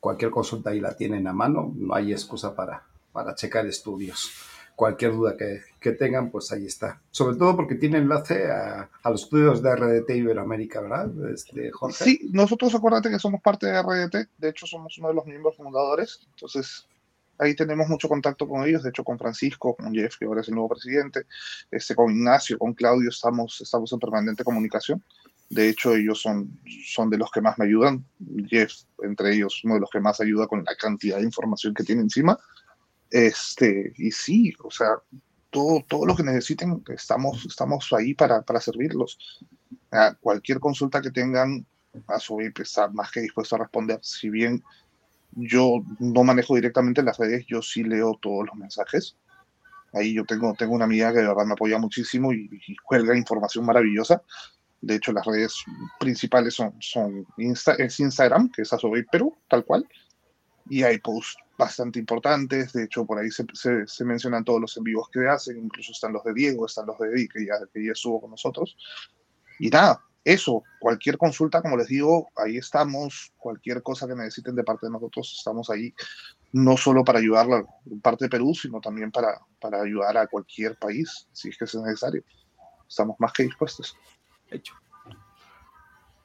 cualquier 0.00 0.30
consulta 0.30 0.70
ahí 0.70 0.80
la 0.80 0.96
tienen 0.96 1.26
a 1.26 1.32
mano, 1.32 1.72
no 1.76 1.94
hay 1.94 2.12
excusa 2.12 2.54
para, 2.54 2.84
para 3.12 3.34
checar 3.34 3.66
estudios. 3.66 4.30
Cualquier 4.76 5.12
duda 5.12 5.36
que, 5.36 5.62
que, 5.80 5.90
tengan, 5.90 6.30
pues 6.30 6.52
ahí 6.52 6.66
está. 6.66 7.00
Sobre 7.10 7.36
todo 7.36 7.56
porque 7.56 7.74
tiene 7.74 7.98
enlace 7.98 8.48
a, 8.48 8.88
a 9.02 9.10
los 9.10 9.24
estudios 9.24 9.60
de 9.60 9.74
RDT 9.74 10.10
Iberoamérica, 10.10 10.80
¿verdad, 10.80 11.10
este, 11.32 11.72
Jorge? 11.72 12.04
Sí, 12.04 12.30
nosotros 12.32 12.72
acuérdate 12.76 13.10
que 13.10 13.18
somos 13.18 13.40
parte 13.40 13.66
de 13.66 13.82
RDT, 13.82 14.28
de 14.38 14.48
hecho 14.48 14.66
somos 14.66 14.96
uno 14.98 15.08
de 15.08 15.14
los 15.14 15.26
miembros 15.26 15.56
fundadores, 15.56 16.20
entonces 16.30 16.86
ahí 17.38 17.54
tenemos 17.54 17.88
mucho 17.88 18.08
contacto 18.08 18.46
con 18.46 18.66
ellos, 18.66 18.82
de 18.82 18.90
hecho 18.90 19.04
con 19.04 19.18
Francisco, 19.18 19.74
con 19.74 19.92
Jeff, 19.92 20.16
que 20.18 20.26
ahora 20.26 20.42
es 20.42 20.48
el 20.48 20.54
nuevo 20.54 20.68
presidente, 20.68 21.26
este, 21.70 21.94
con 21.94 22.10
Ignacio, 22.10 22.58
con 22.58 22.74
Claudio, 22.74 23.08
estamos, 23.08 23.60
estamos 23.60 23.92
en 23.92 23.98
permanente 23.98 24.44
comunicación. 24.44 25.02
De 25.50 25.68
hecho, 25.68 25.94
ellos 25.94 26.20
son, 26.20 26.60
son 26.84 27.08
de 27.08 27.16
los 27.16 27.30
que 27.30 27.40
más 27.40 27.58
me 27.58 27.64
ayudan. 27.64 28.04
Jeff, 28.48 28.72
entre 29.02 29.34
ellos, 29.34 29.62
uno 29.64 29.74
de 29.74 29.80
los 29.80 29.90
que 29.90 30.00
más 30.00 30.20
ayuda 30.20 30.46
con 30.46 30.62
la 30.64 30.74
cantidad 30.76 31.18
de 31.18 31.24
información 31.24 31.72
que 31.72 31.84
tiene 31.84 32.02
encima. 32.02 32.38
Este, 33.10 33.92
y 33.96 34.10
sí, 34.10 34.52
o 34.62 34.70
sea, 34.70 34.88
todo, 35.50 35.82
todo 35.88 36.04
lo 36.04 36.14
que 36.14 36.22
necesiten, 36.22 36.82
estamos, 36.88 37.46
estamos 37.46 37.90
ahí 37.92 38.14
para, 38.14 38.42
para 38.42 38.60
servirlos. 38.60 39.18
A 39.90 40.14
cualquier 40.14 40.60
consulta 40.60 41.00
que 41.00 41.10
tengan, 41.10 41.66
a 42.06 42.18
su 42.18 42.36
vez 42.36 42.52
está 42.58 42.88
más 42.88 43.10
que 43.10 43.20
dispuesto 43.20 43.56
a 43.56 43.60
responder. 43.60 43.98
Si 44.02 44.28
bien 44.28 44.62
yo 45.32 45.82
no 45.98 46.24
manejo 46.24 46.56
directamente 46.56 47.02
las 47.02 47.16
redes, 47.16 47.46
yo 47.46 47.62
sí 47.62 47.84
leo 47.84 48.18
todos 48.20 48.46
los 48.46 48.54
mensajes. 48.54 49.16
Ahí 49.94 50.12
yo 50.12 50.26
tengo, 50.26 50.52
tengo 50.52 50.74
una 50.74 50.84
amiga 50.84 51.10
que 51.12 51.20
de 51.20 51.28
verdad 51.28 51.46
me 51.46 51.54
apoya 51.54 51.78
muchísimo 51.78 52.34
y, 52.34 52.50
y 52.66 52.76
cuelga 52.76 53.16
información 53.16 53.64
maravillosa. 53.64 54.22
De 54.80 54.94
hecho, 54.94 55.12
las 55.12 55.26
redes 55.26 55.64
principales 55.98 56.54
son, 56.54 56.74
son 56.80 57.26
Instagram, 57.36 58.50
que 58.50 58.62
es 58.62 58.72
Asobe 58.72 59.04
Perú, 59.10 59.36
tal 59.48 59.64
cual. 59.64 59.86
Y 60.70 60.82
hay 60.82 60.98
posts 60.98 61.36
bastante 61.56 61.98
importantes. 61.98 62.72
De 62.72 62.84
hecho, 62.84 63.04
por 63.04 63.18
ahí 63.18 63.28
se, 63.30 64.04
mencionan 64.04 64.44
todos 64.44 64.60
los 64.60 64.76
en 64.76 64.84
vivos 64.84 65.08
que 65.10 65.26
hacen. 65.26 65.58
Incluso 65.58 65.92
están 65.92 66.12
los 66.12 66.22
de 66.22 66.32
Diego, 66.32 66.66
están 66.66 66.86
los 66.86 66.98
de 66.98 67.08
Eddie, 67.08 67.28
que 67.28 67.44
ya, 67.44 67.54
que 67.72 67.84
ya 67.84 67.92
estuvo 67.92 68.20
con 68.20 68.30
nosotros. 68.30 68.76
Y 69.58 69.68
nada, 69.68 70.00
eso. 70.24 70.62
Cualquier 70.78 71.18
consulta, 71.18 71.60
como 71.60 71.76
les 71.76 71.88
digo, 71.88 72.28
ahí 72.36 72.58
estamos. 72.58 73.32
Cualquier 73.36 73.82
cosa 73.82 74.06
que 74.06 74.14
necesiten 74.14 74.54
de 74.54 74.62
parte 74.62 74.86
de 74.86 74.92
nosotros, 74.92 75.34
estamos 75.36 75.70
ahí. 75.70 75.92
No 76.52 76.76
solo 76.76 77.02
para 77.02 77.18
ayudar 77.18 77.48
a 77.52 77.64
parte 78.00 78.26
de 78.26 78.30
Perú, 78.30 78.54
sino 78.54 78.80
también 78.80 79.10
para, 79.10 79.40
para 79.60 79.82
ayudar 79.82 80.16
a 80.16 80.28
cualquier 80.28 80.78
país, 80.78 81.26
si 81.32 81.48
es 81.48 81.58
que 81.58 81.64
es 81.64 81.74
necesario. 81.74 82.22
Estamos 82.86 83.16
más 83.18 83.32
que 83.32 83.42
dispuestos 83.42 83.96
hecho. 84.50 84.74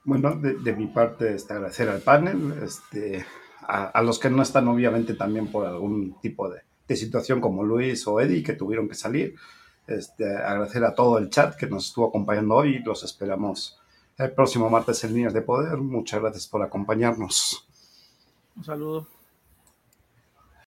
Bueno, 0.03 0.35
de, 0.35 0.55
de 0.55 0.73
mi 0.73 0.87
parte, 0.87 1.35
este, 1.35 1.53
agradecer 1.53 1.87
al 1.89 2.01
panel, 2.01 2.53
este, 2.61 3.25
a, 3.61 3.85
a, 3.85 4.01
los 4.01 4.19
que 4.19 4.29
no 4.29 4.41
están 4.41 4.67
obviamente 4.67 5.13
también 5.13 5.47
por 5.47 5.65
algún 5.65 6.19
tipo 6.21 6.49
de, 6.49 6.61
de, 6.87 6.95
situación 6.95 7.39
como 7.39 7.63
Luis 7.63 8.05
o 8.07 8.19
Eddie 8.19 8.43
que 8.43 8.53
tuvieron 8.53 8.89
que 8.89 8.95
salir. 8.95 9.35
Este, 9.87 10.37
agradecer 10.37 10.83
a 10.83 10.95
todo 10.95 11.17
el 11.17 11.29
chat 11.29 11.55
que 11.55 11.67
nos 11.67 11.87
estuvo 11.87 12.07
acompañando 12.07 12.55
hoy. 12.55 12.79
Los 12.79 13.03
esperamos 13.03 13.79
el 14.17 14.31
próximo 14.31 14.69
martes 14.69 15.03
en 15.03 15.13
Líneas 15.13 15.33
de 15.33 15.41
Poder. 15.41 15.77
Muchas 15.77 16.21
gracias 16.21 16.47
por 16.47 16.61
acompañarnos. 16.61 17.67
Un 18.55 18.63
saludo. 18.63 19.07